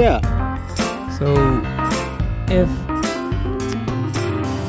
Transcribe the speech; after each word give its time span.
Yeah. 0.00 0.20
So, 1.18 1.26
if 2.48 2.70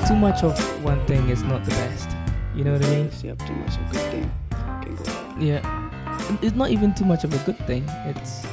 too 0.05 0.15
much 0.15 0.43
of 0.43 0.59
one 0.84 1.00
thing 1.05 1.29
is 1.29 1.41
not 1.41 1.64
the 1.64 1.71
best, 1.71 2.09
you 2.54 2.65
know 2.65 2.73
what 2.73 2.84
I 2.84 2.89
mean? 2.89 3.09
Yep. 3.23 3.39
Too 3.39 3.54
much 3.54 3.78
of 3.78 3.89
a 3.89 3.93
good 3.93 4.11
thing. 4.11 4.32
Can 4.52 4.96
go 4.97 5.04
bad. 5.05 5.41
Yeah. 5.41 6.38
It's 6.41 6.57
not 6.57 6.71
even 6.71 6.93
too 6.93 7.05
much 7.05 7.23
of 7.23 7.33
a 7.33 7.38
good 7.46 7.57
thing. 7.65 7.86
It's 8.11 8.46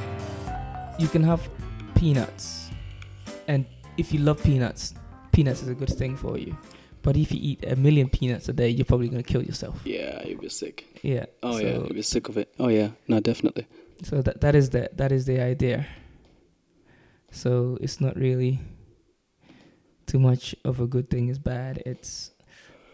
you 1.01 1.09
can 1.09 1.25
have 1.25 1.49
peanuts, 1.97 2.71
and 3.49 3.67
if 3.97 4.13
you 4.13 4.21
love 4.21 4.41
peanuts, 4.45 4.95
peanuts 5.33 5.63
is 5.63 5.69
a 5.69 5.75
good 5.75 5.91
thing 5.91 6.17
for 6.17 6.39
you. 6.39 6.57
But 7.03 7.17
if 7.17 7.33
you 7.33 7.41
eat 7.43 7.65
a 7.65 7.75
million 7.75 8.09
peanuts 8.09 8.49
a 8.49 8.53
day, 8.53 8.69
you're 8.69 8.85
probably 8.85 9.09
gonna 9.09 9.25
kill 9.25 9.43
yourself. 9.43 9.81
Yeah, 9.85 10.23
you'll 10.25 10.41
be 10.41 10.49
sick. 10.49 10.87
Yeah. 11.03 11.27
Oh 11.43 11.59
so, 11.59 11.59
yeah, 11.59 11.73
you'll 11.73 11.89
be 11.89 12.03
sick 12.03 12.29
of 12.29 12.39
it. 12.39 12.55
Oh 12.61 12.69
yeah. 12.69 12.91
No, 13.09 13.19
definitely. 13.19 13.67
So 14.05 14.23
that 14.23 14.41
that 14.43 14.55
is 14.55 14.71
the 14.71 14.91
that 14.95 15.11
is 15.11 15.25
the 15.25 15.41
idea. 15.41 15.85
So 17.31 17.79
it's 17.81 18.01
not 18.01 18.17
really 18.17 18.61
too 20.07 20.19
much 20.19 20.55
of 20.65 20.81
a 20.81 20.87
good 20.87 21.11
thing 21.11 21.29
is 21.29 21.39
bad. 21.39 21.83
It's 21.85 22.33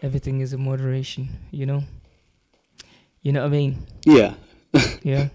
everything 0.01 0.41
is 0.41 0.53
in 0.53 0.63
moderation, 0.63 1.29
you 1.51 1.65
know? 1.65 1.83
You 3.21 3.31
know 3.31 3.41
what 3.41 3.47
I 3.47 3.49
mean? 3.49 3.87
Yeah. 4.05 4.35
Yeah. 5.03 5.29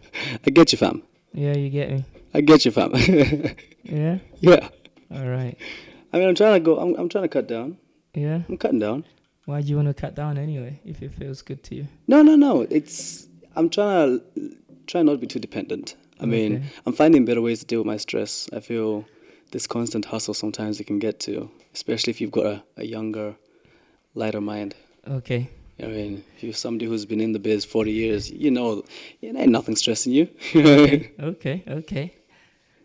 I 0.46 0.50
get 0.50 0.72
you, 0.72 0.78
fam. 0.78 1.02
Yeah, 1.32 1.56
you 1.56 1.70
get 1.70 1.90
me. 1.90 2.04
I 2.34 2.40
get 2.42 2.64
you, 2.64 2.70
fam. 2.70 2.92
Yeah? 3.82 4.18
yeah. 4.40 4.68
All 5.10 5.26
right. 5.26 5.56
I 6.12 6.18
mean, 6.18 6.28
I'm 6.28 6.34
trying 6.34 6.54
to 6.54 6.60
go. 6.60 6.78
I'm, 6.78 6.94
I'm 6.96 7.08
trying 7.08 7.24
to 7.24 7.28
cut 7.28 7.48
down. 7.48 7.78
Yeah. 8.14 8.42
I'm 8.48 8.58
cutting 8.58 8.78
down. 8.78 9.04
Why 9.46 9.62
do 9.62 9.68
you 9.68 9.76
want 9.76 9.88
to 9.88 9.94
cut 9.94 10.14
down 10.14 10.36
anyway 10.36 10.80
if 10.84 11.02
it 11.02 11.14
feels 11.14 11.40
good 11.42 11.62
to 11.64 11.74
you? 11.74 11.88
No, 12.06 12.22
no, 12.22 12.36
no. 12.36 12.66
It's 12.70 13.26
I'm 13.56 13.70
trying 13.70 14.20
to 14.20 14.56
try 14.86 15.02
not 15.02 15.12
to 15.12 15.18
be 15.18 15.26
too 15.26 15.40
dependent. 15.40 15.96
I 16.20 16.26
mean, 16.26 16.56
Okay. 16.56 16.64
I'm 16.86 16.92
finding 16.92 17.24
better 17.24 17.40
ways 17.40 17.60
to 17.60 17.66
deal 17.66 17.80
with 17.80 17.86
my 17.86 17.96
stress. 17.96 18.48
I 18.52 18.60
feel 18.60 19.04
this 19.52 19.66
constant 19.66 20.04
hustle 20.04 20.34
sometimes 20.34 20.78
it 20.80 20.84
can 20.84 20.98
get 20.98 21.18
to, 21.20 21.50
especially 21.74 22.10
if 22.10 22.20
you've 22.20 22.30
got 22.30 22.46
a, 22.46 22.62
a 22.76 22.84
younger, 22.84 23.34
lighter 24.14 24.40
mind. 24.40 24.74
Okay. 25.08 25.48
I 25.82 25.86
mean, 25.86 26.22
if 26.36 26.42
you're 26.42 26.52
somebody 26.52 26.86
who's 26.86 27.06
been 27.06 27.20
in 27.20 27.32
the 27.32 27.38
biz 27.38 27.64
40 27.64 27.90
years, 27.90 28.30
you 28.30 28.50
know, 28.50 28.84
it 29.22 29.34
ain't 29.34 29.50
nothing 29.50 29.76
stressing 29.76 30.12
you. 30.12 30.28
Okay, 30.54 31.64
okay. 31.68 32.12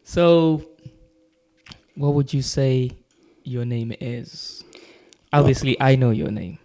So 0.03 0.63
what 1.95 2.13
would 2.13 2.33
you 2.33 2.41
say 2.41 2.91
your 3.44 3.66
name 3.66 3.94
is? 4.00 4.63
Obviously 5.33 5.75
I 5.81 5.95
know 5.95 6.11
your 6.11 6.31
name, 6.31 6.59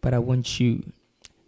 but 0.00 0.14
I 0.14 0.18
want 0.18 0.58
you 0.58 0.82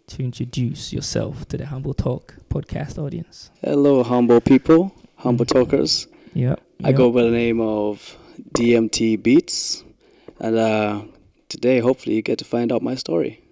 to 0.07 0.23
introduce 0.23 0.93
yourself 0.93 1.47
to 1.49 1.57
the 1.57 1.65
Humble 1.65 1.93
Talk 1.93 2.35
podcast 2.49 2.97
audience. 2.97 3.51
Hello, 3.61 4.03
humble 4.03 4.39
people, 4.39 4.93
humble 5.17 5.45
talkers. 5.45 6.07
Yeah. 6.33 6.55
I 6.83 6.91
go 6.93 7.11
by 7.11 7.23
the 7.23 7.31
name 7.31 7.59
of 7.59 8.15
DMT 8.53 9.21
Beats, 9.21 9.83
and 10.39 10.55
uh, 10.55 11.01
today, 11.49 11.79
hopefully, 11.79 12.15
you 12.15 12.21
get 12.21 12.37
to 12.39 12.45
find 12.45 12.71
out 12.71 12.81
my 12.81 12.95
story. 12.95 13.43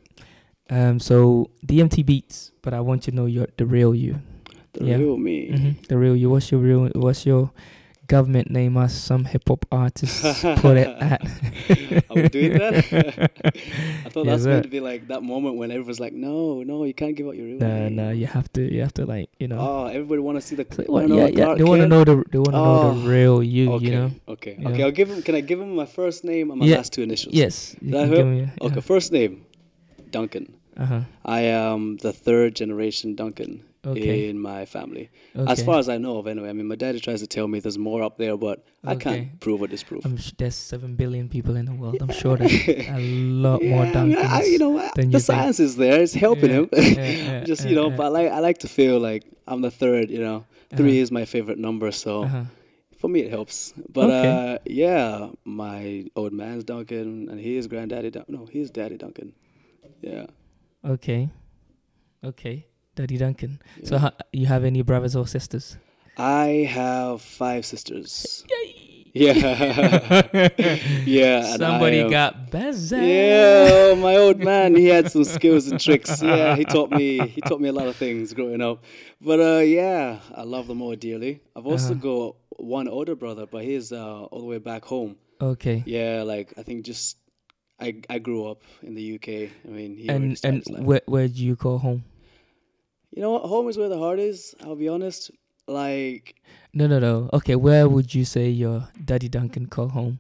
Um 0.68 1.00
so 1.00 1.52
DMT 1.68 2.04
beats, 2.04 2.52
but 2.64 2.74
I 2.74 2.80
want 2.80 3.06
you 3.06 3.12
to 3.12 3.16
know 3.16 3.28
you're 3.28 3.48
the 3.58 3.68
real 3.68 3.94
you. 3.94 4.20
The 4.74 4.86
Yeah. 4.86 4.98
real 4.98 5.16
me. 5.18 5.52
hmm 5.52 5.72
The 5.88 5.96
real 5.98 6.16
you. 6.16 6.32
What's 6.32 6.50
your 6.52 6.60
real 6.60 6.90
what's 6.96 7.24
your 7.24 7.52
government 8.08 8.50
name 8.52 8.78
us 8.78 8.94
some 8.94 9.26
hip 9.26 9.44
hop 9.48 9.66
artists 9.72 10.22
put 10.62 10.78
it 10.78 10.88
at? 10.88 11.22
Are 12.10 12.16
we 12.16 12.30
doing 12.30 12.54
that? 12.58 13.32
I 14.06 14.10
thought 14.10 14.26
that's 14.26 14.46
meant 14.46 14.64
to 14.64 14.70
be 14.70 14.80
like 14.80 15.08
that 15.08 15.24
moment 15.24 15.56
when 15.58 15.72
everyone's 15.72 16.00
like, 16.00 16.14
"No, 16.14 16.64
no, 16.64 16.84
you 16.84 16.94
can't 16.94 17.16
give 17.16 17.28
out 17.28 17.36
your 17.36 17.46
real 17.48 17.60
No, 17.60 17.68
name." 17.90 17.96
no, 17.96 18.10
you 18.12 18.28
have 18.28 18.52
to 18.54 18.62
you 18.62 18.82
have 18.82 18.94
to 18.96 19.06
like, 19.06 19.30
you 19.40 19.48
know. 19.48 19.58
Oh, 19.60 19.86
everybody 19.88 20.22
want 20.22 20.38
to 20.38 20.42
see 20.42 20.56
the. 20.56 20.66
Like, 20.78 20.88
what- 20.88 21.10
yeah, 21.10 21.28
yeah. 21.28 21.56
They 21.56 21.64
want 21.64 21.82
to 21.82 21.88
know 21.88 22.04
the 22.04 22.24
they 22.32 22.38
want 22.38 22.52
to 22.54 22.62
know 22.62 22.82
Oh, 22.82 22.94
the 22.94 23.10
real 23.10 23.44
you. 23.44 23.72
Okay, 23.74 23.86
You 23.86 23.92
know. 23.92 24.12
okay, 24.30 24.58
Yeah. 24.60 24.70
okay. 24.70 24.84
I'll 24.84 24.92
give 24.92 25.10
him. 25.10 25.22
Can 25.22 25.36
I 25.36 25.42
give 25.42 25.60
him 25.60 25.76
my 25.76 25.86
first 25.86 26.24
name 26.24 26.52
and 26.52 26.60
my 26.60 26.66
Yeah, 26.66 26.78
last 26.78 26.94
two 26.94 27.02
initials? 27.02 27.34
Yes. 27.34 27.76
That 27.82 28.08
help? 28.10 28.28
me- 28.28 28.50
Okay, 28.62 28.82
first 28.82 29.12
name, 29.12 29.46
Duncan. 30.12 30.54
Uh 30.78 30.86
huh. 30.86 31.02
I 31.24 31.42
am 31.56 31.98
the 31.98 32.12
third 32.12 32.56
generation 32.56 33.16
Duncan 33.16 33.64
Okay. 33.86 34.30
in 34.30 34.40
my 34.40 34.66
family. 34.66 35.10
Okay. 35.36 35.52
As 35.52 35.62
far 35.64 35.78
as 35.80 35.88
I 35.90 35.98
know 35.98 36.18
of, 36.18 36.28
anyway. 36.28 36.50
I 36.50 36.54
mean, 36.54 36.68
my 36.68 36.76
daddy 36.76 37.00
tries 37.00 37.22
to 37.22 37.28
tell 37.28 37.48
me 37.48 37.60
there's 37.60 37.78
more 37.78 38.02
up 38.04 38.18
there, 38.18 38.36
but 38.38 38.64
I 38.84 38.94
Okay. 38.94 39.04
can't 39.04 39.40
prove 39.40 39.62
or 39.62 39.68
disprove. 39.68 40.06
I'm 40.06 40.18
sh- 40.18 40.32
there's 40.38 40.56
seven 40.56 40.96
billion 40.96 41.30
people 41.30 41.56
in 41.56 41.66
the 41.66 41.74
world. 41.74 41.98
I'm 42.02 42.12
sure 42.12 42.36
there's 42.38 42.68
a 42.68 43.00
lot 43.00 43.62
more 43.64 43.86
Yeah, 43.86 44.04
mean, 44.04 44.16
Duncans. 44.16 44.26
I, 44.40 44.44
you 44.44 44.58
know, 44.58 44.78
I- 44.80 44.92
the 44.96 45.04
you 45.06 45.12
think. 45.12 45.24
science 45.24 45.60
is 45.60 45.76
there. 45.76 46.02
It's 46.02 46.14
helping 46.14 46.50
Yeah, 46.50 46.56
him. 46.58 46.70
yeah, 46.74 46.82
yeah, 47.30 47.44
Just 47.44 47.64
yeah, 47.64 47.70
you 47.70 47.76
know, 47.76 47.90
yeah. 47.90 47.96
but 47.98 48.06
I 48.06 48.10
like 48.10 48.32
I 48.32 48.40
like 48.40 48.58
to 48.60 48.68
feel 48.68 49.00
like 49.00 49.24
I'm 49.48 49.62
the 49.62 49.72
third. 49.72 50.10
You 50.10 50.20
know, 50.20 50.46
3 50.76 50.80
Uh-huh. 50.80 51.02
is 51.04 51.12
my 51.12 51.26
favorite 51.26 51.60
number, 51.60 51.92
so 51.92 52.24
Uh-huh. 52.24 52.44
for 52.98 53.08
me 53.08 53.20
it 53.22 53.30
helps. 53.30 53.74
But 53.98 54.10
uh, 54.10 54.58
yeah, 54.66 55.30
my 55.46 56.06
old 56.16 56.34
man's 56.34 56.64
Duncan, 56.64 57.30
and 57.30 57.40
he 57.40 57.56
is 57.58 57.68
granddaddy. 57.68 58.10
Dun- 58.12 58.26
no, 58.28 58.46
he's 58.46 58.72
daddy 58.72 58.98
Duncan. 58.98 59.34
Yeah. 60.02 60.26
Okay. 60.84 61.30
Okay. 62.24 62.66
Daddy 62.96 63.18
Duncan. 63.18 63.60
So 63.84 63.98
ha- 63.98 64.14
you 64.32 64.46
have 64.48 64.64
any 64.64 64.82
brothers 64.82 65.16
or 65.16 65.28
sisters? 65.28 65.78
I 66.18 66.68
have 66.72 67.22
five 67.22 67.66
sisters. 67.66 68.46
Yay. 68.50 68.82
Yeah. 69.18 70.28
yeah. 71.06 71.56
Somebody 71.56 72.10
got 72.10 72.52
busy. 72.52 72.98
Yeah, 72.98 73.68
oh, 73.72 73.96
my 73.96 74.16
old 74.18 74.40
man, 74.40 74.76
he 74.76 74.88
had 74.88 75.10
some 75.12 75.24
skills 75.24 75.68
and 75.68 75.80
tricks. 75.80 76.22
Yeah, 76.22 76.56
he 76.56 76.66
taught 76.66 76.92
me 76.92 77.26
he 77.28 77.40
taught 77.42 77.62
me 77.62 77.70
a 77.70 77.74
lot 77.74 77.88
of 77.88 77.96
things 77.96 78.34
growing 78.34 78.62
up. 78.62 78.84
But 79.22 79.40
uh 79.40 79.60
yeah, 79.64 80.20
I 80.36 80.44
love 80.44 80.68
them 80.68 80.82
all 80.82 80.96
dearly. 80.96 81.42
I've 81.56 81.66
also 81.66 81.92
Uh-huh. 81.94 82.02
got 82.02 82.36
one 82.58 82.88
older 82.88 83.16
brother, 83.16 83.46
but 83.46 83.64
he's 83.64 83.92
uh 83.92 84.24
all 84.24 84.40
the 84.40 84.46
way 84.48 84.58
back 84.60 84.84
home. 84.86 85.16
Okay. 85.42 85.84
Yeah, 85.86 86.24
like 86.24 86.54
I 86.58 86.64
think 86.64 86.86
just 86.86 87.18
I 87.80 88.02
I 88.10 88.20
grew 88.20 88.48
up 88.52 88.64
in 88.84 88.96
the 88.96 89.16
UK. 89.16 89.52
I 89.66 89.70
mean, 89.72 89.96
he 89.98 90.10
And 90.10 90.38
and 90.44 90.64
where 90.86 91.02
where 91.06 91.28
do 91.30 91.44
you 91.44 91.56
call 91.56 91.78
home? 91.80 92.04
You 93.16 93.22
know 93.22 93.32
what? 93.32 93.44
Home 93.44 93.70
is 93.70 93.78
where 93.78 93.88
the 93.88 93.98
heart 93.98 94.20
is. 94.20 94.54
I'll 94.62 94.76
be 94.76 94.90
honest. 94.90 95.32
Like 95.68 96.36
No, 96.74 96.86
no, 96.86 97.00
no. 97.00 97.30
Okay, 97.34 97.56
where 97.56 97.88
would 97.88 98.14
you 98.14 98.26
say 98.26 98.50
your 98.50 98.90
Daddy 99.04 99.30
Duncan 99.30 99.68
call 99.68 99.88
home? 99.88 100.20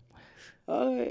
uh, 0.67 1.05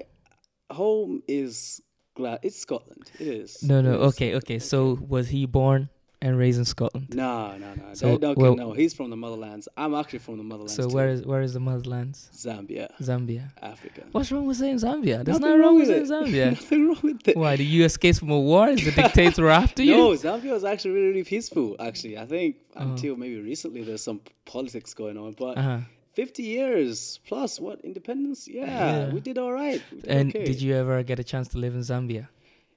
home 0.72 1.22
is 1.28 1.80
glad 2.16 2.40
it's 2.42 2.58
Scotland. 2.58 3.12
It 3.20 3.28
is. 3.28 3.62
No, 3.62 3.82
no. 3.82 3.92
It 3.92 4.00
is. 4.00 4.14
Okay, 4.14 4.34
okay. 4.36 4.58
So 4.58 4.98
was 5.06 5.28
he 5.28 5.44
born 5.46 5.90
and 6.24 6.32
raised 6.42 6.58
in 6.62 6.64
Scotland? 6.64 7.06
No, 7.14 7.56
no, 7.64 7.68
no. 7.80 7.86
So, 8.00 8.06
Duncan, 8.18 8.42
well- 8.42 8.56
no, 8.56 8.68
he's 8.80 8.92
from 8.98 9.08
the 9.14 9.16
motherlands. 9.24 9.64
I'm 9.76 9.94
actually 10.00 10.20
from 10.26 10.36
the 10.42 10.44
motherlands. 10.50 10.70
So 10.80 10.88
too. 10.88 10.94
where 10.96 11.08
is 11.14 11.20
where 11.30 11.42
is 11.48 11.52
the 11.58 11.60
motherlands? 11.68 12.18
Zambia, 12.44 12.86
Zambia. 13.08 13.44
Africa? 13.72 14.02
What's 14.12 14.30
wrong 14.32 14.46
with 14.46 14.56
saying 14.62 14.78
Zambia? 14.86 15.16
There's 15.24 15.38
Nothing 15.40 15.60
wrong 15.60 15.76
with 15.78 15.88
saying 15.88 16.06
it. 16.06 16.10
Zambia. 16.14 16.46
Nothing 16.58 16.82
wrong 16.88 17.00
with 17.08 17.28
it. 17.28 17.36
Why? 17.36 17.56
Did 17.56 17.68
you 17.76 17.84
escape 17.84 18.16
from 18.16 18.30
a 18.30 18.40
war? 18.50 18.64
Is 18.74 18.84
the 18.84 18.92
dictator 19.02 19.48
after 19.62 19.82
you? 19.82 19.96
No, 19.96 20.08
Zambia 20.26 20.52
was 20.58 20.64
actually 20.64 20.92
really, 20.96 21.08
really 21.12 21.24
peaceful. 21.34 21.76
Actually, 21.88 22.16
I 22.24 22.26
think 22.34 22.50
Uh-huh. 22.76 22.88
until 22.90 23.14
maybe 23.22 23.38
recently, 23.52 23.82
there's 23.88 24.02
some 24.10 24.20
politics 24.54 24.90
going 25.02 25.16
on. 25.24 25.30
But 25.44 25.54
Uh-huh. 25.58 25.80
50 26.14 26.42
years 26.42 27.18
plus, 27.28 27.50
what 27.60 27.76
independence? 27.90 28.40
Yeah, 28.48 28.66
Yeah. 28.66 29.12
we 29.14 29.20
did 29.28 29.36
all 29.42 29.52
right. 29.52 29.80
Did 29.90 30.06
And 30.16 30.26
okay. 30.30 30.44
did 30.44 30.58
you 30.64 30.72
ever 30.82 31.02
get 31.10 31.18
a 31.24 31.24
chance 31.32 31.46
to 31.52 31.58
live 31.64 31.74
in 31.74 31.82
Zambia? 31.90 32.24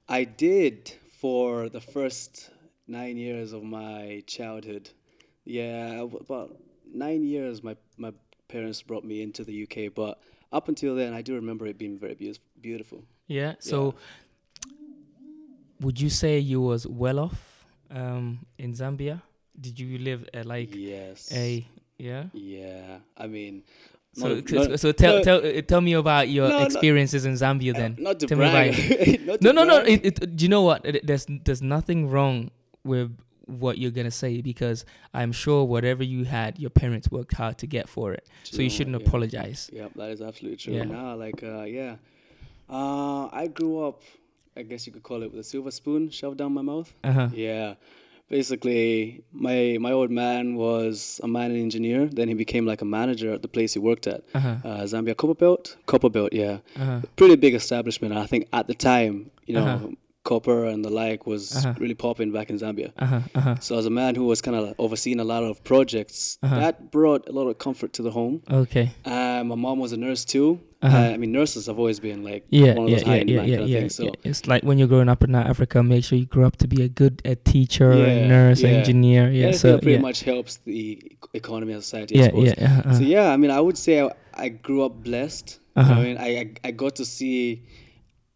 I 0.09 0.22
did 0.47 0.78
for 1.22 1.69
the 1.69 1.81
first 1.81 2.50
nine 2.87 3.17
years 3.17 3.53
of 3.53 3.63
my 3.63 4.23
childhood. 4.27 4.89
Yeah, 5.45 6.01
about 6.19 6.57
nine 6.93 7.23
years. 7.23 7.63
My 7.63 7.75
my 7.97 8.13
parents 8.47 8.81
brought 8.81 9.03
me 9.03 9.21
into 9.21 9.43
the 9.43 9.63
UK, 9.63 9.93
but 9.93 10.19
up 10.51 10.67
until 10.69 10.95
then, 10.95 11.13
I 11.13 11.21
do 11.21 11.35
remember 11.35 11.65
it 11.67 11.78
being 11.78 11.97
very 11.97 12.16
beau- 12.16 12.34
beautiful. 12.61 13.03
Yeah. 13.28 13.55
So 13.59 13.95
would 15.81 15.99
you 15.99 16.09
say 16.09 16.39
you 16.39 16.61
was 16.61 16.87
well 16.87 17.19
off 17.19 17.66
um, 17.91 18.39
in 18.57 18.73
Zambia? 18.73 19.22
Did 19.59 19.79
you 19.79 19.97
live 19.97 20.28
at 20.33 20.45
like 20.45 20.73
yes. 20.73 21.31
a 21.33 21.66
yeah? 21.97 22.25
Yeah, 22.33 22.99
I 23.17 23.28
mean. 23.28 23.63
So, 24.13 24.35
not- 24.35 24.49
so, 24.49 24.55
not- 24.63 24.79
so 24.79 24.91
tell 24.91 25.17
no, 25.17 25.23
tell 25.23 25.45
uh, 25.45 25.61
tell 25.61 25.81
me 25.81 25.93
about 25.93 26.29
your 26.29 26.47
No, 26.49 26.59
no. 26.59 26.66
experiences 26.66 27.25
in 27.25 27.33
Zambia 27.33 27.75
uh, 27.75 27.78
then. 27.79 27.95
Not 27.99 28.19
to 28.22 28.28
Tell 28.28 28.37
me 28.37 28.49
brag. 28.49 28.73
about 28.73 29.25
not 29.25 29.41
No, 29.41 29.51
no, 29.51 29.63
no. 29.63 29.81
brag. 29.83 30.05
It, 30.05 30.22
it, 30.23 30.35
do 30.35 30.43
you 30.45 30.49
know 30.49 30.61
what? 30.63 30.85
It- 30.85 31.05
there's 31.05 31.25
there's 31.45 31.61
nothing 31.61 32.09
wrong 32.09 32.49
with 32.87 33.11
what 33.45 33.78
you're 33.78 33.91
gonna 33.91 34.11
say 34.11 34.41
because 34.41 34.84
I'm 35.13 35.31
sure 35.31 35.63
whatever 35.63 36.03
you 36.03 36.25
had, 36.25 36.59
your 36.59 36.69
parents 36.69 37.09
worked 37.09 37.34
hard 37.34 37.57
to 37.59 37.67
get 37.67 37.87
for 37.87 38.11
it. 38.13 38.25
Do 38.45 38.57
So 38.57 38.61
you 38.61 38.69
shouldn't 38.69 38.99
Yeah. 38.99 39.07
apologize. 39.07 39.69
Yeah, 39.73 39.87
that 39.95 40.09
is 40.11 40.22
absolutely 40.22 40.57
true. 40.57 40.73
Yeah. 40.73 40.84
Nah, 40.85 41.13
like 41.13 41.43
uh, 41.43 41.63
yeah, 41.63 41.95
uh, 42.69 43.28
I 43.31 43.47
grew 43.47 43.85
up. 43.87 44.01
I 44.57 44.63
guess 44.63 44.87
you 44.87 44.91
could 44.93 45.03
call 45.03 45.22
it 45.23 45.29
with 45.31 45.39
a 45.39 45.43
silver 45.43 45.72
spoon 45.72 46.09
shoved 46.09 46.37
down 46.39 46.51
my 46.53 46.63
mouth. 46.63 46.91
Uh 47.03 47.11
huh. 47.11 47.29
Yeah, 47.34 47.75
basically, 48.29 49.23
my 49.31 49.78
my 49.79 49.91
old 49.91 50.11
man 50.11 50.55
was 50.55 51.19
a 51.23 51.28
mining 51.28 51.61
engineer. 51.61 52.07
Then 52.07 52.28
he 52.28 52.33
became 52.33 52.66
like 52.66 52.81
a 52.81 52.85
manager 52.85 53.31
at 53.33 53.41
the 53.41 53.47
place 53.47 53.73
he 53.73 53.79
worked 53.79 54.07
at, 54.07 54.22
Uh 54.33 54.40
huh. 54.40 54.55
uh, 54.63 54.81
Zambia 54.83 55.16
Copper 55.16 55.35
Belt. 55.35 55.78
Copper 55.85 56.09
Belt, 56.09 56.33
yeah, 56.33 56.57
Uh 56.75 56.85
huh. 56.85 56.99
pretty 57.16 57.35
big 57.35 57.53
establishment. 57.53 58.13
I 58.13 58.25
think 58.25 58.47
at 58.51 58.67
the 58.67 58.75
time, 58.75 59.31
you 59.45 59.53
know, 59.55 59.66
Uh-huh. 59.67 59.87
Copper 60.32 60.59
and 60.72 60.79
the 60.88 60.94
like 61.03 61.22
was 61.32 61.44
Uh-huh. 61.56 61.74
really 61.82 61.97
popping 62.06 62.29
back 62.38 62.47
in 62.52 62.56
Zambia. 62.64 62.90
Uh 62.97 63.06
huh. 63.14 63.22
Uh 63.38 63.41
huh. 63.47 63.56
So 63.68 63.72
as 63.82 63.85
a 63.85 63.96
man 64.02 64.12
who 64.20 64.26
was 64.34 64.40
kind 64.47 64.58
of 64.59 64.64
overseeing 64.85 65.20
a 65.26 65.28
lot 65.34 65.44
of 65.50 65.53
projects, 65.72 66.18
Uh-huh. 66.44 66.59
that 66.64 66.76
brought 66.97 67.24
a 67.32 67.34
lot 67.40 67.47
of 67.52 67.56
comfort 67.66 67.91
to 67.97 68.02
the 68.08 68.12
home. 68.20 68.35
Okay. 68.64 68.85
Uh, 69.14 69.41
my 69.52 69.56
mom 69.66 69.78
was 69.85 69.91
a 69.97 70.00
nurse 70.08 70.24
too. 70.35 70.50
Uh-huh. 70.82 70.97
Uh, 70.97 71.14
I 71.14 71.18
mean, 71.22 71.32
nurses 71.40 71.64
have 71.70 71.79
always 71.82 72.00
been 72.08 72.20
like 72.32 72.44
Yeah, 72.62 72.74
one 72.78 72.85
of 72.85 72.91
those 72.94 73.02
yeah, 73.02 73.12
high 73.12 73.22
yeah, 73.22 73.29
demand 73.32 73.50
yeah, 73.52 73.59
of 73.64 73.70
yeah, 73.70 73.79
things. 73.79 73.96
So 73.97 74.03
yeah. 74.03 74.29
It's 74.29 74.41
like 74.52 74.62
when 74.68 74.76
you're 74.79 74.91
growing 74.94 75.09
up 75.14 75.22
in 75.28 75.34
Africa, 75.52 75.78
make 75.94 76.03
sure 76.06 76.18
you 76.24 76.29
grow 76.35 76.46
up 76.50 76.58
to 76.64 76.68
be 76.76 76.79
a 76.90 76.91
good 77.02 77.16
a 77.34 77.35
teacher, 77.53 77.90
a 77.91 78.14
nurse, 78.35 78.59
yeah. 78.62 78.78
engineer. 78.78 79.24
Yeah, 79.41 79.52
so 79.62 79.66
that 79.72 79.82
pretty 79.82 79.97
yeah, 79.97 80.09
much 80.09 80.20
helps 80.32 80.53
the 80.72 80.84
economy 81.41 81.74
and 81.78 81.82
society. 81.88 82.14
I 82.22 82.26
yeah, 82.26 82.53
yeah. 82.58 82.66
Uh-huh. 82.85 82.94
So 83.00 83.03
yeah, 83.16 83.34
I 83.34 83.38
mean, 83.41 83.52
I 83.59 83.62
would 83.66 83.78
say 83.85 83.94
I, 84.06 84.08
I 84.46 84.47
grew 84.68 84.82
up 84.88 84.94
blessed. 85.09 85.47
Uh-huh. 85.76 85.94
I 85.97 86.03
mean, 86.03 86.18
I, 86.28 86.29
I 86.41 86.46
I 86.70 86.72
got 86.84 86.94
to 87.02 87.06
see, 87.06 87.41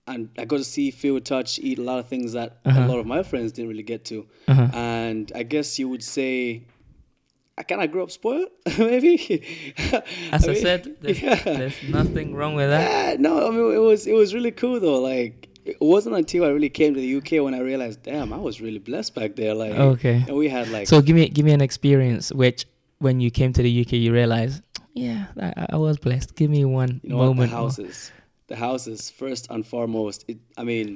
and 0.08 0.30
I 0.38 0.46
got 0.46 0.58
to 0.58 0.64
see, 0.64 0.92
feel, 0.92 1.20
touch, 1.22 1.60
eat 1.60 1.78
a 1.80 1.82
lot 1.84 2.00
of 2.00 2.08
things 2.08 2.34
that 2.34 2.58
Uh-huh. 2.66 2.86
a 2.86 2.88
lot 2.88 3.00
of 3.00 3.06
my 3.06 3.24
friends 3.24 3.52
didn't 3.52 3.70
really 3.70 3.84
get 3.84 4.06
to. 4.06 4.26
Uh-huh. 4.48 4.68
And 4.74 5.32
I 5.36 5.44
guess 5.44 5.78
you 5.80 5.88
would 5.90 6.04
say, 6.04 6.64
I 7.58 7.64
kind 7.64 7.84
of 7.84 7.92
grew 7.92 8.02
up 8.04 8.12
spoiled, 8.12 8.50
maybe. 8.78 9.44
As 10.32 10.48
I, 10.48 10.54
mean, 10.54 10.62
said, 10.62 10.96
there's, 11.02 11.22
yeah. 11.28 11.36
there's 11.44 11.76
nothing 11.90 12.34
wrong 12.36 12.56
with 12.56 12.70
that. 12.70 12.90
Yeah, 12.90 13.16
no, 13.22 13.48
I 13.48 13.52
mean 13.52 13.74
it 13.76 13.78
was 13.78 14.08
it 14.08 14.14
was 14.14 14.34
really 14.34 14.52
cool 14.52 14.80
though. 14.80 15.00
Like 15.02 15.50
it 15.66 15.78
wasn't 15.80 16.16
until 16.16 16.46
I 16.46 16.48
really 16.48 16.70
came 16.70 16.96
to 16.96 17.00
the 17.00 17.16
UK 17.18 17.44
when 17.44 17.54
I 17.54 17.60
realized, 17.60 18.02
damn, 18.04 18.34
I 18.34 18.38
was 18.38 18.62
really 18.62 18.80
blessed 18.80 19.14
back 19.14 19.36
there. 19.36 19.54
Like, 19.54 19.74
Okay. 19.74 20.24
and 20.28 20.36
we 20.36 20.50
had 20.50 20.70
like 20.70 20.88
So 20.88 21.02
give 21.02 21.16
me 21.16 21.28
give 21.30 21.46
me 21.46 21.52
an 21.52 21.62
experience 21.62 22.34
which 22.34 22.66
when 23.00 23.20
you 23.20 23.30
came 23.30 23.54
to 23.54 23.62
the 23.62 23.82
UK 23.82 23.94
you 23.94 24.12
realized, 24.14 24.64
yeah, 24.96 25.28
I, 25.40 25.68
I 25.72 25.78
was 25.78 25.98
blessed. 26.00 26.36
Give 26.36 26.50
me 26.50 26.66
one 26.66 27.00
you 27.04 27.10
know 27.10 27.18
what, 27.18 27.26
moment. 27.28 27.52
the 27.52 27.58
more. 27.58 27.66
houses, 27.66 28.12
the 28.54 28.56
houses 28.68 29.10
first 29.22 29.44
and 29.54 29.62
foremost. 29.74 30.18
It, 30.32 30.38
I 30.62 30.64
mean, 30.72 30.88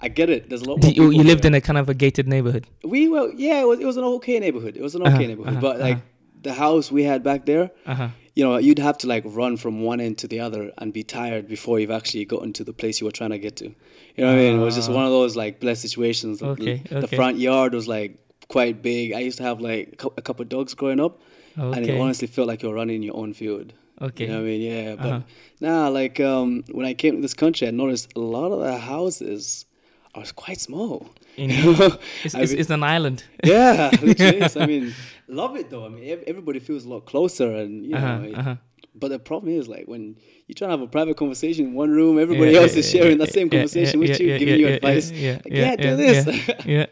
I 0.00 0.08
get 0.08 0.28
it. 0.36 0.40
There's 0.48 0.62
a 0.66 0.68
lot. 0.70 0.76
More 0.82 0.92
you, 0.98 1.10
you 1.18 1.24
lived 1.32 1.44
in 1.44 1.54
a 1.54 1.60
kind 1.68 1.78
of 1.82 1.88
a 1.88 1.94
gated 2.02 2.26
neighborhood. 2.34 2.64
We 2.94 3.00
well, 3.14 3.28
yeah, 3.46 3.60
it 3.64 3.68
was, 3.70 3.78
it 3.84 3.86
was 3.90 3.96
an 4.02 4.04
okay 4.18 4.38
neighborhood. 4.46 4.74
It 4.80 4.82
was 4.88 4.94
an 4.98 5.02
okay 5.02 5.10
Uh-huh, 5.12 5.26
neighborhood, 5.30 5.52
uh-huh, 5.58 5.66
but 5.68 5.76
like 5.88 5.96
uh-huh. 5.96 6.42
the 6.48 6.54
house 6.64 6.86
we 6.98 7.02
had 7.12 7.20
back 7.30 7.40
there, 7.52 7.66
Uh 7.92 7.94
huh. 8.00 8.08
you 8.38 8.42
know, 8.44 8.56
you'd 8.66 8.78
have 8.88 8.96
to 9.02 9.06
like 9.14 9.24
run 9.40 9.56
from 9.62 9.74
one 9.90 10.00
end 10.06 10.16
to 10.22 10.26
the 10.32 10.40
other 10.46 10.62
and 10.78 10.92
be 11.00 11.02
tired 11.18 11.44
before 11.56 11.74
you've 11.80 11.96
actually 12.00 12.24
gotten 12.34 12.52
to 12.58 12.64
the 12.70 12.72
place 12.80 12.94
you 13.00 13.06
were 13.08 13.16
trying 13.20 13.34
to 13.38 13.42
get 13.46 13.54
to. 13.62 13.66
You 14.14 14.20
know 14.24 14.28
what 14.32 14.38
I 14.38 14.42
mean? 14.44 14.54
It 14.60 14.64
was 14.70 14.76
just 14.80 14.90
Ah. 14.90 14.94
one 15.00 15.04
of 15.08 15.12
those 15.18 15.32
like 15.42 15.54
blessed 15.64 15.82
situations. 15.88 16.34
The- 16.40 16.46
Okay, 16.54 16.76
The 17.06 17.08
front 17.18 17.36
yard 17.48 17.70
was 17.78 17.86
like 17.96 18.10
quite 18.56 18.76
big. 18.82 19.04
I 19.18 19.20
used 19.28 19.38
to 19.42 19.44
have 19.50 19.58
like 19.70 19.84
a 20.16 20.22
couple 20.26 20.42
of 20.46 20.48
dogs 20.56 20.72
growing 20.80 21.00
up, 21.06 21.14
and 21.56 21.80
it 21.90 21.94
honestly 22.02 22.28
felt 22.28 22.46
like 22.52 22.60
you're 22.62 22.74
running 22.80 22.96
in 23.00 23.02
your 23.10 23.16
own 23.22 23.32
field. 23.42 23.68
Okay. 24.00 24.24
You 24.26 24.30
know 24.32 24.38
I 24.40 24.42
mean? 24.42 24.60
Yeah, 24.60 24.96
but 24.96 25.06
Uh-huh. 25.06 25.20
nah, 25.60 25.88
like 25.88 26.20
um, 26.20 26.64
when 26.72 26.86
I 26.86 26.94
came 26.94 27.16
to 27.16 27.20
this 27.22 27.34
country, 27.34 27.66
I 27.68 27.70
noticed 27.70 28.12
a 28.16 28.20
lot 28.20 28.52
of 28.52 28.60
the 28.60 28.76
houses 28.78 29.66
are 30.14 30.24
quite 30.36 30.60
small. 30.60 31.06
In- 31.36 31.50
You 31.50 31.72
know? 31.78 31.98
It's, 32.24 32.34
it's, 32.34 32.52
mean- 32.52 32.60
it's 32.60 32.70
an 32.70 32.82
island. 32.82 33.24
yeah. 33.44 33.90
I 33.92 34.66
mean, 34.66 34.94
love 35.28 35.56
it 35.56 35.70
though. 35.70 35.84
I 35.86 35.88
mean, 35.88 36.04
everybody 36.26 36.58
feels 36.60 36.84
a 36.84 36.88
lot 36.88 37.06
closer, 37.06 37.52
and 37.54 37.84
you 37.84 37.94
know. 37.94 37.98
Uh-huh, 38.06 38.24
it- 38.28 38.38
uh-huh. 38.38 38.56
But 38.94 39.10
the 39.10 39.18
problem 39.20 39.52
is, 39.52 39.68
like, 39.68 39.86
when 39.86 40.16
you're 40.48 40.54
trying 40.56 40.70
to 40.70 40.76
have 40.76 40.80
a 40.80 40.88
private 40.88 41.16
conversation 41.16 41.66
in 41.66 41.74
one 41.74 41.90
room, 41.90 42.18
everybody 42.18 42.50
Yeah, 42.50 42.60
else 42.62 42.72
yeah, 42.74 42.80
is 42.80 42.90
sharing 42.90 43.18
yeah, 43.18 43.24
that 43.26 43.32
same 43.32 43.48
conversation 43.48 44.00
with 44.00 44.18
you, 44.18 44.36
giving 44.38 44.58
you 44.58 44.66
advice. 44.66 45.12
Yeah, 45.12 45.38
Like, 45.44 45.80
do 45.80 45.96
this. 45.96 46.26
Yeah, 46.66 46.86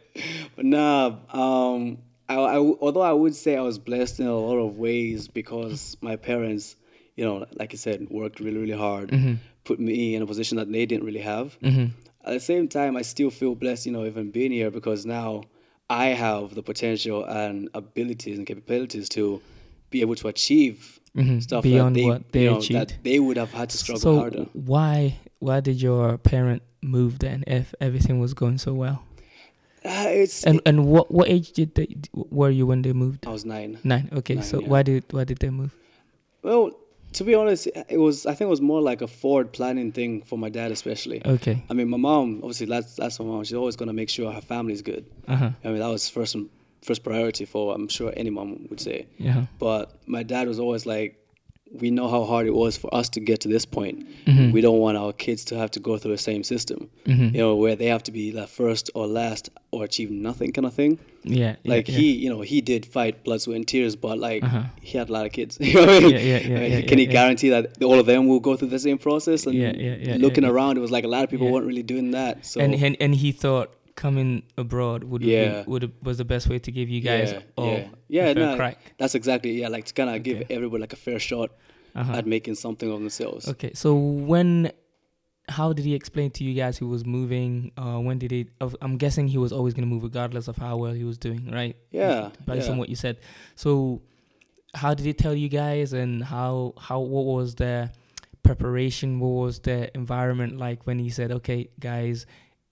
but 0.55 0.65
nah, 0.65 1.17
um, 1.33 1.99
I, 2.29 2.35
I 2.35 2.57
although 2.59 3.01
I 3.03 3.13
would 3.13 3.35
say 3.35 3.57
I 3.57 3.61
was 3.61 3.79
blessed 3.81 4.21
in 4.21 4.27
a 4.29 4.37
lot 4.39 4.59
of 4.59 4.79
ways 4.79 5.27
because 5.27 5.97
my 6.01 6.15
parents, 6.15 6.77
you 7.17 7.25
know, 7.25 7.47
like 7.59 7.73
I 7.73 7.77
said, 7.77 8.07
worked 8.11 8.41
really, 8.41 8.59
really 8.59 8.79
hard, 8.79 9.11
Mhm. 9.11 9.39
put 9.65 9.79
me 9.81 10.15
in 10.15 10.23
a 10.23 10.27
position 10.27 10.57
that 10.59 10.71
they 10.71 10.87
didn't 10.87 11.05
really 11.05 11.21
have. 11.21 11.59
Mhm. 11.63 11.91
At 12.25 12.33
the 12.33 12.41
same 12.41 12.69
time, 12.69 12.97
I 12.97 13.03
still 13.03 13.31
feel 13.31 13.55
blessed, 13.55 13.87
you 13.87 13.93
know, 13.93 14.05
even 14.05 14.31
being 14.31 14.53
here 14.53 14.71
because 14.71 15.07
now 15.07 15.45
I 15.89 16.07
have 16.09 16.55
the 16.55 16.63
potential 16.63 17.25
and 17.25 17.69
abilities 17.75 18.37
and 18.39 18.47
capabilities 18.47 19.09
to 19.11 19.41
be 19.91 20.01
able 20.01 20.17
to 20.17 20.29
achieve 20.29 21.01
Mhm. 21.15 21.41
stuff 21.43 21.63
Beyond 21.63 21.95
that 21.97 22.01
they, 22.01 22.07
what 22.07 22.33
they 22.33 22.45
you 22.45 22.51
know, 22.51 22.59
achieved. 22.59 22.81
that 22.91 22.99
they 23.05 23.19
would 23.21 23.37
have 23.39 23.53
had 23.53 23.71
to 23.71 23.77
struggle 23.79 24.01
so 24.01 24.19
harder. 24.19 24.47
why 24.53 25.17
why 25.39 25.61
did 25.61 25.81
your 25.81 26.19
parent 26.19 26.63
move 26.83 27.19
then 27.21 27.45
if 27.47 27.75
everything 27.81 28.19
was 28.21 28.35
going 28.35 28.59
so 28.59 28.75
well? 28.75 29.03
Uh, 29.85 30.09
it's 30.09 30.43
And 30.45 30.61
and 30.67 30.87
what 30.87 31.13
what 31.13 31.29
age 31.29 31.53
did 31.53 31.75
they 31.77 31.87
were 32.13 32.51
you 32.51 32.67
when 32.67 32.83
they 32.83 32.93
moved? 32.93 33.25
I 33.27 33.31
was 33.31 33.45
nine. 33.45 33.79
Nine. 33.85 34.09
Okay. 34.13 34.35
Nine, 34.37 34.45
so 34.45 34.61
yeah. 34.61 34.69
why 34.69 34.83
did 34.83 35.05
why 35.13 35.23
did 35.25 35.39
they 35.39 35.51
move? 35.51 35.73
Well, 36.43 36.73
to 37.17 37.25
be 37.25 37.35
honest, 37.35 37.67
it 37.89 37.97
was 37.97 38.27
I 38.27 38.35
think 38.35 38.49
it 38.49 38.51
was 38.51 38.61
more 38.61 38.83
like 38.83 39.01
a 39.01 39.07
forward 39.07 39.53
planning 39.53 39.91
thing 39.91 40.21
for 40.23 40.39
my 40.39 40.51
dad, 40.51 40.71
especially. 40.71 41.25
Okay. 41.25 41.63
I 41.71 41.75
mean, 41.75 41.89
my 41.89 41.97
mom 41.97 42.41
obviously 42.43 42.67
that's 42.67 42.97
that's 42.97 43.19
my 43.19 43.25
mom. 43.25 43.43
She's 43.45 43.55
always 43.55 43.75
gonna 43.75 43.95
make 43.95 44.11
sure 44.11 44.31
her 44.31 44.41
family's 44.43 44.83
good. 44.83 45.07
Uh 45.27 45.37
huh. 45.37 45.51
I 45.65 45.69
mean, 45.69 45.79
that 45.79 45.89
was 45.89 46.09
first 46.11 46.37
first 46.83 47.03
priority 47.03 47.47
for 47.47 47.75
I'm 47.75 47.89
sure 47.89 48.13
any 48.17 48.31
mom 48.31 48.67
would 48.69 48.81
say. 48.81 49.07
Yeah. 49.17 49.47
But 49.59 49.99
my 50.07 50.23
dad 50.23 50.47
was 50.47 50.59
always 50.61 50.85
like, 50.85 51.19
we 51.73 51.91
know 51.91 52.09
how 52.09 52.25
hard 52.25 52.47
it 52.47 52.55
was 52.55 52.77
for 52.77 52.93
us 52.95 53.09
to 53.11 53.21
get 53.21 53.41
to 53.41 53.49
this 53.49 53.67
point. 53.67 54.07
Mhm. 54.27 54.53
We 54.53 54.61
don't 54.61 54.79
want 54.79 54.97
our 54.97 55.13
kids 55.13 55.45
to 55.47 55.57
have 55.59 55.71
to 55.73 55.81
go 55.81 55.99
through 55.99 56.13
the 56.13 56.19
same 56.19 56.43
system, 56.45 56.89
Mhm. 57.07 57.33
you 57.35 57.39
know, 57.41 57.57
where 57.57 57.75
they 57.77 57.87
have 57.87 58.03
to 58.05 58.13
be 58.13 58.31
the 58.31 58.47
first 58.47 58.89
or 58.95 59.07
last 59.07 59.51
or 59.73 59.85
achieve 59.85 60.11
nothing 60.11 60.53
kind 60.53 60.65
of 60.65 60.73
thing. 60.75 60.99
Yeah. 61.25 61.57
yeah, 61.65 61.71
Like 61.75 61.89
yeah. 61.89 61.97
he, 61.99 62.13
you 62.13 62.31
know, 62.31 62.41
he 62.41 62.61
did 62.61 62.87
fight 62.87 63.25
blood, 63.25 63.41
sweat, 63.43 63.57
and 63.57 63.67
tears, 63.67 63.97
but 63.97 64.19
like 64.19 64.45
Uh-huh. 64.45 64.63
he 64.81 64.97
had 64.97 65.09
a 65.11 65.13
lot 65.13 65.27
of 65.27 65.33
kids. 65.33 65.59
You 65.61 65.75
know 65.75 65.83
I 65.83 66.01
mean? 66.01 66.11
Yeah, 66.13 66.19
yeah, 66.19 66.39
yeah, 66.39 66.67
yeah, 66.67 66.81
Can 66.83 66.99
yeah, 66.99 67.05
he 67.05 67.05
yeah. 67.07 67.13
guarantee 67.13 67.49
that 67.51 67.83
all 67.83 67.99
of 67.99 68.07
them 68.07 68.27
will 68.29 68.41
go 68.41 68.57
through 68.57 68.69
the 68.69 68.79
same 68.79 68.97
process? 68.99 69.45
And 69.47 69.55
Yeah, 69.57 69.73
yeah, 69.77 69.97
yeah, 70.01 70.17
looking 70.19 70.45
yeah, 70.45 70.51
yeah. 70.51 70.55
around, 70.55 70.77
it 70.79 70.81
was 70.81 70.93
like 70.93 71.05
a 71.05 71.09
lot 71.09 71.25
of 71.25 71.31
people 71.31 71.47
Yeah. 71.47 71.53
weren't 71.55 71.67
really 71.67 71.83
doing 71.83 72.13
that. 72.13 72.47
So 72.47 72.61
and, 72.61 72.75
and 72.75 72.97
and 73.01 73.15
he 73.17 73.33
thought 73.33 73.73
coming 73.97 74.43
abroad 74.57 75.03
would 75.05 75.23
Yeah. 75.23 75.63
be, 75.63 75.71
would 75.71 75.83
have- 75.83 75.93
was 76.03 76.19
the 76.19 76.25
best 76.25 76.49
way 76.49 76.59
to 76.61 76.71
give 76.71 76.89
you 76.89 77.01
guys 77.01 77.33
yeah, 77.33 77.41
all 77.57 77.67
yeah, 77.73 77.89
yeah. 78.09 78.33
no, 78.35 78.57
crack. 78.57 78.79
that's 78.99 79.15
exactly 79.15 79.53
yeah. 79.61 79.69
Like 79.69 79.87
to 79.87 79.95
kind 79.95 80.11
of 80.11 80.23
give 80.23 80.39
Okay. 80.43 80.55
everybody 80.55 80.81
like 80.83 80.93
a 80.93 80.97
fair 81.07 81.19
shot 81.19 81.51
Uh-huh. 81.95 82.13
at 82.19 82.27
making 82.27 82.55
something 82.57 82.89
of 82.93 83.01
themselves. 83.01 83.49
Okay, 83.49 83.73
so 83.75 83.95
when, 83.97 84.71
how 85.49 85.73
did 85.73 85.85
he 85.87 85.95
explain 85.95 86.31
to 86.33 86.45
you 86.45 86.53
guys 86.53 86.77
he 86.77 86.85
was 86.85 87.07
moving? 87.07 87.73
Uh, 87.79 87.99
when 88.07 88.19
did 88.19 88.31
he? 88.31 88.41
I'm 88.83 88.97
guessing 88.99 89.29
he 89.29 89.39
was 89.39 89.51
always 89.53 89.73
gonna 89.73 89.87
move 89.95 90.03
regardless 90.03 90.47
of 90.47 90.57
how 90.59 90.77
well 90.77 90.93
he 90.93 91.05
was 91.05 91.17
doing, 91.17 91.51
right? 91.51 91.75
Yeah, 91.91 92.31
Based 92.45 92.69
on 92.69 92.77
what 92.77 92.91
you 92.91 92.97
said. 92.97 93.17
So, 93.55 94.03
how 94.75 94.93
did 94.93 95.07
he 95.07 95.15
tell 95.15 95.35
you 95.35 95.49
guys, 95.49 95.95
and 95.95 96.23
how 96.23 96.75
how 96.87 97.01
what 97.01 97.25
was 97.25 97.55
the 97.55 97.91
preparation? 98.43 99.19
What 99.21 99.35
was 99.47 99.59
the 99.61 99.79
environment 99.97 100.59
like 100.59 100.87
when 100.87 100.99
he 100.99 101.09
said, 101.11 101.31
"Okay, 101.33 101.69
guys, 101.81 102.27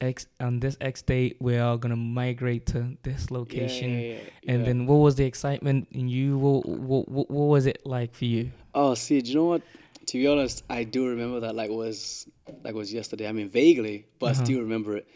X 0.04 0.26
on 0.40 0.61
this 0.61 0.76
X 0.80 1.02
date 1.02 1.37
we 1.40 1.56
are 1.56 1.76
gonna 1.76 1.96
migrate 1.96 2.66
to 2.66 2.96
this 3.02 3.30
location"? 3.30 3.90
Yeah, 3.90 4.16
yeah, 4.16 4.23
yeah, 4.42 4.52
And 4.52 4.58
then 4.66 4.87
what 4.87 4.96
was 5.06 5.14
the 5.16 5.25
excitement 5.25 5.88
in 5.90 6.08
you? 6.08 6.38
What, 6.38 6.66
what, 6.68 7.08
what, 7.08 7.30
what 7.30 7.46
was 7.54 7.64
it 7.66 7.78
like 7.84 8.14
for 8.14 8.26
you? 8.26 8.50
Oh, 8.75 8.94
see, 8.94 9.20
do 9.23 9.28
you 9.30 9.37
know 9.37 9.44
what? 9.44 9.62
To 10.08 10.18
be 10.18 10.26
honest, 10.26 10.62
I 10.68 10.84
do 10.84 11.08
remember 11.08 11.40
that 11.40 11.54
like 11.54 11.70
was 11.70 12.28
like 12.62 12.75
was 12.75 12.92
yesterday. 12.92 13.26
I 13.28 13.32
mean, 13.32 13.49
vaguely, 13.49 14.06
but 14.20 14.26
Uh-huh. 14.32 14.42
I 14.42 14.44
still 14.44 14.61
remember 14.61 14.96
it. 14.99 15.06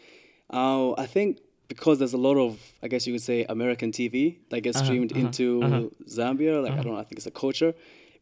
Uh, 0.51 0.93
I 0.93 1.05
think 1.05 1.39
because 1.67 1.99
there's 1.99 2.13
a 2.13 2.17
lot 2.17 2.37
of, 2.37 2.59
I 2.81 2.87
guess 2.87 3.05
you 3.05 3.13
could 3.13 3.21
say, 3.21 3.45
American 3.47 3.91
TV 3.91 4.39
that 4.49 4.61
gets 4.61 4.77
Uh-huh, 4.79 4.85
streamed 4.85 5.11
uh-huh, 5.11 5.19
into 5.21 5.45
uh-huh. 5.63 5.81
Zambia. 6.09 6.63
Like 6.63 6.71
I 6.71 6.73
Uh-huh. 6.73 6.83
don't 6.83 6.93
know, 6.95 6.99
I 6.99 7.03
think 7.03 7.19
it's 7.19 7.27
a 7.27 7.31
culture. 7.45 7.73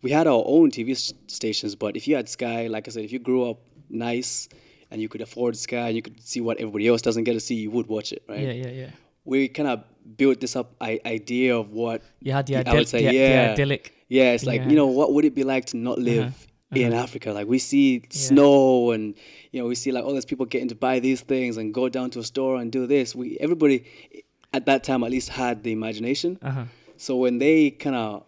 We 0.01 0.11
had 0.11 0.27
our 0.27 0.43
own 0.45 0.69
TV 0.69 0.93
stations, 1.27 1.75
but 1.75 1.95
if 1.95 2.07
you 2.07 2.15
had 2.15 2.27
Sky, 2.29 2.67
like 2.67 2.87
I 2.87 2.91
said, 2.91 3.03
if 3.05 3.11
you 3.11 3.19
grew 3.19 3.49
up 3.49 3.59
nice 3.89 4.49
and 4.91 5.01
you 5.01 5.09
could 5.09 5.21
afford 5.21 5.57
Sky 5.57 5.87
and 5.87 5.95
you 5.95 6.01
could 6.01 6.21
see 6.21 6.41
what 6.41 6.57
everybody 6.57 6.87
else 6.87 7.01
doesn't 7.01 7.23
get 7.25 7.33
to 7.33 7.39
see, 7.39 7.55
you 7.55 7.71
would 7.71 7.87
watch 7.87 8.11
it, 8.11 8.23
right? 8.29 8.39
Yeah, 8.39 8.51
yeah, 8.53 8.69
yeah. 8.69 8.89
We 9.25 9.47
kind 9.49 9.67
of 9.69 9.83
built 10.15 10.39
this 10.39 10.55
up 10.55 10.73
I- 10.79 11.01
idea 11.05 11.57
of 11.57 11.71
what 11.73 12.01
had 12.25 12.47
the, 12.47 12.55
I 12.67 12.73
would 12.73 12.87
say, 12.87 13.05
the, 13.05 13.13
yeah. 13.13 13.45
the 13.47 13.51
idyllic. 13.53 13.93
yeah, 14.07 14.31
it's 14.33 14.45
like 14.45 14.61
Yeah. 14.61 14.69
you 14.69 14.75
know 14.75 14.87
what 14.87 15.13
would 15.13 15.25
it 15.25 15.35
be 15.35 15.43
like 15.43 15.65
to 15.71 15.77
not 15.77 15.99
live 15.99 16.27
Uh-huh, 16.71 16.81
in 16.81 16.93
uh-huh. 16.93 17.03
Africa? 17.03 17.31
Like 17.33 17.47
we 17.47 17.59
see 17.59 18.03
snow 18.09 18.91
and 18.91 19.15
you 19.51 19.61
know 19.61 19.67
we 19.67 19.75
see 19.75 19.91
like 19.91 20.03
all 20.05 20.13
these 20.13 20.25
people 20.31 20.45
getting 20.45 20.69
to 20.69 20.75
buy 20.75 20.99
these 20.99 21.21
things 21.21 21.57
and 21.57 21.73
go 21.73 21.89
down 21.89 22.09
to 22.11 22.19
a 22.19 22.23
store 22.23 22.55
and 22.61 22.71
do 22.71 22.87
this. 22.87 23.13
We 23.15 23.37
everybody 23.39 23.83
at 24.53 24.65
that 24.65 24.83
time 24.83 25.03
at 25.03 25.11
least 25.11 25.29
had 25.29 25.63
the 25.63 25.71
imagination. 25.73 26.39
Uh 26.41 26.51
huh. 26.51 26.63
So 26.95 27.15
when 27.17 27.37
they 27.37 27.71
kind 27.71 27.95
of 27.95 28.23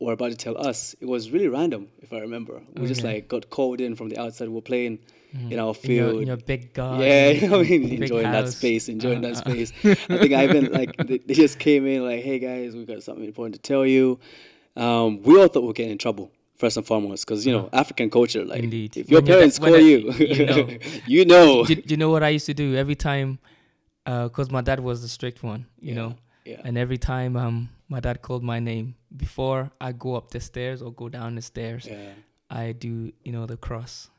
were 0.00 0.12
about 0.12 0.30
to 0.32 0.36
tell 0.36 0.56
us, 0.68 0.94
it 1.00 1.06
was 1.06 1.30
really 1.30 1.48
random 1.48 1.88
if 2.02 2.12
I 2.12 2.18
remember. 2.20 2.60
We 2.74 2.86
just 2.86 3.02
like 3.04 3.28
got 3.28 3.48
called 3.50 3.80
in 3.80 3.94
from 3.96 4.08
the 4.10 4.18
outside. 4.18 4.48
We 4.48 4.54
were 4.54 4.60
playing 4.60 4.98
in 5.32 5.58
our 5.58 5.74
In 5.84 5.90
your, 5.90 6.08
field. 6.10 6.20
in 6.22 6.26
your 6.28 6.36
big 6.36 6.74
garden. 6.74 7.00
Yeah, 7.06 7.48
I 7.56 7.62
mean, 7.62 8.02
enjoying 8.02 8.30
that 8.30 8.48
space, 8.48 8.88
enjoying 8.88 9.20
that 9.22 9.32
Uh-huh, 9.36 9.50
uh-huh. 9.50 9.64
space. 9.66 10.06
I 10.10 10.18
think 10.18 10.32
I 10.34 10.44
even 10.44 10.72
like 10.72 10.96
they, 10.96 11.18
they 11.18 11.34
just 11.34 11.58
came 11.58 11.86
in 11.86 12.04
like, 12.04 12.22
"Hey 12.22 12.38
guys, 12.38 12.74
we 12.76 12.84
got 12.84 13.02
something 13.02 13.24
important 13.24 13.54
to 13.56 13.60
tell 13.60 13.84
you." 13.86 14.18
Um, 14.76 15.22
we 15.22 15.38
all 15.40 15.48
thought 15.48 15.60
we 15.62 15.66
were 15.68 15.72
getting 15.72 15.92
in 15.92 15.98
trouble 15.98 16.30
first 16.56 16.76
and 16.76 16.86
foremost 16.86 17.26
because 17.26 17.44
you 17.46 17.52
know 17.52 17.68
African 17.72 18.08
culture. 18.10 18.44
Like, 18.44 18.58
Uh-huh. 18.58 18.64
Indeed. 18.64 18.96
if 18.96 19.10
your 19.10 19.20
When 19.20 19.26
parents 19.26 19.58
call 19.58 19.74
I- 19.74 19.78
you, 19.78 19.98
you 20.18 20.46
know. 20.46 20.68
you 21.06 21.24
know. 21.24 21.64
Do, 21.64 21.74
do 21.74 21.82
you 21.92 21.96
know 21.96 22.10
what 22.10 22.22
I 22.22 22.28
used 22.30 22.46
to 22.46 22.54
do 22.54 22.76
every 22.76 22.94
time? 22.96 23.38
Because 24.04 24.50
my 24.50 24.60
dad 24.62 24.80
was 24.80 25.00
the 25.02 25.08
strict 25.08 25.42
one, 25.42 25.66
you 25.80 25.90
Yeah, 25.94 26.00
know. 26.00 26.14
yeah. 26.44 26.60
And 26.64 26.76
every 26.76 26.98
time 26.98 27.36
um 27.36 27.68
my 27.88 28.00
dad 28.00 28.20
called 28.22 28.42
my 28.42 28.58
name 28.58 28.96
before 29.16 29.70
I 29.80 29.92
go 29.92 30.14
up 30.16 30.30
the 30.30 30.40
stairs 30.40 30.82
or 30.82 30.92
go 30.92 31.08
down 31.08 31.36
the 31.36 31.42
stairs, 31.42 31.86
yeah. 31.88 32.12
I 32.50 32.72
do 32.72 33.12
you 33.24 33.32
know 33.32 33.46
the 33.46 33.56
cross. 33.56 34.10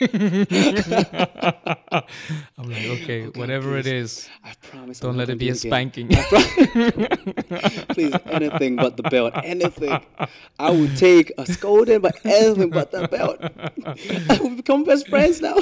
I'm 0.00 0.46
like, 2.70 2.86
okay, 3.02 3.22
Oh, 3.26 3.30
God, 3.30 3.36
whatever 3.36 3.76
it 3.78 3.84
please. 3.84 3.92
is, 3.92 4.28
I 4.44 4.52
promise. 4.62 5.00
Don't 5.00 5.16
let 5.16 5.28
it 5.30 5.38
be 5.38 5.48
a 5.48 5.54
spanking. 5.54 6.08
Please, 7.88 8.14
anything 8.26 8.76
but 8.76 8.96
the 8.96 9.02
belt. 9.10 9.32
Anything. 9.42 9.98
I 10.58 10.70
would 10.70 10.96
take 10.96 11.32
a 11.38 11.46
scolding, 11.46 12.00
but 12.00 12.16
anything 12.24 12.70
but 12.70 12.90
the 12.90 13.08
belt. 13.08 13.38
I 14.30 14.38
would 14.42 14.56
become 14.56 14.84
best 14.84 15.08
friends 15.08 15.40
now. 15.40 15.56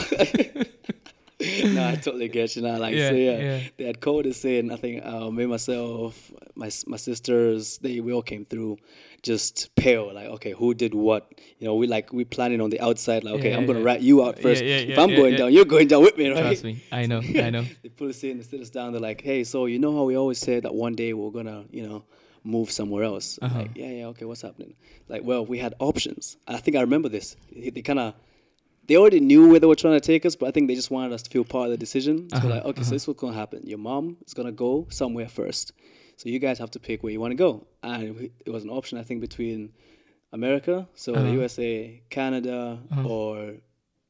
no, 1.74 1.88
I 1.88 1.94
totally 1.96 2.28
get 2.28 2.54
you 2.56 2.62
now. 2.62 2.78
Like, 2.78 2.94
Yeah, 2.94 3.08
so 3.10 3.14
yeah, 3.14 3.38
yeah. 3.38 3.60
they 3.76 3.84
had 3.84 4.00
code 4.00 4.26
is 4.26 4.44
in. 4.44 4.70
I 4.70 4.76
think 4.76 5.04
uh, 5.04 5.30
me, 5.30 5.46
myself, 5.46 6.32
my 6.54 6.70
my 6.86 6.96
sisters, 6.96 7.78
they 7.78 8.00
we 8.00 8.12
all 8.12 8.22
came 8.22 8.44
through 8.44 8.78
just 9.22 9.74
pale. 9.74 10.12
Like, 10.14 10.28
okay, 10.36 10.52
who 10.52 10.74
did 10.74 10.94
what? 10.94 11.32
You 11.58 11.66
know, 11.68 11.74
we 11.76 11.86
like 11.86 12.12
we 12.12 12.24
planning 12.24 12.60
on 12.60 12.70
the 12.70 12.80
outside. 12.80 13.24
Like, 13.24 13.34
okay, 13.34 13.50
Yeah, 13.50 13.56
I'm 13.58 13.66
gonna 13.66 13.82
rat 13.82 14.02
you 14.02 14.24
out 14.24 14.38
first. 14.38 14.62
if 14.62 14.98
I'm 14.98 15.14
going 15.14 15.36
down, 15.36 15.52
you're 15.52 15.64
going 15.64 15.88
down 15.88 16.02
with 16.02 16.16
me, 16.16 16.28
right? 16.30 16.40
Trust 16.40 16.64
me, 16.64 16.82
I 16.92 17.06
know, 17.06 17.20
I 17.20 17.50
know. 17.54 17.64
they 17.82 17.88
put 17.88 18.10
us 18.10 18.22
in, 18.24 18.36
they 18.38 18.44
sit 18.44 18.60
us 18.60 18.70
down. 18.70 18.92
They're 18.92 19.00
like, 19.00 19.20
"Hey, 19.22 19.44
so 19.44 19.66
you 19.66 19.78
know 19.78 19.94
how 19.96 20.04
we 20.04 20.16
always 20.16 20.38
said 20.38 20.62
that 20.64 20.74
one 20.74 20.94
day 20.94 21.12
we're 21.14 21.30
gonna, 21.30 21.64
you 21.70 21.86
know, 21.88 22.04
move 22.44 22.70
somewhere 22.70 23.04
else?" 23.04 23.38
Uh-huh. 23.40 23.60
Like, 23.60 23.70
yeah, 23.74 23.88
yeah, 23.90 24.06
okay, 24.08 24.24
what's 24.26 24.42
happening? 24.42 24.74
Like, 25.08 25.22
well, 25.24 25.44
we 25.46 25.58
had 25.58 25.74
options. 25.80 26.36
I 26.46 26.58
think 26.58 26.76
I 26.76 26.80
remember 26.82 27.08
this. 27.08 27.36
They 27.54 27.82
kind 27.82 27.98
of, 27.98 28.14
they 28.86 28.96
already 28.96 29.20
knew 29.20 29.48
where 29.50 29.60
they 29.60 29.66
were 29.66 29.74
trying 29.74 29.94
to 30.00 30.06
take 30.12 30.24
us, 30.26 30.36
but 30.36 30.46
I 30.48 30.50
think 30.50 30.68
they 30.68 30.74
just 30.74 30.90
wanted 30.90 31.12
us 31.12 31.22
to 31.22 31.30
feel 31.30 31.44
part 31.44 31.66
of 31.66 31.70
the 31.70 31.76
decision. 31.78 32.28
So 32.30 32.36
Uh-huh, 32.36 32.48
like, 32.48 32.64
okay, 32.64 32.82
so 32.82 32.90
this 32.90 33.02
is 33.02 33.08
what's 33.08 33.20
gonna 33.20 33.34
happen. 33.36 33.60
Your 33.66 33.78
mom 33.78 34.16
is 34.26 34.34
gonna 34.34 34.52
go 34.52 34.86
somewhere 34.90 35.28
first, 35.28 35.72
so 36.16 36.28
you 36.28 36.38
guys 36.38 36.58
have 36.58 36.70
to 36.72 36.80
pick 36.80 37.02
where 37.02 37.12
you 37.12 37.20
want 37.20 37.32
to 37.32 37.36
go. 37.36 37.66
And 37.82 38.30
it 38.46 38.50
was 38.50 38.62
an 38.64 38.70
option, 38.70 38.98
I 38.98 39.02
think, 39.02 39.20
between 39.20 39.72
America, 40.32 40.88
so 40.94 41.12
the 41.12 41.18
Uh-huh. 41.20 41.28
USA, 41.40 42.02
Canada, 42.10 42.80
or 43.06 43.54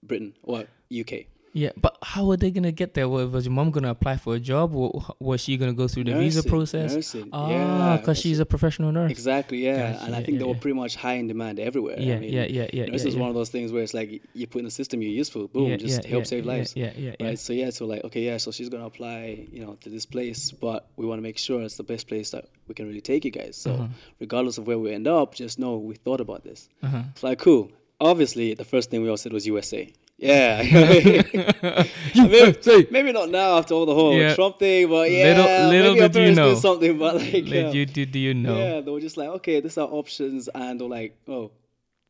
Britain 0.02 0.34
or 0.42 0.64
UK. 0.90 1.26
Yeah, 1.56 1.70
but 1.80 1.96
how 2.02 2.28
are 2.32 2.36
they 2.36 2.50
gonna 2.50 2.72
get 2.72 2.94
there? 2.94 3.08
Wa- 3.08 3.26
Was 3.26 3.44
your 3.46 3.52
mom 3.54 3.70
gonna 3.70 3.90
apply 3.90 4.16
for 4.16 4.34
a 4.34 4.40
job? 4.40 4.74
Or 4.74 4.90
was 5.20 5.40
she 5.40 5.56
gonna 5.56 5.72
go 5.72 5.86
through 5.86 6.02
the 6.04 6.14
visa 6.14 6.42
process? 6.42 6.92
nursing, 6.92 7.28
Ah, 7.32 7.48
yeah, 7.48 7.96
because 7.96 8.18
she's 8.18 8.40
a 8.40 8.44
professional 8.44 8.90
nurse. 8.90 9.12
Exactly, 9.12 9.58
yeah. 9.64 10.04
And 10.04 10.16
I 10.16 10.22
think 10.24 10.34
yeah, 10.34 10.38
they 10.40 10.44
were 10.52 10.56
pretty 10.58 10.74
much 10.74 10.96
high 10.96 11.12
in 11.14 11.28
demand 11.28 11.60
everywhere. 11.60 11.94
Yeah, 12.00 12.16
I 12.16 12.18
mean, 12.18 12.32
yeah, 12.32 12.46
yeah, 12.46 12.66
yeah. 12.72 12.86
This 12.90 13.04
is 13.04 13.14
yeah. 13.14 13.20
one 13.20 13.28
of 13.28 13.36
those 13.36 13.50
things 13.50 13.70
where 13.70 13.84
it's 13.84 13.94
like 13.94 14.20
you 14.34 14.46
put 14.48 14.58
in 14.58 14.64
the 14.64 14.70
system, 14.72 15.00
you're 15.00 15.12
useful. 15.12 15.46
Boom, 15.46 15.68
Yeah, 15.70 15.76
just 15.76 16.02
yeah, 16.02 16.10
help 16.10 16.24
yeah, 16.24 16.32
save 16.34 16.44
lives. 16.44 16.74
Yeah, 16.74 16.90
yeah, 16.96 17.14
yeah. 17.20 17.26
Right. 17.28 17.38
So 17.38 17.52
yeah, 17.52 17.70
so 17.70 17.86
like 17.86 18.02
okay, 18.02 18.22
yeah. 18.22 18.38
So 18.38 18.50
she's 18.50 18.68
gonna 18.68 18.86
apply, 18.86 19.46
you 19.52 19.64
know, 19.64 19.74
to 19.82 19.88
this 19.90 20.06
place, 20.06 20.50
but 20.50 20.88
we 20.96 21.06
want 21.06 21.18
to 21.18 21.22
make 21.22 21.38
sure 21.38 21.62
it's 21.62 21.76
the 21.76 21.84
best 21.84 22.08
place 22.08 22.30
that 22.30 22.46
we 22.66 22.74
can 22.74 22.88
really 22.88 23.00
take 23.00 23.24
you 23.24 23.30
guys. 23.30 23.56
So 23.56 23.70
Uh-huh. 23.74 23.86
regardless 24.18 24.58
of 24.58 24.66
where 24.66 24.78
we 24.80 24.92
end 24.92 25.06
up, 25.06 25.34
just 25.36 25.60
know 25.60 25.76
we 25.76 25.94
thought 25.94 26.20
about 26.20 26.42
this. 26.42 26.68
Uh-huh. 26.82 27.02
It's 27.12 27.22
like 27.22 27.38
cool. 27.38 27.70
Obviously, 28.00 28.54
the 28.54 28.64
first 28.64 28.90
thing 28.90 29.02
we 29.04 29.08
all 29.08 29.16
said 29.16 29.32
was 29.32 29.46
USA. 29.46 29.88
Yeah. 30.24 30.62
maybe, 32.16 32.62
say. 32.62 32.86
maybe 32.90 33.12
not 33.12 33.28
now 33.30 33.58
after 33.58 33.74
all 33.74 33.84
the 33.86 33.94
whole 33.94 34.14
Yeah. 34.16 34.34
Trump 34.34 34.58
thing, 34.58 34.88
but 34.88 35.10
yeah, 35.10 35.24
Little- 35.36 35.68
little 35.68 35.94
maybe 35.94 36.08
did 36.08 36.28
you 36.28 36.34
know. 36.34 36.54
something, 36.54 36.98
but 36.98 37.16
like, 37.16 37.32
Let 37.32 37.46
yeah. 37.46 37.70
you 37.72 37.84
do, 37.86 38.06
do 38.06 38.18
you 38.18 38.32
know? 38.34 38.56
Yeah, 38.56 38.80
they 38.80 38.90
were 38.90 39.00
just 39.00 39.16
like, 39.16 39.28
okay, 39.38 39.60
these 39.60 39.76
are 39.76 39.86
options, 39.86 40.48
and 40.48 40.80
they're 40.80 40.88
like, 40.88 41.16
oh, 41.28 41.50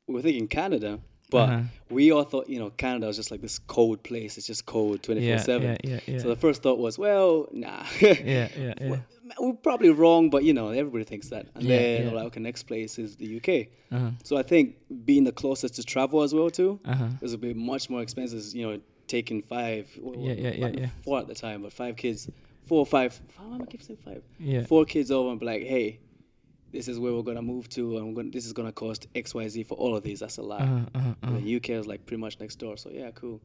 we're 0.07 0.23
thinking 0.23 0.47
Canada, 0.49 1.01
but 1.35 1.49
Uh-huh. 1.49 1.63
we 1.91 2.05
all 2.13 2.25
thought, 2.33 2.47
you 2.49 2.59
know, 2.63 2.71
Canada 2.83 3.07
was 3.11 3.17
just 3.17 3.31
like 3.33 3.41
this 3.43 3.59
cold 3.77 3.99
place. 4.09 4.39
It's 4.39 4.47
just 4.47 4.65
cold 4.75 5.03
twenty 5.03 5.21
four 5.23 5.29
yeah, 5.37 5.51
seven. 5.53 5.77
yeah, 5.85 6.01
yeah. 6.07 6.19
So 6.23 6.29
the 6.35 6.37
first 6.45 6.63
thought 6.63 6.79
was, 6.87 6.95
well, 6.99 7.49
nah. 7.53 7.83
yeah, 8.01 8.15
yeah, 8.35 8.75
yeah. 8.81 8.97
We're 9.41 9.53
probably 9.69 9.91
wrong, 9.91 10.31
but 10.35 10.45
you 10.45 10.53
know, 10.59 10.69
everybody 10.69 11.05
thinks 11.05 11.29
that. 11.35 11.45
And 11.55 11.65
then 11.69 12.15
like, 12.15 12.27
okay, 12.27 12.41
next 12.41 12.63
place 12.65 12.99
is 13.05 13.17
the 13.17 13.29
UK. 13.39 13.49
Uh-huh, 13.97 14.11
So 14.23 14.37
I 14.37 14.43
think 14.43 14.77
being 15.05 15.25
the 15.25 15.33
closest 15.43 15.75
to 15.77 15.83
travel 15.83 16.23
as 16.23 16.33
well 16.35 16.51
too, 16.51 16.79
uh-huh. 16.85 17.09
it 17.23 17.31
would 17.31 17.41
be 17.41 17.55
much 17.73 17.91
more 17.91 18.03
expensive. 18.03 18.43
You 18.59 18.65
know, 18.67 18.81
taking 19.07 19.43
five, 19.43 19.85
what- 20.01 20.19
Yeah, 20.19 20.35
yeah, 20.45 20.55
yeah, 20.63 20.73
yeah. 20.83 20.89
four 21.05 21.19
at 21.23 21.27
the 21.27 21.35
time, 21.35 21.59
but 21.63 21.73
five 21.73 21.97
kids, 21.97 22.29
four 22.69 22.79
or 22.85 22.87
five. 22.87 23.11
How 23.39 23.53
am 23.55 23.63
I 23.63 23.67
keep 23.67 23.83
saying 23.83 23.99
five? 24.05 24.23
Yeah. 24.39 24.65
Four 24.73 24.85
kids 24.85 25.11
over 25.11 25.31
and 25.31 25.41
be 25.41 25.47
like, 25.47 25.63
hey, 25.65 25.99
this 26.75 26.89
is 26.89 26.99
where 26.99 27.13
we're 27.15 27.23
gonna 27.31 27.41
move 27.55 27.69
to, 27.71 27.97
and 27.99 28.09
we're 28.09 28.15
gonna, 28.21 28.31
this 28.31 28.45
is 28.47 28.53
gonna 28.53 28.73
cost 28.73 29.07
X, 29.15 29.33
Y, 29.35 29.47
Z 29.49 29.63
for 29.65 29.77
all 29.77 29.97
of 29.97 30.03
these. 30.03 30.21
That's 30.21 30.39
a 30.39 30.43
lot. 30.43 30.61
Uh-huh, 30.63 30.75
uh-huh, 30.95 31.15
And 31.23 31.37
uh-huh. 31.37 31.41
the 31.45 31.57
UK 31.57 31.71
is 31.81 31.87
like 31.87 32.05
pretty 32.07 32.21
much 32.21 32.39
next 32.41 32.57
door. 32.57 32.77
So 32.77 32.91
yeah, 32.91 33.11
cool. 33.13 33.41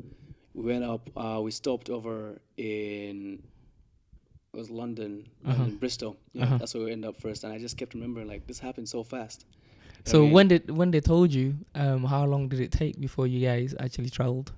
We 0.53 0.63
went 0.71 0.83
up. 0.83 1.09
Uh, 1.15 1.39
we 1.41 1.51
stopped 1.51 1.89
over 1.89 2.41
in 2.57 3.41
it 4.51 4.57
was 4.57 4.69
London, 4.71 5.29
London 5.45 5.77
Bristol. 5.77 6.17
Yeah, 6.33 6.43
Uh-huh. 6.43 6.57
that's 6.57 6.73
where 6.73 6.83
we 6.85 6.91
ended 6.91 7.07
up 7.09 7.17
first. 7.21 7.43
And 7.43 7.53
I 7.53 7.59
just 7.59 7.77
kept 7.77 7.93
remembering 7.93 8.27
like 8.27 8.47
this 8.47 8.57
happened 8.59 8.89
so 8.89 9.03
fast. 9.03 9.45
I 10.05 10.09
So 10.09 10.21
mean- 10.23 10.31
when 10.35 10.47
did 10.47 10.71
when 10.79 10.89
they 10.91 11.01
told 11.01 11.31
you, 11.39 11.47
um, 11.75 12.03
how 12.03 12.25
long 12.25 12.49
did 12.49 12.59
it 12.59 12.71
take 12.71 12.99
before 12.99 13.27
you 13.27 13.39
guys 13.45 13.75
actually 13.79 14.09
traveled? 14.09 14.51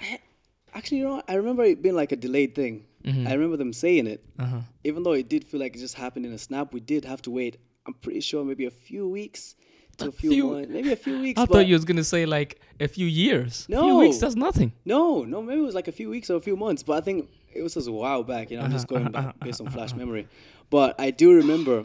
Actually, 0.74 0.98
you 0.98 1.04
know. 1.04 1.22
I 1.28 1.34
remember 1.34 1.62
it 1.64 1.80
being 1.80 1.94
like 1.94 2.12
a 2.12 2.16
delayed 2.16 2.54
thing. 2.54 2.84
Mhm. 3.04 3.26
I 3.26 3.32
remember 3.32 3.56
them 3.56 3.72
saying 3.72 4.06
it, 4.08 4.24
Uh-huh. 4.38 4.60
even 4.84 5.04
though 5.04 5.12
it 5.12 5.28
did 5.28 5.42
feel 5.44 5.60
like 5.60 5.74
it 5.76 5.78
just 5.78 5.94
happened 5.94 6.26
in 6.26 6.32
a 6.32 6.38
snap. 6.38 6.74
We 6.74 6.80
did 6.80 7.04
have 7.06 7.22
to 7.22 7.30
wait. 7.30 7.56
I'm 7.86 7.94
pretty 7.94 8.20
sure 8.20 8.44
maybe 8.44 8.66
a 8.66 8.70
few 8.70 9.08
weeks 9.08 9.54
to 9.98 10.08
a 10.08 10.12
few, 10.12 10.30
few- 10.30 10.46
months, 10.50 10.68
maybe 10.70 10.92
a 10.92 10.96
few 10.96 11.18
weeks. 11.24 11.40
I 11.40 11.46
thought 11.46 11.66
you 11.66 11.74
was 11.74 11.84
gonna 11.84 12.04
say 12.04 12.26
like 12.26 12.60
a 12.80 12.88
few 12.88 13.06
years. 13.06 13.62
A 13.64 13.66
few 13.66 13.76
No. 13.76 13.98
weeks, 13.98 14.18
that's 14.18 14.36
nothing. 14.36 14.72
No, 14.84 15.22
no, 15.24 15.40
maybe 15.42 15.60
it 15.60 15.64
was 15.64 15.74
like 15.74 15.88
a 15.88 15.92
few 15.92 16.10
weeks 16.10 16.28
or 16.30 16.36
a 16.36 16.40
few 16.40 16.56
months, 16.56 16.82
but 16.82 16.94
I 16.94 17.00
think 17.00 17.28
it 17.54 17.62
was 17.62 17.74
just 17.74 17.88
a 17.88 17.92
while 17.92 18.22
back. 18.22 18.50
You 18.50 18.58
know, 18.58 18.64
I'm 18.64 18.70
just 18.72 18.90
Uh-huh, 18.90 19.02
going 19.04 19.14
uh-huh, 19.14 19.28
back 19.28 19.40
based 19.40 19.60
on 19.60 19.68
flash 19.70 19.94
memory. 19.94 20.28
But 20.68 20.94
I 21.00 21.10
do 21.10 21.32
remember, 21.34 21.84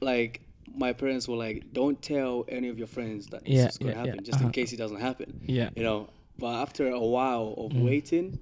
like, 0.00 0.40
my 0.74 0.92
parents 0.92 1.26
were 1.28 1.36
like, 1.36 1.72
"Don't 1.72 2.00
tell 2.02 2.44
any 2.48 2.68
of 2.68 2.76
your 2.78 2.86
friends 2.88 3.28
that 3.28 3.44
this 3.44 3.54
Yeah, 3.54 3.66
is 3.68 3.78
going 3.78 3.92
to 3.92 3.98
yeah, 3.98 4.04
yeah, 4.04 4.10
happen, 4.10 4.24
just 4.24 4.36
uh-huh. 4.38 4.46
in 4.46 4.52
case 4.52 4.72
it 4.72 4.76
doesn't 4.76 5.00
happen." 5.00 5.40
Yeah. 5.46 5.70
You 5.76 5.82
know. 5.84 6.08
But 6.38 6.54
after 6.56 6.88
a 6.88 7.00
while 7.00 7.54
of 7.56 7.72
Mm. 7.72 7.84
waiting, 7.84 8.38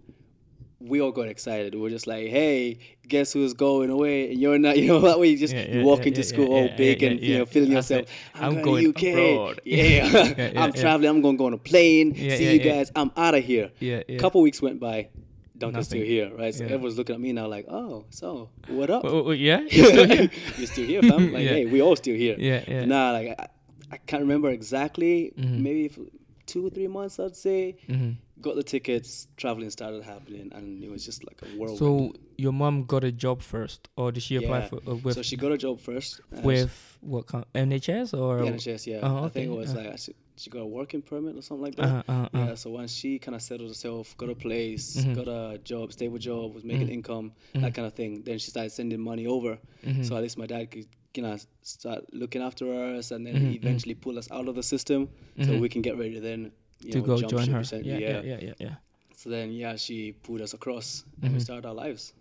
we 0.86 1.00
all 1.00 1.12
got 1.12 1.28
excited. 1.28 1.74
We 1.74 1.80
were 1.80 1.90
just 1.90 2.06
like, 2.06 2.28
"Hey, 2.28 2.78
guess 3.08 3.32
who's 3.32 3.54
going 3.54 3.90
away? 3.90 4.30
And 4.30 4.40
you're 4.40 4.58
not." 4.58 4.76
You 4.80 4.88
know 4.88 5.00
that 5.00 5.18
way. 5.18 5.28
You 5.28 5.38
just 5.38 5.54
Yeah, 5.54 5.66
you 5.78 5.82
walk 5.84 6.00
yeah, 6.00 6.06
into 6.08 6.20
yeah, 6.20 6.26
school 6.26 6.48
yeah, 6.48 6.54
all 6.56 6.66
yeah, 6.66 6.76
big 6.76 7.02
yeah, 7.02 7.08
and 7.10 7.20
you 7.20 7.38
know 7.38 7.46
feeling 7.46 7.72
That's 7.72 7.90
yourself. 7.90 8.08
I'm, 8.34 8.44
I'm 8.44 8.62
going, 8.62 8.92
going 8.92 8.92
to 8.94 9.08
UK. 9.10 9.18
abroad." 9.18 9.60
Yeah, 9.64 9.82
Yeah, 9.84 10.34
yeah, 10.52 10.62
I'm 10.62 10.72
yeah. 10.74 10.80
traveling. 10.82 11.08
I'm 11.10 11.20
going 11.22 11.36
to 11.36 11.38
go 11.38 11.46
on 11.46 11.54
a 11.54 11.58
plane. 11.58 12.12
Yeah, 12.14 12.36
see 12.36 12.44
yeah, 12.44 12.50
you 12.52 12.60
yeah. 12.60 12.74
guys. 12.76 12.92
I'm 12.94 13.10
out 13.16 13.34
of 13.34 13.44
here. 13.44 13.70
Yeah, 13.80 14.02
yeah. 14.08 14.18
Couple 14.18 14.40
weeks 14.42 14.60
went 14.62 14.78
by. 14.80 15.08
Duncan's 15.56 15.86
still 15.86 16.02
here, 16.04 16.32
right? 16.36 16.52
So 16.52 16.64
Yeah. 16.64 16.72
everyone's 16.72 16.98
looking 16.98 17.14
at 17.14 17.20
me 17.20 17.32
now 17.32 17.46
like, 17.46 17.66
oh, 17.68 18.06
so 18.10 18.50
what 18.66 18.90
up? 18.90 19.04
Oh, 19.04 19.26
oh, 19.28 19.30
yeah. 19.30 19.60
You're 19.70 19.86
still 19.86 20.08
here? 20.08 20.30
You're 20.58 20.66
still 20.66 20.84
here, 20.86 21.00
fam. 21.00 21.32
Like, 21.32 21.44
Yeah. 21.44 21.50
hey, 21.50 21.66
we 21.66 21.80
all 21.80 21.94
still 21.94 22.16
here. 22.16 22.34
Yeah, 22.36 22.64
yeah. 22.66 22.84
Nah, 22.84 23.12
like 23.12 23.28
I, 23.38 23.46
I 23.92 23.96
can't 23.98 24.22
remember 24.22 24.50
exactly. 24.50 25.32
Mhm. 25.38 25.60
Maybe 25.60 25.90
two 26.46 26.66
or 26.66 26.70
three 26.70 26.88
months, 26.88 27.20
I'd 27.20 27.36
say. 27.36 27.76
Mhm. 27.88 28.16
Got 28.44 28.56
the 28.56 28.62
tickets, 28.74 29.26
traveling 29.42 29.70
started 29.70 30.02
happening, 30.04 30.46
and 30.56 30.84
it 30.84 30.90
was 30.94 31.02
just 31.10 31.20
like 31.28 31.38
a 31.46 31.48
whirlwind. 31.56 31.78
So 31.78 32.12
your 32.36 32.52
mom 32.52 32.84
got 32.84 33.02
a 33.04 33.12
job 33.24 33.40
first, 33.40 33.80
or 33.96 34.12
did 34.12 34.22
she 34.22 34.36
apply 34.36 34.58
Yeah. 34.60 34.68
for 34.68 34.78
uh, 34.86 34.96
with 35.04 35.14
so 35.16 35.22
she 35.22 35.36
got 35.44 35.52
a 35.52 35.56
job 35.66 35.80
first. 35.80 36.20
uh, 36.36 36.40
with 36.48 36.74
what 37.00 37.26
kind 37.26 37.44
NHS 37.54 38.12
or 38.12 38.30
the 38.44 38.50
NHS, 38.52 38.86
yeah. 38.86 39.00
Oh, 39.02 39.24
I 39.24 39.28
think 39.34 39.46
it 39.52 39.56
was 39.62 39.74
uh. 39.74 39.78
like 39.78 39.98
she, 39.98 40.12
she 40.36 40.50
got 40.50 40.60
a 40.60 40.66
working 40.66 41.00
permit 41.00 41.36
or 41.38 41.42
something 41.48 41.64
like 41.68 41.76
that. 41.76 41.84
Uh-huh, 41.88 42.02
uh-huh, 42.12 42.28
Yeah, 42.34 42.40
uh-huh. 42.42 42.56
so 42.56 42.70
once 42.80 42.92
she 42.92 43.18
kind 43.18 43.34
of 43.34 43.40
settled 43.40 43.70
herself, 43.70 44.14
got 44.18 44.28
a 44.28 44.34
place, 44.46 44.86
Mhm. 45.04 45.14
got 45.20 45.28
a 45.28 45.58
job, 45.70 45.92
stable 45.96 46.18
job, 46.18 46.46
was 46.54 46.64
making 46.64 46.88
Mhm. 46.88 46.96
income, 46.98 47.32
Mhm. 47.54 47.62
that 47.62 47.72
kind 47.76 47.86
of 47.86 47.94
thing. 47.94 48.12
Then 48.26 48.36
she 48.42 48.50
started 48.54 48.72
sending 48.72 49.00
money 49.00 49.26
over, 49.26 49.52
Mhm. 49.86 50.04
so 50.04 50.16
at 50.16 50.22
least 50.22 50.36
my 50.36 50.46
dad 50.54 50.64
could, 50.70 50.86
you 51.16 51.22
know, 51.22 51.36
start 51.62 52.00
looking 52.12 52.42
after 52.42 52.66
us, 52.98 53.10
and 53.14 53.24
then 53.26 53.36
Mhm, 53.36 53.54
eventually 53.60 53.94
pull 53.94 54.18
us 54.18 54.28
out 54.30 54.48
of 54.48 54.54
the 54.54 54.62
system, 54.74 55.08
so 55.46 55.56
we 55.56 55.68
can 55.70 55.80
get 55.80 55.96
ready 55.96 56.14
to 56.14 56.20
then 56.20 56.52
to 56.90 56.98
know, 56.98 57.06
go 57.06 57.22
join 57.22 57.48
her. 57.48 57.62
Yeah, 57.82 57.98
yeah, 57.98 58.20
yeah, 58.22 58.38
yeah, 58.40 58.54
yeah. 58.58 58.74
So 59.16 59.30
then, 59.30 59.52
yeah, 59.52 59.76
she 59.76 60.12
pulled 60.12 60.40
us 60.40 60.54
across, 60.54 61.04
and 61.22 61.32
we 61.32 61.38
Mhm. 61.38 61.40
started 61.40 61.66
our 61.66 61.74
lives. 61.74 62.12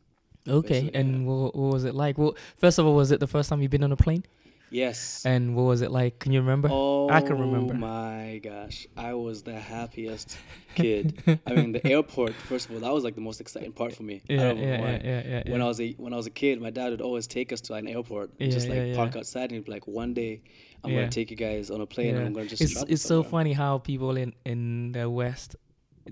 Okay, 0.48 0.82
Basically, 0.82 1.00
and 1.00 1.26
what, 1.26 1.56
what 1.56 1.74
was 1.74 1.84
it 1.86 1.96
like? 1.96 2.18
Well, 2.18 2.36
first 2.58 2.78
of 2.80 2.86
all, 2.86 2.96
was 2.96 3.12
it 3.12 3.20
the 3.20 3.28
first 3.28 3.50
time 3.50 3.62
you've 3.62 3.72
been 3.72 3.84
on 3.84 3.92
a 3.92 3.96
plane? 3.98 4.24
Yes. 4.70 5.26
And 5.26 5.56
what 5.56 5.64
was 5.64 5.82
it 5.82 5.92
like? 5.92 6.20
Can 6.20 6.32
you 6.34 6.42
remember? 6.42 6.70
Oh 6.70 7.08
I 7.10 7.22
can 7.22 7.38
remember. 7.38 7.74
my 7.76 8.40
gosh, 8.44 8.88
I 8.98 9.14
was 9.14 9.44
the 9.44 9.60
happiest 9.60 10.38
kid. 10.76 11.22
I 11.46 11.54
mean, 11.54 11.72
the 11.74 11.86
airport. 11.86 12.42
First 12.42 12.66
of 12.68 12.72
all, 12.72 12.80
that 12.82 12.94
was 12.94 13.04
like 13.04 13.16
the 13.16 13.22
most 13.22 13.42
exciting 13.42 13.74
part 13.74 13.94
for 13.94 14.04
me. 14.04 14.24
I 14.38 14.44
yeah, 14.44 14.48
don't 14.48 14.58
yeah, 14.58 14.66
know 14.66 14.66
yeah, 14.66 14.78
why. 14.82 15.02
yeah, 15.04 15.22
yeah, 15.28 15.44
When. 15.46 15.62
I 15.62 15.66
was 15.66 15.80
a 15.82 15.92
when 15.98 16.14
I 16.14 16.18
was 16.18 16.28
a 16.28 16.32
kid, 16.32 16.62
my 16.62 16.70
dad 16.70 16.92
would 16.92 17.02
always 17.02 17.28
take 17.28 17.52
us 17.52 17.62
to 17.62 17.74
an 17.74 17.88
airport 17.88 18.32
and 18.40 18.50
Yeah, 18.50 18.54
just 18.54 18.70
like 18.70 18.78
yeah, 18.88 18.94
park 18.94 19.16
outside 19.16 19.52
and 19.52 19.64
be 19.64 19.72
like, 19.72 19.88
"One 19.88 20.14
day, 20.14 20.42
I'm 20.84 20.92
Yeah. 20.92 21.00
gonna 21.02 21.12
take 21.12 21.32
you 21.32 21.38
guys 21.38 21.70
on 21.72 21.82
a 21.82 21.86
plane 21.86 22.08
Yeah. 22.14 22.18
and 22.20 22.28
I'm 22.28 22.34
gonna 22.34 22.48
just." 22.48 22.62
it's 22.62 22.84
it's 22.84 23.02
so 23.02 23.22
somewhere." 23.24 23.30
funny 23.32 23.54
how 23.54 23.78
people 23.80 24.18
in 24.18 24.34
in 24.46 24.92
the 24.92 25.10
West 25.10 25.56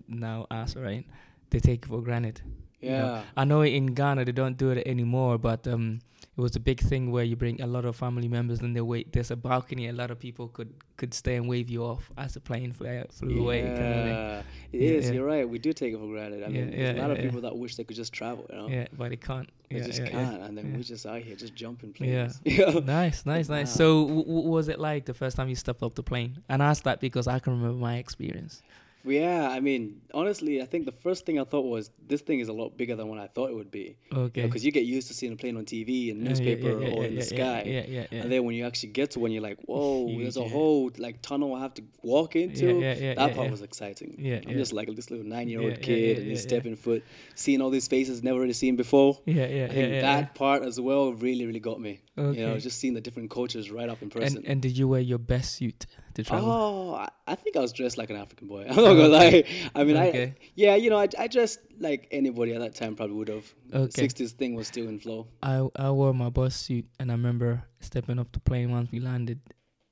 now 0.07 0.47
us 0.49 0.75
right, 0.75 1.05
they 1.49 1.59
take 1.59 1.83
it 1.85 1.87
for 1.89 2.01
granted. 2.01 2.41
you 2.81 2.89
know. 2.89 2.95
Yeah. 2.95 3.23
I 3.37 3.43
know 3.45 3.61
in 3.61 3.87
Ghana 3.93 4.25
they 4.25 4.31
don't 4.31 4.57
do 4.57 4.71
it 4.71 4.87
anymore, 4.87 5.37
but 5.37 5.67
um, 5.67 5.99
it 6.41 6.43
was 6.43 6.55
a 6.55 6.59
big 6.59 6.79
thing 6.79 7.11
where 7.11 7.23
you 7.23 7.35
bring 7.35 7.61
a 7.61 7.67
lot 7.67 7.85
of 7.85 7.95
family 7.95 8.27
members 8.27 8.59
and 8.61 8.75
they 8.75 8.81
wait. 8.81 9.11
There's 9.13 9.29
a 9.31 9.35
balcony. 9.35 9.87
A 9.89 9.93
lot 9.93 10.09
of 10.11 10.17
people 10.19 10.47
could 10.47 10.73
could 10.97 11.13
stay 11.13 11.35
and 11.35 11.47
wave 11.47 11.69
you 11.69 11.83
off 11.83 12.11
as 12.17 12.33
the 12.33 12.39
plane 12.39 12.73
fly, 12.73 13.03
flew 13.11 13.41
away. 13.43 13.61
Kind 13.61 13.77
of. 13.77 14.07
Yeah, 14.07 14.39
it 14.71 14.81
Yeah, 14.81 14.89
is. 14.97 15.05
yeah. 15.07 15.13
You're 15.13 15.25
right. 15.25 15.47
We 15.49 15.59
do 15.59 15.71
take 15.73 15.93
it 15.93 15.99
for 15.99 16.07
granted. 16.07 16.43
I 16.43 16.47
Yeah, 16.47 16.61
mean, 16.61 16.71
there's 16.71 16.79
yeah, 16.79 16.91
a 16.91 17.01
lot 17.01 17.07
yeah, 17.07 17.11
of 17.13 17.17
yeah. 17.17 17.23
people 17.25 17.41
that 17.41 17.55
wish 17.57 17.75
they 17.75 17.83
could 17.83 17.95
just 17.95 18.13
travel. 18.13 18.45
You 18.49 18.55
know, 18.57 18.67
Yeah, 18.69 18.87
but 18.97 19.09
they 19.09 19.15
can't. 19.17 19.49
they 19.69 19.77
yeah, 19.77 19.85
just 19.85 19.99
yeah, 19.99 20.09
can't, 20.09 20.39
yeah. 20.39 20.45
and 20.45 20.57
then 20.57 20.71
yeah. 20.71 20.77
we 20.77 20.83
just 20.83 21.05
out 21.05 21.21
here 21.21 21.35
just 21.35 21.55
jumping 21.55 21.93
planes. 21.93 22.39
Yeah. 22.45 22.79
nice, 22.85 23.25
nice, 23.25 23.47
nice. 23.49 23.67
Wow. 23.69 23.77
So, 23.81 24.07
w- 24.07 24.23
what 24.27 24.45
was 24.45 24.67
it 24.67 24.79
like 24.79 25.05
the 25.05 25.13
first 25.13 25.37
time 25.37 25.49
you 25.49 25.55
stepped 25.55 25.81
off 25.83 25.93
the 25.95 26.03
plane? 26.03 26.41
And 26.49 26.61
I 26.63 26.67
asked 26.71 26.83
that 26.85 26.99
because 26.99 27.27
I 27.27 27.39
can 27.39 27.53
remember 27.53 27.77
my 27.79 27.97
experience. 27.97 28.61
Yeah, 29.03 29.49
I 29.49 29.59
mean, 29.59 30.01
honestly, 30.13 30.61
I 30.61 30.65
think 30.65 30.85
the 30.85 30.91
first 30.91 31.25
thing 31.25 31.39
I 31.39 31.43
thought 31.43 31.65
was 31.65 31.89
this 32.07 32.21
thing 32.21 32.39
is 32.39 32.47
a 32.49 32.53
lot 32.53 32.77
bigger 32.77 32.95
than 32.95 33.07
what 33.07 33.19
I 33.19 33.27
thought 33.27 33.49
it 33.49 33.55
would 33.55 33.71
be. 33.71 33.97
Okay. 34.13 34.43
Because 34.43 34.63
you 34.65 34.71
get 34.71 34.85
used 34.85 35.07
to 35.07 35.13
seeing 35.13 35.33
a 35.33 35.35
plane 35.35 35.57
on 35.57 35.65
TV 35.65 36.11
and 36.11 36.19
Yeah, 36.19 36.23
yeah, 36.23 36.29
newspaper 36.29 36.79
yeah, 36.81 36.87
yeah, 36.87 36.95
or 36.95 37.05
in 37.05 37.15
the 37.15 37.21
sky. 37.23 37.63
yeah, 37.65 37.83
yeah, 37.87 38.05
yeah. 38.11 38.21
And 38.21 38.31
then 38.31 38.43
when 38.43 38.55
you 38.55 38.65
actually 38.65 38.89
get 38.89 39.11
to 39.11 39.19
one, 39.19 39.31
you're 39.31 39.41
like, 39.41 39.59
whoa, 39.65 40.07
there's 40.19 40.37
a 40.37 40.47
whole 40.47 40.91
like 40.97 41.21
tunnel 41.21 41.55
I 41.55 41.61
have 41.61 41.73
to 41.75 41.83
walk 42.03 42.35
into. 42.35 42.79
yeah, 42.79 42.93
yeah, 42.95 43.13
that 43.15 43.35
part 43.35 43.49
was 43.49 43.61
exciting. 43.61 44.15
Yeah, 44.17 44.41
I'm 44.47 44.53
just 44.53 44.73
like 44.73 44.93
this 44.95 45.09
little 45.09 45.25
nine 45.25 45.47
year 45.49 45.61
old 45.61 45.81
kid 45.81 46.19
and 46.19 46.27
he's 46.27 46.43
stepping 46.43 46.75
foot, 46.75 47.03
seeing 47.35 47.61
all 47.61 47.69
these 47.69 47.87
faces 47.87 48.21
never 48.23 48.39
really 48.39 48.53
seen 48.53 48.75
before. 48.75 49.17
Yeah, 49.25 49.47
yeah, 49.47 49.65
I 49.65 49.69
think 49.69 50.01
that 50.01 50.35
part 50.35 50.63
as 50.63 50.79
well 50.79 51.13
really, 51.13 51.45
really 51.45 51.59
got 51.59 51.79
me. 51.79 52.01
Okay. 52.17 52.39
You 52.39 52.47
know, 52.47 52.57
just 52.59 52.77
seeing 52.79 52.93
the 52.93 53.01
different 53.01 53.31
cultures 53.31 53.71
right 53.71 53.89
up 53.89 54.01
in 54.01 54.09
person. 54.09 54.37
And 54.37 54.45
and 54.47 54.61
did 54.61 54.77
you 54.77 54.87
wear 54.87 54.99
your 55.01 55.17
best 55.17 55.55
suit 55.55 55.85
to 56.15 56.23
travel? 56.23 56.49
Oh, 56.51 57.07
I, 57.27 57.35
think 57.35 57.55
I 57.55 57.59
was 57.59 57.71
dressed 57.73 57.97
like 57.97 58.09
an 58.09 58.15
African 58.17 58.47
boy. 58.47 58.61
I'm 58.69 58.75
not 58.75 58.93
gonna 58.93 59.07
lie. 59.07 59.43
I 59.75 59.83
mean, 59.83 59.97
Okay. 59.97 60.23
I 60.23 60.35
yeah, 60.55 60.75
you 60.75 60.89
know, 60.89 60.97
I, 60.97 61.07
I 61.17 61.27
dressed 61.27 61.59
like 61.79 62.07
anybody 62.11 62.53
at 62.53 62.59
that 62.61 62.75
time 62.75 62.95
probably 62.95 63.15
would 63.15 63.27
have. 63.29 63.45
Okay. 63.73 64.07
60s 64.07 64.31
thing 64.31 64.55
was 64.55 64.67
still 64.67 64.87
in 64.87 64.99
flow. 64.99 65.27
I 65.43 65.67
I 65.75 65.89
wore 65.91 66.13
my 66.13 66.29
bus 66.29 66.55
suit 66.55 66.85
and 66.99 67.11
I 67.11 67.13
remember 67.15 67.63
stepping 67.79 68.19
up 68.19 68.31
the 68.31 68.39
plane 68.39 68.71
once 68.71 68.91
we 68.91 68.99
landed, 68.99 69.39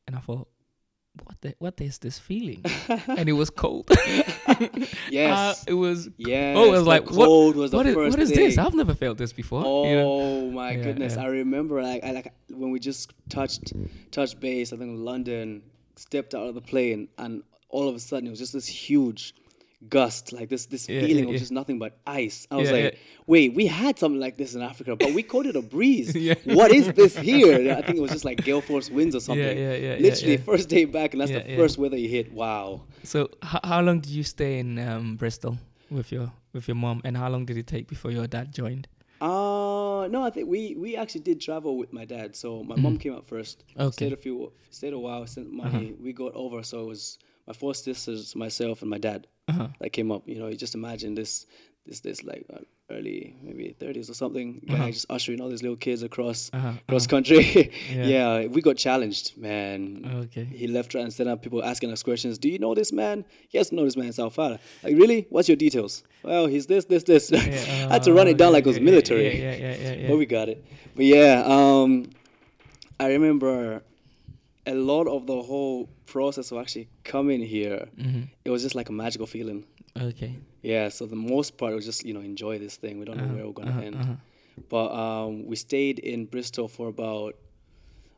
and 0.08 0.16
I 0.16 0.20
thought, 0.20 0.48
what 1.24 1.42
the 1.42 1.56
what 1.60 1.80
is 1.82 1.98
this 2.00 2.20
feeling? 2.20 2.64
and 3.08 3.28
it 3.28 3.34
was 3.34 3.50
cold. 3.50 3.90
Yes. 5.10 5.38
Uh, 5.38 5.56
it 5.68 5.74
was. 5.74 6.10
Yeah, 6.18 6.54
oh, 6.58 6.66
it 6.66 6.72
was 6.72 6.84
like, 6.84 7.10
what- 7.12 7.26
cold 7.26 7.56
was 7.56 7.72
the 7.72 7.78
What 7.78 7.86
is, 7.86 7.96
first 7.96 8.12
what 8.12 8.20
is 8.20 8.32
this? 8.32 8.58
I've 8.58 8.74
never 8.74 8.94
felt 8.94 9.18
this 9.18 9.34
before. 9.34 9.64
Oh 9.66 9.86
you 9.90 9.96
know? 9.96 10.52
my 10.52 10.72
Yeah, 10.72 10.84
goodness! 10.84 11.16
yeah. 11.16 11.24
I 11.24 11.28
remember 11.28 11.82
like 11.82 12.04
I 12.04 12.12
like 12.12 12.34
when 12.50 12.72
we 12.72 12.80
just 12.80 13.14
touched 13.30 13.74
touched 14.12 14.40
base. 14.40 14.74
I 14.74 14.78
think 14.78 15.00
London, 15.00 15.62
stepped 16.00 16.34
out 16.34 16.48
of 16.48 16.56
the 16.56 16.62
plane, 16.62 17.08
and 17.18 17.44
all 17.70 17.88
of 17.90 17.96
a 17.96 18.00
sudden 18.00 18.28
it 18.28 18.30
was 18.32 18.40
just 18.40 18.54
this 18.54 18.68
huge 18.68 19.34
gust, 19.88 20.34
like 20.34 20.50
this 20.50 20.66
this 20.66 20.90
Yeah, 20.90 21.00
feeling 21.02 21.24
yeah, 21.24 21.30
of 21.30 21.34
yeah. 21.34 21.40
just 21.40 21.52
nothing 21.52 21.80
but 21.80 21.98
ice. 22.06 22.48
I 22.52 22.58
was 22.58 22.70
like, 22.72 22.98
wait, 23.28 23.54
we 23.54 23.66
had 23.66 23.98
something 23.98 24.20
like 24.20 24.36
this 24.38 24.54
in 24.56 24.62
Africa, 24.62 24.96
but 24.96 25.14
we 25.14 25.24
called 25.24 25.46
it 25.46 25.56
a 25.56 25.62
breeze. 25.62 26.14
What 26.46 26.72
is 26.72 26.92
this 26.94 27.16
here? 27.16 27.74
I 27.78 27.82
think 27.82 27.98
it 27.98 28.02
was 28.02 28.12
just 28.12 28.26
like 28.26 28.44
gale 28.44 28.62
force 28.62 28.90
winds 28.90 29.16
or 29.16 29.20
something. 29.30 29.58
yeah, 29.58 29.76
yeah, 29.76 29.96
yeah, 29.96 30.02
Literally, 30.02 30.38
first 30.38 30.68
day 30.70 30.86
back, 30.86 31.14
and 31.14 31.22
that's 31.22 31.32
the 31.32 31.56
first 31.56 31.78
weather 31.78 31.98
you 31.98 32.10
hit. 32.10 32.32
Wow. 32.34 32.82
So 33.04 33.30
h- 33.44 33.62
how 33.64 33.82
long 33.82 34.00
did 34.02 34.12
you 34.12 34.24
stay 34.24 34.60
in 34.60 34.78
um, 34.80 35.16
Bristol 35.16 35.58
with 35.90 36.12
your 36.12 36.32
with 36.54 36.68
your 36.68 36.76
mom, 36.76 37.02
and 37.06 37.16
how 37.16 37.30
long 37.30 37.46
did 37.46 37.56
it 37.58 37.68
take 37.68 37.88
before 37.88 38.12
your 38.12 38.28
dad 38.28 38.54
joined? 38.54 38.88
Uh 39.22 40.08
no, 40.10 40.24
I 40.24 40.30
think 40.30 40.48
we 40.50 40.76
we 40.76 40.96
actually 40.96 41.22
did 41.22 41.42
travel 41.42 41.78
with 41.78 41.92
my 41.94 42.06
dad. 42.06 42.36
So 42.36 42.64
my 42.64 42.76
mom 42.76 42.98
came 42.98 43.14
out 43.14 43.26
first. 43.26 43.64
Mm-hmm. 43.70 43.82
Okay. 43.82 43.84
Uh-huh. 43.84 43.92
Stayed 43.92 44.14
a 44.14 44.18
few, 44.18 44.52
stayed 44.72 44.94
a 44.94 45.00
while, 45.00 45.26
sent 45.28 45.52
money. 45.52 45.94
We 46.02 46.14
got 46.14 46.34
over, 46.36 46.64
so 46.64 46.82
it 46.82 46.88
was 46.88 47.20
my 47.48 47.54
four 47.54 47.74
sisters, 47.74 48.36
myself, 48.36 48.82
and 48.82 48.90
my 48.90 48.98
dad 49.00 49.28
Uh-huh. 49.50 49.68
that 49.80 49.90
came 49.92 50.12
up. 50.12 50.24
You 50.28 50.40
know, 50.40 50.48
you 50.48 50.56
just 50.56 50.76
imagine 50.76 51.16
this, 51.16 51.46
this, 51.86 52.02
this 52.02 52.24
like 52.24 52.46
uh, 52.54 52.60
early 52.92 53.36
maybe 53.42 53.76
thirties 53.80 54.10
or 54.10 54.14
something. 54.14 54.62
Guy 54.68 54.74
Uh-huh. 54.76 54.92
just 54.92 55.06
ushering 55.10 55.42
all 55.42 55.50
these 55.50 55.64
little 55.64 55.78
kids 55.78 56.04
across 56.04 56.50
Uh-huh, 56.54 56.74
cross 56.88 57.08
country. 57.08 57.72
Yeah. 57.92 58.06
yeah. 58.06 58.46
we 58.48 58.62
got 58.62 58.78
challenged, 58.78 59.38
man. 59.38 59.80
Okay. 60.26 60.44
He 60.46 60.68
left 60.68 60.94
right 60.94 61.20
and 61.20 61.30
up. 61.30 61.42
People 61.42 61.64
asking 61.64 61.92
us 61.92 62.04
questions. 62.04 62.38
Do 62.38 62.48
you 62.50 62.60
know 62.60 62.76
this 62.76 62.92
man? 62.92 63.26
Yes, 63.52 63.72
know 63.72 63.86
this 63.86 63.98
man. 63.98 64.08
It's 64.08 64.20
our 64.20 64.30
father. 64.30 64.60
Like 64.84 64.96
really? 64.96 65.26
What's 65.30 65.48
your 65.50 65.58
details? 65.58 66.04
Well, 66.24 66.46
he's 66.48 66.68
this, 66.68 66.86
this, 66.86 67.04
this. 67.04 67.32
I 67.34 67.94
had 67.94 68.04
to 68.04 68.14
run 68.14 68.28
it 68.28 68.38
down 68.38 68.50
Oh, 68.50 68.52
like 68.52 68.66
it 68.66 68.68
was 68.68 68.78
yeah, 68.78 68.84
yeah, 68.84 68.92
military 68.92 69.24
Yeah, 69.24 69.32
yeah, 69.34 69.56
yeah, 69.56 69.76
yeah. 69.76 69.94
yeah. 70.02 70.08
but 70.10 70.18
we 70.18 70.26
got 70.26 70.50
it. 70.50 70.64
But 70.96 71.06
yeah, 71.06 71.44
um, 71.46 72.10
I 73.00 73.08
remember 73.14 73.82
a 74.68 74.74
lot 74.74 75.08
of 75.08 75.26
the 75.26 75.42
whole 75.42 75.90
process 76.06 76.52
of 76.52 76.58
actually 76.60 76.88
coming 77.04 77.42
here. 77.42 77.88
Mm-hmm. 77.98 78.24
It 78.46 78.50
was 78.52 78.62
just 78.64 78.76
like 78.76 78.90
a 78.90 78.92
magical 78.94 79.26
feeling. 79.26 79.66
Okay. 79.98 80.36
Yeah. 80.62 80.90
So 80.90 81.06
the 81.06 81.16
most 81.16 81.58
part 81.58 81.74
was 81.74 81.86
just 81.86 82.06
you 82.06 82.14
know 82.14 82.22
enjoy 82.22 82.60
this 82.60 82.78
thing. 82.78 83.00
We 83.00 83.06
don't 83.06 83.18
know 83.18 83.34
where 83.34 83.46
we're 83.46 83.54
gonna 83.54 83.82
end. 83.82 84.18
But 84.68 84.92
um, 84.92 85.46
we 85.46 85.56
stayed 85.56 86.00
in 86.00 86.26
Bristol 86.26 86.68
for 86.68 86.90
about 86.90 87.36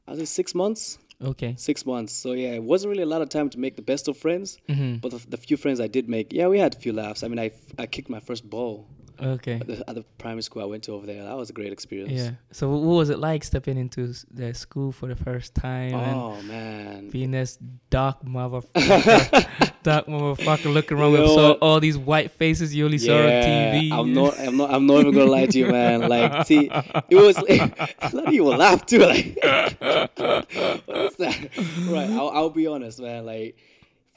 I 0.07 0.15
think 0.15 0.27
six 0.27 0.55
months. 0.55 0.97
Okay. 1.23 1.53
Six 1.57 1.85
months. 1.85 2.13
So 2.13 2.31
yeah, 2.33 2.53
it 2.53 2.63
wasn't 2.63 2.89
really 2.89 3.03
a 3.03 3.07
lot 3.07 3.21
of 3.21 3.29
time 3.29 3.49
to 3.51 3.59
make 3.59 3.75
the 3.75 3.83
best 3.83 4.07
of 4.07 4.17
friends. 4.17 4.57
Mm-hmm. 4.67 4.97
But 4.97 5.11
the, 5.11 5.29
the 5.29 5.37
few 5.37 5.55
friends 5.55 5.79
I 5.79 5.87
did 5.87 6.09
make, 6.09 6.33
yeah, 6.33 6.47
we 6.47 6.57
had 6.57 6.73
a 6.73 6.77
few 6.79 6.93
laughs. 6.93 7.23
I 7.23 7.27
mean, 7.27 7.37
I, 7.37 7.51
I 7.77 7.85
kicked 7.85 8.09
my 8.09 8.19
first 8.19 8.49
ball 8.49 8.87
Okay. 9.21 9.53
at 9.55 9.67
the, 9.67 9.83
at 9.89 9.95
the 9.95 10.03
primary 10.17 10.41
school 10.41 10.61
I 10.61 10.65
went 10.65 10.83
to 10.85 10.93
over 10.93 11.05
there. 11.05 11.23
That 11.23 11.37
was 11.37 11.49
a 11.49 11.53
great 11.53 11.71
experience. 11.71 12.11
Yeah. 12.13 12.31
So 12.51 12.69
what 12.69 12.81
was 12.81 13.09
it 13.09 13.19
like 13.19 13.43
stepping 13.43 13.77
into 13.77 14.13
the 14.31 14.53
school 14.53 14.91
for 14.91 15.07
the 15.07 15.15
first 15.15 15.53
time 15.55 15.93
Oh 15.93 16.41
man. 16.43 17.09
being 17.09 17.31
this 17.31 17.57
dark 17.89 18.23
motherfucker, 18.25 19.73
dark 19.83 20.07
motherfucker 20.07 20.73
looking 20.73 20.97
around 20.97 21.11
You 21.13 21.19
with 21.19 21.27
know 21.27 21.35
so, 21.35 21.47
what? 21.49 21.57
all 21.61 21.79
these 21.79 21.97
white 21.97 22.31
faces 22.31 22.73
you 22.75 22.85
only 22.85 22.97
saw 22.97 23.15
on 23.17 23.29
TV? 23.43 23.91
I'm 23.91 24.13
not. 24.13 24.39
I'm 24.39 24.57
not. 24.57 24.73
I'm 24.73 24.85
not 24.85 24.99
even 25.01 25.13
gonna 25.13 25.31
lie 25.31 25.45
to 25.45 25.57
you, 25.59 25.67
man. 25.71 26.01
Like, 26.11 26.45
see, 26.47 26.69
it 27.09 27.15
was. 27.15 27.37
of 27.37 28.33
you 28.33 28.43
will 28.43 28.57
laugh 28.57 28.85
too. 28.85 28.99
Like, 28.99 29.37
what 29.41 30.97
is 30.97 31.15
that? 31.17 31.49
Right. 31.89 32.09
I'll, 32.09 32.29
I'll 32.29 32.49
be 32.49 32.67
honest, 32.67 32.99
man. 32.99 33.25
Like, 33.25 33.55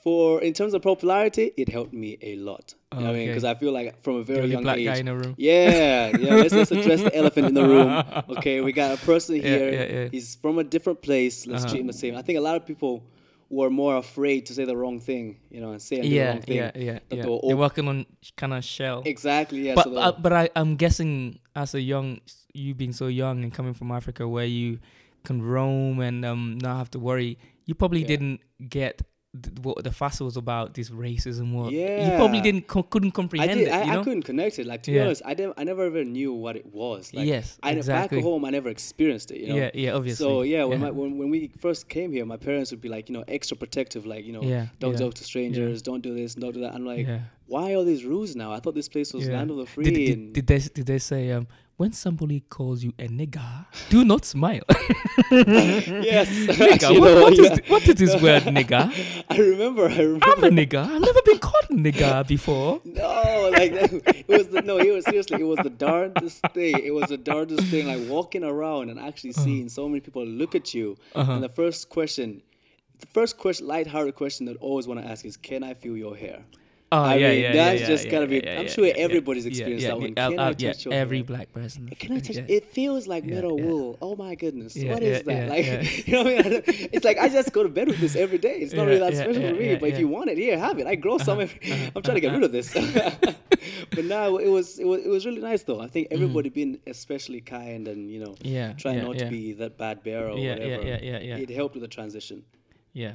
for 0.05 0.41
in 0.43 0.53
terms 0.53 0.75
of 0.75 0.83
popularity, 0.83 1.53
it 1.57 1.69
helped 1.69 1.95
me 1.95 2.19
a 2.21 2.37
lot. 2.37 2.75
You 2.95 3.01
know 3.01 3.11
I 3.11 3.15
mean? 3.15 3.29
Because 3.29 3.43
I 3.45 3.55
feel 3.55 3.73
like 3.73 4.01
from 4.03 4.17
a 4.17 4.23
very 4.23 4.47
young 4.49 4.63
black 4.63 4.77
age. 4.79 4.87
guy 4.87 4.97
in 4.99 5.07
the 5.07 5.17
room. 5.17 5.35
Yeah, 5.37 6.13
yeah. 6.17 6.35
Let's 6.43 6.55
let's 6.55 6.71
address 6.71 7.03
the 7.03 7.15
elephant 7.17 7.47
in 7.49 7.55
the 7.55 7.67
room. 7.67 7.91
Okay, 8.37 8.61
we 8.61 8.71
got 8.73 8.91
a 8.93 9.01
person 9.11 9.37
here. 9.37 9.73
yeah, 9.73 9.85
yeah. 9.97 10.09
He's 10.15 10.37
from 10.37 10.59
a 10.59 10.65
different 10.75 11.01
place. 11.09 11.47
Let's 11.47 11.65
Uh-huh. 11.65 11.71
treat 11.73 11.81
him 11.81 11.87
the 11.89 11.93
same. 12.05 12.15
I 12.17 12.23
think 12.23 12.37
a 12.39 12.43
lot 12.49 12.55
of 12.57 12.65
people 12.67 13.03
were 13.51 13.71
more 13.71 13.97
afraid 13.97 14.41
to 14.47 14.53
say 14.57 14.65
the 14.65 14.77
wrong 14.77 14.99
thing, 15.01 15.37
you 15.51 15.61
know, 15.63 15.71
and 15.73 15.81
say 15.81 15.97
and 15.97 16.05
do 16.05 16.11
the 16.11 16.17
Yeah, 16.17 16.29
wrong 16.31 16.43
thing. 16.43 16.57
yeah, 16.57 16.71
yeah, 16.75 16.99
yeah. 17.11 17.23
they 17.25 17.39
They're 17.49 17.57
working 17.67 17.87
on 17.89 18.07
kind 18.37 18.53
of 18.53 18.63
shell. 18.65 19.03
Exactly. 19.05 19.61
Yeah. 19.67 19.75
but 19.79 19.85
so 19.85 19.97
uh, 19.97 20.13
but 20.25 20.33
I, 20.33 20.45
I'm 20.57 20.77
guessing 20.77 21.39
as 21.57 21.75
a 21.75 21.81
young, 21.81 22.21
you 22.53 22.75
being 22.75 22.93
so 22.93 23.07
young 23.07 23.43
and 23.45 23.53
coming 23.59 23.75
from 23.75 23.91
Africa, 23.91 24.23
where 24.29 24.47
you 24.61 24.79
can 25.25 25.41
roam 25.43 26.01
and 26.01 26.25
um 26.25 26.59
not 26.61 26.77
have 26.79 26.91
to 26.93 26.99
worry, 26.99 27.39
you 27.67 27.75
probably 27.75 28.01
Yeah. 28.03 28.13
didn't 28.13 28.41
get 28.69 29.03
th- 29.43 29.59
what 29.63 29.83
the 29.83 29.93
fuss 29.93 30.21
was 30.21 30.37
about. 30.37 30.75
This 30.75 30.91
racism, 30.91 31.53
what 31.53 31.73
yeah. 31.73 32.11
you 32.11 32.17
probably 32.17 32.41
didn't 32.41 32.67
co- 32.67 32.83
couldn't 32.83 33.09
I 33.09 33.11
comprehend 33.13 33.59
did. 33.59 33.69
it. 33.69 33.71
I, 33.73 33.85
you 33.85 33.93
know? 33.93 34.01
I 34.01 34.05
couldn't 34.05 34.23
connect 34.23 34.59
it. 34.59 34.67
Like 34.67 34.83
to 34.85 34.93
be 34.93 35.01
honest, 35.01 35.23
I 35.25 35.35
didn't. 35.35 35.55
I 35.57 35.65
never 35.65 35.85
ever 35.85 36.05
knew 36.05 36.33
what 36.33 36.57
it 36.57 36.67
was. 36.73 37.13
Like, 37.13 37.27
yes, 37.27 37.59
I 37.63 37.73
exactly. 37.73 38.19
back 38.19 38.25
home, 38.25 38.45
I 38.45 38.51
never 38.51 38.69
experienced 38.69 39.31
it. 39.31 39.41
You 39.41 39.49
know. 39.49 39.57
Yeah, 39.57 39.71
yeah, 39.75 39.91
obviously. 39.93 40.25
So 40.25 40.43
yeah, 40.43 40.65
when, 40.65 40.81
yeah. 40.81 40.87
My, 40.87 40.91
when 40.91 41.19
when 41.19 41.31
we 41.31 41.51
first 41.59 41.89
came 41.89 42.13
here, 42.13 42.25
my 42.25 42.37
parents 42.37 42.71
would 42.71 42.81
be 42.81 42.89
like, 42.89 43.09
you 43.09 43.15
know, 43.17 43.25
extra 43.29 43.57
protective, 43.57 44.07
like 44.07 44.25
you 44.25 44.33
know, 44.33 44.43
Yeah, 44.43 44.67
don't 44.79 44.93
yeah, 44.93 44.99
talk 44.99 45.15
to 45.15 45.25
strangers, 45.25 45.83
don't 45.83 46.03
do 46.03 46.15
this, 46.15 46.35
don't 46.35 46.53
do 46.53 46.61
that. 46.61 46.75
I'm 46.75 46.87
like, 46.87 47.07
yeah. 47.07 47.21
why 47.47 47.75
all 47.75 47.85
these 47.85 48.05
rules 48.05 48.37
now? 48.37 48.53
I 48.53 48.61
thought 48.61 48.75
this 48.75 48.89
place 48.89 49.13
was 49.13 49.27
Yeah. 49.27 49.37
land 49.37 49.51
of 49.51 49.57
the 49.57 49.67
free. 49.67 49.85
Did, 49.85 49.95
did, 49.95 50.33
did 50.33 50.47
they 50.47 50.59
did 50.59 50.87
they 50.87 50.99
say 50.99 51.31
um 51.33 51.47
when 51.77 51.93
somebody 51.93 52.41
calls 52.41 52.85
you 52.85 52.93
a 52.99 53.09
nigga, 53.09 53.67
do 53.91 54.05
not 54.05 54.25
smile. 54.25 54.63
yes, 54.69 56.29
nigga, 56.31 56.73
actually, 56.73 57.01
what, 57.01 57.15
no, 57.15 57.23
what, 57.23 57.37
yeah. 57.37 57.53
is, 57.53 57.61
what 57.67 57.89
is 57.89 57.95
this 57.97 58.23
word, 58.23 58.43
nigga? 58.59 59.25
I 59.29 59.37
remember. 59.37 59.89
I 59.89 59.99
remember. 59.99 60.27
I'm 60.27 60.45
a 60.45 60.49
nigga. 60.49 60.85
I've 60.85 61.01
never 61.01 61.23
been 61.25 61.39
called 61.39 61.65
a 61.71 61.75
nigga 61.75 62.27
before. 62.29 62.81
No, 62.85 63.51
like 63.53 63.73
it 63.73 64.29
was 64.29 64.49
the 64.49 64.63
no. 64.63 64.79
It 64.79 64.93
was 64.93 65.05
seriously. 65.05 65.41
It 65.41 65.45
was 65.45 65.59
the 65.63 65.71
darndest 65.71 66.43
thing. 66.53 66.79
It 66.79 66.95
was 66.95 67.09
the 67.09 67.19
darndest 67.19 67.67
thing. 67.69 67.87
Like 67.87 68.09
walking 68.09 68.45
around 68.45 68.91
and 68.91 69.01
actually 69.01 69.33
seeing 69.33 69.69
so 69.69 69.89
many 69.89 70.01
people 70.01 70.25
look 70.25 70.55
at 70.55 70.75
you. 70.75 70.97
Uh-huh. 71.15 71.33
And 71.33 71.43
the 71.43 71.49
first 71.49 71.89
question, 71.89 72.43
the 73.01 73.07
first 73.07 73.37
question, 73.37 73.67
light-hearted 73.67 74.15
question 74.15 74.47
that 74.47 74.57
I 74.57 74.61
always 74.61 74.87
want 74.87 75.01
to 75.01 75.07
ask 75.07 75.25
is, 75.25 75.37
"Can 75.37 75.65
I 75.65 75.75
feel 75.75 75.97
your 75.97 76.17
hair?" 76.17 76.45
Oh 76.97 77.03
I 77.03 77.15
yeah, 77.17 77.29
mean, 77.31 77.43
yeah, 77.43 77.53
that's 77.53 77.81
yeah, 77.81 77.87
just 77.93 78.05
yeah, 78.05 78.11
gotta 78.15 78.27
be- 78.35 78.43
yeah, 78.45 78.61
I'm 78.61 78.69
sure 78.69 78.87
everybody's 79.07 79.47
experienced 79.47 79.87
that 79.87 79.99
one. 80.01 80.15
Can 80.15 80.39
uh, 80.39 80.43
I 80.43 80.47
uh, 80.51 80.55
yeah, 80.59 80.73
touch 80.73 80.85
your 80.85 80.95
every 80.95 81.23
black 81.23 81.49
person. 81.53 81.89
Can 82.03 82.11
I 82.17 82.21
touch? 82.27 82.37
It 82.57 82.65
feels 82.79 83.07
like 83.13 83.25
metal 83.25 83.57
wool. 83.67 83.99
Oh 84.07 84.15
my 84.17 84.35
goodness, 84.43 84.73
what 84.91 85.03
is 85.03 85.23
that? 85.25 85.49
like, 85.55 86.07
you 86.09 86.13
know 86.15 86.25
what 86.25 86.47
I 86.47 86.49
mean? 86.51 86.63
It's 86.95 87.05
like 87.09 87.19
I 87.19 87.29
just 87.39 87.53
go 87.53 87.63
to 87.63 87.69
bed 87.79 87.87
with 87.89 88.01
this 88.05 88.15
every 88.25 88.39
day. 88.47 88.57
It's 88.65 88.75
not 88.75 88.87
really 88.87 89.01
that 89.07 89.15
special 89.15 89.43
for 89.49 89.55
me. 89.63 89.77
but 89.77 89.89
if 89.93 89.99
you 89.99 90.09
want 90.17 90.31
it, 90.31 90.39
here, 90.39 90.57
have 90.59 90.79
it. 90.79 90.87
I 90.87 90.95
grow 90.95 91.19
some. 91.19 91.41
every- 91.41 91.61
I'm 91.97 92.03
trying 92.03 92.19
to 92.21 92.25
get 92.27 92.33
rid 92.33 92.45
of 92.49 92.53
this. 92.53 92.69
but 93.95 94.05
now 94.05 94.37
it 94.37 94.49
was 94.57 94.79
it 94.79 94.87
was 94.87 95.01
it 95.05 95.09
was 95.09 95.27
really 95.27 95.41
nice 95.51 95.63
though. 95.65 95.81
I 95.81 95.89
think 95.89 96.09
everybody 96.11 96.49
being 96.49 96.79
especially 96.87 97.41
kind 97.41 97.89
and 97.89 98.11
you 98.11 98.21
know. 98.25 98.35
Yeah, 98.43 98.73
trying 98.75 99.03
not 99.03 99.19
to 99.19 99.27
be 99.27 99.53
that 99.55 99.79
bad 99.79 100.03
bear 100.03 100.29
or 100.29 100.35
whatever. 100.37 100.87
yeah, 100.91 100.99
yeah, 101.11 101.19
yeah. 101.29 101.37
It 101.45 101.51
helped 101.51 101.75
with 101.75 101.83
the 101.83 101.89
transition. 101.99 102.45
Yeah. 102.95 103.15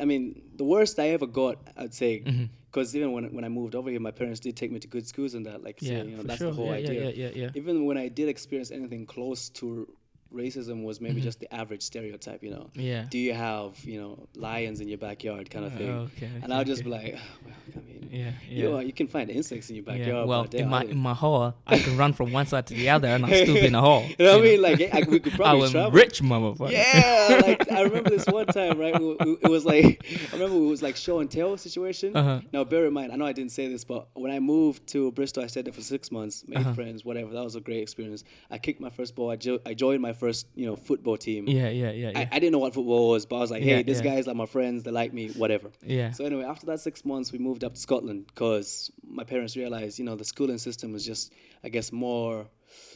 I 0.00 0.04
mean, 0.04 0.42
the 0.56 0.64
worst 0.64 0.98
I 0.98 1.10
ever 1.10 1.26
got, 1.26 1.56
I'd 1.76 1.94
say, 1.94 2.12
Mm-hmm. 2.26 2.44
Because 2.70 2.94
even 2.94 3.12
when 3.12 3.24
when 3.34 3.44
I 3.44 3.48
moved 3.48 3.74
over 3.74 3.90
here, 3.90 4.00
my 4.00 4.10
parents 4.10 4.40
did 4.40 4.56
take 4.56 4.70
me 4.70 4.78
to 4.80 4.88
good 4.88 5.06
schools 5.06 5.34
and 5.34 5.44
that. 5.46 5.62
Like, 5.64 5.80
Yeah, 5.82 6.02
say, 6.02 6.08
you 6.08 6.16
know, 6.16 6.22
that's 6.22 6.38
sure. 6.38 6.50
the 6.50 6.54
whole 6.56 6.66
yeah, 6.66 6.72
idea. 6.72 7.04
yeah, 7.04 7.10
yeah, 7.22 7.30
yeah. 7.34 7.50
Even 7.54 7.84
when 7.84 7.98
I 7.98 8.08
did 8.08 8.28
experience 8.28 8.70
anything 8.70 9.06
close 9.06 9.48
to 9.60 9.88
racism 10.34 10.84
was 10.84 11.00
maybe 11.00 11.20
Mhm. 11.20 11.24
just 11.24 11.40
the 11.40 11.52
average 11.52 11.82
stereotype. 11.82 12.42
You 12.42 12.50
know, 12.50 12.70
Yeah. 12.74 13.06
do 13.10 13.18
you 13.18 13.32
have 13.34 13.78
you 13.84 14.00
know 14.00 14.28
lions 14.36 14.80
in 14.80 14.88
your 14.88 14.98
backyard 14.98 15.50
kind 15.50 15.64
of 15.64 15.72
thing? 15.74 15.88
Uh, 15.90 16.08
okay. 16.16 16.30
and 16.42 16.52
I'll 16.54 16.64
just 16.64 16.82
okay. 16.82 16.90
be 16.90 16.90
like, 16.90 17.14
"Ah, 17.18 17.22
well, 17.44 17.54
I 17.76 17.86
mean, 17.88 18.08
Yeah. 18.12 18.32
you, 18.48 18.62
know, 18.70 18.78
you 18.80 18.92
can 18.92 19.06
find 19.06 19.30
insects 19.30 19.70
in 19.70 19.76
your 19.76 19.84
Yeah, 19.86 19.92
backyard. 19.98 20.28
well, 20.28 20.46
in 20.52 20.68
my 20.68 20.84
in 20.84 20.96
my 20.98 21.14
hall, 21.14 21.54
I 21.66 21.78
can 21.78 21.96
run 21.96 22.12
from 22.12 22.32
one 22.32 22.46
side 22.46 22.66
to 22.68 22.74
the 22.74 22.88
other, 22.90 23.08
and 23.08 23.24
I'm 23.24 23.34
still 23.34 23.56
in 23.56 23.74
a 23.74 23.80
hall. 23.80 24.04
you 24.18 24.24
know 24.24 24.38
what 24.38 24.46
I 24.46 24.50
mean? 24.50 24.62
Like 24.62 24.80
I, 24.94 25.02
we 25.08 25.20
could 25.20 25.32
I 25.34 25.36
probably 25.36 25.60
was 25.62 25.70
travel. 25.72 25.90
rich, 25.92 26.22
motherfucker. 26.22 26.70
Yeah, 26.72 27.40
like 27.46 27.70
I 27.70 27.82
remember 27.82 28.10
this 28.10 28.26
one 28.26 28.46
time, 28.46 28.78
right? 28.78 28.98
we- 29.00 29.16
we- 29.24 29.36
It 29.42 29.48
was 29.50 29.64
like 29.64 30.04
I 30.32 30.34
remember 30.36 30.56
it 30.56 30.68
was 30.68 30.82
like 30.82 30.96
show 30.96 31.20
and 31.20 31.30
tell 31.30 31.56
situation. 31.56 32.16
Uh-huh. 32.16 32.40
Now, 32.52 32.64
bear 32.64 32.86
in 32.86 32.92
mind, 32.92 33.12
I 33.12 33.16
know 33.16 33.26
I 33.26 33.32
didn't 33.32 33.52
say 33.52 33.68
this, 33.68 33.84
but 33.84 34.08
when 34.14 34.30
I 34.32 34.38
moved 34.40 34.86
to 34.88 35.10
Bristol, 35.12 35.42
I 35.44 35.46
stayed 35.48 35.64
there 35.66 35.72
for 35.72 35.80
six 35.82 36.10
months, 36.12 36.44
made 36.46 36.58
Uh-huh. 36.60 36.74
friends, 36.74 37.04
whatever. 37.04 37.32
That 37.32 37.44
was 37.44 37.54
a 37.56 37.60
great 37.60 37.82
experience. 37.82 38.24
I 38.50 38.58
kicked 38.58 38.80
my 38.80 38.90
first 38.90 39.14
ball. 39.14 39.30
I, 39.30 39.36
jo- 39.36 39.60
I 39.64 39.74
joined 39.74 40.02
my 40.02 40.12
first, 40.20 40.46
you 40.54 40.66
know, 40.66 40.76
football 40.76 41.16
team. 41.16 41.48
Yeah, 41.48 41.68
yeah, 41.70 41.90
yeah, 42.02 42.12
I, 42.14 42.20
yeah. 42.20 42.28
I 42.30 42.38
didn't 42.38 42.52
know 42.52 42.58
what 42.64 42.74
football 42.74 43.08
was, 43.10 43.26
but 43.26 43.36
I 43.36 43.40
was 43.40 43.50
like, 43.50 43.62
hey, 43.62 43.76
Yeah, 43.78 43.82
these 43.82 43.98
yeah. 44.04 44.10
guys 44.14 44.28
are 44.28 44.34
my 44.34 44.46
friends. 44.46 44.82
They 44.84 44.92
like 45.02 45.12
me, 45.12 45.24
whatever. 45.42 45.68
yeah. 45.84 46.10
So 46.12 46.24
anyway, 46.24 46.44
after 46.44 46.66
that 46.66 46.80
six 46.80 47.04
months, 47.04 47.32
we 47.32 47.38
moved 47.38 47.62
up 47.64 47.74
to 47.74 47.80
Scotland 47.80 48.26
because 48.26 48.90
my 49.20 49.24
parents 49.24 49.56
realized, 49.56 49.98
you 49.98 50.04
know, 50.04 50.16
the 50.16 50.24
schooling 50.24 50.58
system 50.58 50.92
was 50.92 51.04
just, 51.04 51.32
I 51.64 51.68
guess, 51.70 51.90
more 51.92 52.46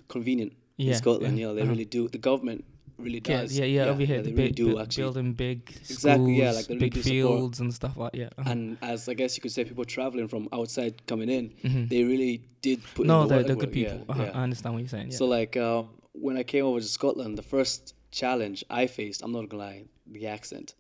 convenient 0.09 0.53
Yeah, 0.77 0.93
in 0.93 0.99
Scotland. 0.99 1.35
yeah, 1.39 1.41
You 1.41 1.47
know, 1.49 1.55
they 1.55 1.63
uh-huh. 1.63 1.71
really 1.71 1.85
do. 1.99 2.09
The 2.09 2.19
government 2.19 2.65
really 2.99 3.21
Yeah, 3.27 3.41
does. 3.43 3.59
yeah, 3.59 3.65
yeah, 3.65 3.85
over 3.87 4.05
here, 4.05 4.23
they 4.23 4.31
the 4.31 4.37
really 4.37 4.49
big, 4.49 4.57
do 4.57 4.67
bu- 4.75 4.81
actually. 4.81 5.03
building 5.03 5.33
big 5.33 5.69
schools, 5.71 5.91
Exactly, 5.91 6.37
yeah, 6.39 6.53
like 6.53 6.67
they 6.69 6.75
really 6.75 6.91
big 6.91 7.03
fields 7.03 7.61
and 7.61 7.75
stuff 7.75 7.97
like 7.97 8.15
yeah. 8.15 8.29
uh-huh. 8.39 8.51
And 8.53 8.79
as 8.83 9.09
I 9.09 9.15
guess 9.15 9.37
you 9.37 9.43
could 9.43 9.51
say, 9.53 9.65
people 9.65 9.85
traveling 9.85 10.29
from 10.29 10.49
outside 10.53 11.05
coming 11.07 11.29
in, 11.29 11.51
Mhm. 11.65 11.89
they 11.89 12.05
really 12.05 12.43
did 12.63 12.81
put. 12.95 13.07
no, 13.07 13.23
in 13.23 13.29
the 13.29 13.35
they're, 13.35 13.43
they're 13.45 13.57
good 13.57 13.75
yeah, 13.75 13.91
people. 13.93 14.05
uh-huh, 14.09 14.23
yeah. 14.25 14.39
I 14.39 14.43
understand 14.45 14.75
what 14.75 14.81
you're 14.81 14.89
saying. 14.89 15.11
Yeah. 15.11 15.17
So 15.17 15.27
like 15.27 15.57
uh, 15.57 15.83
when 16.15 16.37
I 16.37 16.43
came 16.43 16.65
over 16.65 16.81
to 16.81 16.87
Scotland, 16.87 17.37
the 17.37 17.43
first 17.43 17.95
challenge 18.11 18.65
I 18.71 18.87
faced, 18.87 19.23
I'm 19.23 19.33
not 19.33 19.49
gonna 19.49 19.63
lie, 19.63 19.85
the 20.07 20.27
accent. 20.27 20.75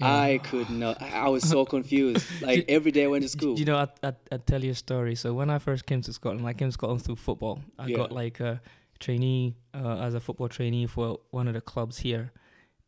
I 0.00 0.40
could 0.44 0.68
not. 0.68 1.00
I, 1.00 1.20
I 1.24 1.28
was 1.28 1.42
so 1.42 1.64
confused. 1.76 2.26
Like 2.42 2.66
every 2.68 2.92
day 2.92 3.04
I 3.04 3.06
went 3.06 3.22
to 3.22 3.28
school. 3.30 3.58
You 3.58 3.64
know, 3.64 3.76
I, 3.78 3.88
I, 4.06 4.12
I 4.30 4.36
tell 4.36 4.62
you 4.62 4.72
a 4.72 4.74
story. 4.74 5.14
So 5.14 5.32
when 5.32 5.48
I 5.48 5.58
first 5.58 5.86
came 5.86 6.02
to 6.02 6.12
Scotland, 6.12 6.46
I 6.46 6.52
came 6.52 6.68
to 6.68 6.72
Scotland 6.72 7.02
through 7.02 7.16
football. 7.16 7.60
I 7.78 7.86
Yeah. 7.86 7.96
got 7.96 8.12
like 8.12 8.38
a 8.40 8.60
trainee 8.98 9.56
uh, 9.74 9.98
as 10.00 10.12
a 10.14 10.20
football 10.20 10.48
trainee 10.48 10.86
for 10.86 11.20
one 11.30 11.48
of 11.48 11.54
the 11.54 11.62
clubs 11.62 11.98
here, 11.98 12.32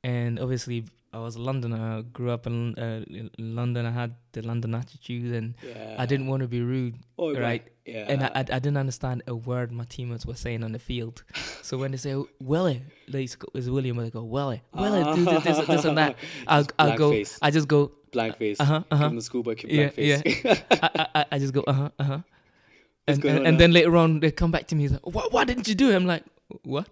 and 0.04 0.38
obviously 0.38 0.84
I 1.12 1.18
was 1.20 1.36
a 1.36 1.40
Londoner. 1.40 1.98
I 1.98 2.02
grew 2.02 2.30
up 2.30 2.46
in, 2.46 2.78
uh, 2.78 3.02
in 3.08 3.30
London. 3.38 3.86
I 3.86 3.90
had 3.90 4.14
the 4.32 4.42
London 4.42 4.74
attitude, 4.74 5.32
and 5.34 5.54
yeah. 5.66 5.96
I 5.98 6.04
didn't 6.04 6.26
want 6.26 6.42
to 6.42 6.48
be 6.48 6.60
rude, 6.60 6.96
Oh, 7.18 7.34
right? 7.34 7.66
Yeah. 7.86 8.04
and 8.08 8.22
I, 8.22 8.30
I, 8.34 8.40
I 8.40 8.58
didn't 8.58 8.76
understand 8.76 9.22
a 9.26 9.34
word 9.34 9.72
my 9.72 9.84
teammates 9.84 10.26
were 10.26 10.34
saying 10.34 10.62
on 10.62 10.72
the 10.72 10.78
field. 10.78 11.22
So 11.62 11.76
when 11.76 11.90
they 11.90 11.98
say 11.98 12.14
Willie, 12.40 12.82
they 13.08 13.24
is 13.54 13.68
William, 13.68 13.98
they 13.98 14.08
go 14.08 14.22
Willie, 14.22 14.62
Willie, 14.72 15.04
do 15.14 15.24
this, 15.26 15.44
this, 15.44 15.66
this 15.66 15.84
and 15.84 15.98
that. 15.98 16.16
I'll, 16.46 16.66
I'll 16.78 16.96
go. 16.96 17.10
face. 17.10 17.38
I 17.42 17.50
just 17.50 17.68
go. 17.68 17.92
blank 18.10 18.36
face. 18.38 18.58
Uh 18.58 18.64
huh. 18.64 18.82
Uh 18.90 18.96
huh. 18.96 19.08
the 19.10 19.20
schoolboy 19.20 19.54
keep 19.54 19.70
Yeah, 19.70 19.90
blank 19.90 19.94
face. 19.94 20.62
I, 20.70 21.06
I, 21.14 21.24
I 21.32 21.38
just 21.38 21.52
go, 21.52 21.62
uh 21.66 21.72
huh, 21.74 21.90
uh 21.98 22.04
huh. 22.04 22.18
And, 23.06 23.24
and, 23.24 23.46
and 23.46 23.60
then 23.60 23.72
later 23.72 23.96
on, 23.98 24.20
they 24.20 24.30
come 24.30 24.50
back 24.50 24.66
to 24.68 24.74
me, 24.76 24.84
he's 24.84 24.92
like, 24.92 25.06
why, 25.06 25.26
why 25.30 25.44
didn't 25.44 25.68
you 25.68 25.74
do 25.74 25.90
it? 25.90 25.94
I'm 25.96 26.06
like, 26.06 26.24
what? 26.62 26.88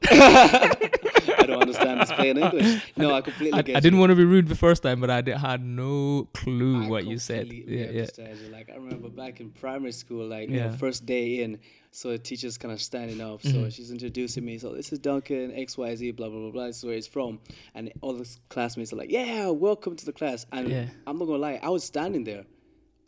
I 1.49 1.53
don't 1.53 1.63
understand 1.63 2.01
this 2.01 2.13
plain 2.13 2.37
English. 2.39 2.83
No, 2.97 3.15
I 3.15 3.21
completely 3.21 3.59
I, 3.59 3.63
get 3.63 3.77
I 3.77 3.81
didn't 3.81 3.95
you. 3.97 4.01
want 4.01 4.11
to 4.11 4.17
be 4.17 4.25
rude 4.25 4.49
the 4.49 4.55
first 4.55 4.83
time, 4.83 5.01
but 5.01 5.11
I 5.11 5.21
did, 5.21 5.37
had 5.37 5.63
no 5.65 6.29
clue 6.35 6.85
I 6.85 6.89
what 6.89 7.07
you 7.07 7.19
said. 7.19 7.53
Yeah, 7.53 7.91
yeah. 7.91 8.07
you. 8.19 8.49
Like 8.51 8.71
I 8.71 8.77
remember 8.77 9.09
back 9.09 9.41
in 9.41 9.51
primary 9.51 9.93
school, 9.93 10.27
like 10.27 10.49
you 10.51 10.61
know, 10.61 10.73
first 10.73 11.07
day 11.07 11.43
in, 11.43 11.59
so 11.93 12.11
the 12.11 12.19
teacher's 12.19 12.59
kind 12.59 12.73
of 12.73 12.81
standing 12.81 13.21
up. 13.21 13.43
So 13.43 13.49
Mhm. 13.51 13.73
she's 13.73 13.91
introducing 13.91 14.45
me. 14.45 14.59
So 14.59 14.73
this 14.75 14.93
is 14.93 14.99
Duncan 14.99 15.53
X 15.55 15.79
Y 15.79 15.95
Z 15.95 16.11
blah 16.13 16.29
blah 16.29 16.41
blah 16.41 16.51
blah. 16.51 16.67
This 16.67 16.79
is 16.79 16.85
where 16.85 16.95
he's 16.95 17.07
from, 17.07 17.39
and 17.75 17.93
all 18.03 18.13
the 18.15 18.29
classmates 18.49 18.93
are 18.93 18.97
like, 18.97 19.11
"Yeah, 19.11 19.49
welcome 19.51 19.95
to 19.97 20.05
the 20.05 20.13
class." 20.13 20.47
And 20.53 20.69
Yeah. 20.69 20.87
I'm 21.07 21.19
not 21.19 21.27
gonna 21.27 21.39
lie, 21.39 21.61
I 21.63 21.69
was 21.71 21.85
standing 21.85 22.25
there. 22.25 22.45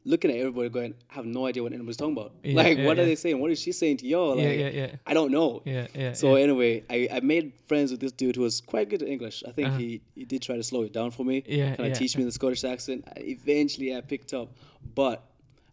Looking 0.08 0.30
at 0.30 0.38
everybody, 0.38 0.68
going, 0.70 0.94
I 1.10 1.14
have 1.14 1.26
no 1.26 1.46
idea 1.46 1.62
what 1.62 1.72
anybody's 1.72 1.98
talking 1.98 2.16
about. 2.16 2.32
Yeah, 2.42 2.54
like, 2.56 2.78
yeah, 2.78 2.86
what 2.86 2.96
yeah. 2.96 3.02
are 3.02 3.06
they 3.06 3.14
saying? 3.14 3.38
What 3.40 3.50
is 3.50 3.60
she 3.60 3.72
saying 3.72 3.98
to 3.98 4.06
y'all? 4.06 4.34
Like, 4.36 4.44
Yeah, 4.44 4.50
yeah, 4.52 4.68
yeah. 4.80 4.90
I 5.06 5.12
don't 5.12 5.30
know. 5.30 5.62
Yeah, 5.64 5.86
yeah. 5.94 6.12
So 6.14 6.34
anyway, 6.36 6.82
I, 6.88 7.08
I 7.12 7.20
made 7.20 7.52
friends 7.66 7.90
with 7.90 8.00
this 8.00 8.12
dude 8.12 8.36
who 8.36 8.42
was 8.42 8.60
quite 8.62 8.88
good 8.88 9.02
at 9.02 9.08
English. 9.08 9.42
I 9.46 9.52
think 9.52 9.68
Uh-huh. 9.68 9.78
he, 9.78 10.00
he 10.14 10.24
did 10.24 10.40
try 10.42 10.56
to 10.56 10.62
slow 10.62 10.82
it 10.82 10.92
down 10.94 11.10
for 11.10 11.24
me. 11.24 11.44
Yeah, 11.46 11.76
Kind 11.76 11.92
of 11.92 11.98
teach 11.98 12.16
me 12.16 12.24
the 12.24 12.32
Scottish 12.32 12.64
accent. 12.64 13.04
I- 13.16 13.20
Eventually, 13.20 13.94
I 13.94 14.00
picked 14.00 14.32
up. 14.32 14.48
But 14.94 15.22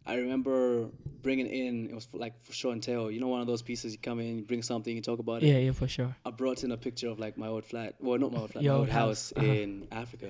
I 0.06 0.16
remember 0.16 0.90
bringing 1.24 1.48
in, 1.48 1.88
it 1.90 1.96
was 1.96 2.06
for, 2.06 2.18
like 2.18 2.40
for 2.42 2.54
show 2.54 2.72
and 2.72 2.84
tell. 2.84 3.10
You 3.10 3.20
know, 3.22 3.28
one 3.30 3.42
of 3.42 3.48
those 3.48 3.62
pieces 3.64 3.94
you 3.94 3.98
come 4.00 4.20
in, 4.20 4.38
you 4.40 4.44
bring 4.44 4.62
something, 4.62 4.94
you 4.96 5.02
talk 5.02 5.20
about 5.20 5.42
it. 5.44 5.48
yeah, 5.48 5.58
yeah, 5.58 5.72
for 5.72 5.88
sure. 5.88 6.16
I 6.26 6.30
brought 6.30 6.64
in 6.64 6.72
a 6.72 6.78
picture 6.78 7.08
of 7.10 7.18
like 7.20 7.38
my 7.38 7.48
old 7.48 7.66
flat. 7.66 7.96
Well, 8.00 8.20
not 8.20 8.32
my 8.34 8.40
old 8.42 8.52
flat, 8.52 8.64
Your 8.64 8.74
my 8.74 8.80
old 8.80 8.88
old 8.90 8.94
house, 8.94 9.34
house, 9.36 9.44
uh-huh. 9.44 9.52
in 9.64 9.88
Africa. 9.92 10.30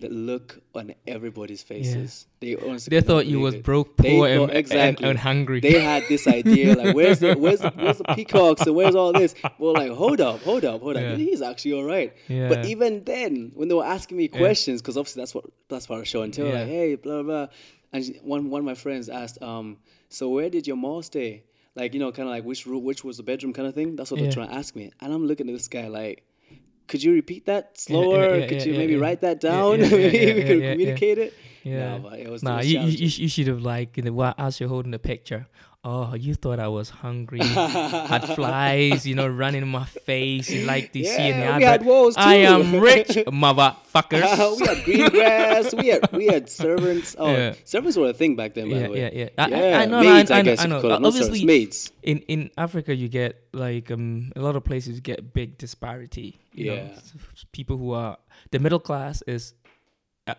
The 0.00 0.08
look 0.08 0.60
on 0.74 0.94
everybody's 1.06 1.62
faces. 1.62 2.26
They 2.40 2.54
honestly 2.56 2.96
They 2.96 3.04
thought 3.04 3.26
you 3.26 3.40
was 3.40 3.54
it. 3.54 3.64
broke, 3.64 3.96
They 3.96 4.10
poor, 4.16 4.28
thought- 4.28 4.32
and, 4.34 4.50
and, 4.50 4.58
exactly. 4.58 5.08
and 5.08 5.18
hungry. 5.18 5.58
They 5.60 5.80
had 5.80 6.04
this 6.08 6.26
idea 6.28 6.74
like, 6.76 6.94
where's 6.98 7.18
the 7.18 7.34
where's 7.34 7.58
the, 7.60 7.70
where's 7.70 7.98
the 7.98 8.04
peacocks 8.14 8.62
and 8.62 8.76
where's 8.76 8.94
all 8.94 9.12
this? 9.12 9.34
Well, 9.58 9.74
like, 9.74 9.90
hold 9.90 10.20
up, 10.20 10.40
hold 10.42 10.64
up, 10.64 10.80
hold 10.82 10.96
up. 10.96 11.02
Yeah. 11.02 11.16
He's 11.16 11.42
actually 11.42 11.72
all 11.72 11.84
right. 11.84 12.14
Yeah. 12.28 12.48
But 12.48 12.66
even 12.66 13.02
then, 13.04 13.50
when 13.54 13.66
they 13.68 13.74
were 13.74 13.84
asking 13.84 14.16
me 14.18 14.28
questions, 14.28 14.80
because 14.80 14.96
obviously 14.96 15.20
that's 15.22 15.34
what 15.34 15.44
that's 15.68 15.86
part 15.86 15.98
of 15.98 16.02
the 16.04 16.08
show 16.08 16.22
and 16.22 16.32
tell, 16.32 16.46
Yeah. 16.46 16.60
like, 16.60 16.68
hey, 16.68 16.94
blah 16.94 17.22
blah. 17.22 17.46
blah. 17.46 17.54
And 17.92 18.04
she, 18.04 18.12
one 18.22 18.50
one 18.50 18.60
of 18.60 18.64
my 18.66 18.74
friends 18.74 19.08
asked, 19.08 19.42
um, 19.42 19.78
so 20.10 20.28
where 20.28 20.48
did 20.50 20.66
your 20.66 20.76
mom 20.76 21.02
stay? 21.02 21.42
Like, 21.74 21.94
you 21.94 22.00
know, 22.00 22.12
kind 22.12 22.28
of 22.28 22.34
like 22.34 22.44
which 22.44 22.66
room, 22.66 22.84
which 22.84 23.02
was 23.04 23.16
the 23.16 23.22
bedroom, 23.22 23.52
kind 23.52 23.66
of 23.66 23.74
thing. 23.74 23.96
That's 23.96 24.10
what 24.10 24.18
Yeah. 24.20 24.26
they're 24.26 24.32
trying 24.32 24.48
to 24.50 24.54
ask 24.54 24.76
me, 24.76 24.92
and 25.00 25.12
I'm 25.12 25.26
looking 25.26 25.48
at 25.48 25.52
this 25.54 25.68
guy 25.68 25.88
like. 25.88 26.22
Could 26.88 27.02
you 27.02 27.12
repeat 27.12 27.46
that 27.46 27.64
yeah, 27.74 27.80
slower? 27.80 28.38
yeah, 28.38 28.46
Could 28.48 28.64
you 28.64 28.72
yeah, 28.72 28.78
maybe 28.78 28.94
yeah. 28.94 29.00
write 29.00 29.20
that 29.20 29.40
down? 29.40 29.80
yeah, 29.80 29.86
yeah, 29.86 29.90
maybe 29.96 30.18
yeah, 30.18 30.34
we 30.34 30.40
yeah, 30.40 30.46
could 30.46 30.48
yeah, 30.48 30.64
yeah. 30.64 30.72
communicate 30.72 31.18
it. 31.18 31.34
yeah. 31.62 31.78
No, 31.78 31.98
but 32.00 32.18
it 32.18 32.28
was. 32.28 32.42
Nah, 32.42 32.56
was 32.56 32.72
you, 32.72 32.80
you, 32.80 33.06
you, 33.06 33.28
should 33.28 33.46
have 33.46 33.62
like 33.62 33.96
you 33.96 34.02
know, 34.02 34.12
while 34.12 34.34
as 34.38 34.58
you're 34.58 34.68
holding 34.68 34.90
the 34.90 34.98
picture. 34.98 35.46
Oh, 35.90 36.12
you 36.14 36.34
thought 36.34 36.60
I 36.60 36.68
was 36.68 36.90
hungry. 36.90 37.38
had 38.12 38.24
flies, 38.36 39.06
you 39.06 39.14
know, 39.14 39.26
running 39.26 39.62
in 39.62 39.68
my 39.68 39.86
face. 39.86 40.50
You 40.50 40.66
like 40.66 40.92
this 40.92 41.08
see 41.16 41.28
in 41.30 41.40
the 41.40 41.46
Yeah, 41.46 41.56
we 41.56 41.64
had 41.64 41.82
walls 41.86 42.14
I 42.18 42.34
am 42.44 42.76
rich, 42.78 43.08
motherfuckers. 43.44 44.58
we 44.60 44.66
had 44.66 44.84
green 44.84 45.08
grass. 45.08 45.74
We 45.74 45.86
had 45.88 46.12
we 46.12 46.26
had 46.26 46.50
servants. 46.50 47.16
Oh, 47.18 47.32
Yeah. 47.32 47.54
servants 47.64 47.96
were 47.96 48.10
a 48.10 48.12
thing 48.12 48.36
back 48.36 48.52
then. 48.52 48.68
By 48.68 48.76
yeah, 48.76 48.82
the 48.82 48.90
way. 48.92 49.00
yeah, 49.00 49.10
yeah. 49.14 49.28
I, 49.38 49.44
I- 49.44 49.48
Yeah, 49.48 49.78
I, 49.80 49.84
know, 49.86 50.00
maids, 50.02 50.30
I, 50.30 50.36
I, 50.36 50.38
I 50.40 50.42
guess 50.42 50.60
I 50.60 50.66
know. 50.66 50.76
Uh, 50.78 50.80
servants, 50.82 51.06
Obviously, 51.08 51.44
maids. 51.46 51.92
in 52.02 52.18
in 52.28 52.50
Africa, 52.58 52.94
you 52.94 53.08
get 53.08 53.40
like 53.54 53.90
um 53.90 54.30
a 54.36 54.40
lot 54.40 54.56
of 54.56 54.64
places 54.64 54.96
you 54.96 55.00
get 55.00 55.32
big 55.32 55.56
disparity. 55.56 56.38
You 56.52 56.72
Yeah. 56.72 56.92
s- 57.00 57.46
people 57.52 57.78
who 57.78 57.92
are 57.92 58.18
the 58.50 58.58
middle 58.58 58.80
class 58.80 59.22
is, 59.26 59.54
uh, 60.26 60.34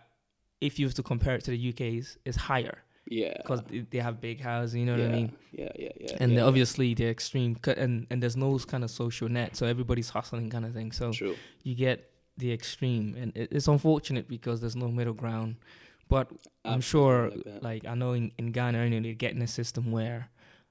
if 0.61 0.77
you 0.77 0.85
have 0.85 0.93
to 0.95 1.03
compare 1.03 1.33
it 1.35 1.43
to 1.45 1.51
the 1.51 1.69
UK's, 1.73 2.17
is 2.25 2.35
higher 2.35 2.83
Yeah. 3.09 3.33
because 3.37 3.61
they 3.89 3.97
have 3.97 4.21
big 4.21 4.39
houses. 4.39 4.75
You 4.75 4.85
know 4.85 4.95
yeah, 4.95 5.05
what 5.05 5.11
I 5.11 5.17
mean? 5.17 5.31
Yeah, 5.51 5.71
yeah, 5.77 5.89
yeah. 5.99 6.17
And 6.19 6.31
yeah, 6.31 6.39
the- 6.39 6.45
obviously 6.45 6.93
the 6.93 7.07
extreme 7.07 7.55
cut 7.55 7.77
and 7.77 8.05
and 8.11 8.21
there's 8.21 8.37
no 8.37 8.57
kind 8.59 8.83
of 8.83 8.91
social 8.91 9.27
net, 9.27 9.55
so 9.57 9.65
everybody's 9.65 10.09
hustling 10.09 10.49
kind 10.49 10.63
of 10.65 10.73
thing. 10.73 10.91
So 10.91 11.11
True. 11.11 11.35
you 11.63 11.73
get 11.75 12.11
the 12.37 12.53
extreme, 12.53 13.15
and 13.19 13.35
it, 13.35 13.49
it's 13.51 13.67
unfortunate 13.67 14.27
because 14.27 14.61
there's 14.61 14.75
no 14.75 14.89
middle 14.89 15.13
ground. 15.13 15.55
But 16.07 16.31
I'm 16.63 16.81
sure, 16.81 17.31
like 17.45 17.63
like 17.63 17.85
I 17.85 17.95
know 17.95 18.13
in, 18.13 18.31
in 18.37 18.51
Ghana, 18.51 18.77
anyway, 18.77 19.01
they're 19.03 19.13
getting 19.13 19.41
a 19.41 19.47
system 19.47 19.91
where 19.91 20.29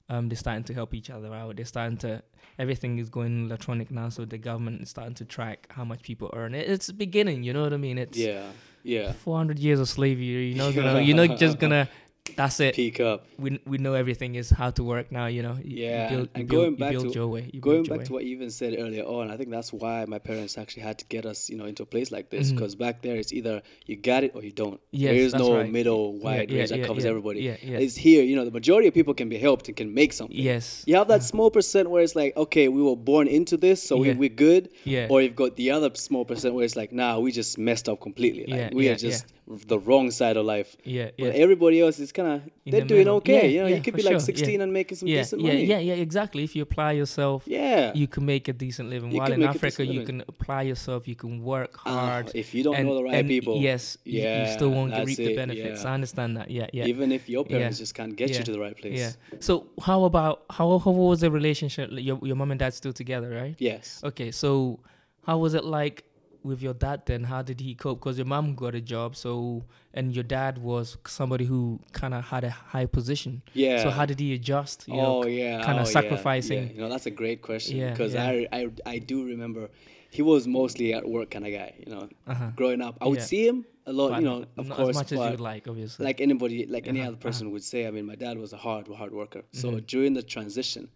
um 0.09 0.29
they're 0.29 0.37
starting 0.37 0.65
to 0.65 0.75
help 0.75 0.95
each 0.95 1.11
other 1.11 1.35
out. 1.35 1.57
They're 1.57 1.65
starting 1.65 1.99
to 1.99 2.23
everything 2.59 2.99
is 2.99 3.09
going 3.09 3.47
electronic 3.47 3.91
now, 3.91 4.09
so 4.11 4.25
the 4.25 4.39
government 4.39 4.83
is 4.83 4.91
starting 4.91 5.15
to 5.17 5.25
track 5.25 5.67
how 5.71 5.85
much 5.85 6.03
people 6.03 6.31
earn. 6.35 6.55
It, 6.55 6.69
it's 6.71 6.91
beginning, 6.93 7.43
you 7.43 7.53
know 7.53 7.63
what 7.63 7.73
I 7.73 7.77
mean? 7.77 7.99
It's 7.99 8.17
Yeah, 8.19 8.51
yeah. 8.83 9.13
400 9.13 9.59
years 9.59 9.79
of 9.81 9.89
slavery. 9.89 10.49
You're 10.53 10.65
not 10.65 10.75
gonna, 10.75 11.01
you're 11.01 11.17
not 11.17 11.39
just 11.39 11.59
gonna. 11.59 11.89
That's 12.37 12.61
it. 12.61 12.75
Peak 12.75 13.01
up. 13.01 13.27
We 13.39 13.61
we 13.67 13.79
know 13.79 13.95
everything 13.95 14.35
is 14.35 14.51
how 14.51 14.71
to 14.73 14.83
work 14.85 15.11
now. 15.13 15.27
You 15.27 15.43
know. 15.43 15.57
You- 15.63 15.77
you 15.77 15.85
Yeah, 15.85 16.09
build- 16.11 16.29
and 16.35 16.49
going 16.49 16.63
build, 16.71 16.79
back 16.79 16.93
you 16.93 16.99
build 17.01 17.13
to- 17.13 17.19
your 17.19 17.29
way. 17.29 17.51
You 17.53 17.61
Going 17.61 17.85
back 17.85 18.05
to 18.05 18.13
what 18.13 18.25
you 18.25 18.31
even 18.37 18.51
said 18.51 18.75
earlier 18.79 19.05
on, 19.05 19.31
I 19.31 19.37
think 19.37 19.51
that's 19.51 19.73
why 19.73 20.05
my 20.07 20.19
parents 20.19 20.57
actually 20.59 20.83
had 20.83 20.99
to 20.99 21.05
get 21.07 21.25
us, 21.27 21.49
you 21.51 21.57
know, 21.57 21.65
into 21.67 21.83
a 21.83 21.87
place 21.87 22.11
like 22.13 22.31
this. 22.31 22.49
Mm-hmm. 22.49 22.57
Because 22.57 22.75
back 22.75 23.03
there, 23.03 23.17
it's 23.17 23.33
either 23.33 23.63
you 23.87 23.97
got 23.97 24.25
it 24.25 24.33
or 24.35 24.43
you 24.43 24.51
don't. 24.53 24.81
Yes, 24.91 25.11
there 25.11 25.21
is 25.29 25.35
no 25.35 25.57
right. 25.57 25.71
middle 25.71 26.15
Yeah, 26.19 26.25
wide 26.25 26.51
yeah, 26.51 26.59
range 26.59 26.71
that 26.71 26.79
yeah, 26.81 26.87
covers 26.87 27.05
yeah, 27.05 27.11
everybody. 27.11 27.41
Yeah, 27.41 27.57
yeah. 27.63 27.79
It's 27.79 27.97
here, 27.97 28.23
you 28.23 28.37
know, 28.37 28.45
the 28.45 28.51
majority 28.51 28.89
of 28.89 28.95
people 28.95 29.15
can 29.15 29.29
be 29.29 29.39
helped 29.39 29.69
and 29.69 29.77
can 29.77 29.93
make 29.95 30.13
something. 30.13 30.37
yes. 30.37 30.85
You 30.87 30.95
have 30.97 31.09
that 31.09 31.23
small 31.23 31.51
percent 31.51 31.91
where 31.91 32.03
it's 32.03 32.17
like, 32.17 32.37
okay, 32.37 32.69
we 32.69 32.83
were 32.83 32.97
born 32.97 33.27
into 33.29 33.57
this, 33.57 33.83
so 33.83 33.97
Yeah. 34.03 34.13
we, 34.13 34.19
we're 34.29 34.37
good. 34.49 34.71
Yeah. 34.85 35.07
Or 35.11 35.21
you've 35.23 35.37
got 35.37 35.57
the 35.57 35.71
other 35.71 35.91
small 35.95 36.25
percent 36.25 36.55
where 36.55 36.65
it's 36.65 36.77
like, 36.77 36.93
nah, 36.93 37.19
we 37.19 37.33
just 37.33 37.59
messed 37.59 37.89
up 37.89 38.01
completely. 38.01 38.45
Like, 38.47 38.59
Yeah, 38.61 38.71
we 38.73 38.87
yeah, 38.87 38.93
are 38.93 38.97
just 38.97 39.27
the 39.49 39.79
wrong 39.79 40.11
side 40.11 40.37
of 40.37 40.45
life. 40.45 40.77
yeah. 40.85 41.11
But 41.19 41.35
everybody 41.35 41.81
else 41.81 41.99
is 41.99 42.13
kind 42.13 42.29
of, 42.29 42.43
they're 42.67 42.83
the 42.83 42.87
doing 42.87 43.09
okay. 43.09 43.33
Yeah, 43.35 43.49
you 43.49 43.61
know, 43.63 43.67
yeah, 43.69 43.77
you 43.77 43.83
could 43.83 43.95
be 43.95 44.03
like 44.03 44.11
sure, 44.13 44.21
yeah. 44.21 44.45
16 44.45 44.61
and 44.61 44.73
making 44.75 44.99
some 44.99 45.09
yeah, 45.09 45.21
decent 45.23 45.41
yeah, 45.41 45.49
money. 45.49 45.65
yeah, 45.65 45.79
yeah, 45.79 45.95
exactly. 45.95 46.45
If 46.45 46.55
you 46.55 46.63
apply 46.63 46.93
yourself, 46.93 47.45
Yeah. 47.47 47.93
you 47.95 48.07
can 48.09 48.27
make 48.27 48.49
a 48.49 48.53
decent 48.53 48.91
living. 48.91 49.11
You 49.11 49.19
While 49.21 49.33
in 49.33 49.43
Africa, 49.43 49.87
you 49.87 50.01
living. 50.01 50.21
can 50.21 50.25
apply 50.29 50.63
yourself, 50.63 51.09
you 51.09 51.15
can 51.17 51.43
work 51.43 51.79
Ah, 51.87 51.91
hard. 52.11 52.31
if 52.35 52.55
you 52.55 52.63
don't 52.63 52.77
and, 52.77 52.87
know 52.87 52.97
the 52.97 53.05
right 53.05 53.27
people. 53.27 53.57
yes, 53.59 53.97
you- 54.05 54.19
you, 54.21 54.25
Yeah, 54.25 54.55
still 54.57 54.71
won't 54.71 54.93
reap 55.07 55.17
the 55.17 55.33
it, 55.33 55.37
benefits. 55.37 55.83
yeah. 55.83 55.91
I 55.91 55.95
understand 55.95 56.37
that. 56.37 56.51
Yeah, 56.51 56.67
yeah. 56.75 56.85
Even 56.85 57.11
if 57.11 57.27
your 57.29 57.45
parents 57.45 57.79
Yeah. 57.79 57.83
just 57.85 57.95
can't 57.95 58.15
get 58.17 58.29
Yeah. 58.31 58.39
you 58.39 58.45
to 58.45 58.53
the 58.53 58.61
right 58.61 58.77
place. 58.77 58.99
Yeah. 58.99 59.13
So 59.41 59.67
how 59.81 60.05
about 60.05 60.45
how 60.51 60.79
how 60.79 60.91
was 60.91 61.21
the 61.21 61.31
relationship? 61.31 61.89
Your 61.93 62.19
your 62.23 62.37
mom 62.37 62.51
and 62.51 62.61
dad 62.61 62.75
still 62.75 62.93
together, 62.93 63.31
right? 63.31 63.55
Yes. 63.59 64.01
Okay, 64.05 64.31
so 64.31 64.81
how 65.27 65.39
was 65.39 65.55
it 65.55 65.65
like 65.65 66.05
with 66.43 66.63
your 66.63 66.75
dad 66.75 67.03
then? 67.07 67.25
How 67.25 67.43
did 67.43 67.61
he 67.61 67.75
cope? 67.75 68.01
Because 68.01 68.17
your 68.19 68.27
mom 68.27 68.55
got 68.55 68.75
a 68.75 68.81
job, 68.81 69.17
so 69.17 69.65
and 69.95 70.15
your 70.15 70.25
dad 70.25 70.59
was 70.59 70.97
somebody 71.07 71.45
who 71.45 71.81
kind 71.93 72.15
of 72.15 72.25
had 72.25 72.45
a 72.45 72.51
high 72.51 72.87
position. 72.87 73.43
Yeah. 73.55 73.83
So 73.83 73.91
how 73.91 74.07
did 74.07 74.21
he 74.21 74.35
adjust? 74.35 74.87
You 74.89 74.95
know, 74.97 75.23
oh 75.25 75.27
yeah. 75.27 75.65
kinda 75.65 75.83
oh, 75.83 75.85
sacrificing? 75.85 76.67
Yeah, 76.69 76.73
You 76.75 76.81
know, 76.81 76.89
that's 76.89 77.07
a 77.07 77.11
great 77.11 77.43
question 77.43 77.79
Yeah, 77.79 77.91
because 77.91 78.15
yeah. 78.15 78.27
I, 78.29 78.47
I 78.53 78.71
I 78.87 78.99
do 78.99 79.25
remember 79.25 79.69
he 80.11 80.23
was 80.23 80.47
mostly 80.47 80.95
at 80.95 81.09
work 81.09 81.31
kind 81.31 81.47
of 81.47 81.53
guy. 81.53 81.75
You 81.85 81.93
know, 81.95 82.09
uh-huh. 82.27 82.51
growing 82.57 82.81
up, 82.83 82.97
I 83.01 83.09
would 83.09 83.23
see 83.23 83.47
him 83.47 83.67
a 83.87 83.93
lot. 83.93 84.11
But 84.11 84.21
you 84.21 84.25
know, 84.29 84.45
of 84.57 84.69
not 84.69 84.77
course, 84.77 84.91
as 84.91 84.95
much 84.97 85.13
as 85.13 85.19
you 85.19 85.31
would 85.31 85.41
like, 85.41 85.67
obviously. 85.69 86.05
like 86.05 86.21
anybody, 86.21 86.67
like 86.67 86.87
any 86.89 87.01
Uh-huh, 87.01 87.09
other 87.09 87.17
person 87.19 87.51
would 87.53 87.65
say. 87.65 87.87
I 87.87 87.91
mean, 87.91 88.07
my 88.07 88.15
dad 88.15 88.39
was 88.39 88.53
a 88.53 88.57
hard, 88.57 88.87
hard 88.89 89.13
worker. 89.13 89.43
So 89.53 89.73
Mhm. 89.73 89.87
during 89.87 90.13
the 90.15 90.23
transition, 90.23 90.89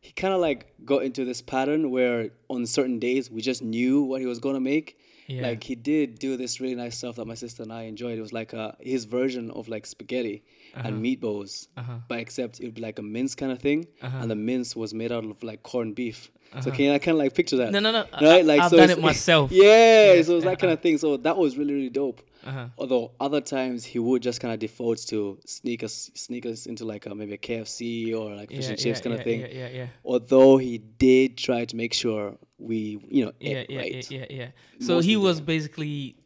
he 0.00 0.12
kind 0.12 0.32
of 0.34 0.40
like 0.40 0.72
got 0.84 1.02
into 1.02 1.24
this 1.24 1.42
pattern 1.42 1.90
where 1.90 2.30
on 2.48 2.66
certain 2.66 2.98
days 2.98 3.30
we 3.30 3.40
just 3.42 3.62
knew 3.62 4.02
what 4.02 4.20
he 4.20 4.26
was 4.26 4.38
gonna 4.38 4.60
make. 4.60 4.96
yeah. 5.26 5.42
Like 5.42 5.62
he 5.62 5.74
did 5.74 6.18
do 6.18 6.36
this 6.36 6.60
really 6.60 6.74
nice 6.76 6.96
stuff 6.96 7.16
that 7.16 7.26
my 7.26 7.34
sister 7.34 7.62
and 7.62 7.72
I 7.72 7.82
enjoyed. 7.82 8.16
It 8.18 8.22
was 8.22 8.32
like 8.32 8.54
uh, 8.54 8.72
his 8.80 9.04
version 9.04 9.50
of 9.50 9.68
like 9.68 9.84
spaghetti 9.86 10.42
Uh-huh. 10.74 10.86
and 10.88 11.02
meatballs, 11.04 11.68
uh-huh. 11.76 11.98
but 12.08 12.18
except 12.20 12.60
it 12.60 12.64
would 12.66 12.74
be 12.74 12.82
like 12.82 12.98
a 12.98 13.02
mince 13.02 13.34
kind 13.34 13.50
of 13.52 13.58
thing, 13.58 13.86
Uh-huh. 14.02 14.18
and 14.20 14.30
the 14.30 14.36
mince 14.36 14.76
was 14.76 14.92
made 14.94 15.12
out 15.12 15.24
of 15.24 15.42
like 15.42 15.62
corned 15.62 15.94
beef. 15.94 16.30
So 16.52 16.58
Uh-huh. 16.58 16.70
can 16.70 16.84
you 16.86 16.98
kind 16.98 17.08
of 17.16 17.18
like 17.18 17.34
picture 17.34 17.56
that? 17.58 17.72
No, 17.72 17.78
no, 17.80 17.92
no. 17.92 18.04
Right, 18.20 18.40
I, 18.40 18.40
like 18.42 18.60
I've 18.62 18.70
so 18.70 18.76
done 18.78 18.90
it 18.90 19.00
myself. 19.00 19.52
Yeah, 19.52 19.64
Yeah, 20.14 20.22
so 20.22 20.32
it 20.32 20.34
was 20.36 20.44
that 20.44 20.58
kind 20.58 20.70
uh-huh. 20.70 20.72
of 20.74 20.80
thing. 20.80 20.96
So 20.98 21.16
that 21.18 21.36
was 21.36 21.58
really 21.58 21.74
really 21.74 21.90
dope. 21.90 22.22
Uh-huh. 22.44 22.68
Although 22.78 23.10
other 23.20 23.40
times 23.40 23.84
he 23.84 23.98
would 23.98 24.22
just 24.22 24.40
kind 24.40 24.54
of 24.54 24.60
default 24.60 24.98
to 25.08 25.38
sneak 25.44 25.82
us 25.82 26.10
sneak 26.14 26.46
us 26.46 26.66
into 26.66 26.84
like 26.86 27.04
a, 27.06 27.14
maybe 27.14 27.34
a 27.34 27.38
KFC 27.38 28.14
or 28.18 28.34
like 28.34 28.48
fish 28.50 28.64
Yeah, 28.64 28.70
and 28.70 28.78
chips 28.78 28.98
yeah, 29.00 29.02
kind 29.04 29.14
yeah, 29.14 29.18
of 29.20 29.24
thing. 29.24 29.40
Yeah, 29.40 29.46
yeah, 29.60 29.68
yeah. 29.80 29.86
Although 30.04 30.56
he 30.56 30.78
did 30.78 31.36
try 31.36 31.64
to 31.66 31.76
make 31.76 31.92
sure 31.92 32.38
we 32.58 32.98
you 33.10 33.24
know 33.26 33.32
Yeah, 33.40 33.50
ate 33.58 33.70
yeah, 33.70 33.78
right. 33.78 34.10
yeah, 34.10 34.18
yeah, 34.30 34.36
yeah. 34.40 34.48
So 34.80 34.94
Mostly 34.94 35.10
he 35.10 35.16
was 35.16 35.40
basically 35.42 36.16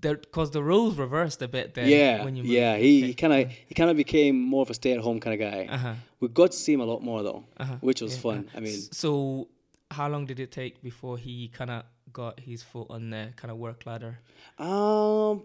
because 0.00 0.50
the 0.50 0.62
roles 0.62 0.96
reversed 0.96 1.40
a 1.42 1.48
bit 1.48 1.74
then. 1.74 1.88
Yeah, 1.88 2.24
when 2.24 2.36
you 2.36 2.42
moved. 2.42 2.52
yeah. 2.52 2.76
He, 2.76 3.14
kind 3.14 3.32
of 3.32 3.50
he 3.50 3.74
kind 3.74 3.90
of 3.90 3.96
became 3.96 4.40
more 4.40 4.62
of 4.62 4.70
a 4.70 4.74
stay 4.74 4.92
at 4.92 5.00
home 5.00 5.20
kind 5.20 5.40
of 5.40 5.50
guy. 5.52 5.66
Uh 5.72 5.78
huh. 5.78 5.94
We 6.20 6.28
got 6.28 6.52
to 6.52 6.56
see 6.56 6.72
him 6.72 6.80
a 6.80 6.84
lot 6.84 7.02
more 7.02 7.22
though, 7.22 7.44
Uh-huh. 7.58 7.76
which 7.80 8.00
was 8.02 8.14
Yeah, 8.14 8.20
fun. 8.20 8.50
uh, 8.54 8.58
I 8.58 8.60
mean, 8.60 8.80
so 8.92 9.48
how 9.90 10.08
long 10.08 10.26
did 10.26 10.40
it 10.40 10.50
take 10.50 10.82
before 10.82 11.16
he 11.18 11.48
kind 11.48 11.70
of 11.70 11.84
got 12.12 12.40
his 12.40 12.62
foot 12.62 12.86
on 12.90 13.10
the 13.10 13.32
kind 13.36 13.50
of 13.50 13.56
work 13.58 13.86
ladder, 13.86 14.18
um, 14.58 15.42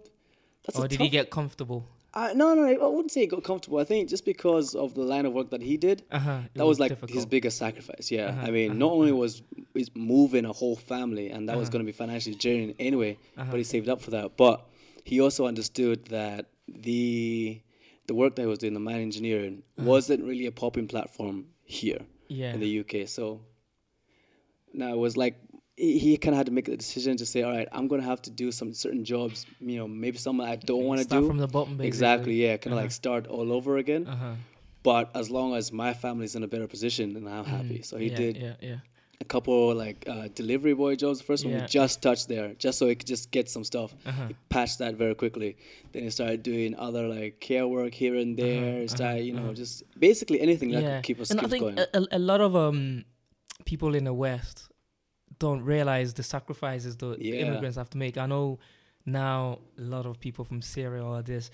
that's 0.63 0.77
or 0.77 0.87
did 0.87 0.97
tough. 0.97 1.05
he 1.05 1.09
get 1.09 1.29
comfortable? 1.29 1.85
I, 2.13 2.33
no, 2.33 2.53
no, 2.55 2.65
I 2.65 2.87
wouldn't 2.87 3.11
say 3.11 3.21
he 3.21 3.27
got 3.27 3.43
comfortable. 3.43 3.77
I 3.77 3.85
think 3.85 4.09
just 4.09 4.25
because 4.25 4.75
of 4.75 4.93
the 4.95 5.01
line 5.03 5.25
of 5.25 5.31
work 5.33 5.49
that 5.51 5.61
he 5.61 5.77
did, 5.77 6.03
Uh 6.11 6.19
huh. 6.19 6.39
that 6.55 6.65
was 6.65 6.77
like 6.79 7.09
his 7.09 7.25
biggest 7.25 7.57
sacrifice. 7.57 8.11
Yeah, 8.11 8.29
Uh-huh, 8.29 8.47
I 8.47 8.51
mean, 8.51 8.71
uh-huh, 8.71 8.79
not 8.79 8.91
only 8.91 9.11
was 9.13 9.43
is 9.73 9.89
moving 9.95 10.45
a 10.45 10.51
whole 10.51 10.75
family, 10.75 11.29
and 11.29 11.47
that 11.47 11.57
was 11.57 11.67
Uh-huh. 11.67 11.73
going 11.73 11.85
to 11.85 11.91
be 11.91 11.95
financially 12.03 12.35
draining 12.35 12.75
anyway, 12.79 13.17
Uh-huh. 13.37 13.47
but 13.51 13.57
he 13.57 13.63
saved 13.63 13.87
up 13.87 14.01
for 14.01 14.11
that. 14.11 14.35
But 14.37 14.67
he 15.05 15.21
also 15.21 15.45
understood 15.45 16.05
that 16.05 16.47
the 16.67 17.61
the 18.07 18.13
work 18.15 18.35
that 18.35 18.41
he 18.41 18.47
was 18.47 18.59
doing, 18.59 18.73
the 18.73 18.79
mine 18.79 19.01
engineering, 19.01 19.63
wasn't 19.77 20.21
really 20.23 20.47
a 20.47 20.51
popping 20.51 20.87
platform 20.87 21.45
here 21.63 21.99
Uh-huh. 22.01 22.27
Yeah. 22.27 22.53
in 22.53 22.59
the 22.59 22.79
UK. 22.81 23.07
So 23.07 23.41
now 24.73 24.91
it 24.93 24.97
was 24.97 25.17
like 25.17 25.35
he, 25.77 26.15
kind 26.17 26.33
of 26.33 26.37
had 26.37 26.45
to 26.45 26.51
make 26.51 26.65
the 26.65 26.77
decision 26.77 27.17
to 27.17 27.25
say, 27.25 27.41
all 27.41 27.51
right, 27.51 27.67
I'm 27.71 27.87
going 27.87 28.01
to 28.01 28.07
have 28.07 28.21
to 28.23 28.29
do 28.29 28.51
some 28.51 28.71
certain 28.73 29.03
jobs, 29.03 29.47
you 29.59 29.77
know, 29.77 29.87
maybe 29.87 30.17
some 30.17 30.39
I 30.39 30.55
don't 30.57 30.83
want 30.83 31.01
to 31.01 31.07
do. 31.07 31.25
from 31.27 31.37
the 31.37 31.47
bottom. 31.47 31.73
Basically. 31.77 31.87
exactly, 31.87 32.33
yeah, 32.35 32.57
kind 32.57 32.67
of 32.67 32.73
Uh-huh. 32.73 32.81
like 32.83 32.91
start 32.91 33.25
all 33.27 33.51
over 33.51 33.77
again. 33.77 34.05
Uh 34.07 34.15
huh. 34.15 34.33
But 34.83 35.09
as 35.15 35.29
long 35.31 35.55
as 35.55 35.71
my 35.71 35.93
family's 35.93 36.35
in 36.35 36.43
a 36.43 36.47
better 36.47 36.67
position, 36.67 37.13
then 37.13 37.27
I'm 37.27 37.45
happy. 37.45 37.81
So 37.83 37.97
he 37.97 38.09
yeah, 38.09 38.15
did 38.17 38.37
Yeah, 38.37 38.53
yeah. 38.61 38.75
a 39.21 39.25
couple 39.25 39.73
like 39.75 40.03
uh, 40.07 40.27
delivery 40.35 40.73
boy 40.73 40.95
jobs. 40.95 41.17
The 41.19 41.25
first 41.25 41.45
one 41.45 41.53
Yeah. 41.53 41.61
we 41.61 41.67
just 41.67 42.01
touched 42.01 42.27
there, 42.27 42.53
just 42.55 42.77
so 42.79 42.87
he 42.87 42.95
could 42.95 43.07
just 43.07 43.31
get 43.31 43.49
some 43.49 43.63
stuff. 43.63 43.95
Uh-huh. 44.05 44.27
He 44.27 44.35
patched 44.49 44.77
that 44.79 44.95
very 44.95 45.15
quickly. 45.15 45.57
Then 45.93 46.03
he 46.03 46.09
started 46.11 46.43
doing 46.43 46.75
other 46.77 47.07
like 47.07 47.39
care 47.39 47.67
work 47.67 47.93
here 47.93 48.15
and 48.15 48.35
there. 48.37 48.81
He 48.81 48.87
started, 48.87 49.23
you 49.23 49.33
know, 49.33 49.53
just 49.53 49.83
basically 49.99 50.41
anything 50.41 50.69
that 50.71 50.83
Uh-huh, 50.83 50.95
could 50.97 51.03
keep 51.03 51.19
us, 51.21 51.31
and 51.31 51.39
keep 51.39 51.47
I 51.47 51.49
think 51.51 51.63
going. 51.63 51.79
a- 51.79 52.07
a 52.17 52.19
lot 52.19 52.41
of 52.41 52.55
um 52.55 53.05
people 53.65 53.95
in 53.95 54.03
the 54.05 54.13
West 54.13 54.69
don't 55.39 55.63
realize 55.63 56.13
the 56.13 56.23
sacrifices 56.23 56.97
the, 56.97 57.15
the 57.15 57.25
Yeah. 57.25 57.45
immigrants 57.45 57.77
have 57.77 57.89
to 57.91 57.97
make. 57.97 58.17
I 58.17 58.25
know 58.25 58.59
now 59.05 59.59
a 59.77 59.81
lot 59.81 60.05
of 60.05 60.19
people 60.19 60.45
from 60.45 60.61
Syria 60.61 61.03
or 61.03 61.21
this. 61.21 61.51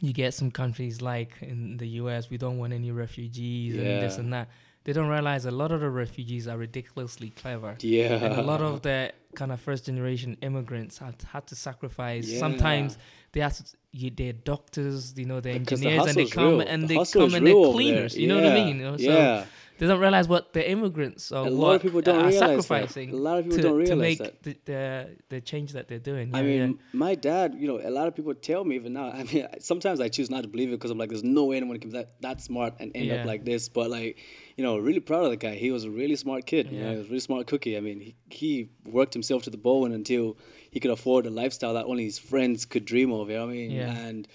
You 0.00 0.12
get 0.12 0.34
some 0.34 0.50
countries 0.50 1.00
like 1.00 1.32
in 1.40 1.78
the 1.78 1.88
U.S. 2.02 2.28
We 2.28 2.36
don't 2.36 2.58
want 2.58 2.72
any 2.72 2.90
refugees 2.90 3.74
and 3.76 3.86
this 4.02 4.18
and 4.18 4.32
that. 4.34 4.48
They 4.84 4.92
don't 4.92 5.08
realize 5.08 5.44
a 5.44 5.50
lot 5.50 5.72
of 5.72 5.80
the 5.80 5.90
refugees 5.90 6.46
are 6.48 6.56
ridiculously 6.56 7.30
clever. 7.30 7.74
yeah, 7.80 8.14
and 8.24 8.34
a 8.34 8.42
lot 8.42 8.60
of 8.62 8.82
the 8.82 9.12
kind 9.34 9.50
of 9.52 9.60
first 9.60 9.86
generation 9.86 10.36
immigrants 10.42 10.98
had 10.98 11.14
had 11.32 11.46
to 11.48 11.56
sacrifice. 11.56 12.26
Yeah. 12.28 12.38
Sometimes 12.38 12.96
they 13.32 13.40
have 13.40 13.56
to, 13.56 13.64
you, 13.92 14.10
they're 14.10 14.32
doctors, 14.34 15.14
you 15.16 15.24
know, 15.26 15.40
they're 15.40 15.58
Because 15.58 15.80
the 15.80 15.88
engineers, 15.88 16.06
and 16.08 16.16
they 16.16 16.26
come 16.30 16.44
real. 16.58 16.60
and 16.60 16.82
The 16.84 16.86
they 16.88 17.04
come 17.04 17.34
and 17.34 17.46
they're 17.46 17.72
cleaners. 17.72 18.16
You 18.16 18.28
know 18.28 18.36
what 18.36 18.46
I 18.46 18.54
mean? 18.54 18.68
You 18.78 18.82
know, 18.84 18.96
So 18.96 19.02
yeah. 19.04 19.44
They 19.78 19.86
don't 19.86 20.00
realize 20.00 20.28
what 20.28 20.52
the 20.52 20.68
immigrants 20.70 21.30
or 21.32 21.46
a 21.46 21.50
lot 21.50 21.76
of 21.76 21.82
people 21.82 22.00
don't 22.00 22.16
are 22.24 22.28
realize 22.28 22.38
sacrificing 22.66 23.10
that. 23.10 23.16
A 23.16 23.20
lot 23.20 23.38
of 23.38 23.44
people 23.44 23.56
to, 23.58 23.62
don't 23.62 23.72
to 23.72 23.78
realize 23.78 23.98
make 24.00 24.18
that. 24.18 24.42
the, 24.42 24.56
the 24.64 25.16
the 25.28 25.40
change 25.40 25.72
that 25.72 25.88
they're 25.88 25.98
doing. 25.98 26.34
I 26.34 26.40
Yeah, 26.40 26.46
mean, 26.46 26.70
yeah. 26.72 26.76
my 26.92 27.14
dad, 27.14 27.54
you 27.58 27.66
know, 27.68 27.80
a 27.82 27.90
lot 27.90 28.06
of 28.08 28.14
people 28.14 28.34
tell 28.34 28.64
me 28.64 28.74
even 28.76 28.92
now. 28.92 29.10
I 29.20 29.24
mean, 29.24 29.46
sometimes 29.60 30.00
I 30.00 30.08
choose 30.08 30.30
not 30.30 30.42
to 30.42 30.48
believe 30.48 30.68
it 30.68 30.72
because 30.72 30.90
I'm 30.90 30.98
like, 30.98 31.08
there's 31.10 31.24
no 31.24 31.44
way 31.46 31.56
anyone 31.56 31.78
can 31.78 31.90
be 31.90 31.98
that, 31.98 32.20
that 32.20 32.40
smart 32.40 32.74
and 32.80 32.90
end 32.94 33.06
Yeah. 33.06 33.16
up 33.20 33.26
like 33.26 33.44
this. 33.44 33.68
But 33.68 33.90
like, 33.90 34.18
you 34.56 34.64
know, 34.64 34.78
really 34.78 35.00
proud 35.00 35.24
of 35.24 35.30
the 35.30 35.36
guy. 35.36 35.54
He 35.54 35.70
was 35.70 35.84
a 35.84 35.90
really 35.90 36.16
smart 36.16 36.44
kid. 36.46 36.70
You 36.70 36.78
know, 36.80 36.84
Yeah. 36.86 36.92
he 36.92 36.98
was 36.98 37.06
a 37.06 37.10
really 37.10 37.20
smart 37.20 37.46
cookie. 37.46 37.76
I 37.76 37.80
mean, 37.80 38.00
he, 38.00 38.16
he 38.30 38.68
worked 38.84 39.14
himself 39.14 39.42
to 39.44 39.50
the 39.50 39.56
bone 39.58 39.92
until 39.92 40.36
he 40.70 40.80
could 40.80 40.90
afford 40.90 41.26
a 41.26 41.30
lifestyle 41.30 41.74
that 41.74 41.84
only 41.86 42.04
his 42.04 42.18
friends 42.18 42.64
could 42.66 42.84
dream 42.84 43.12
of. 43.12 43.28
You 43.30 43.36
know 43.36 43.46
what 43.46 43.52
I 43.52 43.56
mean? 43.56 43.70
Yeah. 43.70 43.96
And 43.96 44.26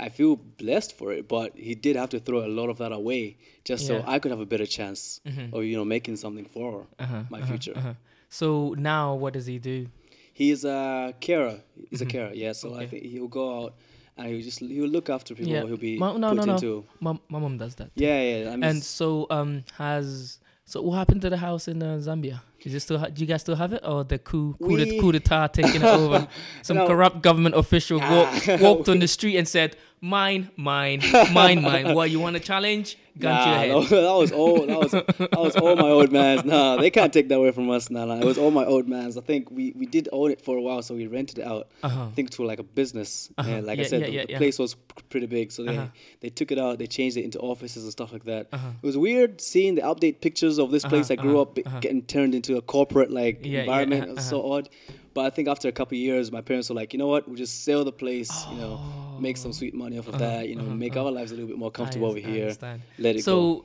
I 0.00 0.08
feel 0.10 0.36
blessed 0.36 0.92
for 0.96 1.12
it, 1.12 1.26
but 1.28 1.56
he 1.58 1.74
did 1.74 1.96
have 1.96 2.10
to 2.10 2.20
throw 2.20 2.46
a 2.46 2.52
lot 2.58 2.68
of 2.70 2.78
that 2.78 2.92
away 2.92 3.36
just 3.64 3.82
Yeah. 3.82 4.00
so 4.00 4.04
I 4.06 4.18
could 4.20 4.30
have 4.30 4.40
a 4.40 4.46
better 4.46 4.66
chance 4.66 5.20
Mhm. 5.26 5.52
of, 5.52 5.64
you 5.64 5.76
know, 5.76 5.84
making 5.84 6.16
something 6.16 6.44
for 6.44 6.86
Uh-huh, 6.98 7.24
my 7.30 7.38
uh-huh, 7.38 7.46
future. 7.48 7.72
uh-huh. 7.76 7.94
So 8.28 8.74
now, 8.78 9.14
what 9.16 9.32
does 9.32 9.46
he 9.46 9.58
do? 9.58 9.88
He's 10.32 10.64
a 10.64 11.14
carer. 11.20 11.60
He's 11.90 12.00
a 12.00 12.06
carer. 12.06 12.32
Yeah, 12.32 12.52
so 12.52 12.68
I 12.74 12.82
Mm-hmm. 12.82 12.90
Think 12.90 13.02
he'll 13.06 13.28
go 13.28 13.64
out 13.64 13.74
and 14.16 14.28
he'll 14.28 14.42
just 14.42 14.60
he'll 14.60 14.86
look 14.88 15.08
after 15.10 15.34
people. 15.34 15.52
Yeah. 15.52 15.66
He'll 15.66 15.76
be 15.76 15.98
Ma- 15.98 16.16
no, 16.16 16.28
put 16.28 16.36
no, 16.36 16.44
no. 16.44 16.54
into. 16.54 16.84
My, 17.00 17.18
my 17.28 17.38
mom 17.40 17.58
does 17.58 17.74
that. 17.76 17.90
Yeah, 17.96 18.20
yeah. 18.22 18.50
I 18.52 18.56
mean, 18.56 18.64
And 18.64 18.82
so, 18.84 19.26
um, 19.30 19.64
has 19.78 20.38
so 20.64 20.80
what 20.82 20.94
happened 20.96 21.22
to 21.22 21.30
the 21.30 21.38
house 21.38 21.66
in 21.66 21.82
uh, 21.82 21.96
Zambia? 21.98 22.42
Is 22.64 22.74
it 22.74 22.80
still? 22.80 22.98
Ha- 22.98 23.06
do 23.08 23.20
you 23.20 23.26
guys 23.26 23.40
still 23.42 23.54
have 23.56 23.72
it, 23.72 23.82
or 23.84 24.02
the 24.04 24.18
coup 24.18 24.54
coup, 24.58 24.66
We- 24.76 24.84
de, 24.84 25.00
coup 25.00 25.12
d'état 25.12 25.52
taking 25.52 25.76
it 25.76 25.84
over? 26.00 26.26
Some 26.62 26.78
No. 26.78 26.86
corrupt 26.88 27.22
government 27.22 27.54
official 27.54 27.98
Nah. 28.00 28.10
walked, 28.10 28.48
walked 28.60 28.88
on 28.88 28.98
the 28.98 29.06
street 29.06 29.36
and 29.36 29.46
said, 29.46 29.76
"Mine, 30.00 30.50
mine, 30.56 31.00
mine, 31.32 31.62
mine." 31.62 31.94
What 31.94 32.10
you 32.10 32.18
want 32.20 32.34
to 32.36 32.40
challenge? 32.42 32.96
Gun 33.18 33.44
to 33.44 33.50
your 33.50 33.80
nah, 33.80 33.82
head. 33.82 33.90
that 34.04 34.12
was 34.16 34.32
all. 34.32 34.66
That 34.66 34.78
was 34.78 34.90
that 34.92 35.38
was 35.38 35.56
all 35.56 35.76
my 35.76 35.88
old 35.90 36.12
man's. 36.12 36.44
Nah, 36.44 36.76
they 36.76 36.90
can't 36.90 37.12
take 37.12 37.28
that 37.28 37.34
away 37.36 37.50
from 37.50 37.68
us. 37.70 37.90
Nah, 37.90 38.04
nah. 38.04 38.16
It 38.18 38.24
was 38.24 38.38
all 38.38 38.50
my 38.50 38.64
old 38.64 38.88
man's. 38.88 39.16
I 39.16 39.20
think 39.22 39.50
we, 39.50 39.72
we 39.76 39.86
did 39.86 40.08
own 40.12 40.30
it 40.30 40.40
for 40.40 40.56
a 40.56 40.62
while, 40.62 40.82
so 40.82 40.94
we 40.94 41.06
rented 41.06 41.38
it 41.38 41.46
out. 41.46 41.68
Uh-huh. 41.82 42.04
I 42.04 42.10
think 42.12 42.30
to 42.30 42.44
like 42.44 42.58
a 42.58 42.62
business. 42.62 43.30
Uh-huh. 43.36 43.50
And 43.50 43.66
like 43.66 43.78
I 43.80 43.82
said, 43.82 44.00
yeah, 44.02 44.06
the, 44.06 44.12
yeah, 44.12 44.26
the 44.26 44.32
yeah. 44.32 44.38
place 44.38 44.58
was 44.58 44.74
pretty 45.08 45.26
big, 45.26 45.50
so 45.52 45.64
they 45.64 45.76
Uh-huh. 45.76 45.86
they 46.20 46.30
took 46.30 46.52
it 46.52 46.58
out. 46.58 46.78
They 46.78 46.86
changed 46.86 47.16
it 47.16 47.24
into 47.24 47.38
offices 47.40 47.82
and 47.82 47.92
stuff 47.92 48.12
like 48.12 48.24
that. 48.24 48.48
Uh-huh. 48.52 48.68
It 48.82 48.86
was 48.86 48.96
weird 48.96 49.40
seeing 49.40 49.74
the 49.74 49.82
update 49.82 50.20
pictures 50.20 50.58
of 50.58 50.70
this 50.70 50.84
place 50.84 51.10
Uh-huh, 51.10 51.20
I 51.20 51.22
grew 51.22 51.40
uh-huh, 51.40 51.42
up 51.42 51.58
uh-huh. 51.66 51.80
getting 51.80 52.02
turned 52.02 52.34
into 52.34 52.56
a 52.56 52.62
corporate 52.62 53.10
like 53.10 53.40
Yeah, 53.42 53.50
yeah, 53.50 53.60
environment. 53.60 54.02
uh-huh, 54.02 54.12
it 54.12 54.16
was 54.16 54.28
so 54.28 54.52
odd. 54.52 54.68
But 55.14 55.24
I 55.26 55.30
think 55.30 55.48
after 55.48 55.66
a 55.68 55.72
couple 55.72 55.96
of 55.96 56.00
years, 56.00 56.30
my 56.30 56.40
parents 56.42 56.68
were 56.68 56.76
like, 56.76 56.92
you 56.92 56.98
know 56.98 57.08
what, 57.08 57.26
we'll 57.26 57.36
just 57.36 57.64
sell 57.64 57.84
the 57.84 57.90
place, 57.92 58.30
you 58.52 58.56
know, 58.58 58.78
make 59.20 59.36
some 59.36 59.52
sweet 59.52 59.74
money 59.74 59.98
off 59.98 60.08
of 60.08 60.18
that, 60.18 60.48
you 60.48 60.56
know, 60.56 60.64
make 60.64 60.96
our 60.96 61.10
lives 61.10 61.30
a 61.32 61.34
little 61.34 61.48
bit 61.48 61.58
more 61.58 61.70
comfortable 61.70 62.08
over 62.08 62.18
Uh-huh, 62.18 62.28
here. 62.30 62.56
Let 62.98 63.16
it 63.16 63.24
go. 63.24 63.64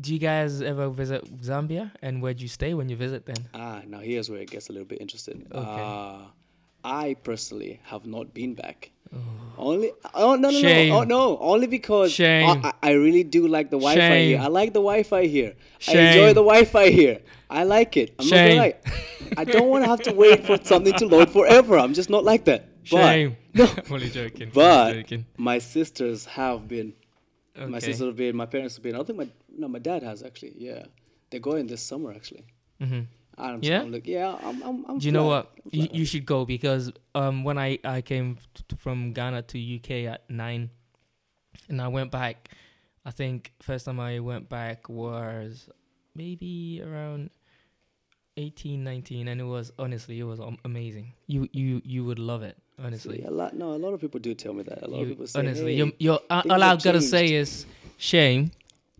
do 0.00 0.12
you 0.12 0.18
guys 0.18 0.60
ever 0.62 0.88
visit 0.88 1.22
Zambia? 1.40 1.90
And 2.02 2.20
where'd 2.22 2.40
you 2.40 2.48
stay 2.48 2.74
when 2.74 2.88
you 2.88 2.96
visit 2.96 3.26
then? 3.26 3.36
Ah, 3.54 3.82
now 3.86 4.00
here's 4.00 4.28
where 4.30 4.40
it 4.40 4.50
gets 4.50 4.68
a 4.68 4.72
little 4.72 4.86
bit 4.86 5.00
interesting. 5.00 5.46
Okay. 5.52 5.80
Uh, 5.82 6.18
I 6.84 7.14
personally 7.22 7.80
have 7.84 8.04
not 8.06 8.34
been 8.34 8.54
back. 8.54 8.90
Only 9.56 9.92
oh 10.14 10.34
no 10.34 10.50
no 10.50 10.60
Shame. 10.60 10.88
no 10.88 10.98
oh 10.98 11.04
no 11.04 11.38
only 11.38 11.68
because 11.68 12.10
Shame. 12.12 12.48
I, 12.64 12.72
I 12.82 12.90
I 12.90 12.92
really 12.94 13.22
do 13.22 13.46
like 13.46 13.70
the 13.70 13.78
Wi-Fi 13.78 14.18
here. 14.18 14.40
I 14.40 14.48
like 14.48 14.72
the 14.72 14.80
Wi-Fi 14.80 15.26
here. 15.26 15.54
I 15.54 15.92
Shame. 15.92 16.06
enjoy 16.08 16.28
the 16.34 16.42
Wi-Fi 16.42 16.90
here. 16.90 17.20
I 17.48 17.62
like 17.62 17.96
it. 17.96 18.14
I'm 18.18 18.26
Shame. 18.26 18.56
not 18.56 18.72
gonna 18.72 18.74
lie. 18.74 18.74
I 19.36 19.44
don't 19.44 19.68
want 19.68 19.84
to 19.84 19.88
have 19.90 20.02
to 20.02 20.12
wait 20.12 20.44
for 20.44 20.58
something 20.64 20.92
to 20.94 21.06
load 21.06 21.30
forever. 21.30 21.78
I'm 21.78 21.94
just 21.94 22.10
not 22.10 22.24
like 22.24 22.44
that. 22.46 22.66
Shame. 22.84 23.36
No. 23.54 23.68
Only 23.90 24.10
joking. 24.10 24.50
But 24.52 24.90
only 24.90 25.02
joking. 25.02 25.26
my 25.36 25.58
sisters 25.58 26.24
have 26.26 26.68
been. 26.68 26.92
My 27.56 27.78
sisters 27.78 28.06
have 28.06 28.16
been. 28.16 28.34
My 28.36 28.46
parents 28.46 28.74
have 28.76 28.82
been. 28.82 28.94
I 28.94 28.98
don't 28.98 29.06
think 29.06 29.18
my 29.18 29.28
no 29.56 29.68
my 29.68 29.78
dad 29.78 30.02
has 30.02 30.22
actually. 30.22 30.54
Yeah, 30.58 30.84
they're 31.30 31.40
going 31.40 31.66
this 31.66 31.82
summer 31.82 32.10
actually. 32.12 32.44
Mhm. 32.80 33.06
I'm, 33.36 33.60
Yeah? 33.62 33.82
I'm 33.82 33.90
like 33.92 34.06
yeah. 34.06 34.36
I'm 34.42 34.62
I'm. 34.62 34.84
I'm 34.88 34.98
Do 34.98 35.06
you 35.06 35.12
know 35.12 35.26
what? 35.26 35.52
You, 35.70 35.88
you 35.92 36.04
should 36.04 36.26
go 36.26 36.44
because 36.44 36.92
um 37.14 37.42
when 37.44 37.58
I 37.58 37.78
I 37.84 38.00
came 38.00 38.38
t- 38.54 38.76
from 38.76 39.12
Ghana 39.12 39.42
to 39.42 39.76
UK 39.76 39.90
at 40.12 40.28
nine, 40.28 40.70
and 41.68 41.80
I 41.80 41.88
went 41.88 42.10
back. 42.10 42.48
I 43.04 43.10
think 43.10 43.52
first 43.60 43.84
time 43.86 44.00
I 44.00 44.18
went 44.20 44.48
back 44.48 44.88
was 44.88 45.68
maybe 46.14 46.80
around 46.84 47.30
18, 48.36 48.82
19, 48.82 49.28
and 49.28 49.40
it 49.40 49.44
was 49.44 49.72
honestly 49.78 50.18
it 50.18 50.24
was 50.24 50.40
amazing. 50.64 51.12
You 51.26 51.48
you 51.52 51.82
you 51.84 52.04
would 52.04 52.18
love 52.18 52.42
it, 52.42 52.56
honestly. 52.82 53.18
See, 53.18 53.24
a 53.24 53.30
lot. 53.30 53.54
No, 53.54 53.72
a 53.72 53.76
lot 53.78 53.92
of 53.94 54.00
people 54.00 54.20
do 54.20 54.34
tell 54.34 54.52
me 54.54 54.62
that. 54.64 54.82
A 54.82 54.88
lot 54.88 54.96
You- 54.98 55.02
of 55.04 55.08
people 55.10 55.26
say, 55.26 55.38
honestly, 55.38 55.72
hey, 55.72 55.78
you're, 55.78 55.92
you're, 55.98 56.20
uh, 56.30 56.42
all 56.50 56.62
I've 56.62 56.82
got 56.82 56.92
to 56.92 57.00
say 57.02 57.32
is 57.34 57.66
shame, 57.96 58.50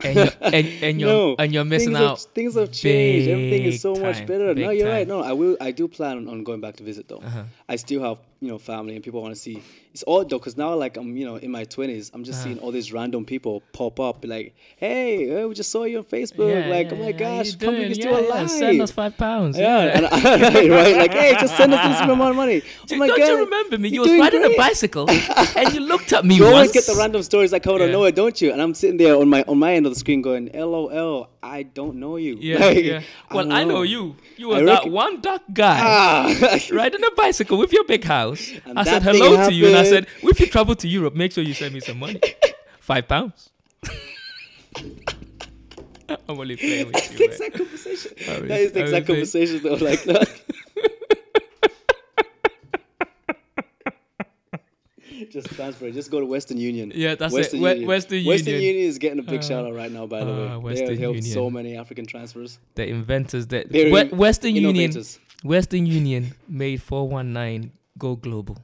and 0.03 0.17
you're, 0.17 0.29
and, 0.41 0.67
and 0.83 1.01
you're 1.01 1.09
No, 1.09 1.37
and 1.39 1.53
you're 1.53 1.65
missing 1.65 1.89
things 1.95 1.99
out. 2.01 2.19
Have, 2.21 2.33
things 2.35 2.55
have 2.55 2.73
changed. 2.73 3.29
Everything 3.29 3.63
is 3.65 3.81
so 3.81 3.95
much 3.95 4.27
better. 4.27 4.55
No, 4.55 4.71
you're 4.71 4.89
right. 4.89 5.07
No, 5.07 5.21
I 5.23 5.33
will. 5.33 5.57
I 5.61 5.71
do 5.73 5.89
plan 5.89 6.29
on 6.29 6.45
going 6.45 6.61
back 6.61 6.77
to 6.77 6.83
visit 6.83 7.09
though. 7.09 7.19
Uh-huh. 7.19 7.45
I 7.69 7.77
still 7.77 8.03
have 8.03 8.19
you 8.45 8.51
know 8.53 8.59
family 8.59 8.95
and 8.95 9.03
people 9.03 9.23
want 9.23 9.35
to 9.35 9.41
see. 9.41 9.63
It's 9.93 10.03
odd 10.09 10.29
though 10.29 10.39
because 10.39 10.57
now 10.57 10.75
like 10.75 10.97
I'm 10.97 11.17
you 11.17 11.25
know 11.25 11.37
in 11.37 11.51
my 11.51 11.65
twenties. 11.65 12.11
I'm 12.13 12.25
just 12.25 12.39
Uh-huh. 12.41 12.45
seeing 12.45 12.59
all 12.59 12.73
these 12.73 12.93
random 12.93 13.25
people 13.25 13.63
pop 13.73 14.01
up 14.01 14.21
be 14.21 14.29
like, 14.29 14.55
hey, 14.77 15.29
hey, 15.29 15.45
we 15.45 15.55
just 15.55 15.71
saw 15.71 15.85
you 15.85 15.99
on 15.99 16.05
Facebook. 16.05 16.49
Yeah, 16.53 16.69
like, 16.69 16.91
yeah, 16.91 16.97
oh 16.99 17.05
my 17.05 17.13
gosh, 17.13 17.55
come 17.57 17.77
yeah, 17.77 17.93
still 17.93 18.19
alive. 18.19 18.51
Send 18.51 18.83
us 18.83 18.91
five 18.91 19.17
pounds. 19.17 19.57
yeah, 19.57 19.97
and 19.97 20.07
I, 20.07 20.69
right, 20.79 20.97
like, 21.03 21.13
hey, 21.13 21.33
just 21.41 21.57
send 21.57 21.73
us 21.73 21.83
this 21.89 22.01
amount 22.01 22.31
of 22.31 22.37
money. 22.37 22.63
Oh 22.83 22.87
Do- 22.87 22.97
my 22.99 23.07
don't 23.07 23.19
god, 23.21 23.29
you 23.29 23.39
remember 23.45 23.79
me? 23.79 23.89
You 23.89 24.05
doing 24.05 24.21
riding 24.21 24.45
a 24.45 24.55
bicycle, 24.57 25.07
and 25.61 25.67
you 25.75 25.81
looked 25.93 26.13
at 26.13 26.25
me 26.25 26.35
You 26.37 26.43
once. 26.45 26.55
always 26.55 26.73
get 26.73 26.85
the 26.91 26.97
random 27.03 27.23
stories 27.23 27.53
like 27.53 27.67
out 27.67 27.81
of 27.81 27.89
nowhere, 27.91 28.13
don't 28.13 28.39
you? 28.43 28.53
And 28.53 28.61
I'm 28.61 28.75
sitting 28.75 28.99
there 28.99 29.15
on 29.17 29.29
my 29.35 29.43
on 29.53 29.59
my 29.59 29.75
end 29.77 29.87
of 29.87 29.93
the 29.95 29.99
screen 30.05 30.21
going, 30.23 30.51
"LOL, 30.53 31.29
I 31.43 31.63
don't 31.79 31.97
know 32.05 32.17
you." 32.27 32.35
Yeah, 32.41 32.59
Like, 32.67 32.85
yeah. 32.85 33.01
Well, 33.31 33.45
don't 33.45 33.53
I 33.61 33.63
know 33.65 33.83
you. 33.95 34.17
You 34.37 34.49
were 34.49 34.57
I 34.57 34.63
that 34.73 34.91
one 34.91 35.21
dark 35.21 35.43
guy. 35.63 35.79
Ah, 35.81 36.59
riding 36.73 37.05
a 37.05 37.13
bicycle 37.23 37.57
with 37.63 37.73
your 37.73 37.85
big 37.85 38.03
house. 38.05 38.34
And 38.67 38.79
I 38.79 38.85
said 38.85 39.03
hello 39.03 39.49
to 39.49 39.53
you, 39.55 39.67
and 39.67 39.77
I 39.77 39.85
said, 39.85 40.07
happened. 40.09 40.31
if 40.31 40.41
you 40.41 40.47
travel 40.47 40.75
to 40.77 40.89
Europe, 40.89 41.15
make 41.15 41.33
sure 41.33 41.43
you 41.45 41.55
send 41.55 41.75
me 41.75 41.81
some 41.81 41.99
money. 41.99 42.21
Five 42.81 43.09
pounds. 43.09 43.51
I'm 46.09 46.39
only 46.39 46.57
playing 46.57 46.87
with 46.87 46.95
That's 46.95 47.13
you. 47.13 47.19
the 47.19 47.25
man. 47.25 47.31
exact 47.33 47.55
conversation. 47.57 48.13
Was- 48.17 48.49
That 48.49 48.61
is 48.61 48.73
the 48.73 48.81
exact 48.83 49.07
conversation 49.07 49.61
though, 49.63 49.75
like 49.75 50.03
that. 50.05 50.29
just 55.31 55.51
transfer. 55.55 55.87
it. 55.87 55.93
Just 55.93 56.11
go 56.11 56.21
to 56.21 56.27
Western 56.27 56.59
Union. 56.59 56.93
Yeah, 56.95 57.15
that's 57.15 57.33
Western 57.35 57.61
it. 57.65 57.71
Union. 57.71 57.89
Western 57.89 58.25
Western 58.25 58.55
Union. 58.55 58.63
Union 58.75 58.89
is 58.89 58.99
getting 58.99 59.19
a 59.19 59.23
big 59.23 59.41
Uh, 59.41 59.43
shout 59.43 59.67
out 59.67 59.75
right 59.75 59.91
now. 59.91 60.07
By 60.07 60.25
the 60.25 60.33
uh, 60.33 60.37
way, 60.37 60.75
they 60.75 60.81
Western 60.83 60.89
have 60.91 60.99
helped 60.99 61.25
so 61.25 61.51
many 61.51 61.77
African 61.77 62.07
transfers. 62.07 62.59
The 62.75 62.89
inventors 62.89 63.49
that 63.49 63.71
Western 64.13 64.55
Union. 64.57 64.93
Western 65.43 65.85
Union 65.85 66.33
made 66.49 66.81
419 66.81 67.71
go 67.99 68.17
global. 68.17 68.59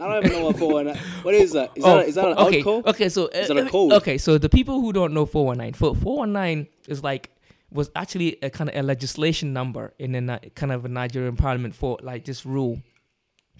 I 0.00 0.08
don't 0.08 0.26
even 0.26 0.38
know 0.38 0.46
what 0.46 0.58
for. 0.58 0.84
What 1.22 1.34
is 1.34 1.52
that? 1.52 1.70
Is 1.76 1.84
Oh, 1.84 1.96
that, 1.98 2.08
is 2.08 2.14
that 2.16 2.28
an 2.28 2.38
okay? 2.38 2.62
Okay, 2.64 3.08
so 3.08 3.26
uh, 3.26 3.28
Is 3.38 3.48
that 3.48 3.56
a 3.56 3.68
code? 3.70 3.92
Okay, 3.92 4.18
so 4.18 4.38
the 4.38 4.48
people 4.48 4.80
who 4.80 4.92
don't 4.92 5.14
know 5.14 5.24
419, 5.24 5.94
419 5.94 6.66
is 6.88 7.02
like 7.02 7.30
was 7.70 7.90
actually 7.96 8.36
a 8.42 8.50
kind 8.50 8.70
of 8.70 8.76
a 8.76 8.82
legislation 8.82 9.52
number 9.52 9.94
in 9.98 10.14
a 10.28 10.38
kind 10.54 10.72
of 10.72 10.84
a 10.84 10.88
Nigerian 10.88 11.36
parliament 11.36 11.74
for 11.74 11.98
like 12.02 12.24
this 12.24 12.44
rule. 12.44 12.80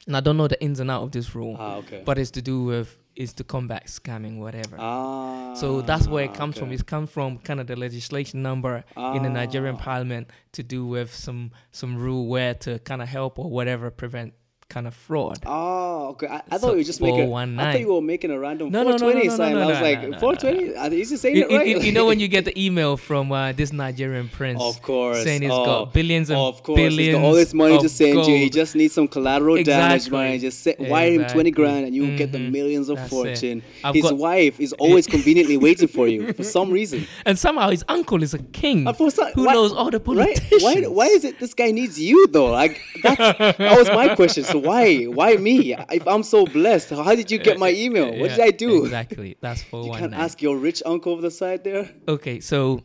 And 0.07 0.17
I 0.17 0.21
don't 0.21 0.37
know 0.37 0.49
the 0.49 0.61
ins 0.63 0.81
and 0.81 0.91
out 0.91 1.03
of 1.03 1.13
this 1.13 1.35
rule, 1.35 1.57
Ah, 1.59 1.77
okay. 1.77 2.03
but 2.05 2.19
it's 2.19 2.31
to 2.33 2.43
do 2.43 2.65
with 2.65 2.99
is 3.17 3.33
to 3.35 3.45
combat 3.45 3.87
scamming, 3.87 4.39
whatever. 4.39 4.77
ah, 4.79 5.55
so 5.55 5.81
that's 5.83 6.09
where 6.09 6.25
it 6.25 6.35
comes 6.35 6.59
from. 6.59 6.67
okay. 6.69 6.75
It 6.75 6.87
comes 6.87 7.11
from 7.11 7.39
kind 7.39 7.61
of 7.61 7.69
the 7.69 7.77
legislation 7.77 8.43
number 8.43 8.83
in 9.15 9.23
the 9.23 9.31
Nigerian 9.31 9.77
Ah. 9.77 9.85
parliament 9.85 10.29
to 10.53 10.63
do 10.65 10.85
with 10.85 11.15
some 11.15 11.53
some 11.71 11.97
rule 11.97 12.27
where 12.27 12.55
to 12.55 12.81
kind 12.81 13.01
of 13.03 13.09
help 13.09 13.39
or 13.39 13.49
whatever 13.49 13.89
prevent 13.91 14.35
kind 14.69 14.87
of 14.87 14.95
fraud. 14.95 15.39
Oh, 15.47 16.09
okay. 16.13 16.27
I, 16.27 16.43
I 16.51 16.57
So 16.57 16.59
thought 16.59 16.71
you 16.73 16.77
were 16.79 16.83
just 16.85 17.01
making. 17.01 17.33
I 17.35 17.73
thought 17.73 17.81
you 17.81 17.93
were 17.93 18.01
making 18.01 18.31
a 18.31 18.39
random 18.39 18.71
No, 18.71 18.83
no, 18.83 18.91
no, 18.93 18.99
420 18.99 19.27
no, 19.29 19.31
no, 19.31 19.37
sign. 19.37 19.55
no, 19.55 19.61
I 19.63 19.67
was 19.67 19.79
no, 19.79 19.83
like, 19.85 20.03
no, 20.03 20.09
no, 20.09 20.19
420? 20.19 20.77
Are- 20.77 20.93
Is 21.01 21.11
he 21.11 21.17
saying 21.17 21.37
You, 21.37 21.49
it 21.49 21.57
right? 21.57 21.67
you- 21.67 21.81
you 21.81 21.93
know 21.93 22.07
when 22.07 22.19
you 22.19 22.29
get 22.29 22.45
the 22.51 22.59
email 22.65 22.97
from 22.97 23.31
uh, 23.31 23.53
this 23.53 23.73
Nigerian 23.73 24.29
prince 24.29 24.61
Of 24.63 24.81
course. 24.83 25.23
saying 25.23 25.43
he's 25.43 25.51
oh, 25.53 25.65
got 25.65 25.93
billions 25.93 26.31
and 26.31 26.39
Of 26.39 26.63
course. 26.63 26.77
billions 26.77 26.97
He's 26.99 27.15
got 27.15 27.23
all 27.23 27.35
this 27.35 27.55
money 27.55 27.79
to 27.79 27.89
send 27.89 28.27
you. 28.27 28.37
He 28.37 28.51
just 28.51 28.75
needs 28.75 28.95
some 28.95 29.07
collateral 29.09 29.57
damage 29.63 29.95
Exactly. 30.07 30.11
money. 30.19 30.39
Just 30.39 30.61
set, 30.63 30.81
wire 30.81 31.13
him 31.13 31.27
20 31.27 31.51
grand 31.51 31.87
and 31.87 31.95
you 31.95 32.07
will 32.07 32.17
get 32.17 32.33
the 32.33 32.39
Mhm. 32.39 32.51
millions 32.53 32.89
of 32.89 32.97
That's 32.97 33.11
fortune. 33.11 33.63
His 33.93 34.03
got- 34.03 34.17
wife 34.19 34.59
is 34.61 34.73
always 34.75 35.07
conveniently 35.15 35.57
waiting 35.57 35.89
for 35.89 36.09
you 36.09 36.33
for 36.33 36.43
some 36.43 36.71
reason. 36.71 37.07
and 37.27 37.39
somehow 37.39 37.71
his 37.71 37.85
uncle 37.89 38.23
is 38.23 38.35
a 38.35 38.39
king 38.39 38.87
Uh, 38.89 38.93
some- 39.11 39.33
who 39.35 39.45
why- 39.47 39.53
knows 39.55 39.73
all 39.73 39.91
the 39.91 39.99
Right? 39.99 40.05
politicians. 40.41 40.63
Why, 40.63 40.81
why 40.83 41.07
is 41.07 41.25
it 41.25 41.39
this 41.39 41.55
guy 41.55 41.71
needs 41.71 42.01
you 42.01 42.27
though? 42.29 42.51
Like 42.51 42.81
that's, 43.03 43.19
that 43.59 43.79
was 43.79 43.89
my 43.89 44.15
question. 44.15 44.45
Why 44.59 45.05
why 45.05 45.37
me? 45.37 45.75
If 45.91 46.07
I'm 46.07 46.23
so 46.23 46.47
blessed, 46.47 46.91
how 46.91 47.15
did 47.15 47.31
you 47.31 47.39
get 47.39 47.59
my 47.59 47.71
email? 47.85 48.11
What 48.19 48.31
did 48.31 48.41
I 48.41 48.51
do? 48.51 48.85
Exactly. 48.85 49.37
That's 49.41 49.63
for 49.63 49.81
one. 49.81 49.87
You 49.89 49.99
can't 49.99 50.15
ask 50.15 50.41
your 50.43 50.57
rich 50.57 50.83
uncle 50.87 51.13
over 51.13 51.23
the 51.23 51.31
side 51.31 51.65
there. 51.65 51.91
Okay, 52.09 52.41
so 52.41 52.83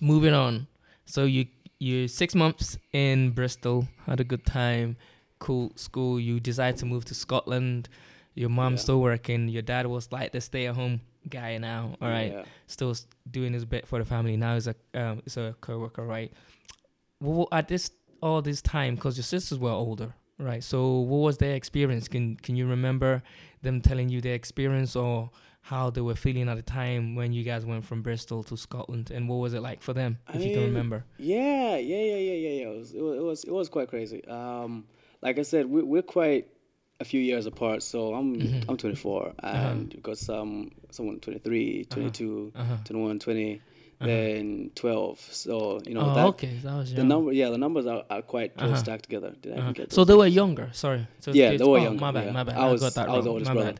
moving 0.00 0.34
on. 0.34 0.66
So 1.04 1.24
you 1.24 1.46
you 1.78 2.08
six 2.08 2.34
months 2.34 2.78
in 2.92 3.30
Bristol, 3.30 3.88
had 4.06 4.20
a 4.20 4.24
good 4.24 4.44
time, 4.46 4.96
cool 5.38 5.72
school. 5.76 6.20
You 6.20 6.40
decide 6.40 6.76
to 6.78 6.86
move 6.86 7.04
to 7.06 7.14
Scotland. 7.14 7.88
Your 8.34 8.48
mom's 8.48 8.80
Yeah. 8.80 8.82
still 8.84 9.00
working. 9.00 9.48
Your 9.48 9.62
dad 9.62 9.86
was 9.86 10.10
like 10.12 10.32
the 10.32 10.40
stay 10.40 10.66
at 10.66 10.74
home 10.74 11.00
guy 11.28 11.58
now. 11.58 11.96
All 12.00 12.08
right, 12.08 12.32
Yeah. 12.32 12.44
still 12.66 12.94
doing 13.30 13.52
his 13.52 13.64
bit 13.64 13.86
for 13.86 13.98
the 13.98 14.04
family. 14.04 14.36
Now 14.36 14.54
he's 14.54 14.68
a 14.68 14.74
um, 14.94 15.20
he's 15.24 15.36
a 15.36 15.54
co-worker, 15.60 16.04
right? 16.06 16.32
Well, 17.20 17.48
at 17.52 17.68
this 17.68 17.90
all 18.22 18.40
this 18.42 18.62
time, 18.62 18.94
because 18.94 19.16
your 19.16 19.24
sisters 19.24 19.58
were 19.58 19.70
older, 19.70 20.14
right? 20.44 20.62
So 20.64 20.98
what 21.00 21.18
was 21.18 21.38
their 21.38 21.54
experience? 21.54 22.08
Can 22.08 22.36
can 22.36 22.56
you 22.56 22.66
remember 22.66 23.22
them 23.62 23.80
telling 23.80 24.08
you 24.08 24.20
their 24.20 24.34
experience 24.34 24.96
or 24.96 25.30
how 25.66 25.90
they 25.90 26.00
were 26.00 26.16
feeling 26.16 26.48
at 26.48 26.56
the 26.56 26.62
time 26.62 27.14
when 27.14 27.32
you 27.32 27.44
guys 27.44 27.64
went 27.64 27.84
from 27.84 28.02
Bristol 28.02 28.42
to 28.44 28.56
Scotland, 28.56 29.12
and 29.12 29.28
what 29.28 29.36
was 29.36 29.54
it 29.54 29.60
like 29.62 29.80
for 29.80 29.92
them, 29.92 30.18
I 30.26 30.36
if 30.36 30.44
you 30.44 30.50
can 30.50 30.64
remember? 30.64 31.04
Yeah, 31.18 31.76
yeah, 31.76 31.96
yeah, 31.96 32.16
yeah, 32.16 32.32
yeah, 32.32 32.48
yeah. 32.48 32.68
It 32.68 32.78
was, 32.78 32.92
it 32.92 33.00
was, 33.00 33.16
it 33.16 33.22
was, 33.22 33.44
it 33.44 33.52
was 33.52 33.68
quite 33.68 33.88
crazy. 33.88 34.24
Um, 34.26 34.84
like 35.20 35.38
I 35.38 35.42
said, 35.42 35.66
we, 35.66 35.84
we're 35.84 36.02
quite 36.02 36.48
a 36.98 37.04
few 37.04 37.20
years 37.20 37.46
apart. 37.46 37.84
So 37.84 38.12
I'm, 38.14 38.34
Mhm. 38.34 38.64
I'm 38.68 38.76
24, 38.76 39.34
and 39.44 39.94
you've 39.94 40.02
got 40.02 40.18
some, 40.18 40.72
someone 40.90 41.20
23, 41.20 41.84
22, 41.84 42.52
Uh-huh. 42.56 42.76
21, 42.84 43.18
20, 43.20 43.60
Uh-huh. 44.02 44.06
then 44.10 44.70
12. 44.74 45.18
So 45.42 45.80
you 45.86 45.94
know 45.94 46.00
oh, 46.10 46.14
that 46.14 46.26
okay, 46.34 46.54
that 46.64 46.74
was 46.80 46.92
the 46.94 47.04
number, 47.04 47.32
yeah, 47.32 47.48
the 47.50 47.58
numbers 47.58 47.86
are, 47.86 48.02
are 48.10 48.22
quite 48.22 48.56
close 48.56 48.70
Uh-huh. 48.72 48.84
stacked 48.84 49.04
together. 49.08 49.30
Did 49.42 49.52
Uh-huh. 49.52 49.62
even 49.62 49.72
get 49.72 49.92
So 49.92 50.04
they 50.04 50.14
were 50.14 50.26
younger. 50.42 50.68
Sorry. 50.72 51.06
So 51.20 51.30
Yeah, 51.32 51.56
they 51.56 51.64
were 51.64 51.78
oh, 51.78 51.82
younger, 51.88 52.00
My 52.00 52.12
bad, 52.12 52.24
yeah. 52.26 52.32
my 52.38 52.44
bad. 52.44 52.56
I 52.56 52.66
I, 52.66 52.72
was- 52.72 52.80
got 52.84 52.94
that 52.98 53.08
I 53.08 53.12
was 53.16 53.24
the 53.24 53.30
oldest 53.30 53.50
my 53.50 53.54
brother. 53.54 53.74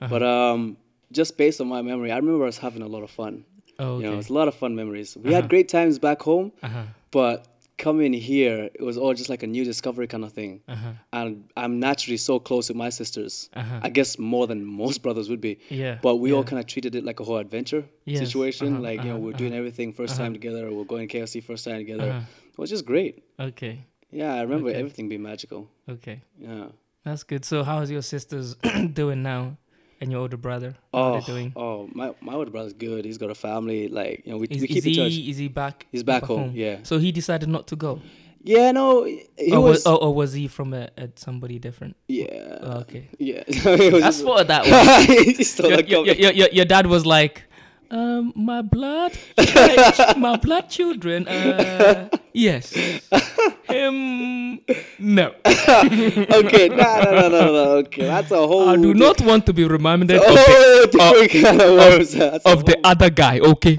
Uh-huh. 0.00 0.08
But 0.12 0.22
um, 0.22 0.76
just 1.12 1.36
based 1.38 1.60
on 1.60 1.68
my 1.68 1.82
memory, 1.82 2.10
I 2.12 2.16
remember 2.16 2.44
us 2.46 2.58
having 2.58 2.82
a 2.82 2.88
lot 2.96 3.02
of 3.02 3.10
fun. 3.10 3.44
oh, 3.78 3.96
You 3.98 4.04
know, 4.04 4.10
okay. 4.10 4.18
it's 4.20 4.28
a 4.30 4.32
lot 4.40 4.48
of 4.48 4.54
fun 4.54 4.72
memories. 4.76 5.16
We 5.16 5.30
Uh-huh. 5.30 5.40
had 5.42 5.48
great 5.50 5.68
times 5.68 5.98
back 5.98 6.20
home, 6.22 6.52
Uh-huh. 6.62 6.82
but 7.10 7.46
coming 7.78 8.12
here, 8.12 8.70
it 8.74 8.82
was 8.82 8.96
all 8.96 9.12
just 9.14 9.28
like 9.28 9.42
a 9.42 9.46
new 9.46 9.64
discovery 9.64 10.06
kind 10.06 10.24
of 10.24 10.32
thing. 10.32 10.62
Uh-huh. 10.68 10.92
And 11.12 11.50
I'm 11.56 11.78
naturally 11.78 12.16
so 12.16 12.38
close 12.38 12.68
with 12.68 12.76
my 12.76 12.88
sisters. 12.88 13.50
Uh-huh. 13.54 13.80
I 13.82 13.90
guess 13.90 14.18
more 14.18 14.46
than 14.46 14.64
most 14.64 15.02
brothers 15.04 15.28
would 15.28 15.40
be. 15.40 15.58
Yeah. 15.68 15.98
But 16.02 16.16
we 16.16 16.32
all 16.32 16.44
kind 16.44 16.58
of 16.58 16.66
treated 16.66 16.94
it 16.94 17.04
like 17.04 17.20
a 17.20 17.24
whole 17.24 17.38
adventure 17.38 17.84
Yes, 18.04 18.20
situation. 18.20 18.74
uh-huh, 18.74 18.82
like, 18.82 19.02
you 19.02 19.08
know, 19.08 19.16
uh-huh, 19.16 19.20
we're 19.26 19.32
doing 19.32 19.52
uh-huh, 19.52 19.58
everything 19.58 19.92
1st 19.92 20.10
uh-huh. 20.10 20.18
time 20.18 20.32
together, 20.32 20.72
we're 20.72 20.84
going 20.84 21.08
KFC 21.08 21.42
first 21.42 21.64
time 21.64 21.78
together. 21.78 22.24
It 22.52 22.58
was 22.58 22.70
just 22.70 22.86
great. 22.86 23.22
Okay. 23.38 23.84
Yeah, 24.10 24.34
I 24.34 24.42
remember 24.42 24.70
Okay. 24.70 24.78
everything 24.78 25.08
being 25.08 25.22
magical. 25.22 25.68
Okay. 25.88 26.22
Yeah. 26.38 26.68
That's 27.04 27.22
good. 27.22 27.44
So 27.44 27.62
how's 27.62 27.90
your 27.90 28.02
sisters 28.02 28.54
doing 28.92 29.22
now? 29.22 29.58
And 30.00 30.10
your 30.12 30.20
older 30.20 30.36
brother? 30.36 30.74
Are 30.92 31.14
Oh, 31.14 31.20
they 31.20 31.26
doing? 31.26 31.52
oh, 31.56 31.88
my 31.92 32.12
my 32.20 32.34
older 32.34 32.50
brother's 32.50 32.74
good. 32.74 33.04
He's 33.04 33.18
got 33.18 33.30
a 33.30 33.34
family. 33.34 33.88
Like 33.88 34.22
you 34.26 34.32
know, 34.32 34.38
we, 34.38 34.46
Is, 34.48 34.60
we 34.60 34.68
is 34.68 34.74
keep 34.74 34.84
in 34.86 34.90
he 34.90 34.96
touch. 34.96 35.28
is 35.30 35.36
he 35.38 35.48
back? 35.48 35.86
He's 35.90 36.02
back 36.02 36.24
home. 36.24 36.52
Yeah. 36.54 36.78
So 36.82 36.98
he 36.98 37.12
decided 37.12 37.48
not 37.48 37.66
to 37.68 37.76
go. 37.76 38.00
Yeah. 38.42 38.72
No, 38.72 39.04
he 39.04 39.26
or, 39.52 39.60
was. 39.60 39.78
was, 39.78 39.86
or, 39.86 40.02
or 40.02 40.14
was 40.14 40.32
he 40.34 40.48
from 40.48 40.74
a, 40.74 40.90
a 40.98 41.08
somebody 41.16 41.58
different? 41.58 41.96
yeah. 42.08 42.58
Oh, 42.60 42.78
okay. 42.80 43.08
Yeah. 43.18 43.42
I 43.48 43.50
just- 44.12 44.24
that 44.24 44.62
one. 45.66 45.86
Your, 45.88 46.04
your, 46.14 46.32
your, 46.32 46.48
your 46.50 46.64
dad 46.64 46.86
was 46.86 47.04
like, 47.06 47.44
um, 47.90 48.32
my 48.34 48.62
blood, 48.62 49.12
my 50.16 50.36
blood 50.36 50.68
children. 50.68 51.28
Uh, 51.28 52.08
yes. 52.32 52.72
Him, 53.68 54.60
no. 54.98 55.34
okay, 55.46 56.68
no, 56.68 56.76
no, 56.76 57.10
no, 57.12 57.28
no, 57.28 57.52
no. 57.52 57.64
Okay, 57.86 58.06
that's 58.06 58.30
a 58.30 58.46
whole. 58.46 58.68
I 58.68 58.76
do 58.76 58.94
not 58.94 59.20
want 59.22 59.46
to 59.46 59.52
be 59.52 59.64
reminded 59.64 60.12
of 60.12 60.22
the, 60.22 61.28
kind 61.42 61.60
of 61.60 61.70
words. 61.74 62.14
Of 62.44 62.64
the 62.64 62.78
other 62.84 63.10
guy. 63.10 63.38
Okay. 63.40 63.78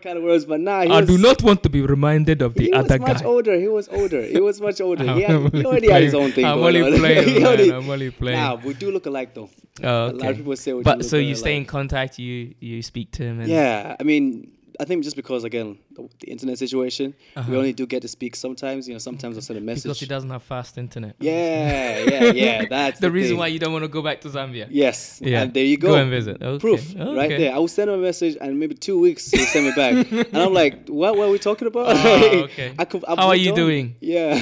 That's 0.00 0.14
a 0.14 0.18
whole 0.18 0.18
different 0.18 0.18
kind 0.18 0.18
of 0.18 0.24
words. 0.24 0.44
But 0.44 0.60
nah, 0.60 0.96
I 0.96 1.00
was, 1.00 1.06
do 1.08 1.18
not 1.18 1.42
want 1.42 1.62
to 1.62 1.68
be 1.68 1.82
reminded 1.82 2.42
of 2.42 2.54
the 2.54 2.72
other 2.72 2.98
guy. 2.98 2.98
he 2.98 3.00
was 3.00 3.14
much 3.14 3.24
older. 3.24 3.60
He 3.60 3.68
was 3.68 3.88
older. 3.88 4.22
He 4.22 4.40
was 4.40 4.60
much 4.60 4.80
older. 4.80 5.04
He, 5.04 5.22
had, 5.22 5.52
he 5.54 5.64
already 5.64 5.90
had 5.90 6.02
his 6.02 6.14
own 6.14 6.32
thing 6.32 6.44
I'm 6.44 6.58
only 6.58 6.82
on. 6.82 6.98
playing, 6.98 7.26
man. 7.34 7.46
already- 7.46 7.72
I'm 7.72 7.90
only 7.90 8.10
playing. 8.10 8.38
Nah, 8.38 8.54
we 8.56 8.74
do 8.74 8.90
look 8.90 9.06
alike 9.06 9.34
though. 9.34 9.50
Oh, 9.82 10.10
A 10.10 10.12
lot 10.12 10.30
of 10.30 10.36
people 10.36 10.56
say 10.56 10.72
we 10.72 10.80
do 10.80 10.84
But 10.84 11.04
so 11.04 11.16
you 11.16 11.26
very 11.28 11.34
stay 11.36 11.56
in 11.56 11.64
contact. 11.64 12.18
You 12.18 12.54
you 12.60 12.82
speak 12.82 13.12
to 13.12 13.22
him. 13.22 13.40
And, 13.40 13.48
Yeah, 13.48 13.96
I 13.98 14.02
mean, 14.02 14.50
I 14.80 14.84
think 14.86 15.04
just 15.04 15.14
because 15.14 15.44
again 15.44 15.78
the, 15.92 16.08
the 16.20 16.28
internet 16.28 16.58
situation, 16.58 17.14
we 17.46 17.54
only 17.54 17.74
do 17.74 17.86
get 17.86 18.00
to 18.00 18.08
speak 18.08 18.34
sometimes. 18.34 18.88
You 18.88 18.94
know, 18.94 18.98
sometimes 18.98 19.36
I'll 19.36 19.42
send 19.42 19.58
a 19.58 19.62
message. 19.62 19.84
Uh-huh. 19.84 19.90
Because 19.90 20.00
he 20.00 20.06
doesn't 20.06 20.30
have 20.30 20.42
fast 20.42 20.78
internet. 20.78 21.16
yeah, 21.20 21.98
yeah, 21.98 22.24
yeah. 22.32 22.64
That's 22.70 22.98
the, 22.98 23.08
the, 23.08 23.12
reason 23.12 23.32
thing. 23.32 23.38
why 23.38 23.48
you 23.48 23.58
don't 23.58 23.74
want 23.74 23.84
to 23.84 23.88
go 23.88 24.00
back 24.00 24.22
to 24.22 24.28
Zambia. 24.30 24.68
Yes. 24.70 25.20
Yeah. 25.22 25.42
And 25.42 25.52
there 25.52 25.64
you 25.64 25.76
go. 25.76 25.88
Go 25.88 25.96
and 25.96 26.10
visit. 26.10 26.42
Okay. 26.42 26.58
Proof 26.58 26.94
right 26.96 27.28
there. 27.28 27.54
I 27.54 27.58
will 27.58 27.68
send 27.68 27.90
him 27.90 27.98
a 27.98 28.02
message, 28.02 28.38
and 28.40 28.58
maybe 28.58 28.74
two 28.74 28.98
weeks 28.98 29.30
he'll 29.30 29.44
send 29.44 29.66
me 29.66 29.72
back, 29.76 30.10
and 30.32 30.36
I'm 30.36 30.54
like, 30.54 30.88
"What? 30.88 31.18
Are 31.18 31.28
we 31.28 31.38
talking 31.38 31.68
about?" 31.68 31.96
Oh, 32.00 32.44
okay. 32.44 32.74
I 32.78 32.84
could, 32.86 33.04
I've 33.04 33.18
How 33.18 33.28
are 33.28 33.36
you 33.36 33.50
on. 33.50 33.56
doing? 33.56 33.94
Yeah. 34.00 34.34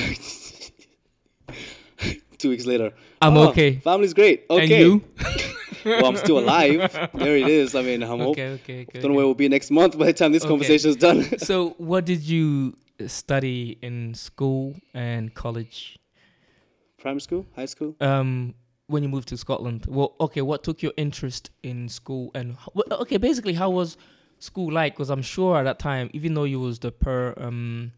two 2.39 2.51
weeks 2.51 2.67
later. 2.67 2.93
I'm 3.21 3.37
"Oh, 3.37 3.49
okay. 3.49 3.77
Family's 3.77 4.15
great. 4.15 4.47
Okay. 4.49 4.63
And 4.63 4.71
you? 4.71 5.45
Well, 5.85 6.07
I'm 6.07 6.17
still 6.17 6.39
alive. 6.39 7.09
There 7.15 7.37
it 7.37 7.49
is. 7.49 7.75
I 7.75 7.83
mean, 7.83 8.03
I'm 8.03 8.21
okay, 8.21 8.49
okay, 8.51 8.83
okay. 8.83 9.01
Don't 9.01 9.11
know 9.11 9.17
where 9.17 9.27
we'll 9.27 9.35
be 9.35 9.49
next 9.49 9.71
month 9.71 9.99
by 9.99 10.07
the 10.07 10.13
time 10.13 10.33
this 10.33 10.43
Okay. 10.45 10.51
conversation 10.51 10.91
is 10.91 10.97
done. 10.97 11.25
So, 11.39 11.71
what 11.79 12.05
did 12.05 12.23
you 12.23 12.75
study 13.07 13.79
in 13.83 14.15
school 14.15 14.77
and 14.95 15.35
college? 15.35 15.97
Primary 16.99 17.21
school, 17.21 17.47
high 17.55 17.67
school. 17.67 17.95
Um, 18.01 18.55
when 18.89 19.03
you 19.03 19.09
moved 19.09 19.29
to 19.29 19.37
Scotland. 19.37 19.87
Well, 19.89 20.15
okay, 20.21 20.41
what 20.43 20.65
took 20.65 20.83
your 20.83 20.93
interest 20.97 21.51
in 21.63 21.89
school 21.89 22.31
and 22.35 22.57
okay, 22.91 23.19
basically, 23.19 23.55
how 23.55 23.71
was 23.71 23.97
school 24.39 24.73
like? 24.73 24.95
Because 24.95 25.11
I'm 25.11 25.23
sure 25.23 25.57
at 25.59 25.65
that 25.65 25.79
time, 25.79 26.11
even 26.13 26.35
though 26.35 26.45
you 26.45 26.59
was 26.61 26.79
the 26.79 26.91
per 26.91 27.35
um, 27.37 27.93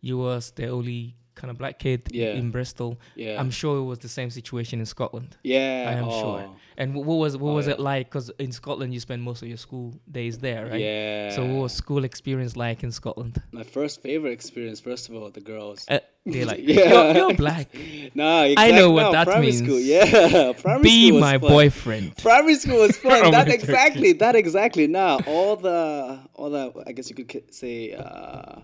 you 0.00 0.18
was 0.18 0.50
the 0.52 0.68
only 0.68 1.14
kind 1.34 1.50
of 1.50 1.58
black 1.58 1.78
kid 1.78 2.08
Yeah. 2.10 2.34
in 2.34 2.50
Bristol. 2.50 2.98
Yeah. 3.16 3.40
I'm 3.40 3.50
sure 3.50 3.78
it 3.78 3.84
was 3.84 3.98
the 4.00 4.08
same 4.08 4.30
situation 4.30 4.80
in 4.80 4.86
Scotland. 4.86 5.36
yeah. 5.42 5.86
I 5.88 5.92
am 5.92 6.08
oh, 6.08 6.20
sure. 6.20 6.56
And 6.76 6.94
what 6.94 7.16
was 7.16 7.36
what 7.36 7.50
Oh, 7.50 7.54
was 7.54 7.66
yeah. 7.66 7.74
it 7.74 7.80
like? 7.80 8.08
Because 8.08 8.30
in 8.38 8.50
Scotland, 8.52 8.94
you 8.94 9.00
spend 9.00 9.22
most 9.22 9.42
of 9.42 9.48
your 9.48 9.58
school 9.58 9.94
days 10.10 10.38
there, 10.38 10.66
right? 10.66 10.80
Yeah. 10.80 11.30
So, 11.30 11.44
what 11.44 11.62
was 11.64 11.72
school 11.72 12.02
experience 12.04 12.56
like 12.56 12.82
in 12.82 12.90
Scotland? 12.92 13.42
my 13.52 13.62
first 13.62 14.00
favorite 14.02 14.32
experience? 14.32 14.80
First 14.80 15.08
of 15.08 15.14
all, 15.16 15.30
the 15.30 15.40
girls. 15.42 15.84
Uh, 15.88 15.98
they're 16.24 16.46
like, 16.46 16.60
Yeah. 16.62 17.12
you're, 17.12 17.14
you're 17.28 17.34
black. 17.34 17.68
Nah, 18.14 18.42
I 18.56 18.70
know 18.70 18.90
what 18.90 19.02
no, 19.04 19.12
that 19.12 19.26
primary 19.26 19.46
means. 19.52 19.58
School. 19.62 19.80
Yeah, 19.80 20.52
primary 20.64 20.82
Be 20.82 21.08
school 21.08 21.20
was 21.20 21.20
my 21.20 21.38
fun. 21.38 21.48
boyfriend. 21.50 22.16
Primary 22.18 22.54
school 22.56 22.78
was 22.80 22.96
fun. 22.96 23.30
That 23.32 23.48
exactly. 23.48 24.12
That 24.14 24.34
exactly. 24.36 24.86
Now 24.86 25.18
all 25.26 25.56
the 25.56 26.20
all 26.34 26.50
the 26.50 26.72
I 26.86 26.92
guess 26.92 27.08
you 27.10 27.16
could 27.16 27.52
say 27.54 27.92
uh, 27.92 28.60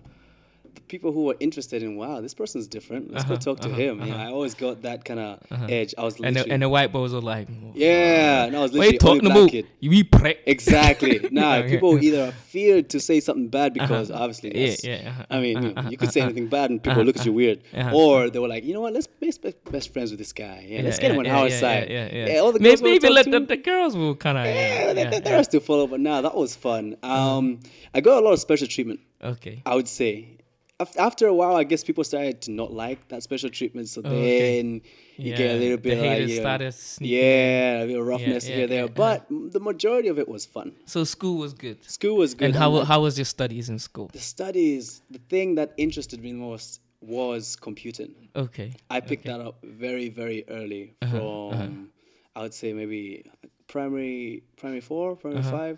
people 0.87 1.11
who 1.11 1.23
were 1.25 1.35
interested 1.39 1.83
in 1.83 1.95
wow 1.95 2.21
this 2.21 2.33
person's 2.33 2.67
different. 2.67 3.11
Let's 3.11 3.23
Uh-huh, 3.25 3.35
go 3.35 3.39
talk 3.39 3.59
to 3.61 3.69
uh-huh, 3.69 3.77
him. 3.81 4.01
Uh-huh. 4.01 4.15
I 4.15 4.27
always 4.31 4.53
got 4.53 4.81
that 4.83 5.05
kind 5.05 5.19
of 5.19 5.39
Uh-huh. 5.51 5.65
edge. 5.69 5.93
I 5.97 6.03
was 6.03 6.19
And 6.19 6.35
the, 6.35 6.49
and 6.51 6.61
the 6.61 6.69
white 6.69 6.91
boys 6.91 7.13
were 7.13 7.21
like, 7.21 7.47
yeah. 7.73 8.45
And 8.45 8.55
I 8.55 8.61
was 8.61 8.71
literally 8.73 8.93
you 8.93 8.99
talking 8.99 9.25
about? 9.31 9.49
kid. 9.51 9.67
You 9.79 10.03
prick. 10.05 10.39
Exactly. 10.45 11.19
Nah, 11.31 11.57
Okay. 11.57 11.69
people 11.71 12.01
either 12.03 12.31
feared 12.31 12.89
to 12.89 12.99
say 12.99 13.19
something 13.19 13.47
bad 13.49 13.73
because 13.73 14.09
Uh-huh. 14.11 14.23
obviously 14.23 14.49
Yeah, 14.55 14.75
yeah. 14.83 15.09
uh-huh, 15.09 15.25
I 15.29 15.39
mean, 15.39 15.55
you, 15.63 15.73
know, 15.73 15.89
you 15.89 15.97
could 15.97 16.11
say 16.11 16.21
anything 16.21 16.47
bad 16.47 16.69
and 16.71 16.81
people 16.81 17.03
look 17.03 17.17
at 17.17 17.25
you 17.25 17.33
weird. 17.33 17.59
Or 17.93 18.29
they 18.29 18.39
were 18.39 18.47
like, 18.47 18.63
you 18.65 18.73
know 18.73 18.81
what, 18.81 18.93
let's 18.93 19.07
be 19.07 19.27
best, 19.27 19.63
best 19.71 19.93
friends 19.93 20.09
with 20.11 20.19
this 20.19 20.33
guy. 20.33 20.65
Yeah, 20.67 20.81
let's 20.81 20.99
get 20.99 21.11
him 21.11 21.19
on 21.19 21.27
our 21.27 21.47
yeah, 21.49 21.59
side. 21.59 21.89
Yeah, 21.89 22.09
yeah, 22.11 22.27
yeah. 22.33 22.39
all 22.39 22.51
the 22.51 22.59
maybe 22.59 22.69
girls 22.75 22.81
maybe 22.81 23.07
talk 23.07 23.15
let 23.15 23.31
the, 23.31 23.39
the 23.55 23.57
girls 23.57 23.95
will 23.95 24.15
kind 24.15 24.37
of. 24.37 24.45
Yeah, 24.45 24.93
the, 24.93 25.01
yeah, 25.01 25.09
the, 25.11 25.19
the 25.21 25.31
rest 25.31 25.51
to 25.51 25.59
follow, 25.59 25.87
but 25.87 25.99
nah, 25.99 26.21
that 26.21 26.35
was 26.35 26.55
fun. 26.55 26.95
Um, 27.03 27.59
I 27.93 28.01
got 28.01 28.21
a 28.21 28.25
lot 28.25 28.33
of 28.33 28.39
special 28.39 28.67
treatment. 28.67 28.99
Okay. 29.23 29.61
I 29.65 29.75
would 29.75 29.87
say. 29.87 30.38
Af- 30.79 30.97
After 30.97 31.27
a 31.27 31.33
while, 31.33 31.55
I 31.55 31.65
guess 31.65 31.83
people 31.83 32.03
started 32.03 32.41
to 32.43 32.51
not 32.51 32.71
like 32.71 33.07
that 33.09 33.21
special 33.23 33.49
treatment. 33.49 33.89
So 33.89 34.01
Oh, 34.03 34.09
okay. 34.09 34.61
then 34.61 34.81
you 35.17 35.31
yeah. 35.31 35.37
get 35.37 35.55
a 35.55 35.59
little 35.59 35.77
bit 35.77 35.95
the 35.97 36.07
like, 36.07 36.27
you 36.29 36.41
know, 36.41 36.77
yeah, 37.01 37.81
a 37.81 37.87
bit 37.87 37.97
of 37.99 38.05
roughness 38.07 38.47
yeah, 38.47 38.55
here 38.55 38.67
there. 38.67 38.85
yeah, 38.85 38.91
But 39.05 39.25
m- 39.29 39.49
the 39.51 39.59
majority 39.59 40.07
of 40.07 40.17
it 40.19 40.27
was 40.27 40.45
fun. 40.45 40.73
So 40.85 41.03
school 41.03 41.37
was 41.37 41.53
good. 41.53 41.83
School 41.83 42.15
was 42.17 42.33
good. 42.33 42.45
And 42.45 42.55
how 42.55 42.83
how 42.85 43.01
was 43.01 43.17
your 43.17 43.25
studies 43.25 43.69
in 43.69 43.79
school? 43.79 44.09
the 44.13 44.19
studies, 44.19 45.01
the 45.11 45.19
thing 45.29 45.55
that 45.55 45.73
interested 45.77 46.23
me 46.23 46.31
most 46.33 46.79
was 47.01 47.55
computing. 47.55 48.11
Okay. 48.35 48.73
I 48.89 48.99
picked 49.01 49.25
that 49.25 49.41
up 49.41 49.55
very, 49.63 50.09
very 50.09 50.43
early 50.49 50.95
Uh-huh, 51.01 51.17
from, 51.17 51.89
I 52.35 52.41
would 52.43 52.53
say 52.53 52.73
maybe 52.73 53.23
primary, 53.69 54.43
primary 54.57 54.81
four, 54.81 55.15
primary 55.15 55.39
Uh-huh, 55.41 55.51
5 55.51 55.77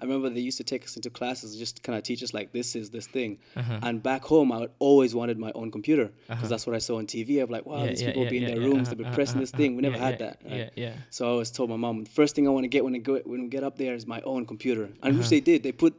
I 0.00 0.04
remember 0.04 0.30
they 0.30 0.40
used 0.50 0.58
to 0.58 0.64
take 0.72 0.82
us 0.84 0.94
into 0.98 1.10
classes, 1.10 1.48
just 1.64 1.82
kind 1.82 1.96
of 1.98 2.02
teach 2.10 2.22
us 2.26 2.32
like 2.38 2.48
this 2.58 2.68
is 2.80 2.86
this 2.96 3.06
thing. 3.16 3.38
Uh-huh. 3.56 3.78
And 3.86 3.94
back 4.10 4.22
home, 4.32 4.48
I 4.52 4.58
would 4.62 4.70
always 4.78 5.12
wanted 5.20 5.36
my 5.38 5.52
own 5.60 5.70
computer 5.76 6.06
because 6.28 6.48
that's 6.52 6.66
what 6.66 6.74
I 6.76 6.82
saw 6.86 6.94
on 6.98 7.06
TV. 7.06 7.30
I'm 7.42 7.50
like, 7.56 7.66
wow, 7.66 7.82
Yeah, 7.82 7.88
these 7.90 8.00
yeah, 8.02 8.06
people 8.08 8.24
yeah, 8.24 8.30
be 8.36 8.38
in 8.42 8.46
their 8.52 8.60
rooms, 8.68 8.82
uh-huh, 8.82 8.90
they've 8.90 8.98
been 8.98 9.06
uh-huh, 9.08 9.14
pressing 9.20 9.40
this 9.44 9.50
uh-huh, 9.52 9.62
thing. 9.62 9.76
We 9.76 9.82
never 9.88 9.98
had 10.06 10.18
that. 10.24 10.36
right? 10.44 10.52
Yeah, 10.76 10.84
yeah. 10.84 10.94
So 11.10 11.20
I 11.26 11.30
always 11.34 11.50
told 11.50 11.68
my 11.74 11.76
mom, 11.84 12.04
first 12.20 12.32
thing 12.34 12.44
I 12.46 12.50
want 12.56 12.64
to 12.64 12.72
get 12.76 12.82
when 12.86 12.94
I 12.94 12.98
go 13.10 13.14
when 13.32 13.40
we 13.44 13.48
get 13.56 13.64
up 13.68 13.76
there 13.82 13.94
is 14.00 14.06
my 14.16 14.20
own 14.32 14.42
computer. 14.52 14.84
And 14.84 14.96
Uh-huh. 15.02 15.18
which 15.18 15.30
they 15.34 15.40
did. 15.50 15.58
They 15.66 15.72
put 15.84 15.92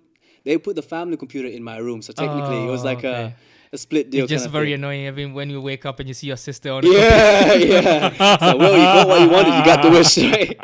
they 0.43 0.57
put 0.57 0.75
the 0.81 0.87
family 0.95 1.17
computer 1.17 1.47
in 1.57 1.63
my 1.71 1.77
room. 1.77 1.99
So 2.01 2.11
technically, 2.13 2.59
it 2.67 2.71
was 2.75 2.81
Oh, 2.83 2.91
like 2.91 3.03
okay. 3.05 3.25
a, 3.33 3.35
a 3.73 3.77
split 3.77 4.09
deal. 4.09 4.23
It's 4.25 4.29
just 4.31 4.49
very 4.49 4.67
thing. 4.67 4.73
annoying. 4.75 5.07
I 5.07 5.11
mean, 5.11 5.33
when 5.33 5.49
you 5.49 5.61
wake 5.61 5.85
up 5.85 5.99
and 5.99 6.07
you 6.07 6.13
see 6.13 6.27
your 6.27 6.37
sister 6.37 6.71
on 6.71 6.81
the 6.83 6.89
Yeah, 6.89 7.53
yeah. 7.71 8.37
So, 8.51 8.57
well, 8.57 8.73
you 8.73 8.83
got 8.83 9.07
what 9.07 9.21
you 9.21 9.29
wanted. 9.29 9.57
You 9.57 9.65
got 9.65 9.81
the 9.81 9.89
wish, 9.89 10.17
right? 10.33 10.57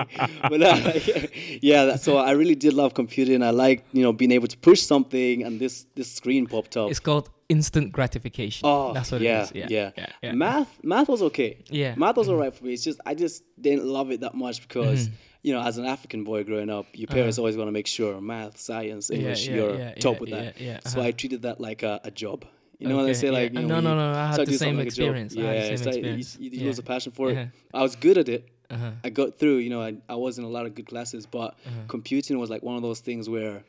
But 0.50 0.62
uh, 0.62 1.28
yeah, 1.62 1.96
so 1.96 2.18
I 2.18 2.32
really 2.32 2.56
did 2.56 2.74
love 2.74 2.94
computing. 2.94 3.42
I 3.44 3.52
liked, 3.52 3.86
you 3.94 4.04
know, 4.04 4.14
being 4.14 4.32
able 4.32 4.48
to 4.48 4.58
push 4.58 4.82
something, 4.82 5.44
and 5.44 5.60
this 5.60 5.86
this 5.96 6.12
screen 6.12 6.48
popped 6.48 6.76
up. 6.78 6.90
It's 6.92 7.00
called 7.00 7.30
instant 7.50 7.94
gratification. 7.94 8.68
Oh, 8.68 8.94
That's 8.94 9.10
what 9.12 9.22
yeah, 9.22 9.40
it 9.40 9.44
is. 9.44 9.52
Yeah, 9.54 9.68
yeah. 9.70 9.92
yeah, 9.98 10.06
yeah. 10.22 10.32
Math, 10.34 10.84
math 10.84 11.08
was 11.08 11.22
okay. 11.24 11.64
Yeah. 11.70 11.96
math 11.96 12.18
was 12.18 12.28
alright 12.28 12.54
for 12.54 12.66
me. 12.66 12.74
It's 12.74 12.84
just 12.84 13.00
I 13.06 13.14
just 13.16 13.44
didn't 13.62 13.86
love 13.86 14.12
it 14.12 14.20
that 14.22 14.34
much 14.36 14.62
because 14.68 15.08
Mm-hmm. 15.08 15.16
you 15.44 15.54
know, 15.54 15.62
as 15.62 15.78
an 15.78 15.86
African 15.86 16.24
boy 16.26 16.44
growing 16.44 16.70
up, 16.70 16.88
your 16.94 17.08
parents 17.08 17.38
always 17.40 17.56
want 17.56 17.70
to 17.70 17.72
make 17.72 17.88
sure 17.88 18.20
math, 18.20 18.58
science, 18.60 19.10
English, 19.12 19.48
Uh-huh. 19.48 19.56
yeah, 19.58 19.64
you're 19.64 19.78
yeah, 19.80 19.94
top 19.94 20.16
yeah, 20.16 20.20
with 20.20 20.30
that. 20.32 20.60
yeah, 20.60 20.68
yeah, 20.74 20.80
So 20.84 21.00
uh-huh. 21.00 21.08
I 21.08 21.12
treated 21.12 21.44
that 21.44 21.62
like 21.62 21.84
a, 21.84 22.02
a 22.04 22.12
job. 22.12 22.44
You 22.80 22.88
know 22.90 22.98
they 23.04 23.12
Okay, 23.12 23.14
say, 23.14 23.28
yeah. 23.28 23.34
like 23.34 23.54
you 23.54 23.60
Uh, 23.60 23.62
know, 23.64 23.80
no, 23.80 23.96
no, 23.96 24.12
no, 24.14 24.20
I 24.20 24.28
had 24.28 24.46
the 24.46 24.58
same 24.58 24.78
like 24.78 24.88
experience. 24.88 25.36
I 25.36 25.40
Yeah, 25.42 25.62
same 25.62 25.72
it's 25.74 25.86
like 25.86 25.96
you- 25.96 26.00
experience. 26.00 26.38
You, 26.40 26.50
you 26.52 26.60
Yeah. 26.60 26.66
lose 26.66 26.80
a 26.80 26.84
passion 26.84 27.12
for 27.12 27.30
it. 27.32 27.38
Uh-huh. 27.38 27.46
I 27.80 27.82
was 27.82 27.96
good 27.96 28.18
at 28.18 28.30
it. 28.30 28.48
Uh-huh. 28.70 28.92
I 29.04 29.10
got 29.10 29.40
through. 29.40 29.58
You 29.58 29.70
know, 29.72 29.82
I, 29.82 29.96
I 30.10 30.16
was 30.16 30.38
in 30.38 30.44
a 30.44 30.50
lot 30.50 30.66
of 30.68 30.76
good 30.76 30.86
classes, 30.88 31.26
but 31.26 31.56
Uh-huh. 31.66 31.82
computing 31.88 32.38
was 32.38 32.50
like 32.50 32.62
one 32.64 32.76
of 32.76 32.84
those 32.84 33.00
things 33.00 33.28
where 33.30 33.64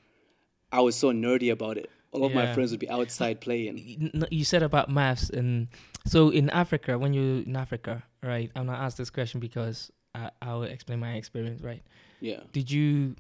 I 0.71 0.81
was 0.83 0.95
so 0.97 1.11
nerdy 1.13 1.51
about 1.51 1.79
it. 1.79 1.91
All 2.13 2.25
of 2.25 2.33
my 2.35 2.53
friends 2.55 2.71
would 2.71 2.81
be 2.81 2.89
outside 2.91 3.41
playing. 3.41 3.77
You 4.31 4.45
said 4.45 4.63
about 4.63 4.91
maths, 4.91 5.29
and 5.31 5.69
so 6.07 6.31
in 6.31 6.49
Africa, 6.51 6.99
when 6.99 7.13
you're 7.13 7.43
in 7.43 7.55
Africa, 7.57 8.03
right? 8.23 8.51
I'm 8.57 8.67
gonna 8.67 8.79
ask 8.79 8.97
this 8.97 9.11
question 9.11 9.41
because 9.41 9.91
I, 10.15 10.31
I 10.41 10.55
will 10.55 10.63
explain 10.65 11.01
my 11.01 11.15
experience, 11.15 11.61
right? 11.63 11.83
Yeah. 12.21 12.41
Did 12.53 12.71
you, 12.71 13.17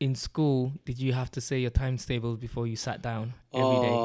in 0.00 0.14
school, 0.16 0.72
did 0.84 0.98
you 0.98 1.12
have 1.12 1.30
to 1.32 1.40
say 1.40 1.58
your 1.60 1.70
times 1.70 2.04
tables 2.04 2.38
before 2.38 2.66
you 2.66 2.76
sat 2.76 3.00
down 3.00 3.34
every 3.52 3.78
day? 3.78 3.96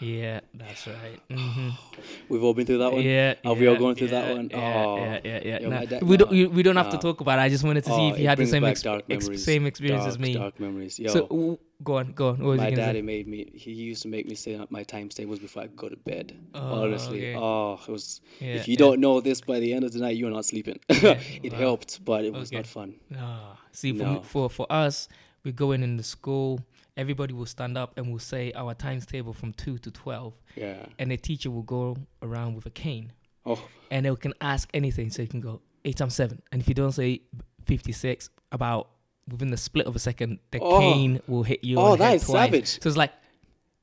Yeah, 0.00 0.40
that's 0.54 0.86
right. 0.86 1.20
hmm 1.28 1.70
we've 2.28 2.42
all 2.44 2.54
been 2.54 2.66
through 2.66 2.78
that 2.78 2.92
one. 2.92 3.02
Yeah, 3.02 3.34
Have 3.42 3.58
we 3.58 3.66
all 3.66 3.74
yeah, 3.74 3.78
gone 3.80 3.94
through 3.96 4.08
that 4.08 4.30
one? 4.36 4.48
Yeah, 4.48 4.84
Oh. 4.86 4.96
yeah, 4.96 5.20
yeah, 5.24 5.40
yeah. 5.44 5.58
Yo, 5.60 5.68
Nah, 5.70 5.84
dad- 5.84 6.02
we 6.04 6.16
don't. 6.16 6.30
nah, 6.30 6.48
We, 6.48 6.62
don't 6.62 6.76
have 6.76 6.90
to 6.90 6.98
talk 6.98 7.20
about. 7.20 7.38
it. 7.40 7.42
I 7.42 7.48
just 7.48 7.64
wanted 7.64 7.82
to 7.84 7.90
see 7.90 7.96
Oh, 7.96 8.08
if 8.10 8.18
you 8.20 8.28
had 8.28 8.38
the 8.38 8.46
same 8.46 8.62
ex- 8.64 8.84
ex- 8.86 9.42
same 9.42 9.66
experience 9.66 10.06
as 10.06 10.14
Dark, 10.16 10.20
me. 10.20 10.34
Dark 10.34 10.60
memories. 10.60 10.98
Yo, 11.00 11.10
So 11.10 11.20
w- 11.26 11.58
go 11.82 11.96
on, 11.98 12.12
go 12.12 12.28
on. 12.28 12.38
What 12.38 12.58
my 12.58 12.70
daddy 12.70 13.00
say? 13.00 13.02
made 13.02 13.26
me. 13.26 13.50
He 13.54 13.72
used 13.72 14.02
to 14.02 14.08
make 14.08 14.28
me 14.28 14.36
say 14.36 14.60
my 14.70 14.84
times 14.84 15.16
tables 15.16 15.40
before 15.40 15.64
I 15.64 15.66
go 15.66 15.88
to 15.88 15.96
bed. 15.96 16.32
Oh, 16.54 16.82
Honestly, 16.84 17.30
okay. 17.30 17.36
oh, 17.36 17.80
it 17.86 17.90
was. 17.90 18.20
Yeah, 18.40 18.54
if 18.54 18.68
you 18.68 18.72
yeah. 18.74 18.78
don't 18.78 19.00
know 19.00 19.20
this 19.20 19.40
by 19.40 19.58
the 19.58 19.72
end 19.72 19.84
of 19.84 19.92
the 19.92 19.98
night, 19.98 20.16
you're 20.16 20.30
not 20.30 20.44
sleeping. 20.44 20.78
it 20.88 21.52
Wow. 21.52 21.58
helped, 21.58 22.04
but 22.04 22.24
it 22.24 22.32
was 22.32 22.50
Okay. 22.50 22.56
not 22.58 22.66
fun. 22.68 22.94
Ah, 23.18 23.58
see, 23.72 23.92
for, 23.92 24.04
No. 24.04 24.22
for 24.22 24.48
for 24.48 24.66
us, 24.70 25.08
we 25.42 25.50
go 25.50 25.72
in 25.72 25.82
in 25.82 25.96
the 25.96 26.04
school. 26.04 26.60
Everybody 26.98 27.32
will 27.32 27.46
stand 27.46 27.78
up 27.78 27.96
and 27.96 28.10
will 28.12 28.18
say 28.18 28.52
our 28.54 28.74
times 28.74 29.06
table 29.06 29.32
from 29.32 29.52
two 29.54 29.78
to 29.78 29.90
twelve, 29.90 30.34
Yeah. 30.56 30.84
and 30.98 31.10
the 31.10 31.16
teacher 31.16 31.50
will 31.50 31.62
go 31.62 31.96
around 32.22 32.56
with 32.56 32.66
a 32.66 32.70
cane, 32.70 33.12
Oh, 33.46 33.62
and 33.90 34.04
they 34.04 34.14
can 34.16 34.34
ask 34.40 34.68
anything. 34.74 35.08
So 35.10 35.22
you 35.22 35.28
can 35.28 35.40
go 35.40 35.62
eight 35.84 35.96
times 35.96 36.14
seven, 36.14 36.42
and 36.52 36.60
if 36.60 36.66
you 36.68 36.74
don't 36.74 36.92
say 36.92 37.22
fifty 37.64 37.92
six, 37.92 38.28
about 38.52 38.90
within 39.30 39.50
the 39.50 39.56
split 39.56 39.86
of 39.86 39.94
a 39.94 39.98
second, 39.98 40.40
the 40.50 40.58
Oh. 40.60 40.80
cane 40.80 41.20
will 41.28 41.44
hit 41.44 41.62
you. 41.62 41.78
Oh, 41.78 41.92
the 41.92 41.98
that 41.98 42.14
is 42.16 42.24
twice. 42.24 42.46
savage. 42.46 42.80
So 42.82 42.88
it's 42.88 42.96
like 42.96 43.12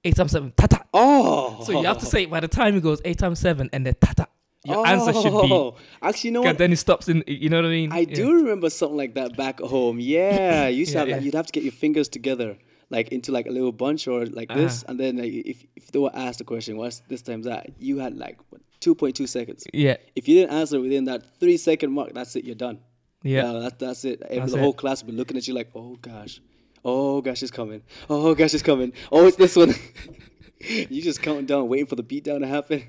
eight 0.03 0.16
times 0.18 0.32
seven, 0.32 0.51
ta 0.57 0.68
ta. 0.68 0.84
oh. 0.93 1.63
So 1.66 1.72
you 1.80 1.86
have 1.88 1.99
to 1.99 2.05
say 2.05 2.26
by 2.26 2.41
the 2.41 2.47
time 2.49 2.76
it 2.76 2.82
goes 2.84 2.99
eight 3.05 3.18
times 3.20 3.39
seven, 3.39 3.70
and 3.72 3.86
then 3.86 3.95
ta 3.99 4.11
ta. 4.13 4.26
Your 4.66 4.78
oh. 4.78 4.86
answer 4.86 5.13
should 5.13 5.32
be. 5.43 5.53
Oh. 5.53 5.76
Actually, 6.01 6.30
you 6.30 6.34
know 6.34 6.41
what? 6.41 6.57
then 6.57 6.74
it 6.74 6.78
stops 6.78 7.07
in. 7.07 7.24
You 7.28 7.49
know 7.49 7.57
what 7.57 7.66
I 7.66 7.70
mean? 7.70 7.91
I 7.93 7.99
Yeah. 7.99 8.16
do 8.16 8.34
remember 8.34 8.70
something 8.72 8.97
like 8.97 9.13
that 9.13 9.38
back 9.38 9.59
home. 9.61 9.99
Yeah, 9.99 10.68
you 10.68 10.80
used 10.80 10.91
to 10.91 10.95
Yeah, 10.95 10.99
have 11.01 11.07
like 11.09 11.22
yeah. 11.22 11.26
you'd 11.26 11.36
have 11.36 11.45
to 11.45 11.51
get 11.53 11.63
your 11.63 11.72
fingers 11.72 12.09
together, 12.09 12.57
like 12.89 13.09
into 13.09 13.31
like 13.31 13.47
a 13.47 13.51
little 13.51 13.71
bunch 13.71 14.07
or 14.07 14.25
like 14.27 14.49
this, 14.53 14.83
Uh-huh. 14.83 14.91
and 14.91 14.99
then 14.99 15.17
like, 15.17 15.31
if 15.33 15.65
if 15.75 15.91
they 15.91 15.99
were 15.99 16.11
asked 16.15 16.39
the 16.39 16.45
question, 16.45 16.77
"What's 16.77 16.99
this 17.09 17.21
times 17.21 17.45
that?" 17.45 17.69
You 17.79 17.97
had 17.99 18.15
like 18.17 18.38
two 18.79 18.95
point 18.95 19.15
two 19.15 19.27
seconds. 19.27 19.65
Yeah. 19.73 19.97
If 20.15 20.27
you 20.27 20.36
didn't 20.36 20.53
answer 20.55 20.79
within 20.79 21.05
that 21.05 21.39
three 21.39 21.57
second 21.57 21.91
mark, 21.93 22.13
that's 22.13 22.36
it. 22.36 22.43
You're 22.45 22.55
done. 22.55 22.79
Yeah. 23.23 23.45
Uh, 23.45 23.59
that's 23.61 23.75
that's 23.77 24.05
it. 24.05 24.19
That's 24.29 24.51
the 24.51 24.57
it. 24.57 24.61
whole 24.61 24.73
class 24.73 25.01
will 25.03 25.11
be 25.11 25.17
looking 25.17 25.38
at 25.38 25.47
you 25.47 25.53
like, 25.55 25.69
"Oh 25.75 25.95
gosh, 26.01 26.41
oh 26.83 27.21
gosh, 27.21 27.41
it's 27.41 27.51
coming. 27.51 27.81
Oh 28.09 28.36
gosh, 28.36 28.53
it's 28.53 28.63
coming. 28.63 28.93
Oh, 29.11 29.25
it's 29.27 29.38
this 29.38 29.55
one." 29.55 29.73
you 30.59 31.01
just 31.01 31.21
counting 31.21 31.45
down, 31.47 31.67
waiting 31.67 31.86
for 31.88 31.95
the 31.95 32.03
beat 32.03 32.23
down 32.23 32.41
to 32.41 32.47
happen. 32.47 32.83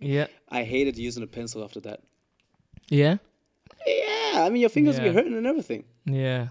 Yeah. 0.00 0.28
I 0.48 0.62
hated 0.62 0.96
using 0.96 1.22
a 1.24 1.26
pencil 1.26 1.64
after 1.64 1.80
that. 1.80 2.00
Yeah. 2.88 3.16
Yeah, 3.86 4.44
I 4.44 4.48
mean 4.50 4.60
your 4.60 4.70
fingers 4.70 4.96
will 4.98 5.06
Yeah. 5.06 5.10
be 5.12 5.16
hurting 5.16 5.36
and 5.36 5.46
everything. 5.46 5.84
Yeah. 6.06 6.48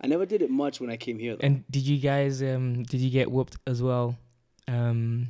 I 0.00 0.06
never 0.06 0.26
did 0.26 0.42
it 0.42 0.50
much 0.50 0.80
when 0.80 0.90
I 0.90 0.96
came 0.96 1.18
here. 1.18 1.34
Though. 1.34 1.46
And 1.46 1.64
did 1.70 1.82
you 1.82 1.98
guys 1.98 2.42
um 2.42 2.82
did 2.84 3.00
you 3.00 3.10
get 3.10 3.30
whooped 3.30 3.56
as 3.66 3.82
well? 3.82 4.16
Um 4.66 5.28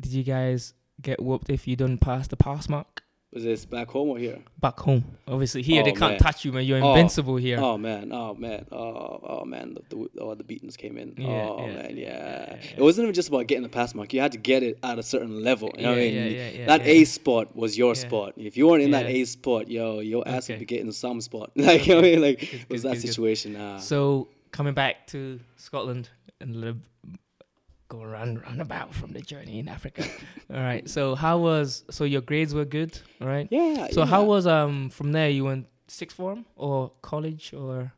did 0.00 0.12
you 0.12 0.22
guys 0.22 0.74
get 1.00 1.22
whooped 1.22 1.50
if 1.50 1.68
you 1.68 1.76
don't 1.76 1.98
pass 1.98 2.28
the 2.28 2.36
pass 2.36 2.68
mark? 2.68 2.93
Was 3.34 3.42
this 3.42 3.64
back 3.64 3.88
home 3.88 4.10
or 4.10 4.18
here? 4.18 4.38
Back 4.60 4.78
home. 4.78 5.04
Obviously 5.26 5.60
here 5.62 5.82
they 5.82 5.90
Oh, 5.90 5.94
can't 5.94 6.12
man. 6.12 6.18
touch 6.20 6.44
you 6.44 6.52
man. 6.52 6.64
You're 6.64 6.80
Oh. 6.82 6.90
invincible 6.94 7.34
here. 7.36 7.58
Oh 7.60 7.76
man, 7.76 8.12
oh 8.12 8.32
man, 8.34 8.64
oh 8.70 9.20
oh 9.24 9.44
man, 9.44 9.74
the 9.74 9.82
the, 9.96 10.08
oh, 10.20 10.34
the 10.36 10.44
beatings 10.44 10.76
came 10.76 10.96
in. 10.96 11.14
Yeah, 11.18 11.26
oh 11.50 11.66
yeah, 11.66 11.72
man, 11.74 11.96
yeah. 11.96 12.04
yeah, 12.06 12.56
yeah. 12.62 12.74
It 12.76 12.80
wasn't 12.80 13.06
even 13.06 13.14
just 13.14 13.28
about 13.28 13.48
getting 13.48 13.64
the 13.64 13.68
pass 13.68 13.92
mark. 13.92 14.12
You 14.14 14.20
had 14.20 14.32
to 14.32 14.38
get 14.38 14.62
it 14.62 14.78
at 14.84 15.00
a 15.00 15.02
certain 15.02 15.42
level. 15.42 15.72
You 15.76 15.82
know 15.82 15.90
what 15.90 15.98
I 15.98 16.02
mean? 16.02 16.66
that. 16.66 16.80
A 16.86 17.04
spot 17.04 17.56
was 17.56 17.76
your 17.76 17.96
spot. 17.96 18.34
If 18.36 18.56
you 18.56 18.68
weren't 18.68 18.84
in 18.84 18.92
that 18.92 19.06
A 19.06 19.24
spot, 19.24 19.68
yo, 19.68 19.98
your 19.98 20.22
ass 20.28 20.44
Okay. 20.44 20.52
would 20.54 20.60
be 20.60 20.66
getting 20.66 20.92
some 20.92 21.20
spot. 21.20 21.50
Like 21.56 21.86
you 21.88 21.94
know 21.94 22.00
what 22.02 22.06
I 22.06 22.10
mean? 22.12 22.22
Like 22.22 22.38
Good, 22.40 22.54
it 22.54 22.70
was 22.70 22.82
good, 22.82 22.90
that 22.92 22.94
good, 23.00 23.08
situation. 23.08 23.80
So 23.80 24.28
coming 24.52 24.74
back 24.74 25.08
to 25.08 25.40
Scotland 25.56 26.08
and 26.40 26.54
a 26.54 26.58
little 26.58 26.76
go 27.94 28.02
around 28.02 28.42
roundabout 28.42 28.94
from 28.94 29.12
the 29.12 29.20
journey 29.20 29.58
in 29.58 29.68
Africa. 29.68 30.04
all 30.54 30.60
right. 30.60 30.88
So 30.88 31.14
how 31.14 31.38
was 31.38 31.84
so 31.90 32.04
your 32.04 32.20
grades 32.20 32.54
were 32.54 32.64
good, 32.64 32.98
all 33.20 33.28
right? 33.28 33.48
yeah. 33.50 33.88
So 33.92 34.04
how 34.04 34.24
was 34.24 34.46
um 34.46 34.90
from 34.90 35.12
there 35.12 35.30
you 35.30 35.44
went 35.44 35.66
sixth 35.88 36.16
form 36.16 36.44
or 36.56 36.92
college 37.02 37.52
or 37.54 37.92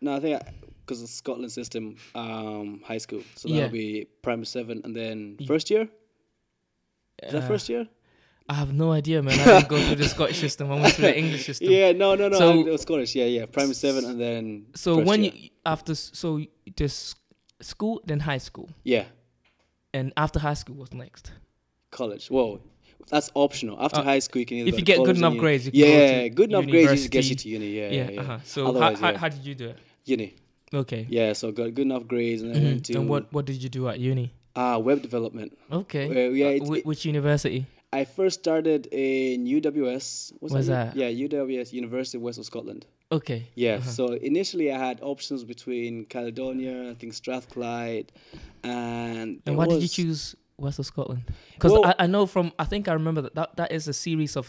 No, 0.00 0.16
I 0.16 0.20
think 0.20 0.42
because 0.84 1.00
of 1.02 1.08
the 1.08 1.12
Scotland 1.12 1.52
system, 1.52 1.96
um, 2.14 2.82
high 2.84 2.98
school. 2.98 3.22
So 3.36 3.48
that'll 3.48 3.68
be 3.68 4.06
primary 4.22 4.46
seven, 4.46 4.82
and 4.84 4.94
then 4.96 5.38
first 5.46 5.70
year. 5.70 5.88
Is 7.22 7.32
that 7.32 7.44
uh, 7.44 7.48
first 7.48 7.68
year? 7.68 7.86
I 8.48 8.54
have 8.54 8.72
no 8.72 8.90
idea, 8.90 9.22
man. 9.22 9.38
I 9.38 9.44
didn't 9.44 9.68
go 9.68 9.78
through 9.80 9.94
the 9.96 10.08
Scottish 10.08 10.40
system. 10.40 10.70
I 10.72 10.80
went 10.80 10.94
through 10.94 11.06
the 11.06 11.16
English 11.16 11.46
system. 11.46 11.70
Yeah, 11.76 11.92
no, 11.92 12.16
no, 12.16 12.28
no. 12.28 12.38
So- 12.38 12.50
I- 12.52 12.66
it 12.68 12.72
was 12.72 12.82
Scottish. 12.82 13.14
Yeah, 13.14 13.26
yeah. 13.26 13.46
Primary 13.46 13.74
seven, 13.74 14.04
and 14.04 14.20
then. 14.20 14.66
So 14.74 14.98
when 14.98 15.22
year. 15.22 15.32
you 15.34 15.50
after 15.64 15.94
so 15.94 16.40
this 16.76 17.14
school 17.62 18.00
then 18.04 18.20
high 18.20 18.38
school 18.38 18.68
Yeah, 18.82 19.04
and 19.94 20.12
after 20.16 20.38
high 20.38 20.54
school 20.54 20.76
what's 20.76 20.92
next? 20.92 21.32
college. 21.90 22.28
Whoa, 22.30 22.60
that's 23.10 23.30
optional. 23.34 23.76
After 23.80 24.00
Uh, 24.00 24.04
high 24.04 24.18
school, 24.20 24.40
you 24.40 24.46
can 24.46 24.56
either 24.58 24.68
if 24.70 24.78
you 24.78 24.84
get 24.84 25.04
good 25.04 25.16
enough 25.18 25.36
grades, 25.36 25.66
you 25.66 25.72
can 25.72 25.80
go 25.80 25.86
yeah, 25.86 26.28
good 26.28 26.48
enough 26.50 26.66
grades 26.66 27.08
gets 27.08 27.28
you 27.28 27.36
to 27.36 27.48
uni. 27.48 27.66
Yeah, 27.66 27.90
Yeah. 27.90 28.10
yeah. 28.10 28.20
Uh-huh. 28.20 28.38
So 28.44 28.66
Otherwise, 28.68 28.98
how, 28.98 29.08
yeah. 29.08 29.12
how, 29.14 29.18
how 29.18 29.28
did 29.28 29.44
you 29.44 29.54
do 29.54 29.68
it? 29.68 29.78
Uni. 30.06 30.34
Okay. 30.74 31.06
Yeah, 31.10 31.34
so 31.34 31.52
got 31.52 31.74
good 31.74 31.82
enough 31.90 32.06
grades, 32.08 32.40
and 32.42 32.54
then 32.54 32.64
went 32.64 32.84
to. 32.86 32.94
And 32.98 33.08
what 33.08 33.30
what 33.32 33.44
did 33.44 33.62
you 33.62 33.68
do 33.68 33.88
at 33.88 33.98
uni? 34.00 34.32
uh, 34.56 34.78
web 34.82 35.00
development. 35.02 35.56
Okay. 35.70 36.08
Well, 36.08 36.30
yeah, 36.36 36.46
Uh, 36.46 36.50
it- 36.50 36.62
whi- 36.62 36.78
it- 36.78 36.86
which 36.86 37.04
university? 37.04 37.66
I 37.92 38.04
first 38.04 38.38
started 38.40 38.86
in 38.90 39.46
UWS. 39.46 40.32
What's 40.40 40.54
U- 40.54 40.62
that? 40.64 40.96
Yeah, 40.96 41.08
UWS, 41.08 41.72
University 41.74 42.16
of 42.18 42.22
West 42.22 42.38
of 42.38 42.46
Scotland. 42.46 42.86
Okay. 43.12 43.40
Yeah, 43.54 43.74
Uh-huh. 43.76 43.90
so 43.90 44.04
initially 44.14 44.72
I 44.72 44.78
had 44.78 45.00
options 45.02 45.44
between 45.44 46.06
Caledonia, 46.06 46.90
I 46.90 46.94
think 46.94 47.12
Strathclyde, 47.14 48.10
and 48.64 49.40
And 49.46 49.56
why 49.56 49.66
did 49.66 49.82
you 49.82 49.88
choose 49.88 50.34
West 50.58 50.78
of 50.78 50.86
Scotland? 50.86 51.22
Because 51.54 51.72
Well- 51.72 51.86
I, 51.86 51.94
I 52.04 52.06
know 52.06 52.26
from 52.26 52.52
I 52.58 52.64
think 52.64 52.88
I 52.88 52.94
remember 52.94 53.22
that, 53.22 53.34
that 53.34 53.56
that 53.56 53.72
is 53.72 53.88
a 53.88 53.92
series 53.92 54.36
of 54.36 54.48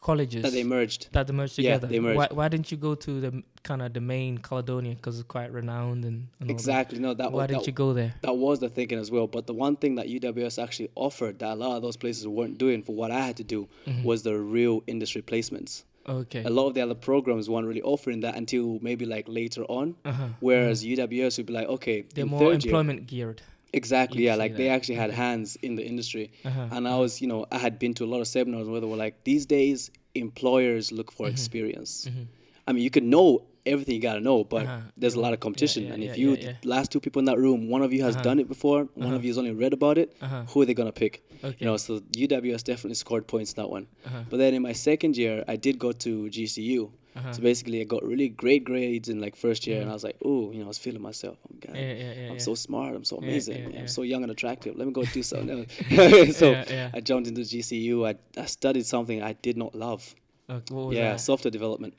colleges 0.00 0.42
that 0.42 0.52
they 0.52 0.64
merged? 0.64 1.12
that 1.12 1.26
they 1.26 1.32
merged 1.32 1.58
Yeah, 1.58 1.74
together. 1.74 1.86
they 1.92 2.00
merged. 2.00 2.16
Why, 2.16 2.28
why 2.32 2.48
didn't 2.48 2.70
you 2.72 2.78
go 2.78 2.94
to 2.94 3.20
the 3.20 3.42
kind 3.62 3.82
of 3.82 3.92
the 3.92 4.00
main 4.00 4.38
Caledonia 4.38 4.94
because 4.94 5.18
it's 5.20 5.28
quite 5.28 5.52
renowned 5.52 6.04
and, 6.04 6.14
and 6.14 6.26
all 6.40 6.46
that? 6.46 6.50
Exactly. 6.50 6.98
No, 6.98 7.12
that 7.14 7.30
Why 7.32 7.42
was 7.42 7.48
didn't 7.48 7.60
that, 7.62 7.66
you 7.66 7.72
go 7.74 7.92
there? 7.92 8.14
that 8.22 8.36
was 8.36 8.60
the 8.60 8.68
thinking 8.70 8.98
as 8.98 9.10
well. 9.10 9.26
But 9.26 9.46
the 9.46 9.54
one 9.54 9.76
thing 9.76 9.96
that 9.96 10.06
UWS 10.08 10.62
actually 10.62 10.88
offered 10.94 11.38
that 11.40 11.52
a 11.52 11.54
lot 11.54 11.76
of 11.76 11.82
those 11.82 11.96
places 11.96 12.26
weren't 12.26 12.56
doing 12.58 12.82
for 12.82 12.94
what 12.94 13.10
I 13.10 13.20
had 13.20 13.36
to 13.36 13.44
do 13.44 13.68
Mhm. 13.86 14.04
was 14.04 14.22
the 14.22 14.38
real 14.38 14.82
industry 14.86 15.22
placements. 15.22 15.84
Okay. 16.08 16.42
A 16.44 16.50
lot 16.50 16.66
of 16.68 16.74
the 16.74 16.80
other 16.82 16.94
programs 16.94 17.48
weren't 17.48 17.66
really 17.66 17.82
offering 17.82 18.20
that 18.20 18.36
until 18.36 18.78
maybe 18.82 19.06
like 19.06 19.26
later 19.28 19.64
on. 19.64 19.94
Uh-huh. 20.04 20.28
Whereas 20.40 20.84
UWS 20.84 21.38
would 21.38 21.46
be 21.46 21.52
like, 21.52 21.68
okay, 21.68 22.04
They're 22.14 22.26
more 22.26 22.40
third 22.40 22.64
year, 22.64 22.70
employment 22.74 23.06
geared. 23.06 23.40
exactly, 23.72 24.24
yeah, 24.24 24.34
like 24.36 24.56
they 24.56 24.68
actually 24.68 24.96
had 24.96 25.10
hands 25.10 25.56
in 25.62 25.76
the 25.76 25.84
industry. 25.86 26.30
Uh-huh. 26.44 26.68
And 26.72 26.86
I 26.86 26.96
was, 26.98 27.20
you 27.22 27.26
know, 27.28 27.46
I 27.50 27.58
had 27.58 27.78
been 27.78 27.94
to 27.94 28.04
a 28.04 28.10
lot 28.14 28.20
of 28.20 28.28
seminars 28.28 28.68
where 28.68 28.80
they 28.80 28.86
were 28.86 28.96
like, 28.96 29.24
these 29.24 29.46
days 29.46 29.90
employers 30.14 30.92
look 30.92 31.10
for 31.10 31.26
Mm-hmm. 31.26 31.32
experience. 31.34 32.08
Mhm. 32.10 32.26
I 32.66 32.72
mean, 32.72 32.82
you 32.84 32.90
can 32.90 33.10
know 33.10 33.42
everything 33.66 33.94
you 33.94 34.00
gotta 34.00 34.20
know, 34.20 34.44
but 34.44 34.64
Uh-huh. 34.66 34.80
there's 34.96 35.14
a 35.14 35.20
lot 35.20 35.32
of 35.32 35.40
competition. 35.40 35.84
yeah, 35.84 35.92
and 35.94 36.02
yeah, 36.02 36.10
if 36.10 36.18
you 36.18 36.30
yeah, 36.34 36.44
yeah. 36.50 36.52
last 36.76 36.90
two 36.92 37.00
people 37.00 37.20
in 37.20 37.26
that 37.26 37.38
room, 37.38 37.68
one 37.68 37.82
of 37.82 37.92
you 37.92 38.02
has 38.04 38.14
Uh-huh. 38.14 38.22
done 38.28 38.38
it 38.38 38.48
before, 38.48 38.80
one 38.94 39.06
Uh-huh. 39.06 39.16
of 39.16 39.24
you 39.24 39.30
has 39.30 39.38
only 39.38 39.52
read 39.52 39.72
about 39.72 39.96
it, 39.98 40.08
Uh-huh. 40.20 40.44
who 40.50 40.60
are 40.62 40.66
they 40.66 40.74
gonna 40.74 40.92
pick? 41.04 41.22
Okay. 41.42 41.56
You 41.60 41.66
know, 41.66 41.76
so 41.76 42.00
UWS 42.16 42.62
definitely 42.62 42.94
scored 43.04 43.26
points 43.26 43.52
in 43.52 43.56
that 43.62 43.70
one. 43.70 43.86
Uh-huh. 44.06 44.22
But 44.30 44.36
then 44.38 44.52
in 44.54 44.62
my 44.62 44.72
second 44.74 45.16
year, 45.16 45.44
I 45.48 45.56
did 45.56 45.78
go 45.78 45.92
to 45.92 46.10
GCU. 46.30 46.90
Uh-huh. 47.16 47.32
So 47.32 47.42
basically, 47.42 47.80
I 47.80 47.84
got 47.84 48.02
really 48.02 48.28
great 48.28 48.64
grades 48.64 49.08
in 49.08 49.20
like 49.20 49.36
first 49.36 49.66
year, 49.68 49.80
and 49.80 49.88
I 49.88 49.92
was 49.92 50.02
like, 50.02 50.16
oh, 50.24 50.50
you 50.52 50.58
know, 50.58 50.64
I 50.64 50.72
was 50.74 50.78
feeling 50.78 51.00
myself. 51.10 51.36
I'm, 51.48 51.58
God, 51.64 51.76
Mm-hmm. 51.76 52.32
I'm 52.32 52.40
so 52.40 52.54
smart. 52.56 52.96
I'm 52.96 53.04
so 53.04 53.16
amazing. 53.18 53.60
I'm 53.78 53.86
so 53.86 54.02
young 54.02 54.22
and 54.24 54.32
attractive. 54.32 54.74
Let 54.76 54.86
me 54.88 54.92
go 54.92 55.04
do 55.04 55.22
something 55.32 55.50
else. 55.60 56.36
so. 56.42 56.48
I 56.96 57.00
jumped 57.00 57.28
into 57.28 57.42
GCU. 57.42 57.94
I, 58.10 58.12
I 58.44 58.46
studied 58.46 58.84
something 58.86 59.22
I 59.22 59.34
did 59.46 59.56
not 59.56 59.74
love. 59.76 60.02
Okay, 60.50 60.96
Yeah, 60.96 61.12
that? 61.12 61.20
software 61.20 61.50
development. 61.52 61.94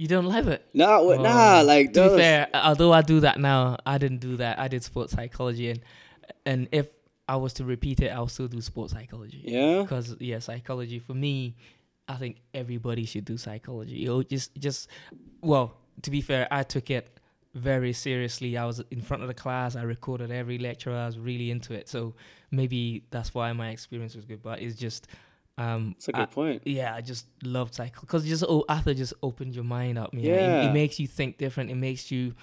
You 0.00 0.08
don't 0.08 0.24
love 0.24 0.48
it? 0.48 0.64
Nah, 0.72 1.02
wha- 1.02 1.16
Oh, 1.16 1.22
nah, 1.22 1.60
like 1.60 1.92
to 1.92 2.08
be 2.08 2.16
fair, 2.16 2.48
although 2.54 2.90
I 2.90 3.02
do 3.02 3.20
that 3.20 3.38
now, 3.38 3.76
I 3.84 3.98
didn't 3.98 4.20
do 4.20 4.38
that. 4.38 4.58
I 4.58 4.66
did 4.66 4.82
sports 4.82 5.12
psychology, 5.12 5.68
and 5.70 5.80
and 6.46 6.68
if 6.72 6.88
I 7.28 7.36
was 7.36 7.52
to 7.54 7.64
repeat 7.66 8.00
it, 8.00 8.08
I'll 8.08 8.26
still 8.36 8.48
do 8.48 8.62
sports 8.62 8.94
psychology. 8.94 9.42
Yeah. 9.44 9.82
Because 9.82 10.16
yeah, 10.18 10.38
psychology 10.38 11.00
for 11.00 11.12
me, 11.12 11.54
I 12.08 12.14
think 12.14 12.38
everybody 12.54 13.04
should 13.04 13.26
do 13.26 13.36
psychology. 13.36 13.96
You 13.96 14.06
know, 14.08 14.22
just 14.22 14.54
just 14.56 14.88
well, 15.42 15.76
to 16.00 16.10
be 16.10 16.22
fair, 16.22 16.48
I 16.50 16.62
took 16.62 16.90
it 16.90 17.04
very 17.54 17.92
seriously. 17.92 18.56
I 18.56 18.64
was 18.64 18.82
in 18.90 19.02
front 19.02 19.22
of 19.22 19.28
the 19.28 19.34
class. 19.34 19.76
I 19.76 19.82
recorded 19.82 20.30
every 20.30 20.56
lecture. 20.56 20.92
I 20.96 21.04
was 21.04 21.18
really 21.18 21.50
into 21.50 21.74
it. 21.74 21.90
So 21.90 22.14
maybe 22.50 23.04
that's 23.10 23.34
why 23.34 23.52
my 23.52 23.68
experience 23.68 24.14
was 24.16 24.24
good. 24.24 24.42
But 24.42 24.60
it's 24.62 24.76
just. 24.76 25.08
Um, 25.60 25.94
That's 25.96 26.08
a 26.08 26.12
good 26.12 26.22
I- 26.22 26.26
point. 26.26 26.62
yeah, 26.64 26.94
I 26.94 27.00
just 27.00 27.26
love 27.42 27.74
cycle 27.74 28.00
because 28.02 28.24
just 28.24 28.44
oh, 28.48 28.64
Arthur 28.68 28.94
just 28.94 29.14
opened 29.22 29.54
your 29.54 29.64
mind 29.64 29.98
up. 29.98 30.14
It, 30.14 30.20
Yeah. 30.20 30.68
it 30.68 30.72
makes 30.72 30.98
you 31.00 31.06
think 31.06 31.38
different. 31.38 31.70
It 31.70 31.74
makes 31.76 32.10
you 32.10 32.34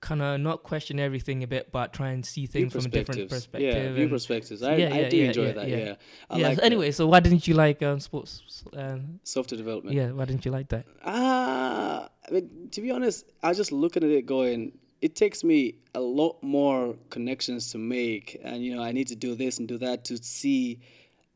kind 0.00 0.20
of 0.20 0.40
not 0.40 0.64
question 0.64 0.98
everything 0.98 1.44
a 1.44 1.46
bit, 1.46 1.70
but 1.70 1.92
try 1.92 2.10
and 2.10 2.26
see 2.26 2.46
things 2.46 2.72
from 2.72 2.84
a 2.86 2.88
different 2.88 3.28
perspective. 3.30 3.62
Yeah, 3.86 3.92
view 3.92 4.08
perspectives. 4.08 4.60
I, 4.60 4.74
Yeah, 4.74 4.86
I 4.94 5.00
yeah, 5.02 5.08
do 5.08 5.16
yeah, 5.16 5.24
enjoy 5.28 5.52
that. 5.52 5.68
yeah. 5.68 5.76
Yeah. 5.76 5.94
I 6.28 6.38
like 6.38 6.58
anyway, 6.60 6.90
so 6.90 7.06
why 7.06 7.20
didn't 7.20 7.46
you 7.46 7.54
like 7.54 7.80
um, 7.84 8.00
sports? 8.00 8.64
Um, 8.72 9.20
software 9.22 9.56
development. 9.58 9.94
yeah, 9.94 10.10
why 10.10 10.24
didn't 10.24 10.44
you 10.44 10.50
like 10.50 10.68
that? 10.70 10.86
Ah, 11.04 12.08
I 12.28 12.30
mean, 12.32 12.68
to 12.72 12.80
be 12.80 12.90
honest, 12.90 13.26
I 13.44 13.48
was 13.50 13.56
just 13.58 13.70
looking 13.70 14.02
at 14.02 14.10
it 14.10 14.26
going, 14.26 14.72
it 15.00 15.14
takes 15.14 15.44
me 15.44 15.76
a 15.94 16.00
lot 16.00 16.42
more 16.42 16.96
connections 17.10 17.70
to 17.72 17.78
make. 17.78 18.40
And, 18.42 18.64
you 18.64 18.74
know, 18.74 18.82
I 18.82 18.90
need 18.90 19.06
to 19.08 19.16
do 19.16 19.36
this 19.36 19.58
and 19.58 19.68
do 19.68 19.78
that 19.78 20.04
to 20.06 20.16
see 20.16 20.80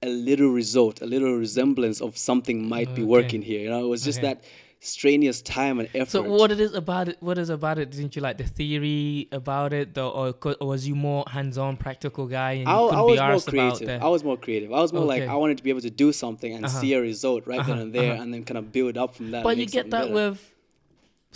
a 0.06 0.10
little 0.28 0.50
result, 0.62 0.94
a 1.02 1.06
little 1.14 1.34
resemblance 1.46 2.00
of 2.00 2.16
something 2.16 2.68
might 2.68 2.94
be 2.94 3.02
working 3.16 3.42
here. 3.42 3.60
You 3.64 3.70
know, 3.70 3.84
it 3.86 3.88
was 3.88 4.02
just 4.08 4.18
Okay. 4.20 4.28
that 4.28 4.44
strenuous 4.80 5.42
time 5.42 5.80
and 5.80 5.88
effort. 5.94 6.10
So 6.10 6.22
what 6.22 6.50
it 6.52 6.60
is 6.60 6.72
about 6.74 7.08
it? 7.08 7.16
What 7.20 7.38
is 7.38 7.50
about 7.50 7.78
it? 7.78 7.90
Didn't 7.90 8.14
you 8.16 8.22
like 8.22 8.38
the 8.38 8.44
theory 8.44 9.26
about 9.32 9.72
it, 9.72 9.94
though, 9.94 10.10
or, 10.10 10.34
or 10.60 10.68
was 10.68 10.86
you 10.86 10.94
more 10.94 11.24
hands-on, 11.28 11.76
practical 11.76 12.26
guy? 12.26 12.52
And 12.52 12.68
I, 12.68 12.76
I 12.78 13.06
be 13.06 13.18
was 13.18 13.20
more 13.20 13.40
creative. 13.52 13.88
the- 13.88 14.02
I 14.04 14.08
was 14.08 14.22
more 14.22 14.36
creative. 14.36 14.72
I 14.72 14.80
was 14.80 14.92
more 14.92 15.04
like 15.04 15.22
I 15.24 15.34
wanted 15.34 15.56
to 15.58 15.64
be 15.64 15.70
able 15.70 15.80
to 15.90 15.90
do 16.04 16.12
something 16.12 16.52
and 16.54 16.64
Uh-huh. 16.66 16.80
see 16.80 16.92
a 16.92 17.00
result 17.00 17.46
right 17.46 17.64
then 17.66 17.70
Uh-huh, 17.76 17.82
and 17.82 17.92
there, 17.92 18.12
uh-huh. 18.12 18.22
and 18.22 18.32
then 18.34 18.44
kind 18.44 18.58
of 18.58 18.70
build 18.72 18.96
up 18.96 19.14
from 19.16 19.30
that. 19.32 19.42
But 19.44 19.56
you 19.56 19.66
get 19.66 19.90
that 19.90 20.02
better. 20.12 20.14
with 20.14 20.52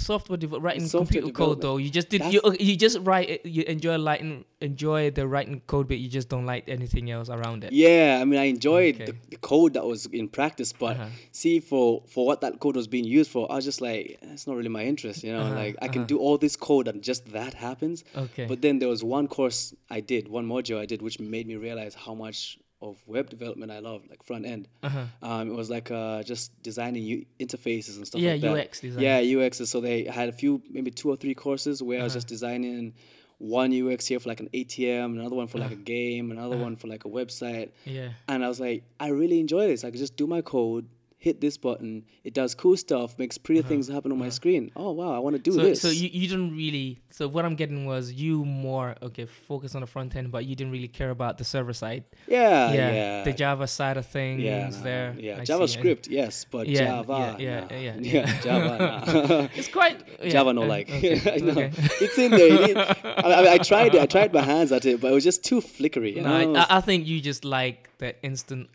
software 0.01 0.37
dev- 0.37 0.53
writing 0.65 0.87
Software 0.87 1.21
computer 1.23 1.33
code 1.33 1.61
though. 1.61 1.77
You 1.77 1.91
just 1.91 2.09
did 2.09 2.23
you 2.33 2.41
you 2.59 2.77
just 2.77 2.99
write 3.01 3.29
it, 3.31 3.47
you 3.47 3.63
enjoy 3.75 3.97
writing 4.03 4.45
enjoy 4.61 5.11
the 5.11 5.27
writing 5.27 5.61
code, 5.67 5.87
but 5.89 5.99
you 5.99 6.09
just 6.09 6.29
don't 6.29 6.47
like 6.47 6.65
anything 6.69 7.11
else 7.11 7.29
around 7.31 7.65
it. 7.65 7.73
Yeah, 7.73 8.19
I 8.21 8.25
mean, 8.25 8.39
I 8.41 8.45
enjoyed 8.45 8.95
Okay. 8.97 9.05
the, 9.07 9.15
the 9.31 9.37
code 9.37 9.75
that 9.75 9.85
was 9.87 10.07
in 10.07 10.29
practice, 10.29 10.73
but 10.73 10.97
Uh-huh. 10.97 11.09
see, 11.33 11.61
for 11.61 12.03
for 12.09 12.27
what 12.27 12.41
that 12.41 12.61
code 12.61 12.77
was 12.77 12.89
being 12.89 13.05
used 13.19 13.31
for, 13.31 13.51
I 13.53 13.57
was 13.57 13.65
just 13.65 13.81
like, 13.81 14.19
it's 14.23 14.47
not 14.47 14.57
really 14.57 14.69
my 14.81 14.85
interest, 14.85 15.23
you 15.25 15.33
know. 15.33 15.43
Uh-huh, 15.47 15.55
Like 15.63 15.77
I 15.83 15.89
can 15.89 16.03
uh-huh. 16.03 16.15
do 16.15 16.19
all 16.19 16.37
this 16.39 16.57
code 16.57 16.87
and 16.89 17.03
just 17.03 17.23
that 17.33 17.55
happens. 17.55 18.05
Okay. 18.25 18.47
But 18.47 18.61
then 18.63 18.79
there 18.81 18.89
was 18.89 19.03
one 19.05 19.27
course 19.29 19.75
I 19.91 20.01
did, 20.01 20.29
one 20.29 20.47
module 20.47 20.79
I 20.79 20.87
did, 20.87 21.01
which 21.03 21.19
made 21.21 21.47
me 21.47 21.57
realize 21.57 21.95
how 21.95 22.15
much 22.15 22.59
of 22.83 22.97
web 23.07 23.29
development 23.29 23.71
I 23.71 23.81
love, 23.81 24.03
like 24.09 24.23
front 24.23 24.47
end. 24.47 24.67
uh-huh. 24.83 25.05
Um, 25.23 25.51
it 25.51 25.55
was 25.55 25.69
like 25.69 25.91
uh, 25.91 26.23
just 26.23 26.51
designing 26.63 27.03
U- 27.03 27.27
interfaces 27.39 27.97
and 27.97 28.07
stuff 28.07 28.21
Yeah, 28.21 28.33
like 28.33 28.41
that. 28.41 28.57
Yeah, 28.57 28.63
UX 28.63 28.81
design. 28.81 29.03
Yeah, 29.03 29.21
UXs. 29.21 29.67
So 29.67 29.81
they 29.81 30.05
had 30.05 30.29
a 30.29 30.33
few, 30.33 30.63
maybe 30.71 30.91
two 30.91 31.11
or 31.11 31.17
three 31.17 31.35
courses 31.35 31.83
where 31.83 32.01
I 32.01 32.05
was 32.05 32.13
Uh-huh. 32.13 32.17
just 32.19 32.29
designing 32.29 32.95
one 33.39 33.71
UX 33.73 34.07
here 34.07 34.19
for 34.21 34.29
like 34.29 34.41
an 34.41 34.49
ATM, 34.55 35.19
another 35.19 35.37
one 35.37 35.47
for 35.47 35.59
like 35.59 35.73
Uh-huh. 35.73 35.81
a 35.81 35.85
game, 35.85 36.31
another 36.31 36.55
Uh-huh. 36.57 36.65
one 36.65 36.77
for 36.77 36.89
like 36.89 37.05
a 37.05 37.09
website. 37.09 37.71
Yeah. 37.85 38.11
And 38.29 38.45
I 38.45 38.49
was 38.49 38.61
like, 38.61 38.83
I 38.99 39.09
really 39.09 39.41
enjoy 39.41 39.67
this. 39.69 39.85
I 39.85 39.91
could 39.91 39.99
just 40.01 40.17
do 40.17 40.27
my 40.27 40.41
code, 40.43 40.87
hit 41.21 41.39
this 41.39 41.59
button, 41.59 42.03
it 42.25 42.33
does 42.33 42.55
cool 42.55 42.77
stuff, 42.79 43.19
makes 43.19 43.37
pretty 43.37 43.61
things 43.61 43.87
happen 43.89 44.11
on 44.11 44.17
my 44.19 44.31
screen. 44.31 44.73
Oh 44.75 44.91
wow, 44.93 45.13
I 45.13 45.19
want 45.21 45.37
to 45.37 45.43
do 45.43 45.51
Uh-huh. 45.53 45.61
so, 45.61 45.69
this. 45.69 45.81
so 45.83 45.89
you, 45.91 46.09
you 46.11 46.27
didn't 46.27 46.57
really. 46.57 46.99
So 47.11 47.29
what 47.29 47.45
I'm 47.45 47.57
getting 47.57 47.85
was 47.85 48.11
you 48.11 48.43
more 48.45 48.97
okay, 49.03 49.27
focus 49.27 49.75
on 49.75 49.83
the 49.83 49.87
front 49.87 50.17
end, 50.17 50.33
but 50.33 50.47
you 50.47 50.57
didn't 50.57 50.73
really 50.73 50.89
care 50.89 51.11
about 51.11 51.37
the 51.37 51.45
server 51.45 51.75
side. 51.75 52.05
yeah, 52.27 52.73
yeah, 52.73 52.93
yeah, 52.93 53.23
the 53.25 53.35
Java 53.35 53.67
side 53.67 53.99
of 53.99 54.07
things 54.07 54.41
yeah, 54.43 54.69
nah, 54.71 54.81
there. 54.83 55.15
yeah. 55.19 55.37
I 55.37 55.41
I 55.41 55.45
see. 55.45 55.53
JavaScript, 55.53 56.09
yes, 56.09 56.47
but 56.51 56.67
Yeah, 56.67 56.87
Java, 56.87 57.37
yeah, 57.39 57.61
nah. 57.61 57.77
yeah, 57.77 57.97
yeah, 58.01 58.41
Java, 58.41 58.73
nah. 59.29 59.49
It's 59.55 59.69
quite 59.69 60.01
yeah, 60.23 60.31
Java 60.31 60.53
no 60.55 60.63
uh, 60.63 60.67
like. 60.75 60.89
okay, 60.91 61.21
know. 61.45 61.51
okay. 61.53 61.71
It's 62.01 62.17
in 62.17 62.31
there. 62.33 62.97
I, 63.05 63.33
I, 63.45 63.53
I 63.55 63.59
tried 63.59 63.95
it. 63.95 64.01
I 64.01 64.07
tried 64.07 64.33
my 64.33 64.41
hands 64.43 64.73
at 64.73 64.87
it, 64.87 65.03
but 65.03 65.11
it 65.13 65.15
was 65.15 65.25
just 65.25 65.45
too 65.45 65.61
flickery. 65.61 66.17
You 66.17 66.23
No, 66.23 66.33
I, 66.33 66.45
know? 66.47 66.55
I- 66.65 66.79
I 66.79 66.81
think 66.81 67.07
you 67.07 67.21
just 67.21 67.45
like 67.45 67.91
the 67.99 68.17
instant. 68.25 68.71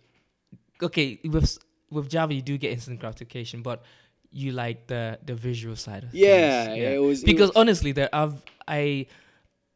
Okay, 0.83 1.19
with 1.23 1.57
with 1.95 2.09
Java 2.09 2.33
you 2.33 2.41
do 2.41 2.57
get 2.57 2.71
instant 2.71 2.99
gratification, 2.99 3.61
but 3.61 3.83
you 4.31 4.51
like 4.51 4.87
the 4.87 5.17
the 5.25 5.33
visual 5.35 5.75
side 5.75 6.03
of 6.03 6.13
yeah, 6.13 6.65
things. 6.65 6.83
it 6.83 7.01
was 7.01 7.23
it 7.23 7.25
because 7.25 7.49
was- 7.49 7.55
honestly, 7.57 7.91
there 7.93 8.09
I've 8.13 8.35
I 8.67 9.07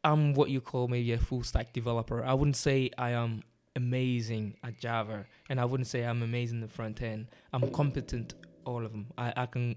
I'm 0.04 0.34
what 0.34 0.48
you 0.50 0.60
call 0.60 0.88
maybe 0.88 1.12
a 1.12 1.18
full 1.18 1.42
stack 1.42 1.72
developer. 1.72 2.24
I 2.24 2.34
wouldn't 2.34 2.56
say 2.56 2.90
I 2.96 3.10
am 3.10 3.42
amazing 3.76 4.56
at 4.64 4.78
Java, 4.78 5.26
and 5.48 5.60
I 5.60 5.64
wouldn't 5.64 5.86
say 5.86 6.02
I'm 6.04 6.22
amazing 6.22 6.56
in 6.58 6.60
the 6.62 6.68
front 6.68 7.02
end. 7.02 7.26
I'm 7.52 7.70
competent 7.70 8.34
all 8.64 8.84
of 8.84 8.92
them. 8.92 9.06
I, 9.18 9.32
I 9.36 9.46
can 9.46 9.76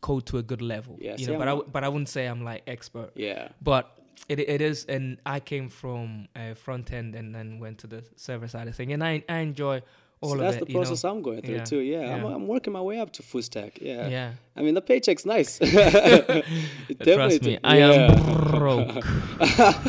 code 0.00 0.26
to 0.26 0.38
a 0.38 0.42
good 0.42 0.62
level. 0.62 0.98
Yeah, 1.00 1.16
you 1.18 1.26
know, 1.28 1.38
but 1.38 1.48
I 1.48 1.52
I'm- 1.52 1.58
w- 1.58 1.70
but 1.72 1.84
I 1.84 1.88
wouldn't 1.88 2.08
say 2.08 2.26
I'm 2.26 2.42
like 2.44 2.62
expert. 2.66 3.10
yeah. 3.14 3.48
But 3.60 3.84
it 4.28 4.38
it 4.40 4.60
is, 4.60 4.84
and 4.86 5.18
I 5.26 5.40
came 5.40 5.68
from 5.68 6.28
uh, 6.36 6.54
front 6.54 6.92
end 6.92 7.14
and 7.14 7.34
then 7.34 7.58
went 7.58 7.78
to 7.78 7.86
the 7.86 8.04
server 8.16 8.48
side 8.48 8.68
of 8.68 8.74
thing, 8.74 8.92
and 8.92 9.02
I 9.02 9.22
I 9.28 9.38
enjoy 9.38 9.82
all 10.22 10.30
So 10.30 10.36
that's 10.38 10.56
it. 10.56 10.60
the 10.60 10.66
you 10.68 10.74
know. 10.74 10.80
process 10.80 11.04
I'm 11.04 11.20
going 11.22 11.42
through 11.42 11.54
Yeah, 11.56 11.64
too. 11.64 11.80
Yeah, 11.80 12.14
I'm. 12.14 12.24
I'm 12.24 12.46
working 12.46 12.72
my 12.72 12.80
way 12.80 12.98
up 13.00 13.12
to 13.14 13.22
full 13.22 13.42
stack. 13.42 13.78
Yeah, 13.80 14.08
yeah. 14.08 14.32
I 14.56 14.62
mean 14.62 14.74
the 14.74 14.80
paycheck's 14.80 15.26
nice. 15.26 15.58
Trust 17.02 17.42
me, 17.42 17.58
I 17.64 17.78
yeah. 17.78 17.92
am 17.92 18.50
broke. 18.58 19.04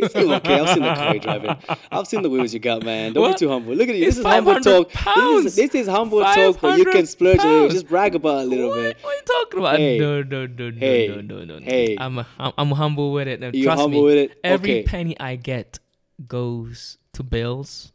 It's 0.00 0.10
still 0.10 0.32
okay. 0.34 0.60
I've 0.60 0.68
seen 0.68 0.82
the 0.82 0.94
car 0.94 1.10
you're 1.14 1.20
driving. 1.20 1.56
I've 1.90 2.06
seen 2.06 2.22
the 2.22 2.30
wheels 2.30 2.52
you 2.54 2.60
got, 2.60 2.84
man. 2.84 3.12
Don't 3.12 3.22
What? 3.22 3.32
be 3.32 3.38
too 3.38 3.48
humble. 3.48 3.74
Look 3.74 3.88
at 3.88 3.96
you. 3.96 4.06
It's 4.06 4.16
This 4.16 4.18
is 4.18 4.30
humble 4.32 4.60
talk. 4.60 4.92
This 4.92 5.44
is, 5.46 5.56
this 5.56 5.74
is 5.74 5.88
humble 5.88 6.20
talk, 6.20 6.60
but 6.60 6.78
you 6.78 6.84
can 6.84 7.06
500 7.06 7.08
splurge 7.08 7.38
a 7.40 7.46
little. 7.46 7.68
Just 7.70 7.88
brag 7.88 8.14
about 8.14 8.42
a 8.42 8.44
little 8.44 8.68
what? 8.68 8.76
bit. 8.76 8.96
What 9.02 9.10
are 9.10 9.16
you 9.16 9.22
talking 9.26 9.58
about? 9.60 9.78
Hey. 9.78 9.98
No, 9.98 10.22
no, 10.22 10.46
no, 10.46 10.70
no, 10.70 10.78
Hey. 10.78 11.08
no, 11.08 11.20
no, 11.20 11.44
no. 11.44 11.58
Hey. 11.64 11.96
I'm, 11.98 12.18
I'm 12.38 12.52
I'm 12.56 12.70
humble 12.70 13.12
with 13.12 13.26
it. 13.26 13.42
And 13.42 13.54
You 13.54 13.64
trust 13.64 13.80
humble 13.80 13.98
me, 14.00 14.04
with 14.04 14.18
it? 14.30 14.38
every 14.44 14.70
Okay. 14.70 14.82
penny 14.84 15.18
I 15.18 15.34
get 15.36 15.78
goes 16.26 16.98
to 17.14 17.22
bills, 17.22 17.92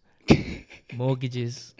mortgages, 0.97 1.72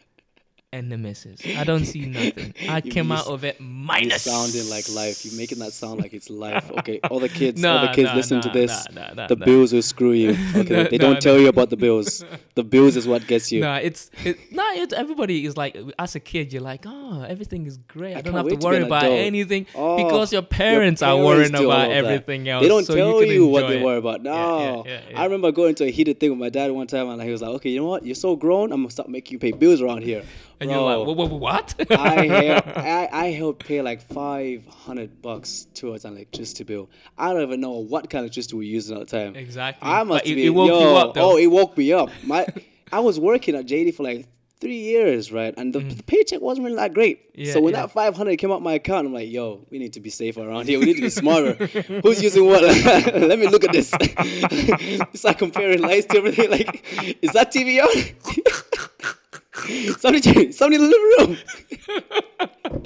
and 0.74 0.91
the 0.91 0.97
missus. 0.97 1.39
I 1.57 1.63
don't 1.63 1.86
see 1.86 2.05
nothing. 2.07 2.53
I 2.69 2.82
You- 2.84 2.91
came 2.91 3.07
you 3.09 3.13
out 3.13 3.28
of 3.28 3.43
it 3.43 3.59
minus. 3.61 4.26
You're 4.26 4.34
minus. 4.36 4.53
sounding 4.53 4.69
like 4.69 4.89
life. 4.89 5.24
You're 5.24 5.38
making 5.38 5.59
that 5.59 5.71
sound 5.74 6.01
like 6.01 6.13
it's 6.13 6.30
life. 6.30 6.69
Okay, 6.80 6.99
all 7.09 7.19
the 7.19 7.30
kids, 7.30 7.61
Nah, 7.61 7.74
all 7.78 7.88
the 7.88 7.93
kids 7.99 8.09
nah, 8.09 8.15
listen 8.15 8.41
to 8.41 8.49
this. 8.49 8.86
the 9.30 9.36
bills 9.36 9.71
will 9.74 9.82
screw 9.93 10.11
you. 10.11 10.32
Okay, 10.55 10.74
No, 10.76 10.84
they 10.86 10.97
don't 10.97 11.21
tell 11.21 11.36
no. 11.36 11.41
you 11.41 11.47
about 11.47 11.69
the 11.69 11.78
bills. 11.78 12.24
The 12.55 12.63
bills 12.63 12.95
is 12.95 13.07
what 13.07 13.26
gets 13.28 13.51
you. 13.51 13.61
Nah, 13.61 13.78
it's 13.78 14.09
it, 14.26 14.38
nah. 14.51 14.63
Everybody 14.95 15.45
is 15.45 15.55
like, 15.57 15.78
as 15.99 16.15
a 16.15 16.19
kid, 16.19 16.51
you're 16.53 16.61
like, 16.61 16.84
oh, 16.88 17.24
everything 17.28 17.65
is 17.67 17.78
great. 17.78 18.15
I, 18.15 18.19
I 18.19 18.21
don't 18.21 18.34
have 18.34 18.45
to 18.47 18.51
wait 18.55 18.61
to 18.61 18.65
worry 18.67 18.84
about 18.84 19.03
adult." 19.03 19.19
anything 19.19 19.65
Oh, 19.76 19.97
because 20.03 20.34
your 20.34 20.41
parents, 20.41 21.01
are 21.01 21.15
parents 21.15 21.26
worrying 21.26 21.65
about 21.65 21.91
everything 21.91 22.47
else. 22.49 22.61
They 22.63 22.67
don't 22.67 22.86
so 22.86 22.95
tell 22.95 23.24
you, 23.24 23.32
you, 23.34 23.47
what 23.47 23.67
they 23.67 23.82
worry 23.82 23.97
about. 23.97 24.21
No, 24.24 24.84
Yeah, 24.86 24.91
yeah, 24.93 25.01
yeah, 25.11 25.19
I 25.21 25.24
remember 25.26 25.51
going 25.51 25.76
to 25.76 25.86
a 25.86 25.91
heated 25.91 26.19
thing 26.19 26.30
with 26.32 26.39
my 26.39 26.49
dad 26.49 26.71
one 26.71 26.88
time, 26.88 27.09
and 27.09 27.21
he 27.21 27.30
was 27.32 27.41
like, 27.41 27.51
"Okay, 27.57 27.69
you 27.69 27.80
know 27.80 27.88
what? 27.88 28.05
You're 28.05 28.15
so 28.15 28.36
grown. 28.36 28.71
I'm 28.71 28.82
gonna 28.82 28.91
stop 28.91 29.07
making 29.07 29.34
you 29.36 29.39
pay 29.39 29.51
bills 29.51 29.82
around 29.82 30.03
here." 30.03 30.24
And 30.60 30.70
Bro, 30.70 30.80
you're 30.80 30.97
like, 30.97 31.08
what? 31.08 31.30
what, 31.30 31.76
what? 31.80 31.91
I 31.91 32.26
help, 32.28 32.68
I, 32.68 33.10
I 33.12 33.26
helped 33.32 33.66
pay 33.66 33.82
like 33.82 34.01
five 34.01 34.66
hundred 34.68 35.22
bucks 35.22 35.68
towards 35.74 36.06
an 36.06 36.14
electricity 36.14 36.64
bill. 36.64 36.89
I 37.18 37.34
don't 37.34 37.41
even 37.41 37.62
know 37.62 37.72
what 37.72 38.10
kind 38.10 38.22
of 38.22 38.28
electricity 38.28 38.56
we're 38.56 38.64
using 38.64 38.97
at 38.97 39.08
the 39.08 39.18
time. 39.18 39.36
Exactly. 39.36 39.89
I 39.89 40.04
must 40.04 40.26
it- 40.26 40.36
be. 40.36 40.45
it 40.45 40.49
woke 40.49 40.68
you 40.68 40.74
yo, 40.74 40.95
up, 40.95 41.14
though. 41.14 41.34
Oh, 41.34 41.38
it 41.38 41.47
woke 41.47 41.78
me 41.78 41.91
up. 41.93 42.10
My, 42.24 42.47
I 42.91 42.99
was 42.99 43.20
working 43.20 43.56
at 43.56 43.66
JD 43.66 43.95
for 43.95 44.04
like 44.04 44.28
three 44.64 44.80
years, 44.80 45.32
right? 45.32 45.54
And 45.58 45.74
the, 45.74 45.80
the 45.80 46.01
paycheck 46.04 46.39
wasn't 46.39 46.64
really 46.66 46.78
that 46.78 46.93
great. 46.93 47.34
Mm. 47.34 47.45
Yeah, 47.45 47.54
so 47.54 47.62
when 47.62 47.74
yeah. 47.74 47.82
that 47.82 47.91
five 47.91 48.16
hundred 48.16 48.38
came 48.38 48.51
out 48.51 48.62
my 48.62 48.74
account, 48.74 49.06
I'm 49.06 49.14
like, 49.14 49.30
yo, 49.30 49.66
we 49.70 49.78
need 49.78 49.93
to 49.93 49.99
be 49.99 50.10
safer 50.10 50.41
around 50.41 50.68
here. 50.68 50.80
We 50.80 50.86
need 50.86 50.95
to 50.95 51.01
be 51.01 51.10
smarter. 51.10 51.54
Who's 52.04 52.24
using 52.24 52.45
what? 52.45 52.64
Let 53.14 53.39
me 53.39 53.47
look 53.47 53.66
at 53.66 53.74
this. 53.74 53.91
it's 53.99 55.24
like 55.24 55.38
comparing 55.38 55.82
lights 55.82 56.08
to 56.08 56.18
everything. 56.18 56.49
Like, 56.49 57.18
is 57.22 57.32
that 57.34 57.51
TV 57.51 57.84
on? 57.84 59.16
somebody, 59.99 60.51
somebody 60.51 60.76
in 60.84 60.89
the 60.89 60.95
living 60.95 61.12
room. 61.20 61.38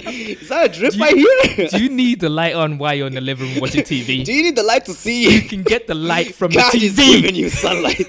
is 0.00 0.48
that 0.48 0.66
a 0.66 0.68
drip 0.78 0.94
you- 0.94 1.00
right 1.00 1.16
here? 1.16 1.68
Do 1.68 1.82
you 1.82 1.88
need 1.88 2.20
the 2.20 2.28
light 2.28 2.54
on 2.54 2.78
while 2.78 2.94
you're 2.94 3.06
in 3.06 3.14
the 3.14 3.20
living 3.20 3.48
room 3.52 3.60
watching 3.60 3.82
TV? 3.84 4.24
Do 4.24 4.32
you 4.32 4.42
need 4.42 4.56
the 4.56 4.62
light 4.62 4.84
to 4.86 4.92
see? 4.92 5.32
you 5.34 5.48
can 5.48 5.62
get 5.62 5.86
the 5.86 5.94
light 5.94 6.34
from 6.34 6.50
God 6.52 6.72
the 6.72 6.84
is 6.84 6.96
giving 6.96 7.34
you 7.34 7.48
sunlight. 7.48 8.06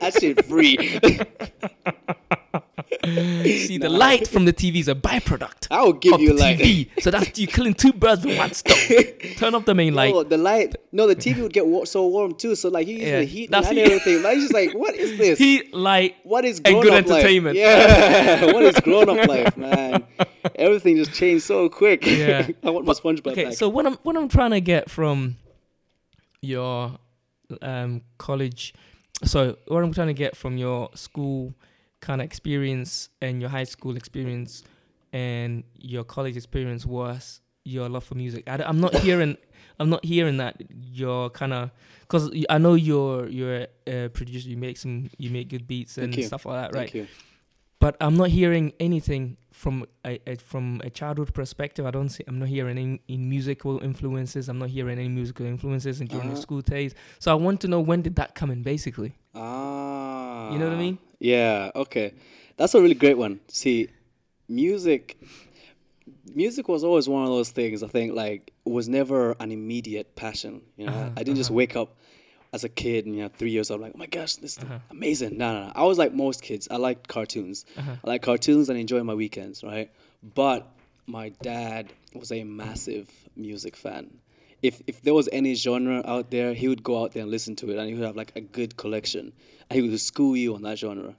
that 0.00 0.14
shit 0.18 0.44
free. 0.46 0.98
See, 3.04 3.78
the 3.78 3.88
light 3.88 4.26
from 4.28 4.44
the 4.44 4.52
TV 4.52 4.76
is 4.76 4.88
a 4.88 4.94
byproduct 4.94 5.68
I 5.70 5.82
will 5.82 5.92
give 5.92 6.20
you 6.20 6.32
light. 6.34 6.58
TV. 6.58 6.88
so 7.02 7.10
that's 7.10 7.38
you 7.38 7.46
killing 7.46 7.74
two 7.74 7.92
birds 7.92 8.24
with 8.24 8.38
one 8.38 8.52
stone. 8.52 8.76
Turn 9.36 9.54
off 9.54 9.64
the 9.64 9.74
main 9.74 9.94
light. 9.94 10.12
No, 10.14 10.22
the 10.22 10.38
light. 10.38 10.74
No, 10.92 11.06
the 11.06 11.16
TV 11.16 11.42
would 11.42 11.52
get 11.52 11.64
so 11.88 12.06
warm 12.06 12.34
too. 12.34 12.54
So 12.54 12.68
like 12.68 12.86
you 12.86 12.96
use 12.96 13.04
Yeah, 13.08 13.18
the 13.20 13.24
heat 13.26 13.50
that's 13.50 13.68
and 13.68 13.78
everything. 13.78 14.22
Like, 14.22 14.38
just 14.38 14.52
like, 14.54 14.72
what 14.72 14.94
is 14.94 15.18
this? 15.18 15.38
Heat, 15.38 15.74
light, 15.74 16.16
what 16.24 16.44
is 16.44 16.58
and 16.64 16.74
grown 16.74 16.82
good 16.82 16.92
up 17.04 17.06
life? 17.08 17.54
Yeah, 17.54 18.44
what 18.52 18.62
is 18.62 18.80
grown 18.80 19.08
up 19.08 19.26
life, 19.28 19.56
man? 19.56 20.04
Everything 20.54 20.96
just 20.96 21.12
changed 21.12 21.44
so 21.44 21.68
quick. 21.68 22.06
Yeah. 22.06 22.48
I 22.62 22.70
want 22.70 22.86
my 22.86 22.92
SpongeBob 22.92 23.32
Okay, 23.32 23.44
back. 23.46 23.54
so 23.54 23.68
what 23.68 23.86
I'm 23.86 23.94
what 24.02 24.16
I'm 24.16 24.28
trying 24.28 24.52
to 24.52 24.60
get 24.60 24.90
from 24.90 25.36
your 26.40 26.98
um 27.62 28.02
college, 28.18 28.74
so 29.24 29.56
what 29.68 29.82
I'm 29.82 29.92
trying 29.92 30.08
to 30.08 30.14
get 30.14 30.36
from 30.36 30.56
your 30.56 30.90
school 30.94 31.54
kind 32.00 32.20
of 32.20 32.24
experience 32.24 33.08
and 33.20 33.40
your 33.40 33.50
high 33.50 33.64
school 33.64 33.96
experience 33.96 34.62
and 35.12 35.64
your 35.74 36.04
college 36.04 36.36
experience 36.36 36.84
was 36.84 37.40
your 37.64 37.88
love 37.88 38.04
for 38.04 38.14
music. 38.14 38.44
I, 38.48 38.62
am 38.68 38.80
not 38.80 38.94
hearing 38.96 39.36
I'm 39.78 39.90
not 39.90 40.04
hearing 40.04 40.38
that 40.38 40.62
you're 40.70 41.30
kind 41.30 41.52
of 41.52 41.70
because 42.00 42.30
I 42.48 42.58
know 42.58 42.74
you're 42.74 43.28
you're 43.28 43.66
a 43.86 44.08
producer. 44.08 44.48
You 44.48 44.56
make 44.56 44.76
some 44.78 45.10
you 45.18 45.30
make 45.30 45.48
good 45.48 45.66
beats 45.66 45.98
and 45.98 46.14
stuff 46.24 46.46
like 46.46 46.72
that, 46.72 46.78
right? 46.78 47.08
But 47.78 47.96
I'm 48.00 48.16
not 48.16 48.30
hearing 48.30 48.72
anything 48.80 49.36
from 49.52 49.84
a, 50.04 50.18
a 50.26 50.36
from 50.36 50.80
a 50.84 50.90
childhood 50.90 51.32
perspective. 51.34 51.84
I 51.86 51.90
don't 51.90 52.08
see. 52.08 52.24
I'm 52.26 52.38
not 52.38 52.48
hearing 52.48 52.78
any, 52.78 53.00
any 53.08 53.18
musical 53.18 53.80
influences. 53.82 54.48
I'm 54.48 54.58
not 54.58 54.70
hearing 54.70 54.98
any 54.98 55.08
musical 55.08 55.44
influences 55.46 56.00
in 56.00 56.06
during 56.06 56.26
Uh-huh. 56.28 56.36
the 56.36 56.40
school 56.40 56.60
days. 56.62 56.94
So 57.18 57.30
I 57.30 57.34
want 57.34 57.60
to 57.62 57.68
know 57.68 57.80
when 57.80 58.00
did 58.02 58.16
that 58.16 58.34
come 58.34 58.50
in, 58.50 58.62
basically. 58.62 59.12
Ah. 59.34 60.52
You 60.52 60.58
know 60.58 60.66
what 60.68 60.74
I 60.74 60.78
mean? 60.80 60.98
Yeah. 61.18 61.70
Okay. 61.74 62.14
That's 62.56 62.74
a 62.74 62.80
really 62.80 62.94
great 62.94 63.18
one. 63.18 63.40
See, 63.48 63.88
music. 64.48 65.18
Music 66.34 66.68
was 66.68 66.82
always 66.84 67.08
one 67.08 67.22
of 67.24 67.30
those 67.30 67.50
things. 67.50 67.82
I 67.82 67.88
think 67.88 68.14
like 68.14 68.52
was 68.64 68.88
never 68.88 69.36
an 69.40 69.52
immediate 69.52 70.16
passion. 70.16 70.62
You 70.76 70.86
know, 70.86 70.92
Uh-huh, 70.92 71.10
I 71.16 71.22
didn't 71.22 71.36
just 71.36 71.50
uh-huh. 71.50 71.56
wake 71.56 71.76
up 71.76 71.96
as 72.56 72.64
a 72.64 72.68
kid 72.84 73.00
and 73.06 73.14
you 73.16 73.22
know 73.22 73.30
three 73.40 73.50
years 73.56 73.70
old 73.70 73.80
like 73.84 73.92
oh 73.94 73.98
my 74.04 74.10
gosh 74.18 74.34
this 74.44 74.52
is 74.56 74.64
Uh-huh. 74.64 74.78
amazing. 74.96 75.32
No, 75.42 75.48
no, 75.54 75.60
no. 75.66 75.72
I 75.82 75.84
was 75.90 75.98
like 76.02 76.12
most 76.26 76.38
kids. 76.48 76.64
I 76.74 76.78
liked 76.88 77.04
cartoons. 77.16 77.58
Uh-huh. 77.80 77.94
I 78.02 78.06
like 78.12 78.22
cartoons 78.30 78.66
and 78.70 78.76
enjoy 78.84 79.02
my 79.12 79.16
weekends, 79.24 79.56
right? 79.72 79.88
But 80.42 80.60
my 81.18 81.26
dad 81.50 81.84
was 82.20 82.30
a 82.32 82.42
massive 82.62 83.06
music 83.46 83.74
fan. 83.84 84.04
If 84.68 84.74
if 84.92 84.96
there 85.04 85.14
was 85.20 85.28
any 85.40 85.52
genre 85.54 85.98
out 86.14 86.26
there, 86.34 86.50
he 86.60 86.66
would 86.70 86.82
go 86.90 86.94
out 87.02 87.10
there 87.12 87.22
and 87.26 87.30
listen 87.36 87.54
to 87.60 87.64
it, 87.70 87.76
and 87.78 87.86
he 87.88 87.94
would 87.96 88.06
have 88.10 88.16
like 88.22 88.32
a 88.42 88.44
good 88.58 88.72
collection. 88.82 89.24
And 89.68 89.74
he 89.76 89.80
would 89.88 90.00
school 90.00 90.34
you 90.42 90.54
on 90.56 90.62
that 90.62 90.78
genre. 90.84 91.12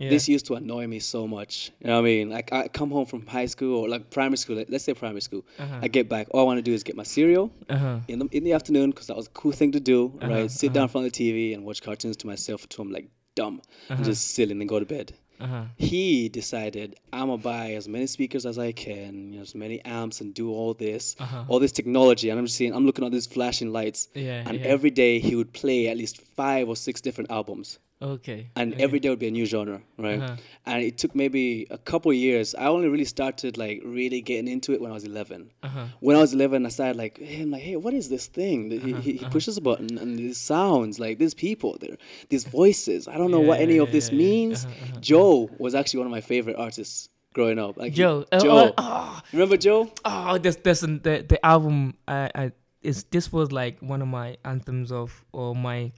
Yeah. 0.00 0.08
This 0.14 0.28
used 0.34 0.46
to 0.46 0.54
annoy 0.54 0.84
me 0.94 0.98
so 0.98 1.20
much. 1.36 1.70
You 1.80 1.88
know 1.88 1.94
what 1.96 2.00
I 2.08 2.10
mean? 2.12 2.30
Like 2.36 2.48
I 2.52 2.68
come 2.68 2.90
home 2.90 3.06
from 3.12 3.26
high 3.26 3.46
school 3.54 3.74
or 3.80 3.88
like 3.94 4.08
primary 4.10 4.38
school. 4.38 4.56
Like, 4.56 4.68
let's 4.70 4.84
say 4.84 4.94
primary 4.94 5.20
school. 5.28 5.42
Uh-huh. 5.58 5.78
I 5.84 5.88
get 5.88 6.08
back. 6.08 6.24
All 6.30 6.40
I 6.40 6.44
want 6.50 6.58
to 6.58 6.62
do 6.70 6.72
is 6.78 6.82
get 6.82 6.96
my 6.96 7.08
cereal 7.16 7.50
Uh-huh. 7.68 7.98
in 8.12 8.18
the 8.20 8.26
in 8.38 8.42
the 8.44 8.54
afternoon 8.58 8.90
because 8.92 9.06
that 9.08 9.16
was 9.16 9.26
a 9.26 9.34
cool 9.40 9.52
thing 9.60 9.72
to 9.72 9.80
do. 9.94 9.98
Uh-huh, 10.22 10.32
Right? 10.32 10.50
Sit 10.50 10.68
uh-huh. 10.68 10.74
down 10.74 10.82
in 10.84 10.88
front 10.88 11.06
of 11.06 11.12
the 11.12 11.18
TV 11.24 11.54
and 11.54 11.60
watch 11.68 11.80
cartoons 11.88 12.16
to 12.22 12.26
myself 12.26 12.58
until 12.64 12.82
I'm 12.84 12.92
like 12.98 13.08
dumb 13.40 13.56
Uh-huh. 13.60 13.94
and 13.96 14.04
just 14.10 14.22
sit 14.36 14.50
and 14.50 14.68
go 14.74 14.78
to 14.84 14.86
bed 14.96 15.08
Uh-huh. 15.40 15.64
he 15.90 16.28
decided 16.28 16.88
I'm 17.12 17.28
gonna 17.28 17.38
buy 17.54 17.66
as 17.80 17.86
many 17.96 18.06
speakers 18.16 18.44
as 18.50 18.56
I 18.58 18.72
can, 18.72 19.10
you 19.32 19.36
know, 19.36 19.42
as 19.48 19.54
many 19.54 19.78
amps, 19.84 20.20
and 20.22 20.28
do 20.34 20.46
all 20.58 20.72
this, 20.86 21.04
Uh-huh. 21.18 21.44
all 21.48 21.58
this 21.64 21.72
technology. 21.80 22.26
And 22.30 22.38
I'm 22.38 22.46
just 22.46 22.56
seeing, 22.60 22.72
I'm 22.76 22.86
looking 22.88 23.04
at 23.06 23.12
these 23.12 23.26
flashing 23.36 23.70
lights, 23.78 24.00
Yeah. 24.14 24.44
and 24.48 24.54
yeah. 24.58 24.74
every 24.74 24.90
day 25.02 25.12
he 25.28 25.32
would 25.38 25.52
play 25.62 25.88
at 25.92 25.96
least 26.02 26.16
five 26.40 26.64
or 26.70 26.76
six 26.86 27.00
different 27.06 27.30
albums, 27.30 27.78
okay. 28.02 28.50
and 28.56 28.74
okay. 28.74 28.82
every 28.82 29.00
day 29.00 29.08
would 29.08 29.18
be 29.18 29.28
a 29.28 29.30
new 29.30 29.46
genre, 29.46 29.80
right? 29.98 30.20
Uh-huh. 30.20 30.36
And 30.66 30.82
it 30.82 30.98
took 30.98 31.14
maybe 31.14 31.66
a 31.70 31.78
couple 31.78 32.12
years. 32.12 32.54
I 32.54 32.66
only 32.66 32.88
really 32.88 33.04
started 33.04 33.56
like 33.58 33.82
really 33.84 34.20
getting 34.20 34.48
into 34.48 34.72
it 34.72 34.80
when 34.80 34.90
I 34.90 34.94
was 34.94 35.04
11. 35.04 35.50
Uh-huh. 35.62 35.84
When 36.00 36.16
I 36.16 36.20
was 36.20 36.32
11, 36.32 36.66
I 36.66 36.68
started 36.68 36.96
like, 36.96 37.18
hey, 37.18 37.42
I'm 37.42 37.50
like, 37.50 37.62
hey, 37.62 37.76
what 37.76 37.94
is 37.94 38.08
this 38.08 38.26
thing? 38.26 38.70
He, 38.70 38.92
Uh-huh, 38.92 39.00
he, 39.00 39.18
uh-huh. 39.18 39.30
pushes 39.30 39.56
a 39.56 39.60
button 39.60 39.98
and 39.98 40.18
these 40.18 40.38
sounds 40.38 40.98
like 40.98 41.18
these 41.18 41.34
people 41.34 41.76
there, 41.80 41.96
these 42.28 42.44
voices. 42.44 43.08
I 43.08 43.16
don't 43.18 43.30
know 43.30 43.40
what 43.40 43.60
any 43.60 43.76
yeah, 43.76 43.82
of 43.82 43.92
this 43.92 44.08
yeah, 44.08 44.18
yeah. 44.18 44.24
means. 44.24 44.64
Uh-huh, 44.64 44.74
uh-huh, 44.74 45.00
Joe 45.00 45.50
was 45.58 45.74
actually 45.74 45.98
one 45.98 46.06
of 46.06 46.12
my 46.12 46.20
favorite 46.20 46.56
artists 46.56 47.08
growing 47.32 47.58
up? 47.58 47.76
Like 47.76 47.92
Joe. 47.92 48.24
Uh, 48.30 48.40
Joe. 48.40 48.56
uh, 48.56 48.72
oh, 48.78 49.20
Remember 49.32 49.56
Joe? 49.56 49.90
oh, 50.04 50.38
this, 50.38 50.56
this, 50.56 50.80
the 50.80 51.24
the 51.28 51.38
album. 51.44 51.94
I, 52.06 52.30
I, 52.34 52.52
is 52.82 53.04
this 53.04 53.30
was 53.32 53.52
like 53.52 53.78
one 53.80 54.00
of 54.00 54.08
my 54.08 54.38
anthems 54.44 54.90
of, 54.90 55.24
or 55.32 55.54
my, 55.54 55.92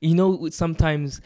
you 0.00 0.14
know, 0.14 0.48
sometimes 0.50 1.20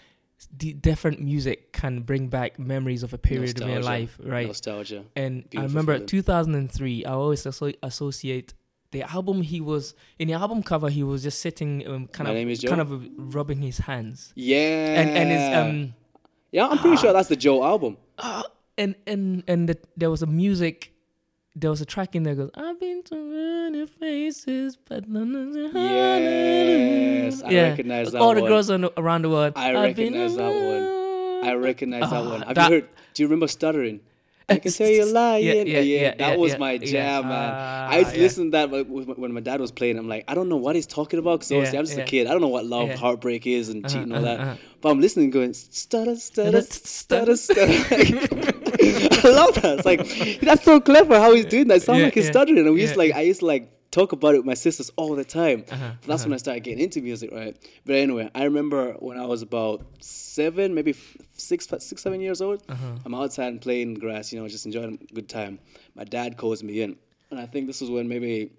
the 0.56 0.72
different 0.72 1.20
music 1.20 1.72
can 1.72 2.00
bring 2.02 2.28
back 2.28 2.58
memories 2.58 3.02
of 3.02 3.12
a 3.12 3.18
period 3.18 3.60
of 3.60 3.68
your 3.68 3.80
life, 3.82 4.18
right? 4.22 4.46
Nostalgia. 4.46 5.04
And 5.16 5.44
I 5.56 5.62
remember 5.62 5.94
feeling. 5.94 6.06
2003. 6.06 7.04
I 7.04 7.12
always 7.12 7.46
asso- 7.46 7.72
associate 7.82 8.54
the 8.92 9.02
album. 9.02 9.42
He 9.42 9.60
was 9.60 9.94
in 10.18 10.28
the 10.28 10.34
album 10.34 10.62
cover. 10.62 10.88
He 10.90 11.02
was 11.02 11.22
just 11.22 11.40
sitting, 11.40 11.86
um, 11.86 12.06
kind 12.08 12.28
My 12.28 12.34
of, 12.34 12.60
kind 12.64 12.80
of 12.80 13.34
rubbing 13.34 13.60
his 13.62 13.78
hands, 13.78 14.32
Yeah. 14.36 15.00
and 15.00 15.10
and 15.10 15.30
his 15.30 15.56
um. 15.56 15.94
Yeah, 16.50 16.68
I'm 16.68 16.78
pretty 16.78 16.96
sure 16.96 17.12
that's 17.12 17.28
the 17.28 17.36
Joe 17.36 17.62
album. 17.64 17.96
Uh, 18.16 18.42
and 18.78 18.94
and 19.06 19.42
and 19.48 19.68
the, 19.68 19.76
there 19.96 20.10
was 20.10 20.22
a 20.22 20.26
music 20.26 20.92
there 21.60 21.70
was 21.70 21.80
a 21.80 21.86
track 21.86 22.14
in 22.14 22.22
there 22.22 22.34
that 22.34 22.52
goes 22.54 22.64
i've 22.66 22.78
been 22.80 23.02
to 23.02 23.14
many 23.16 23.86
faces 23.86 24.76
but 24.88 25.08
none 25.08 25.34
of 25.34 25.52
the 25.52 25.70
Yes, 25.78 27.42
I 27.42 27.52
recognize 27.70 28.12
that 28.12 28.18
one. 28.18 28.22
all 28.28 28.34
the 28.34 28.40
one. 28.42 28.50
girls 28.50 28.70
on, 28.70 28.88
around 28.96 29.22
the 29.22 29.30
world 29.30 29.52
I 29.56 29.68
I've 29.70 29.74
recognize 29.98 30.36
that 30.36 30.52
one 30.52 31.48
I 31.48 31.54
recognize 31.54 32.10
that 32.10 32.12
Ah, 32.24 32.28
one. 32.30 32.42
Have 32.42 32.54
that- 32.56 32.70
you 32.70 32.74
heard? 32.80 32.88
Do 33.14 33.22
you 33.22 33.26
remember 33.28 33.46
stuttering? 33.48 34.00
I 34.50 34.56
can 34.62 34.72
tell 34.72 34.88
you're 34.88 35.04
lying. 35.06 35.44
Yeah, 35.44 35.52
Yeah, 35.54 35.62
yeah, 35.64 36.00
yeah, 36.00 36.14
that 36.16 36.38
was 36.38 36.58
my 36.58 36.78
jam, 36.78 37.28
man. 37.28 37.54
Ah, 37.54 37.88
I 37.88 37.98
used 37.98 38.14
to 38.14 38.18
listen 38.20 38.44
to 38.46 38.50
that 38.52 38.70
when- 38.70 39.32
my 39.32 39.40
dad 39.40 39.60
was 39.60 39.70
playing. 39.70 39.98
I'm 39.98 40.08
like, 40.08 40.24
I 40.26 40.34
don't 40.34 40.48
know 40.48 40.56
what 40.56 40.74
he's 40.74 40.86
talking 40.86 41.18
about 41.18 41.40
because 41.40 41.52
obviously 41.52 41.78
I'm 41.78 41.84
just 41.84 41.98
a 41.98 42.02
kid. 42.04 42.26
I 42.26 42.30
don't 42.32 42.40
know 42.40 42.48
what 42.48 42.64
love, 42.64 42.90
heartbreak 42.90 43.46
is, 43.46 43.68
and 43.68 43.84
Uh-huh, 43.84 43.92
cheating 43.94 44.12
and 44.14 44.24
all 44.24 44.24
uh-huh, 44.24 44.36
that. 44.36 44.40
uh-huh. 44.42 44.56
But 44.80 44.90
I'm 44.90 45.00
listening, 45.00 45.30
going 45.30 45.52
stutter, 45.54 46.16
stutter, 46.16 46.62
stutter, 46.62 47.36
stutter. 47.36 47.72
I 48.80 49.30
love 49.30 49.54
that. 49.60 49.74
It's 49.78 49.84
like 49.86 50.40
that's 50.40 50.64
so 50.64 50.80
clever 50.80 51.18
how 51.18 51.34
he's 51.34 51.46
doing 51.46 51.68
that. 51.68 51.78
It 51.78 51.82
sounds 51.82 52.02
like 52.02 52.14
he's 52.14 52.28
stuttering. 52.28 52.58
And 52.58 52.72
we 52.74 52.80
used 52.82 52.94
to 52.94 52.98
like 52.98 53.12
I 53.14 53.22
used 53.22 53.40
to 53.40 53.46
like 53.46 53.70
talk 53.90 54.12
about 54.12 54.34
it 54.34 54.38
with 54.38 54.46
my 54.46 54.54
sisters 54.54 54.90
all 54.96 55.14
the 55.14 55.24
time. 55.24 55.64
Uh-huh, 55.70 55.92
That's 56.06 56.24
when 56.24 56.32
I 56.34 56.36
started 56.36 56.62
getting 56.64 56.84
into 56.84 57.00
music, 57.00 57.30
right? 57.32 57.56
But 57.86 57.96
anyway, 57.96 58.30
I 58.34 58.44
remember 58.44 58.92
when 58.98 59.18
I 59.18 59.24
was 59.26 59.42
about 59.42 59.84
seven, 60.00 60.74
maybe 60.74 60.90
f- 60.90 61.16
six, 61.32 61.66
seven 61.96 62.20
years 62.20 62.40
old. 62.40 62.62
Uh-huh. 62.68 62.96
I'm 63.04 63.14
outside 63.14 63.48
and 63.48 63.60
playing 63.60 63.94
grass, 63.94 64.32
you 64.32 64.40
know, 64.40 64.48
just 64.48 64.66
enjoying 64.66 64.98
a 65.10 65.14
good 65.14 65.28
time. 65.28 65.58
My 65.94 66.04
dad 66.04 66.36
calls 66.36 66.62
me 66.62 66.82
in, 66.82 66.96
and 67.30 67.40
I 67.40 67.46
think 67.46 67.66
this 67.66 67.80
was 67.80 67.90
when 67.90 68.08
maybe 68.08 68.50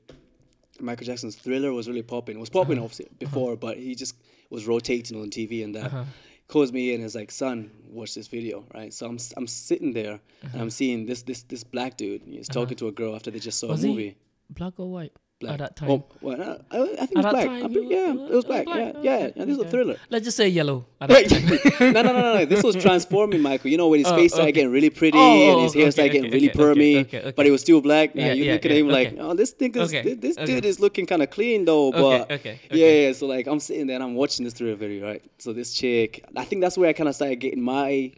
Michael 0.79 1.05
Jackson's 1.05 1.35
Thriller 1.35 1.73
was 1.73 1.87
really 1.87 2.01
popping. 2.03 2.37
It 2.37 2.39
was 2.39 2.49
popping 2.49 2.77
Uh-huh. 2.77 2.85
obviously 2.85 3.07
before, 3.19 3.55
but 3.55 3.77
he 3.77 3.95
just 3.95 4.15
was 4.49 4.65
rotating 4.67 5.21
on 5.21 5.29
TV 5.29 5.63
and 5.63 5.75
that. 5.75 5.85
Uh-huh. 5.87 6.03
Calls 6.47 6.71
me 6.73 6.89
in 6.93 7.01
and 7.01 7.05
is 7.05 7.13
like, 7.13 7.29
son, 7.29 7.69
watch 7.91 8.15
this 8.15 8.25
video, 8.27 8.65
right? 8.73 8.91
So 8.91 9.05
I'm 9.05 9.19
I'm 9.37 9.45
sitting 9.45 9.93
there 9.93 10.13
Uh-huh. 10.15 10.49
and 10.53 10.61
I'm 10.63 10.69
seeing 10.71 11.05
this 11.05 11.21
this 11.21 11.43
this 11.43 11.63
black 11.63 11.95
dude. 11.97 12.23
He's 12.25 12.47
talking 12.47 12.75
to 12.77 12.87
a 12.87 12.91
girl 12.91 13.13
after 13.15 13.29
they 13.29 13.37
just 13.37 13.59
saw 13.59 13.67
was 13.67 13.83
a 13.83 13.87
movie. 13.87 14.17
Black 14.49 14.73
or 14.79 14.91
white 14.91 15.13
Black. 15.39 15.53
at 15.53 15.59
that 15.59 15.83
oh, 15.83 15.87
time 15.87 15.89
Oh, 15.89 16.05
well, 16.19 16.41
I, 16.69 16.77
I 16.81 17.05
think 17.05 17.11
it 17.11 17.15
was 17.15 17.25
black. 17.27 17.45
time, 17.45 17.71
pretty- 17.71 17.87
yeah, 17.87 18.11
was- 18.11 18.29
it 18.31 18.35
was 18.35 18.45
black. 18.45 18.65
black. 18.65 18.77
Yeah, 18.77 18.91
Oh, 18.93 19.01
yeah, 19.01 19.15
okay, 19.15 19.33
yeah. 19.37 19.45
This 19.45 19.57
is 19.57 19.61
a 19.63 19.69
thriller. 19.69 19.95
let's 20.09 20.25
just 20.25 20.35
say 20.35 20.49
yellow 20.49 20.85
at 20.99 21.09
that 21.09 21.29
time. 21.29 21.93
no, 21.93 22.01
no, 22.01 22.11
no, 22.11 22.21
no, 22.21 22.33
no. 22.39 22.45
This 22.45 22.61
was 22.61 22.75
transforming 22.75 23.41
Michael. 23.41 23.71
You 23.71 23.77
know 23.77 23.87
when 23.87 23.99
his 23.99 24.07
Oh, 24.11 24.15
face 24.17 24.33
started 24.33 24.51
getting 24.51 24.69
really 24.71 24.89
pretty 24.89 25.17
Oh, 25.17 25.53
and 25.53 25.61
his 25.61 25.71
oh, 25.75 25.79
hair 25.79 25.83
okay, 25.87 25.91
started 25.91 26.11
getting 26.11 26.25
okay, 26.27 26.35
really 26.35 26.49
okay, 26.49 26.61
okay, 26.61 26.79
permy, 26.81 27.01
okay, 27.05 27.19
okay. 27.19 27.33
but 27.37 27.45
he 27.45 27.51
was 27.53 27.61
still 27.61 27.79
black. 27.79 28.11
Yeah, 28.15 28.33
you 28.33 28.43
yeah, 28.43 28.53
look 28.53 28.65
at 28.65 28.71
him 28.71 28.89
like, 28.89 29.15
oh, 29.17 29.33
this 29.33 29.51
thing 29.51 29.73
is 29.75 29.93
Okay, 29.93 30.01
this, 30.01 30.17
this 30.17 30.37
okay. 30.37 30.45
dude 30.45 30.65
is 30.65 30.81
looking 30.81 31.05
kind 31.05 31.21
of 31.23 31.29
clean 31.29 31.63
though. 31.63 31.91
But 31.93 32.29
okay, 32.31 32.59
yeah, 32.69 32.75
okay. 32.75 33.05
yeah. 33.07 33.13
So 33.13 33.25
like 33.27 33.47
I'm 33.47 33.61
sitting 33.61 33.87
there 33.87 33.95
and 33.95 34.03
I'm 34.03 34.15
watching 34.15 34.43
this 34.43 34.53
thriller 34.55 34.75
video, 34.75 35.07
right? 35.07 35.23
So 35.37 35.53
this 35.53 35.73
chick, 35.73 36.25
I 36.35 36.43
think 36.43 36.61
that's 36.61 36.77
where 36.77 36.89
I 36.89 36.93
kind 36.93 37.07
of 37.07 37.15
started 37.15 37.39
getting 37.39 37.61
my 37.61 38.11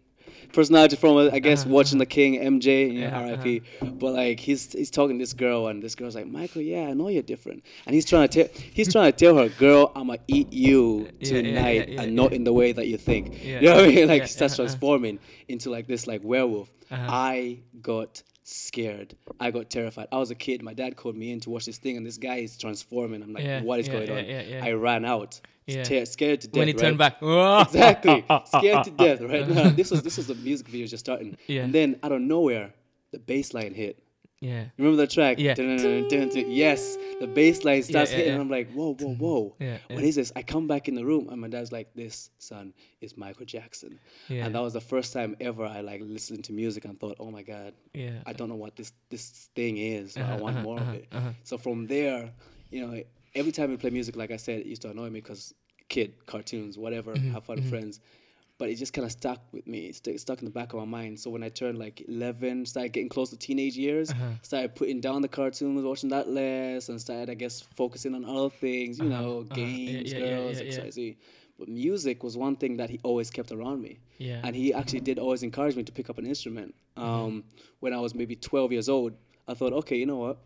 personality 0.54 0.96
from. 0.96 1.18
I 1.18 1.40
guess 1.40 1.62
Uh-huh, 1.62 1.74
watching 1.74 1.98
the 1.98 2.06
King, 2.06 2.40
MJ, 2.40 2.94
you 2.94 3.02
know, 3.02 3.10
R.I.P. 3.10 3.62
But 3.82 4.14
like 4.14 4.40
he's 4.40 4.72
he's 4.74 4.92
talking 4.92 5.18
to 5.18 5.22
this 5.22 5.34
girl 5.34 5.68
and 5.68 5.82
this 5.82 5.96
girl's 5.96 6.16
like, 6.16 6.28
Michael, 6.28 6.62
yeah, 6.62 6.88
I 6.88 6.94
know 6.94 7.08
you're 7.08 7.24
different, 7.24 7.64
and 7.86 7.96
he's 7.96 8.06
trying 8.06 8.28
to 8.30 8.44
tell 8.44 8.62
he's 8.74 8.92
trying 8.92 9.12
to 9.12 9.18
tell 9.18 9.38
her, 9.38 9.50
girl, 9.50 9.92
I'ma 9.96 10.18
eat 10.28 10.52
you 10.52 11.10
Yeah, 11.20 11.30
tonight 11.30 11.90
yeah, 11.90 11.96
yeah, 11.96 12.02
and 12.02 12.16
not 12.16 12.34
in 12.34 12.44
the 12.44 12.54
way 12.54 12.72
that 12.72 12.88
you 12.88 12.98
think. 12.98 13.44
Yeah, 13.44 13.60
you 13.60 13.68
know 13.68 13.76
what 13.76 13.86
I 13.86 13.88
mean? 13.88 14.08
Like 14.08 14.28
starts 14.28 14.54
uh-huh. 14.54 14.64
transforming 14.64 15.20
into 15.48 15.70
like 15.70 15.88
this 15.88 16.08
like 16.08 16.22
werewolf. 16.24 16.72
Uh-huh. 16.90 17.08
I 17.10 17.60
got 17.82 18.22
scared. 18.52 19.16
I 19.40 19.52
got 19.52 19.70
terrified. 19.70 20.08
I 20.12 20.18
was 20.18 20.32
a 20.32 20.36
kid. 20.36 20.62
My 20.62 20.74
dad 20.74 20.96
called 20.96 21.16
me 21.16 21.32
in 21.32 21.40
to 21.42 21.50
watch 21.50 21.66
this 21.66 21.78
thing, 21.78 21.98
and 21.98 22.06
this 22.06 22.18
guy 22.18 22.38
is 22.38 22.58
transforming. 22.58 23.22
I'm 23.24 23.34
like, 23.34 23.44
Yeah, 23.44 23.62
what 23.62 23.80
is 23.80 23.88
yeah, 23.88 23.94
going 24.06 24.30
yeah, 24.30 24.58
on? 24.62 24.64
I 24.68 24.72
ran 24.74 25.06
out. 25.06 25.40
Ter- 25.68 26.04
scared 26.06 26.42
to 26.42 26.48
death. 26.48 26.58
when 26.60 26.68
he 26.68 26.74
turned 26.74 26.98
back 26.98 27.18
exactly 27.22 28.26
scared 28.46 28.84
to 28.84 28.92
death 28.98 29.22
right 29.22 29.48
now 29.48 29.70
this 29.82 29.90
was 29.90 30.02
this 30.04 30.18
was 30.18 30.28
the 30.28 30.36
music 30.36 30.68
video 30.68 30.86
just 30.86 31.06
starting 31.06 31.38
Yeah. 31.48 31.62
and 31.64 31.72
then 31.74 31.98
out 32.04 32.12
of 32.12 32.20
nowhere 32.20 32.74
the 33.14 33.20
bass 33.20 33.54
line 33.54 33.74
hit 33.74 34.04
yeah 34.42 34.66
remember 34.78 34.98
the 34.98 35.08
track 35.08 35.38
Yeah. 35.40 35.54
Dun, 35.54 35.78
dun, 35.78 36.08
dun, 36.10 36.30
dun. 36.30 36.52
yes 36.52 36.98
the 37.20 37.28
bass 37.28 37.64
line 37.64 37.84
starts 37.84 38.12
yeah, 38.12 38.18
hitting 38.18 38.34
yeah. 38.34 38.34
and 38.34 38.42
i'm 38.42 38.50
like 38.50 38.72
whoa 38.74 38.96
whoa 38.96 39.14
whoa 39.16 39.56
Yeah, 39.60 39.78
what 39.90 40.02
yeah. 40.02 40.08
is 40.10 40.16
this 40.16 40.32
i 40.36 40.42
come 40.42 40.68
back 40.68 40.88
in 40.88 40.96
the 40.96 41.06
room 41.06 41.30
and 41.30 41.40
my 41.40 41.48
dad's 41.48 41.72
like 41.72 41.94
this 41.94 42.32
son 42.40 42.74
is 43.02 43.16
michael 43.16 43.46
jackson 43.46 44.00
Yeah. 44.30 44.46
and 44.46 44.56
that 44.56 44.62
was 44.62 44.74
the 44.74 44.82
first 44.82 45.14
time 45.14 45.36
ever 45.40 45.64
i 45.66 45.82
like 45.82 46.02
listened 46.04 46.44
to 46.46 46.54
music 46.54 46.86
and 46.86 47.00
thought 47.00 47.18
oh 47.20 47.30
my 47.32 47.44
god 47.44 47.74
yeah 47.94 48.20
i 48.26 48.34
don't 48.34 48.50
know 48.50 48.56
what 48.56 48.76
this 48.76 48.92
this 49.10 49.50
thing 49.56 49.78
is 49.78 50.18
i 50.18 50.22
Uh-huh, 50.22 50.38
want 50.44 50.56
uh-huh, 50.56 50.64
more 50.64 50.80
uh-huh, 50.80 50.90
of 50.92 50.96
it 50.96 51.08
uh-huh. 51.12 51.32
so 51.44 51.58
from 51.58 51.86
there 51.88 52.32
you 52.72 52.86
know 52.86 52.94
every 53.36 53.52
time 53.52 53.70
we 53.70 53.78
play 53.78 53.92
music 53.92 54.16
like 54.16 54.32
i 54.32 54.38
said 54.38 54.60
it 54.62 54.66
used 54.66 54.82
to 54.82 54.90
annoy 54.90 55.10
me 55.10 55.20
because 55.22 55.54
kid 55.88 56.14
cartoons 56.26 56.78
whatever 56.78 57.14
Mm-hmm, 57.14 57.32
have 57.34 57.44
fun 57.44 57.58
with 57.58 57.70
friends 57.70 58.00
but 58.62 58.70
it 58.70 58.76
just 58.84 58.94
kind 58.94 59.06
of 59.10 59.12
stuck 59.12 59.42
with 59.56 59.66
me 59.74 59.80
it 59.92 59.96
st- 59.96 60.20
stuck 60.26 60.40
in 60.42 60.46
the 60.46 60.56
back 60.60 60.70
of 60.74 60.80
my 60.84 60.90
mind 60.98 61.14
so 61.22 61.28
when 61.34 61.44
i 61.48 61.50
turned 61.62 61.78
like 61.86 61.98
11 62.08 62.66
started 62.72 62.92
getting 62.96 63.10
close 63.16 63.30
to 63.34 63.38
teenage 63.48 63.76
years 63.86 64.08
Uh-huh. 64.12 64.34
started 64.50 64.76
putting 64.80 65.00
down 65.08 65.20
the 65.28 65.32
cartoons 65.40 65.84
watching 65.92 66.10
that 66.16 66.28
less 66.40 66.90
and 66.90 66.98
started 67.08 67.28
i 67.30 67.38
guess 67.44 67.56
focusing 67.82 68.14
on 68.18 68.24
other 68.36 68.52
things 68.66 68.94
you 69.04 69.10
know 69.16 69.30
uh-huh. 69.42 69.56
Games 69.62 70.14
yeah, 70.14 70.20
yeah, 70.20 70.26
girls 70.30 70.56
yeah, 70.62 70.72
yeah. 70.76 70.80
xyz 70.90 71.16
but 71.60 71.68
music 71.70 72.18
was 72.28 72.34
one 72.48 72.56
thing 72.62 72.74
that 72.78 72.90
he 72.94 72.98
always 73.10 73.30
kept 73.38 73.52
around 73.58 73.80
me 73.88 73.94
Yeah. 74.28 74.42
and 74.46 74.56
he 74.62 74.74
actually 74.80 75.04
did 75.10 75.18
always 75.26 75.42
encourage 75.50 75.76
me 75.80 75.84
to 75.90 75.94
pick 75.98 76.08
up 76.12 76.18
an 76.22 76.26
instrument. 76.34 76.70
Mm-hmm. 76.98 77.10
Um, 77.10 77.44
When 77.84 77.94
I 77.94 78.00
was 78.06 78.12
maybe 78.22 78.36
12 78.36 78.72
years 78.76 78.90
old, 78.90 79.12
I 79.48 79.54
thought, 79.54 79.74
okay, 79.82 79.98
you 80.02 80.08
know 80.12 80.18
what? 80.26 80.38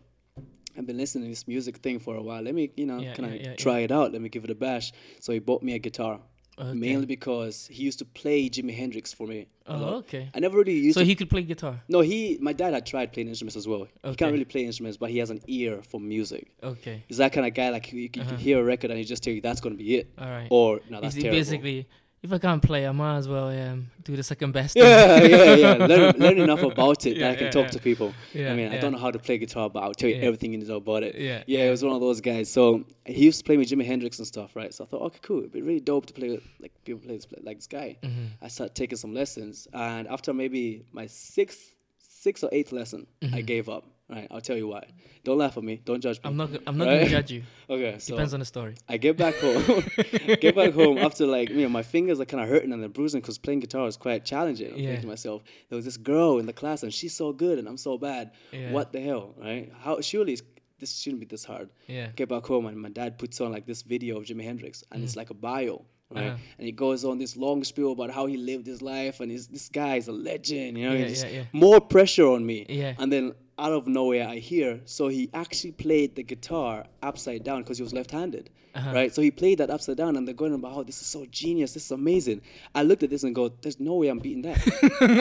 I've 0.76 0.86
been 0.90 0.98
listening 0.98 1.24
to 1.24 1.30
this 1.30 1.46
music 1.48 1.74
thing 1.84 1.98
for 2.00 2.14
a 2.16 2.22
while. 2.28 2.42
Let 2.48 2.54
me, 2.54 2.64
you 2.76 2.84
know, 2.90 2.98
can 3.16 3.24
I 3.24 3.54
try 3.66 3.78
it 3.86 3.92
out? 3.98 4.12
Let 4.12 4.20
me 4.20 4.28
give 4.28 4.44
it 4.44 4.50
a 4.50 4.54
bash. 4.54 4.92
So 5.20 5.32
he 5.32 5.38
bought 5.38 5.62
me 5.62 5.72
a 5.74 5.78
guitar, 5.78 6.20
Okay. 6.58 6.72
mainly 6.72 7.04
because 7.04 7.66
he 7.66 7.82
used 7.82 7.98
to 7.98 8.06
play 8.06 8.48
Jimi 8.48 8.74
Hendrix 8.74 9.12
for 9.12 9.26
me. 9.26 9.46
Oh, 9.66 9.96
okay. 9.96 10.30
I 10.34 10.38
never 10.40 10.56
really 10.56 10.72
used 10.72 10.94
So 10.96 11.04
he 11.04 11.14
could 11.14 11.28
play 11.28 11.42
guitar. 11.42 11.82
no, 11.88 12.00
he, 12.00 12.38
my 12.40 12.54
dad 12.54 12.72
had 12.72 12.86
tried 12.86 13.12
playing 13.12 13.28
instruments 13.28 13.56
as 13.56 13.68
well. 13.68 13.86
He 14.04 14.14
can't 14.14 14.32
really 14.32 14.46
play 14.46 14.64
instruments, 14.64 14.96
but 14.96 15.10
he 15.10 15.18
has 15.18 15.28
an 15.28 15.42
ear 15.48 15.82
for 15.82 16.00
music. 16.00 16.50
Okay. 16.62 17.02
He's 17.08 17.18
that 17.18 17.32
kind 17.34 17.46
of 17.46 17.52
guy, 17.52 17.68
like 17.70 17.92
you, 17.92 18.00
you 18.02 18.08
Uh-huh. 18.22 18.30
can 18.30 18.38
hear 18.38 18.58
a 18.60 18.64
record 18.64 18.90
and 18.90 18.98
he 18.98 19.04
just 19.04 19.22
tell 19.22 19.34
you 19.34 19.42
that's 19.42 19.60
going 19.60 19.76
to 19.76 19.82
be 19.84 19.96
it. 19.96 20.10
All 20.18 20.28
right. 20.30 20.48
Or, 20.50 20.80
no, 20.88 21.00
that's 21.02 21.08
Is 21.12 21.16
he 21.16 21.22
terrible. 21.24 21.38
basically, 21.40 21.86
if 22.26 22.32
I 22.32 22.38
can't 22.38 22.62
play, 22.62 22.86
I 22.86 22.92
might 22.92 23.16
as 23.16 23.28
well 23.28 23.48
um, 23.48 23.90
do 24.04 24.16
the 24.16 24.22
second 24.22 24.52
best. 24.52 24.76
yeah, 24.76 25.22
yeah, 25.22 25.54
yeah. 25.64 25.86
Learn, 25.86 26.14
learn 26.18 26.38
enough 26.38 26.62
about 26.62 27.06
it 27.06 27.16
Yeah, 27.16 27.28
that 27.28 27.32
I 27.32 27.36
can 27.36 27.44
yeah, 27.46 27.50
talk 27.50 27.64
yeah. 27.64 27.70
to 27.70 27.78
people. 27.80 28.14
Yeah, 28.34 28.52
I 28.52 28.56
mean, 28.56 28.72
I 28.72 28.78
don't 28.78 28.92
know 28.92 28.98
how 28.98 29.10
to 29.10 29.18
play 29.18 29.38
guitar, 29.38 29.70
but 29.70 29.82
I'll 29.82 29.94
tell 29.94 30.10
you 30.10 30.16
everything 30.16 30.52
you 30.52 30.58
need 30.58 30.64
to 30.66 30.70
know 30.72 30.76
about 30.78 31.02
it. 31.02 31.14
Yeah, 31.14 31.42
yeah, 31.46 31.64
it 31.68 31.70
was 31.70 31.82
one 31.84 31.94
of 31.94 32.00
those 32.00 32.20
guys. 32.20 32.50
So 32.50 32.84
he 33.04 33.24
used 33.24 33.38
to 33.38 33.44
play 33.44 33.56
with 33.56 33.68
Jimi 33.68 33.84
Hendrix 33.86 34.18
and 34.18 34.26
stuff, 34.26 34.56
right? 34.56 34.72
So 34.74 34.84
I 34.84 34.86
thought, 34.88 35.02
okay, 35.02 35.18
cool. 35.22 35.38
It'd 35.40 35.52
be 35.52 35.62
really 35.62 35.80
dope 35.80 36.06
to 36.06 36.12
play 36.12 36.30
with, 36.30 36.42
like 36.60 36.72
people 36.84 37.00
play 37.00 37.16
this, 37.16 37.26
like 37.42 37.56
this 37.58 37.66
guy. 37.66 37.96
Mm-hmm. 38.02 38.26
I 38.42 38.48
started 38.48 38.74
taking 38.74 38.98
some 38.98 39.14
lessons, 39.14 39.68
and 39.72 40.08
after 40.08 40.32
maybe 40.34 40.84
my 40.92 41.06
sixth, 41.06 41.74
sixth 42.00 42.42
or 42.44 42.50
eighth 42.52 42.72
lesson, 42.72 43.06
I 43.32 43.40
gave 43.40 43.68
up. 43.68 43.84
Right, 44.08 44.28
I'll 44.30 44.40
tell 44.40 44.56
you 44.56 44.68
why. 44.68 44.84
Don't 45.24 45.38
laugh 45.38 45.56
at 45.56 45.64
me. 45.64 45.80
Don't 45.84 46.00
judge 46.00 46.18
me. 46.18 46.22
I'm 46.24 46.36
not. 46.36 46.50
I'm 46.66 46.78
not 46.78 46.86
Right? 46.86 46.98
gonna 47.00 47.10
judge 47.10 47.32
you. 47.32 47.42
Okay, 47.68 47.96
so 47.98 48.14
Depends 48.14 48.32
on 48.34 48.38
the 48.38 48.46
story. 48.46 48.76
I 48.88 48.96
get 48.98 49.16
back 49.16 49.34
home. 49.36 49.64
get 50.40 50.54
back 50.54 50.72
home 50.72 50.98
after 50.98 51.26
like 51.26 51.48
you 51.50 51.62
know 51.62 51.68
my 51.68 51.82
fingers 51.82 52.20
are 52.20 52.24
kind 52.24 52.40
of 52.40 52.48
hurting 52.48 52.72
and 52.72 52.80
they're 52.80 52.88
bruising 52.88 53.20
because 53.20 53.36
playing 53.36 53.58
guitar 53.60 53.88
is 53.88 53.96
quite 53.96 54.24
challenging. 54.24 54.72
I'm 54.72 54.78
Yeah. 54.78 54.86
thinking 54.90 55.02
to 55.02 55.08
myself, 55.08 55.42
there 55.68 55.74
was 55.76 55.84
this 55.84 55.96
girl 55.96 56.38
in 56.38 56.46
the 56.46 56.52
class 56.52 56.84
and 56.84 56.94
she's 56.94 57.16
so 57.16 57.32
good 57.32 57.58
and 57.58 57.66
I'm 57.66 57.76
so 57.76 57.98
bad. 57.98 58.30
Yeah. 58.52 58.70
What 58.70 58.92
the 58.92 59.00
hell, 59.00 59.34
right? 59.36 59.72
How 59.80 60.00
surely 60.00 60.38
this 60.78 60.96
shouldn't 61.00 61.18
be 61.20 61.26
this 61.26 61.44
hard. 61.44 61.70
Yeah. 61.88 62.10
Get 62.14 62.28
back 62.28 62.46
home 62.46 62.66
and 62.66 62.76
my 62.80 62.90
dad 62.90 63.18
puts 63.18 63.40
on 63.40 63.50
like 63.50 63.66
this 63.66 63.82
video 63.82 64.18
of 64.18 64.24
Jimi 64.26 64.44
Hendrix 64.44 64.84
and 64.92 65.02
it's 65.02 65.16
like 65.16 65.30
a 65.30 65.34
bio. 65.34 65.84
Right, 66.08 66.22
Mm. 66.22 66.26
Uh-huh. 66.28 66.36
and 66.58 66.66
he 66.66 66.70
goes 66.70 67.04
on 67.04 67.18
this 67.18 67.36
long 67.36 67.64
spiel 67.64 67.90
about 67.90 68.10
how 68.12 68.26
he 68.26 68.36
lived 68.36 68.64
his 68.64 68.80
life, 68.80 69.18
and 69.18 69.28
he's, 69.28 69.48
this 69.48 69.68
guy 69.68 69.96
is 69.96 70.06
a 70.06 70.12
legend. 70.12 70.78
You 70.78 70.88
know, 70.88 70.94
Yeah, 70.94 71.06
yeah, 71.08 71.26
yeah. 71.28 71.42
more 71.52 71.80
pressure 71.80 72.28
on 72.28 72.46
me. 72.46 72.64
Yeah. 72.68 72.94
And 72.96 73.10
then 73.12 73.32
out 73.58 73.72
of 73.72 73.86
nowhere 73.86 74.28
I 74.28 74.36
hear. 74.36 74.80
So 74.84 75.08
he 75.08 75.30
actually 75.32 75.72
played 75.72 76.14
the 76.14 76.22
guitar 76.22 76.86
upside 77.02 77.44
down 77.44 77.62
because 77.62 77.78
he 77.78 77.82
was 77.82 77.92
left-handed, 77.92 78.50
Uh-huh. 78.76 78.92
right? 78.92 79.14
So 79.14 79.22
he 79.22 79.30
played 79.30 79.58
that 79.58 79.70
upside 79.70 79.96
down, 79.96 80.16
and 80.16 80.26
they're 80.26 80.34
going 80.34 80.52
about, 80.54 80.72
"Oh, 80.76 80.82
this 80.82 81.00
is 81.00 81.06
so 81.06 81.26
genius! 81.30 81.72
This 81.74 81.84
is 81.86 81.90
amazing." 81.90 82.42
I 82.74 82.82
looked 82.82 83.02
at 83.02 83.10
this 83.10 83.22
and 83.24 83.34
go, 83.34 83.50
"There's 83.62 83.80
no 83.80 83.94
way 83.94 84.08
I'm 84.08 84.18
beating 84.18 84.42
that. 84.42 84.58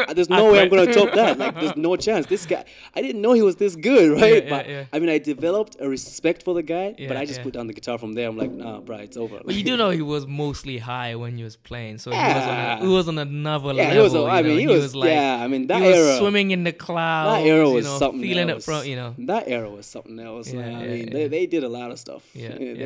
There's 0.16 0.30
no 0.30 0.51
way 0.51 0.62
I'm 0.62 0.70
gonna 0.70 0.93
top 0.93 1.14
that. 1.14 1.38
Like, 1.45 1.56
there's 1.60 1.76
no 1.78 1.95
chance. 1.95 2.26
This 2.28 2.45
guy, 2.45 2.64
I 2.95 3.01
didn't 3.01 3.22
know 3.22 3.34
he 3.34 3.41
was 3.41 3.56
this 3.58 3.76
good, 3.76 4.20
right? 4.22 4.43
yeah, 4.43 4.49
but 4.49 4.70
yeah. 4.70 4.86
I 4.93 4.99
mean, 4.99 5.10
I 5.10 5.18
developed 5.20 5.78
a 5.80 5.88
respect 5.89 6.43
for 6.43 6.53
the 6.53 6.64
guy, 6.64 6.95
but 7.08 7.18
I 7.18 7.26
just 7.26 7.41
put 7.43 7.53
down 7.53 7.68
the 7.68 7.74
guitar 7.74 7.97
from 7.97 8.14
there. 8.14 8.28
I'm 8.30 8.38
like, 8.38 8.51
nah, 8.51 8.80
bro, 8.80 8.97
it's 8.97 9.18
over. 9.18 9.41
But 9.45 9.56
you 9.56 9.64
do 9.64 9.76
know 9.82 9.89
he 9.89 10.01
was 10.01 10.26
mostly 10.28 10.78
high 10.78 11.16
when 11.16 11.38
he 11.38 11.43
was 11.43 11.56
playing, 11.56 11.97
so 11.99 12.12
he 12.12 12.18
was 12.18 12.26
on, 12.43 12.49
a, 12.49 12.62
Yeah. 12.66 12.80
he 12.82 12.88
was 12.88 13.08
on 13.08 13.18
another 13.18 13.74
level. 13.74 13.93
he 13.93 13.99
was. 13.99 14.14
a- 14.14 14.18
you 14.18 14.26
I 14.28 14.41
mean, 14.41 14.51
know, 14.53 14.58
he, 14.58 14.68
was, 14.68 14.95
like 14.95 15.10
yeah. 15.10 15.38
I 15.43 15.47
mean, 15.47 15.68
that 15.68 15.82
he 15.82 15.88
was 15.88 15.97
era, 15.97 16.18
swimming 16.18 16.51
in 16.51 16.64
the 16.64 16.72
clouds. 16.74 17.43
that 17.43 17.47
era 17.49 17.68
you 17.68 17.74
was 17.76 17.86
know, 17.86 17.99
something 17.99 18.22
feeling 18.22 18.49
else. 18.49 18.64
it 18.64 18.66
from 18.66 18.86
you 18.86 18.95
know. 18.95 19.14
That 19.20 19.47
era 19.47 19.70
was 19.70 19.86
something 19.86 20.20
else. 20.20 20.51
Yeah, 20.51 20.60
man. 20.62 20.76
I 20.76 20.88
mean. 20.88 21.10
They, 21.12 21.28
they 21.28 21.45
did 21.45 21.64
a 21.64 21.70
lot 21.70 21.91
of 21.91 21.99
stuff. 21.99 22.24
Yeah, 22.34 22.49
they 22.58 22.74
yeah, 22.74 22.86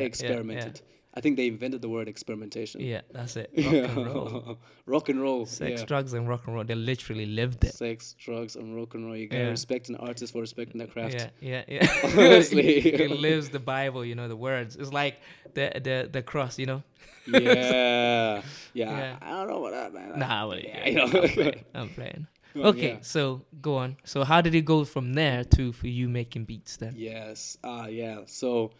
yeah, 0.60 0.66
yeah. 0.66 0.80
I 1.12 1.20
think 1.20 1.36
they 1.36 1.48
invented 1.48 1.82
the 1.82 1.88
word 1.88 2.06
experimentation. 2.06 2.80
Yeah, 2.80 3.00
that's 3.10 3.34
it. 3.36 3.50
Rock 3.56 3.96
and 3.96 4.06
roll, 4.06 4.58
rock 4.86 5.08
and 5.08 5.20
roll. 5.20 5.44
sex, 5.44 5.80
yeah. 5.80 5.86
drugs, 5.86 6.12
and 6.12 6.28
rock 6.28 6.46
and 6.46 6.54
roll. 6.54 6.62
They 6.62 6.76
literally 6.76 7.26
lived 7.26 7.64
it. 7.64 7.74
Sex, 7.74 8.14
drugs, 8.16 8.54
and 8.54 8.76
rock 8.76 8.94
and 8.94 9.04
roll. 9.06 9.16
You 9.16 9.26
gotta 9.26 9.42
Yeah. 9.42 9.50
respect 9.50 9.88
an 9.88 9.96
artist 9.96 10.32
for 10.32 10.40
respecting 10.40 10.78
their 10.78 10.86
craft. 10.86 11.14
Yeah, 11.14 11.30
yeah, 11.40 11.64
yeah. 11.82 12.10
Honestly. 12.16 12.80
he 12.80 13.08
lives 13.08 13.48
the 13.48 13.58
Bible. 13.58 14.04
You 14.04 14.14
know 14.14 14.28
the 14.28 14.36
words. 14.36 14.76
It's 14.76 14.92
like 14.92 15.16
the 15.54 15.72
the 15.82 16.08
the 16.12 16.22
cross. 16.22 16.60
You 16.60 16.66
know. 16.66 16.82
yeah. 17.26 18.42
yeah. 18.72 19.16
I 19.20 19.30
don't 19.30 19.48
know 19.48 19.64
about 19.66 19.92
that, 19.92 19.94
man. 19.94 20.18
Nah, 20.18 20.46
but 20.48 20.62
yeah, 20.64 20.88
yeah, 20.88 20.88
you 20.88 20.94
know. 20.96 21.22
I'm 21.22 21.28
playing. 21.28 21.64
I'm 21.74 21.88
playing. 21.88 22.26
Okay, 22.56 22.94
yeah. 22.94 22.98
so 23.02 23.42
go 23.60 23.76
on. 23.76 23.96
So 24.04 24.24
how 24.24 24.40
did 24.40 24.54
it 24.54 24.64
go 24.64 24.84
from 24.84 25.12
there 25.14 25.44
to 25.44 25.72
for 25.72 25.86
you 25.86 26.08
making 26.08 26.44
beats 26.44 26.76
then? 26.76 26.94
Yes. 26.96 27.56
Ah, 27.62 27.86
yeah. 27.86 28.20
So, 28.26 28.72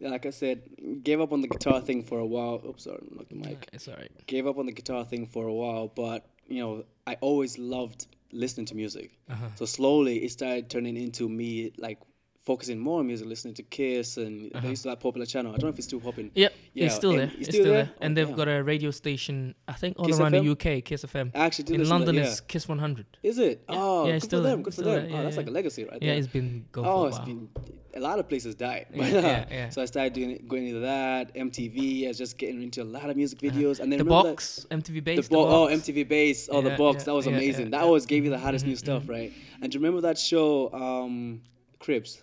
like 0.00 0.26
I 0.26 0.30
said, 0.30 0.62
gave 1.02 1.20
up 1.20 1.32
on 1.32 1.40
the 1.40 1.48
guitar 1.48 1.80
thing 1.80 2.02
for 2.02 2.18
a 2.18 2.26
while. 2.26 2.60
Oops, 2.66 2.82
sorry, 2.82 3.02
not 3.14 3.28
the 3.28 3.36
mic. 3.36 3.68
It's 3.72 3.88
alright. 3.88 4.10
Gave 4.26 4.46
up 4.46 4.58
on 4.58 4.66
the 4.66 4.72
guitar 4.72 5.04
thing 5.04 5.26
for 5.26 5.46
a 5.46 5.52
while, 5.52 5.88
but 5.88 6.26
you 6.48 6.60
know, 6.60 6.84
I 7.06 7.16
always 7.20 7.58
loved 7.58 8.06
listening 8.32 8.66
to 8.66 8.74
music. 8.74 9.18
Uh-huh. 9.30 9.46
So 9.54 9.64
slowly, 9.64 10.24
it 10.24 10.32
started 10.32 10.68
turning 10.70 10.96
into 10.96 11.28
me 11.28 11.72
like 11.78 11.98
focusing 12.44 12.78
more 12.78 12.98
on 13.00 13.06
music, 13.06 13.28
listening 13.28 13.54
to 13.54 13.62
Kiss, 13.62 14.16
and 14.16 14.50
they 14.62 14.68
used 14.70 14.82
to 14.82 14.88
that 14.88 14.98
popular 15.00 15.24
channel. 15.26 15.52
I 15.52 15.56
don't 15.58 15.64
know 15.64 15.68
if 15.68 15.78
it's 15.78 15.86
still 15.86 16.00
popping. 16.00 16.30
Yep, 16.34 16.52
Yeah, 16.74 16.86
it's 16.86 16.96
still 16.96 17.12
there. 17.12 17.30
it's 17.38 17.48
still 17.48 17.62
still 17.62 17.64
there? 17.64 17.72
there, 17.84 17.92
and 18.00 18.12
Oh, 18.12 18.14
they've 18.16 18.26
damn. 18.26 18.36
got 18.36 18.48
a 18.48 18.62
radio 18.64 18.90
station. 18.90 19.54
I 19.68 19.74
think 19.74 19.96
all 19.98 20.06
Kiss 20.06 20.18
around 20.18 20.32
FM? 20.32 20.44
the 20.44 20.50
UK, 20.78 20.80
Kiss 20.84 21.04
FM. 21.04 21.30
I 21.36 21.44
actually 21.46 21.64
did 21.64 21.80
In 21.80 21.88
London, 21.88 22.16
that, 22.16 22.26
it's 22.26 22.40
Kiss 22.40 22.66
100. 22.68 23.06
Is 23.22 23.38
it? 23.38 23.62
Oh, 23.68 24.06
Yeah, 24.06 24.10
good 24.10 24.14
it's 24.16 24.24
for 24.24 24.28
still 24.28 24.42
them. 24.42 24.56
there, 24.56 24.62
Good 24.64 24.74
for 24.74 24.82
them. 24.82 25.08
there, 25.10 25.20
oh, 25.20 25.22
that's 25.22 25.34
yeah. 25.34 25.40
like 25.40 25.46
a 25.46 25.50
legacy 25.52 25.84
right 25.84 26.02
Yeah, 26.02 26.08
there. 26.10 26.18
it's 26.18 26.26
been 26.26 26.64
going 26.72 26.86
Oh, 26.88 26.90
for 27.02 27.04
a 27.04 27.08
it's 27.10 27.18
while. 27.18 27.26
been 27.26 27.48
a 27.94 28.00
lot 28.00 28.18
of 28.18 28.28
places 28.28 28.54
died. 28.56 28.86
Yeah, 28.92 29.06
yeah, 29.08 29.44
yeah. 29.50 29.68
So 29.70 29.80
I 29.80 29.84
started 29.84 30.12
doing 30.14 30.30
it, 30.32 30.48
going 30.48 30.66
into 30.66 30.80
that 30.80 31.34
MTV. 31.36 32.06
I 32.06 32.08
was 32.08 32.18
just 32.18 32.38
getting 32.38 32.60
into 32.62 32.82
a 32.82 32.84
lot 32.84 33.08
of 33.08 33.16
music 33.16 33.38
videos, 33.38 33.78
and 33.78 33.92
then 33.92 34.00
Uh-huh. 34.00 34.22
the 34.22 34.22
that- 34.28 34.30
box, 34.34 34.66
MTV 34.70 34.94
The 34.94 35.00
Base. 35.00 35.28
bo- 35.28 35.46
oh, 35.46 35.68
MTV 35.68 36.02
Base. 36.08 36.48
Oh, 36.50 36.60
the 36.60 36.70
Yeah, 36.70 36.76
box. 36.76 37.04
that 37.04 37.14
was 37.14 37.28
amazing. 37.28 37.70
that 37.70 37.82
always 37.82 38.04
gave 38.04 38.24
you 38.24 38.30
the 38.30 38.38
hottest 38.38 38.66
new 38.66 38.74
Mhm, 38.74 38.78
stuff, 38.78 39.08
right? 39.08 39.32
And 39.60 39.70
do 39.70 39.76
you 39.78 39.80
remember 39.84 40.00
that 40.08 40.18
show, 40.18 40.72
um, 40.72 41.42
Cribs? 41.78 42.22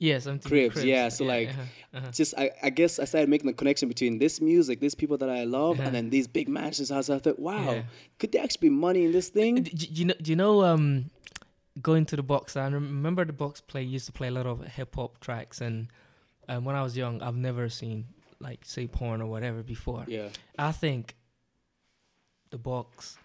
Yes, 0.00 0.26
MTV 0.26 0.48
Cribs, 0.70 0.84
yeah, 0.84 1.08
so 1.08 1.24
like, 1.24 1.48
uh-huh, 1.48 1.62
uh-huh. 1.98 2.10
Just 2.12 2.34
I, 2.38 2.50
I 2.62 2.70
guess 2.70 2.98
I 3.00 3.04
started 3.04 3.28
making 3.28 3.48
the 3.48 3.52
connection 3.52 3.88
between 3.88 4.18
this 4.18 4.40
music, 4.40 4.78
these 4.80 4.94
people 4.94 5.16
that 5.18 5.28
I 5.28 5.42
love, 5.44 5.78
Uh-huh. 5.78 5.86
and 5.86 5.94
then 5.94 6.10
these 6.10 6.28
big 6.28 6.48
mansions. 6.48 6.90
I 6.92 6.98
I 6.98 7.18
thought, 7.18 7.38
wow, 7.38 7.72
Yeah. 7.72 7.82
could 8.18 8.30
there 8.32 8.42
actually 8.44 8.68
be 8.68 8.74
money 8.74 9.04
in 9.06 9.12
this 9.12 9.28
thing? 9.28 9.56
D- 9.56 9.70
do 9.70 9.86
you 10.00 10.04
know? 10.06 10.14
Do 10.22 10.30
you 10.30 10.36
know? 10.36 10.64
Um, 10.64 11.10
going 11.82 12.04
to 12.06 12.16
the 12.16 12.22
box. 12.22 12.56
I 12.56 12.66
remember 12.68 13.24
the 13.24 13.32
box 13.32 13.60
play 13.60 13.82
used 13.82 14.06
to 14.06 14.12
play 14.12 14.28
a 14.28 14.30
lot 14.32 14.46
of 14.46 14.64
hip 14.66 14.94
hop 14.94 15.18
tracks, 15.20 15.60
and 15.60 15.88
um, 16.48 16.64
when 16.64 16.76
I 16.76 16.82
was 16.82 16.96
young, 16.96 17.20
I've 17.22 17.36
never 17.36 17.68
seen 17.68 18.06
like 18.40 18.60
say 18.64 18.86
porn 18.86 19.20
or 19.20 19.26
whatever 19.26 19.62
before. 19.64 20.04
Yeah. 20.06 20.28
I 20.58 20.70
think 20.72 21.16
the 22.50 22.58
box 22.58 23.18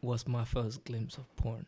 was 0.00 0.26
my 0.26 0.44
first 0.44 0.84
glimpse 0.84 1.16
of 1.18 1.24
porn 1.36 1.66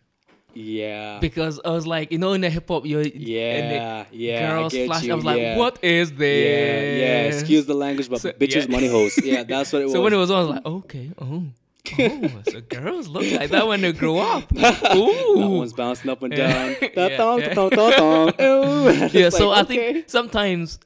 Yeah. 0.54 1.18
because 1.20 1.60
I 1.64 1.70
was 1.70 1.86
like, 1.86 2.12
you 2.12 2.18
know, 2.18 2.32
in 2.32 2.40
the 2.40 2.50
hip 2.50 2.68
hop, 2.68 2.86
you're 2.86 3.02
and 3.02 3.14
Yeah, 3.14 4.04
yeah. 4.12 4.50
Girls 4.50 4.72
get 4.72 4.86
flash. 4.86 5.02
you, 5.04 5.12
I 5.12 5.14
was 5.16 5.24
like, 5.24 5.40
yeah. 5.40 5.56
what 5.56 5.78
is 5.82 6.12
this? 6.12 7.00
yeah. 7.00 7.36
Excuse 7.38 7.66
the 7.66 7.74
language, 7.74 8.08
but 8.08 8.20
So- 8.20 8.32
bitches, 8.32 8.66
yeah. 8.68 8.72
money 8.72 8.88
hoes. 8.88 9.18
Yeah, 9.22 9.42
that's 9.48 9.72
what 9.72 9.82
it 9.82 9.84
was. 9.86 9.92
So 9.94 10.02
when 10.02 10.12
it 10.12 10.16
was 10.16 10.30
on, 10.30 10.36
I 10.36 10.40
was 10.40 10.50
like, 10.50 10.66
okay, 10.66 11.10
oh. 11.20 11.42
Oh, 11.98 12.30
so 12.50 12.60
girls 12.62 13.08
look 13.08 13.30
like 13.30 13.50
that 13.50 13.66
when 13.68 13.82
they 13.82 13.92
grow 13.92 14.16
up. 14.18 14.50
Ooh. 14.56 15.36
that 15.36 15.48
one's 15.50 15.74
bouncing 15.74 16.10
up 16.10 16.22
and 16.22 16.34
down. 16.34 16.76
Yeah, 16.80 17.08
yeah. 18.38 19.08
yeah, 19.12 19.28
so 19.28 19.50
I 19.50 19.62
think 19.64 20.08
sometimes 20.08 20.78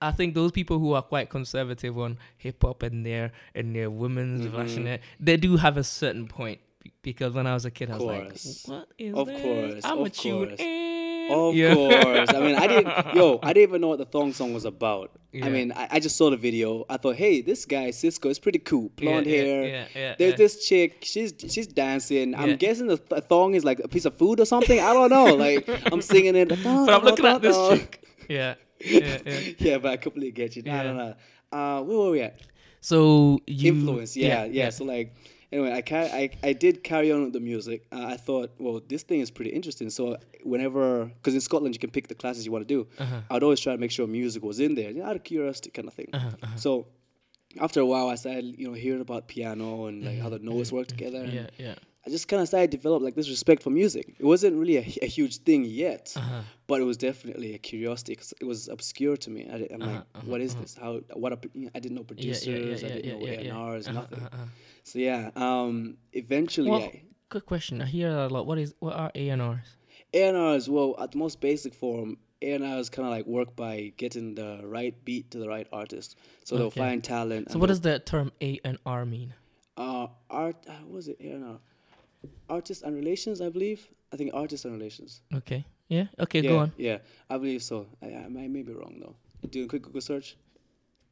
I 0.00 0.10
think 0.12 0.34
those 0.34 0.52
people 0.52 0.78
who 0.78 0.92
are 0.92 1.00
quite 1.00 1.30
conservative 1.30 1.98
on 1.98 2.18
hip 2.36 2.62
hop 2.62 2.82
and 2.82 3.04
their 3.06 3.32
and 3.54 3.74
their 3.74 3.88
women's 3.90 4.46
Mhm. 4.46 4.50
version, 4.50 4.86
it, 4.86 5.00
they 5.18 5.38
do 5.38 5.56
have 5.56 5.78
a 5.78 5.84
certain 5.84 6.26
point. 6.28 6.60
Be- 7.02 7.12
Because 7.12 7.32
when 7.34 7.46
I 7.46 7.54
was 7.54 7.64
a 7.64 7.70
kid, 7.70 7.90
I 7.90 7.94
was 7.94 8.02
like, 8.04 8.22
"What 8.66 8.88
is 8.98 9.14
Of 9.14 9.26
this? 9.26 9.42
course, 9.42 9.84
I'm 9.84 9.98
of 9.98 10.06
a 10.06 10.10
tune 10.10 10.50
in." 10.58 10.86
Of 11.28 11.54
Yeah. 11.56 11.74
course. 11.74 12.28
I 12.32 12.40
mean, 12.40 12.54
I 12.54 12.66
didn't. 12.68 12.86
Yo, 13.16 13.40
I 13.42 13.52
didn't 13.52 13.68
even 13.70 13.80
know 13.80 13.88
what 13.88 13.98
the 13.98 14.04
thong 14.04 14.32
song 14.32 14.54
was 14.54 14.64
about. 14.64 15.10
Yeah. 15.32 15.46
I 15.46 15.50
mean, 15.50 15.72
I, 15.72 15.88
I 15.92 16.00
just 16.00 16.16
saw 16.16 16.30
the 16.30 16.36
video. 16.36 16.84
I 16.88 16.98
thought, 16.98 17.16
hey, 17.16 17.42
this 17.42 17.64
guy 17.64 17.88
Sisqó 17.90 18.30
is 18.30 18.38
pretty 18.38 18.60
cool. 18.60 18.90
Blonde 18.96 19.26
yeah, 19.26 19.36
hair. 19.36 19.62
Yeah, 19.66 19.86
yeah, 19.94 20.14
There's 20.18 20.32
yeah. 20.32 20.36
this 20.36 20.66
chick. 20.68 20.98
She's 21.02 21.34
she's 21.48 21.66
dancing. 21.66 22.30
Yeah. 22.30 22.40
I'm 22.42 22.56
guessing 22.56 22.86
the 22.86 22.98
th- 22.98 23.24
thong 23.24 23.54
is 23.54 23.64
like 23.64 23.80
a 23.80 23.88
piece 23.88 24.04
of 24.04 24.14
food 24.16 24.38
or 24.38 24.44
something. 24.44 24.78
I 24.78 24.92
don't 24.92 25.10
know. 25.10 25.34
Like 25.34 25.68
I'm 25.92 26.00
singing 26.12 26.36
it. 26.36 26.48
But 26.50 26.64
I'm 26.94 27.02
looking 27.02 27.26
at 27.26 27.42
this 27.42 27.56
chick. 27.70 28.04
Yeah, 28.30 28.54
yeah, 28.80 29.18
yeah. 29.26 29.40
Yeah, 29.58 29.78
but 29.78 29.90
I 29.92 29.96
completely 29.96 30.30
get 30.32 30.54
you. 30.56 30.62
I 30.64 30.68
Yeah. 30.68 30.82
don't 30.84 30.96
know. 30.96 31.14
Uh, 31.52 31.82
where 31.82 31.98
were 31.98 32.10
we 32.10 32.20
at? 32.22 32.40
So 32.80 33.40
you 33.48 33.72
influence 33.72 34.16
yeah, 34.16 34.44
yeah 34.44 34.70
so 34.70 34.84
like 34.84 35.12
anyway 35.52 35.72
i 35.72 35.82
ca- 35.82 36.10
I, 36.12 36.30
I 36.42 36.52
did 36.52 36.82
carry 36.82 37.10
on 37.12 37.22
with 37.24 37.32
the 37.32 37.40
music 37.40 37.86
uh, 37.92 38.04
i 38.14 38.16
thought 38.16 38.50
well 38.58 38.80
this 38.88 39.02
thing 39.02 39.20
is 39.20 39.30
pretty 39.30 39.50
interesting 39.50 39.90
so 39.90 40.16
whenever 40.42 41.04
because 41.06 41.34
in 41.34 41.40
scotland 41.40 41.74
you 41.74 41.78
can 41.78 41.90
pick 41.90 42.08
the 42.08 42.14
classes 42.14 42.44
you 42.46 42.52
want 42.52 42.66
to 42.66 42.74
do 42.74 42.86
Uh-huh. 42.98 43.20
i'd 43.30 43.42
always 43.42 43.60
try 43.60 43.72
to 43.72 43.78
make 43.78 43.90
sure 43.90 44.06
music 44.06 44.42
was 44.42 44.58
in 44.60 44.74
there 44.74 44.90
you 44.90 45.00
know, 45.00 45.06
out 45.08 45.16
of 45.16 45.24
curiosity 45.24 45.70
kind 45.70 45.88
of 45.88 45.94
thing 45.94 46.08
Uh-huh, 46.12 46.28
uh-huh. 46.42 46.56
so 46.56 46.86
after 47.60 47.80
a 47.80 47.86
while 47.86 48.08
i 48.08 48.16
started 48.16 48.44
you 48.58 48.66
know 48.68 48.74
hearing 48.74 49.00
about 49.00 49.28
piano 49.28 49.86
and 49.86 50.04
like 50.04 50.18
how 50.20 50.28
the 50.28 50.38
notes 50.50 50.70
work 50.72 50.86
together 50.88 51.20
and 51.24 51.32
Mm-hmm, 51.32 51.62
yeah, 51.62 51.66
yeah. 51.68 52.06
i 52.06 52.10
just 52.10 52.26
kind 52.28 52.40
of 52.42 52.48
started 52.48 52.70
develop 52.70 53.00
like 53.06 53.14
this 53.14 53.28
respect 53.36 53.62
for 53.62 53.70
music 53.70 54.04
it 54.18 54.24
wasn't 54.32 54.54
really 54.62 54.76
a, 54.84 54.86
a 55.08 55.10
huge 55.18 55.34
thing 55.48 55.64
yet 55.64 56.04
Uh-huh. 56.16 56.42
but 56.70 56.80
it 56.82 56.86
was 56.92 56.96
definitely 57.08 57.50
a 57.54 57.60
curiosity 57.70 58.12
because 58.14 58.32
it 58.42 58.46
was 58.52 58.60
obscure 58.76 59.16
to 59.24 59.28
me. 59.34 59.40
I 59.54 59.56
did, 59.60 59.68
I'm 59.74 59.82
Uh-huh, 59.82 59.90
like, 59.92 60.02
uh-huh, 60.14 60.30
what 60.30 60.40
is 60.46 60.52
uh-huh. 60.52 60.62
this? 60.62 60.72
How? 60.82 60.92
What? 61.22 61.30
Are, 61.34 61.40
you 61.58 61.64
know, 61.66 61.70
I 61.76 61.80
didn't 61.84 61.96
know 61.98 62.06
Yeah, 62.08 62.16
yeah, 62.18 62.34
yeah, 62.34 62.40
producers. 62.42 62.82
yeah, 62.82 62.88
I 62.88 62.90
didn't 62.96 63.10
know 63.12 63.20
yeah, 63.26 63.40
yeah. 63.40 63.54
A&Rs, 63.54 63.84
Uh-huh, 63.86 64.00
nothing. 64.00 64.22
So 64.86 65.00
yeah, 65.00 65.30
um, 65.34 65.96
eventually, 66.12 66.70
Well, 66.70 66.82
I, 66.82 67.02
Good 67.28 67.44
question. 67.44 67.82
I 67.82 67.86
hear 67.86 68.12
that 68.14 68.30
a 68.30 68.32
lot. 68.32 68.46
What 68.46 68.56
is 68.58 68.72
what 68.78 68.94
are 68.94 69.10
ANRs? 69.16 69.66
and 70.14 70.36
R's? 70.36 70.68
Well, 70.68 70.94
at 71.00 71.10
the 71.10 71.18
most 71.18 71.40
basic 71.40 71.74
form, 71.74 72.18
A&Rs 72.40 72.88
kind 72.90 73.04
of 73.04 73.10
like 73.10 73.26
work 73.26 73.56
by 73.56 73.92
getting 73.96 74.36
the 74.36 74.60
right 74.62 74.94
beat 75.04 75.32
to 75.32 75.38
the 75.38 75.48
right 75.48 75.66
artist. 75.72 76.16
So 76.44 76.56
they'll 76.56 76.70
find 76.70 77.02
talent. 77.02 77.50
So 77.50 77.58
what 77.58 77.66
does 77.66 77.80
the 77.80 77.98
term 77.98 78.30
A 78.40 78.60
and 78.64 78.78
R 78.86 79.04
mean? 79.04 79.34
uh, 79.76 80.06
art? 80.30 80.56
Uh, 80.68 80.72
what 80.84 80.92
was 80.94 81.08
it? 81.08 81.16
A&R, 81.20 81.58
artists 82.48 82.84
and 82.84 82.94
relations, 82.94 83.40
I 83.40 83.48
believe. 83.48 83.88
I 84.12 84.16
think 84.16 84.30
artists 84.34 84.64
and 84.64 84.72
relations. 84.72 85.20
Okay. 85.34 85.66
Yeah. 85.88 86.06
Okay. 86.20 86.40
yeah, 86.42 86.50
Go 86.50 86.58
on. 86.58 86.72
Yeah, 86.76 86.98
I 87.28 87.38
believe 87.38 87.62
so. 87.64 87.88
I, 88.00 88.06
I 88.14 88.28
may, 88.28 88.46
may 88.46 88.62
be 88.62 88.72
wrong 88.72 89.00
though. 89.00 89.16
Doing 89.50 89.64
a 89.66 89.68
quick 89.68 89.82
Google 89.82 90.00
search. 90.00 90.36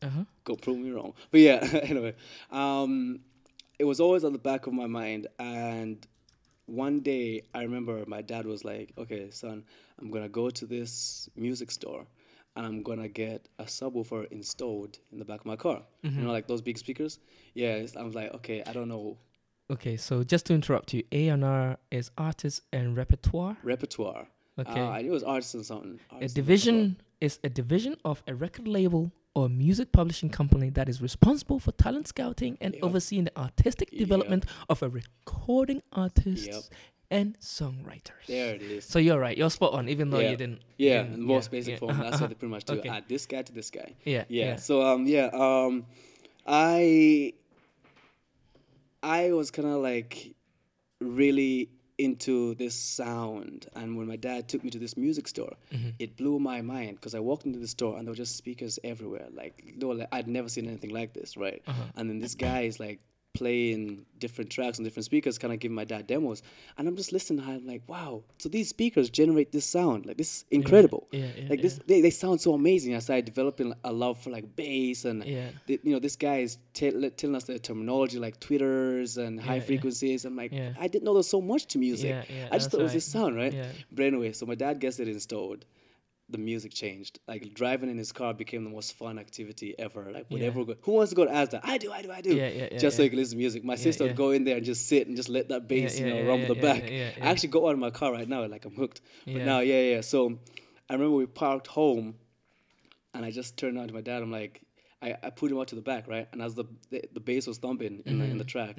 Uh 0.00 0.10
huh. 0.10 0.24
go 0.44 0.54
prove 0.54 0.78
me 0.78 0.90
wrong. 0.92 1.12
But 1.32 1.40
yeah, 1.40 1.56
anyway, 1.82 2.14
um, 2.52 3.20
it 3.78 3.84
was 3.84 4.00
always 4.00 4.24
at 4.24 4.32
the 4.32 4.38
back 4.38 4.66
of 4.66 4.72
my 4.72 4.86
mind. 4.86 5.26
And 5.38 6.06
one 6.66 7.00
day, 7.00 7.42
I 7.54 7.62
remember 7.62 8.04
my 8.06 8.22
dad 8.22 8.46
was 8.46 8.64
like, 8.64 8.92
"Okay, 8.96 9.30
son, 9.30 9.64
I'm 9.98 10.10
gonna 10.10 10.28
go 10.28 10.50
to 10.50 10.66
this 10.66 11.28
music 11.36 11.70
store, 11.70 12.06
and 12.56 12.64
I'm 12.66 12.82
gonna 12.82 13.08
get 13.08 13.48
a 13.58 13.64
subwoofer 13.64 14.26
installed 14.30 14.98
in 15.12 15.18
the 15.18 15.24
back 15.24 15.40
of 15.40 15.46
my 15.46 15.56
car. 15.56 15.82
You 16.02 16.10
know, 16.10 16.32
like 16.32 16.46
those 16.46 16.62
big 16.62 16.78
speakers. 16.78 17.18
Yeah, 17.54 17.84
I 17.96 18.02
was 18.02 18.14
like, 18.14 18.32
okay, 18.34 18.62
I 18.66 18.72
don't 18.72 18.88
know 18.88 19.18
Okay. 19.70 19.96
So 19.96 20.22
just 20.22 20.46
to 20.46 20.54
interrupt 20.54 20.92
you, 20.92 21.02
A 21.12 21.28
and 21.28 21.44
R 21.44 21.78
is 21.90 22.10
artists 22.18 22.60
and 22.72 22.96
repertoire. 22.96 23.56
repertoire. 23.62 24.26
Okay. 24.58 24.80
Uh, 24.80 24.90
I 24.90 25.02
knew 25.02 25.10
it 25.10 25.14
was 25.14 25.22
artists 25.24 25.54
and 25.54 25.64
something. 25.64 26.00
a 26.20 26.28
division 26.28 26.96
is 27.20 27.38
a 27.42 27.48
division 27.48 27.96
of 28.04 28.22
a 28.28 28.34
record 28.34 28.68
label 28.68 29.10
or 29.34 29.46
a 29.46 29.48
music 29.48 29.90
publishing 29.92 30.30
company 30.30 30.70
that 30.70 30.88
is 30.88 31.02
responsible 31.02 31.58
for 31.58 31.72
talent 31.72 32.06
scouting 32.08 32.56
and 32.60 32.74
Yep. 32.74 32.82
overseeing 32.84 33.24
the 33.24 33.36
artistic 33.38 33.90
Yep. 33.92 33.98
development 33.98 34.46
of 34.68 34.82
a 34.82 34.88
recording 34.88 35.82
artist 35.92 36.46
Yep. 36.46 36.62
and 37.10 37.38
songwriters. 37.40 38.26
There 38.28 38.54
it 38.54 38.62
is. 38.62 38.84
So 38.84 38.98
you're 39.00 39.18
right. 39.18 39.36
You're 39.36 39.50
spot 39.50 39.72
on, 39.72 39.88
even 39.88 40.10
though 40.10 40.20
Yeah. 40.20 40.30
you 40.30 40.36
didn't. 40.36 40.60
Yeah, 40.78 41.02
didn't- 41.02 41.14
in 41.14 41.20
the 41.20 41.26
most 41.26 41.46
yeah, 41.46 41.50
basic 41.50 41.72
yeah. 41.72 41.78
form. 41.78 41.98
That's 41.98 42.20
what 42.20 42.30
they 42.30 42.34
pretty 42.36 42.50
much 42.52 42.64
do. 42.64 42.74
Okay. 42.78 42.88
Add 42.88 43.04
this 43.08 43.26
guy 43.26 43.42
to 43.42 43.52
this 43.52 43.70
guy. 43.70 43.94
Yeah. 44.04 44.24
yeah. 44.28 44.56
So 44.56 44.82
um 44.82 45.06
yeah 45.06 45.26
um 45.32 45.84
I 46.46 47.34
I 49.02 49.32
was 49.32 49.50
kind 49.50 49.68
of 49.68 49.82
like 49.82 50.34
really 51.00 51.70
into 51.98 52.54
this 52.56 52.74
sound. 52.74 53.66
And 53.76 53.96
when 53.96 54.06
my 54.06 54.16
dad 54.16 54.48
took 54.48 54.64
me 54.64 54.70
to 54.70 54.78
this 54.78 54.96
music 54.96 55.28
store, 55.28 55.54
Mm-hmm. 55.72 55.90
it 55.98 56.16
blew 56.16 56.38
my 56.38 56.60
mind 56.62 56.96
because 56.96 57.14
I 57.14 57.20
walked 57.20 57.46
into 57.46 57.58
the 57.58 57.68
store 57.68 57.96
and 57.96 58.06
there 58.06 58.12
were 58.12 58.16
just 58.16 58.36
speakers 58.36 58.78
everywhere. 58.84 59.26
Like, 59.32 59.74
they 59.78 59.86
were 59.86 59.94
like 59.94 60.08
I'd 60.12 60.28
never 60.28 60.48
seen 60.48 60.66
anything 60.66 60.90
like 60.90 61.12
this, 61.12 61.36
right? 61.36 61.62
Uh-huh. 61.66 61.82
And 61.96 62.08
then 62.10 62.18
this 62.20 62.34
guy 62.34 62.62
is 62.62 62.78
like 62.80 63.00
playing 63.34 64.06
different 64.18 64.48
tracks 64.50 64.78
on 64.78 64.84
different 64.84 65.04
speakers, 65.04 65.38
kind 65.38 65.52
of 65.52 65.58
giving 65.60 65.74
my 65.74 65.84
dad 65.84 66.06
demos. 66.06 66.42
And 66.78 66.88
I'm 66.88 66.96
just 66.96 67.12
listening. 67.12 67.44
I'm 67.46 67.66
like, 67.66 67.82
wow, 67.86 68.22
so 68.38 68.48
these 68.48 68.68
speakers 68.68 69.10
generate 69.10 69.52
this 69.52 69.66
sound. 69.66 70.06
Like, 70.06 70.16
this 70.16 70.38
is 70.38 70.44
incredible. 70.50 71.08
yeah, 71.12 71.26
yeah, 71.36 71.48
like, 71.50 71.60
this, 71.60 71.78
they, 71.86 72.00
they 72.00 72.10
sound 72.10 72.40
so 72.40 72.54
amazing. 72.54 72.94
I 72.94 73.00
started 73.00 73.24
developing 73.26 73.74
a 73.84 73.92
love 73.92 74.18
for 74.22 74.30
like 74.30 74.56
bass 74.56 75.04
and 75.04 75.24
Yeah. 75.24 75.48
the- 75.66 75.80
you 75.82 75.92
know, 75.92 75.98
this 75.98 76.16
guy 76.16 76.38
is 76.38 76.58
tell 76.72 76.92
telling 77.16 77.36
us 77.36 77.44
the 77.44 77.58
terminology 77.58 78.18
like 78.18 78.38
tweeters 78.40 79.18
and 79.18 79.40
high 79.40 79.56
yeah. 79.56 79.60
frequencies. 79.62 80.24
I'm 80.24 80.36
like, 80.36 80.52
Yeah. 80.52 80.72
I 80.78 80.86
didn't 80.88 81.04
know 81.04 81.12
there 81.12 81.18
was 81.18 81.28
so 81.28 81.40
much 81.40 81.66
to 81.68 81.78
music. 81.78 82.10
Yeah, 82.10 82.24
yeah, 82.34 82.48
I 82.52 82.58
just 82.58 82.70
thought 82.70 82.80
it 82.80 82.84
was 82.84 82.92
this 82.92 83.04
sound, 83.04 83.36
right? 83.36 83.52
Yeah. 83.52 83.66
But 83.92 84.06
anyway, 84.06 84.32
so 84.32 84.46
my 84.46 84.54
dad 84.54 84.78
gets 84.80 85.00
it 85.00 85.08
installed. 85.08 85.64
The 86.30 86.38
music 86.38 86.72
changed. 86.72 87.18
Like 87.28 87.52
driving 87.54 87.90
in 87.90 87.98
his 87.98 88.10
car 88.10 88.32
became 88.32 88.64
the 88.64 88.70
most 88.70 88.94
fun 88.94 89.18
activity 89.18 89.74
ever. 89.78 90.10
Like 90.10 90.24
whatever. 90.30 90.60
Yeah. 90.60 90.64
Go, 90.66 90.74
who 90.80 90.92
wants 90.92 91.10
to 91.10 91.16
go 91.16 91.26
to 91.26 91.30
Asda? 91.30 91.60
I 91.62 91.76
do, 91.76 91.92
I 91.92 92.00
do, 92.02 92.10
I 92.10 92.20
do. 92.22 92.34
Yeah, 92.34 92.48
yeah, 92.48 92.68
yeah, 92.72 92.78
just 92.78 92.96
so 92.96 93.02
you 93.02 93.10
can 93.10 93.18
listen 93.18 93.32
to 93.32 93.38
music. 93.38 93.62
My 93.62 93.76
sister 93.76 94.04
would 94.04 94.16
go 94.16 94.30
in 94.30 94.44
there 94.44 94.56
and 94.56 94.64
just 94.64 94.88
sit 94.88 95.06
and 95.06 95.16
just 95.16 95.28
let 95.28 95.48
that 95.50 95.68
bass, 95.68 95.98
you 96.00 96.06
know, 96.08 96.22
rumble 96.26 96.54
the 96.54 96.60
back. 96.60 96.82
I 96.84 97.14
actually 97.30 97.50
got 97.50 97.62
one 97.62 97.74
in 97.74 97.80
my 97.80 97.90
car 97.90 98.10
right 98.12 98.28
now. 98.28 98.46
Like 98.46 98.64
I'm 98.64 98.74
hooked. 98.74 99.02
But 99.26 99.34
Yeah. 99.34 99.44
now, 99.44 99.60
yeah, 99.60 99.80
yeah. 99.82 100.00
So 100.00 100.38
I 100.88 100.94
remember 100.94 101.14
we 101.16 101.26
parked 101.26 101.66
home 101.66 102.14
and 103.12 103.24
I 103.24 103.30
just 103.30 103.56
turned 103.58 103.78
on 103.78 103.86
to 103.88 103.92
my 103.94 104.00
dad. 104.00 104.22
I'm 104.22 104.32
like, 104.32 104.62
I, 105.02 105.16
I 105.22 105.28
put 105.30 105.50
him 105.52 105.58
out 105.58 105.68
to 105.68 105.74
the 105.74 105.82
back, 105.82 106.08
right? 106.08 106.26
And 106.32 106.40
as 106.40 106.54
the 106.54 106.64
the, 106.90 107.02
the 107.12 107.20
bass 107.20 107.46
was 107.46 107.58
thumping 107.58 108.02
in, 108.06 108.18
the, 108.18 108.24
in 108.24 108.30
Mm-hmm. 108.30 108.38
the 108.38 108.44
track, 108.44 108.78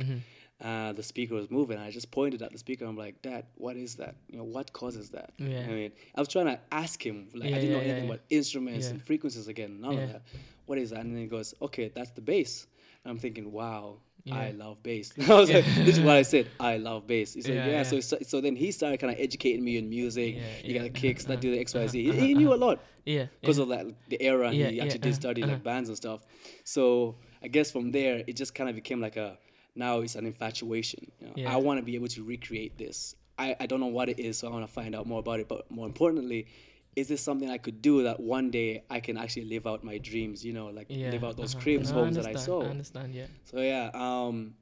uh, 0.61 0.93
the 0.93 1.03
speaker 1.03 1.35
was 1.35 1.51
moving. 1.51 1.77
I 1.77 1.91
just 1.91 2.11
pointed 2.11 2.41
at 2.41 2.51
the 2.51 2.57
speaker. 2.57 2.85
I'm 2.85 2.97
like, 2.97 3.21
Dad, 3.21 3.45
what 3.55 3.75
is 3.75 3.95
that? 3.95 4.15
You 4.29 4.37
know, 4.37 4.45
what 4.45 4.71
causes 4.71 5.09
that? 5.09 5.33
Yeah. 5.37 5.59
I 5.59 5.67
mean, 5.67 5.91
I 6.15 6.21
was 6.21 6.29
trying 6.29 6.45
to 6.45 6.59
ask 6.71 7.05
him. 7.05 7.27
Like, 7.33 7.49
Yeah, 7.49 7.57
I 7.57 7.59
didn't 7.59 7.71
know 7.71 7.77
yeah, 7.77 7.83
yeah, 7.83 7.89
anything 7.89 8.07
yeah. 8.07 8.13
about 8.15 8.25
instruments 8.29 8.87
and 8.87 9.01
frequencies 9.01 9.47
again. 9.47 9.81
None 9.81 9.97
of 9.97 10.11
that. 10.13 10.21
What 10.65 10.77
is 10.77 10.91
that? 10.91 11.01
And 11.01 11.13
then 11.13 11.21
he 11.21 11.27
goes, 11.27 11.53
Okay, 11.61 11.91
that's 11.93 12.11
the 12.11 12.21
bass. 12.21 12.67
And 13.03 13.11
I'm 13.11 13.19
thinking, 13.19 13.51
Wow. 13.51 13.97
I 14.31 14.51
love 14.51 14.81
bass. 14.81 15.13
I 15.29 15.33
was 15.35 15.51
like, 15.51 15.65
this 15.65 15.97
is 15.97 15.99
what 15.99 16.15
I 16.15 16.23
said. 16.23 16.47
I 16.59 16.77
love 16.77 17.05
bass. 17.05 17.35
He 17.35 17.41
said, 17.43 17.69
Yeah. 17.69 17.83
So, 17.83 17.99
so 17.99 18.17
so 18.25 18.41
then 18.41 18.55
he 18.55 18.71
started 18.71 18.99
kind 18.99 19.13
of 19.13 19.19
educating 19.19 19.63
me 19.63 19.77
in 19.77 19.87
music. 19.87 20.37
Yeah, 20.37 20.41
you 20.63 20.73
got 20.73 20.83
the 20.83 20.89
kicks 20.89 21.25
that 21.25 21.41
do 21.41 21.51
the 21.51 21.59
X, 21.59 21.75
Y, 21.75 21.85
Z. 21.85 22.11
He, 22.11 22.11
he 22.11 22.33
knew 22.39 22.51
a 22.51 22.55
lot 22.55 22.79
Yeah. 23.03 23.25
because 23.41 23.59
of 23.59 23.67
that 23.69 23.85
the 24.09 24.19
era 24.19 24.51
he 24.51 24.81
actually 24.81 24.99
did 24.99 25.13
study 25.13 25.43
uh-huh. 25.43 25.51
like 25.51 25.63
bands 25.63 25.89
and 25.89 25.97
stuff 25.97 26.25
so 26.63 27.15
i 27.43 27.47
guess 27.47 27.69
from 27.71 27.91
there 27.91 28.23
it 28.25 28.35
just 28.35 28.55
kind 28.55 28.67
of 28.67 28.75
became 28.75 28.99
like 28.99 29.15
a 29.15 29.37
now 29.76 29.99
it's 29.99 30.15
an 30.15 30.26
infatuation 30.26 31.11
you 31.19 31.28
know? 31.28 31.34
Yeah. 31.36 31.53
i 31.53 31.57
want 31.57 31.80
to 31.80 31.84
be 31.84 31.95
able 31.95 32.07
to 32.07 32.23
recreate 32.23 32.78
this 32.78 33.15
I, 33.38 33.55
I 33.59 33.65
don't 33.65 33.82
know 33.82 33.88
what 33.88 34.07
it 34.09 34.19
is 34.19 34.38
so 34.39 34.47
i 34.47 34.51
want 34.51 34.65
to 34.65 34.71
find 34.71 34.95
out 34.95 35.05
more 35.05 35.19
about 35.19 35.39
it 35.39 35.47
but 35.47 35.69
more 35.69 35.86
importantly 35.86 36.47
is 36.95 37.09
this 37.09 37.21
something 37.21 37.49
i 37.49 37.57
could 37.57 37.82
do 37.82 38.03
that 38.03 38.19
one 38.19 38.49
day 38.51 38.84
i 38.89 38.99
can 38.99 39.17
actually 39.17 39.45
live 39.45 39.67
out 39.67 39.84
my 39.84 39.97
dreams 39.97 40.45
you 40.45 40.53
know 40.53 40.67
like 40.67 40.88
yeah. 40.89 41.09
live 41.11 41.23
out 41.23 41.36
those 41.36 41.53
uh-huh. 41.53 41.63
cribs 41.63 41.91
No, 41.91 41.99
homes 41.99 42.15
that 42.15 42.26
i 42.26 42.36
saw 42.36 42.63
I 42.63 42.67
understand. 42.67 43.13
Yeah. 43.13 43.28
so 43.43 43.59
yeah, 43.59 43.91
um, 43.93 44.55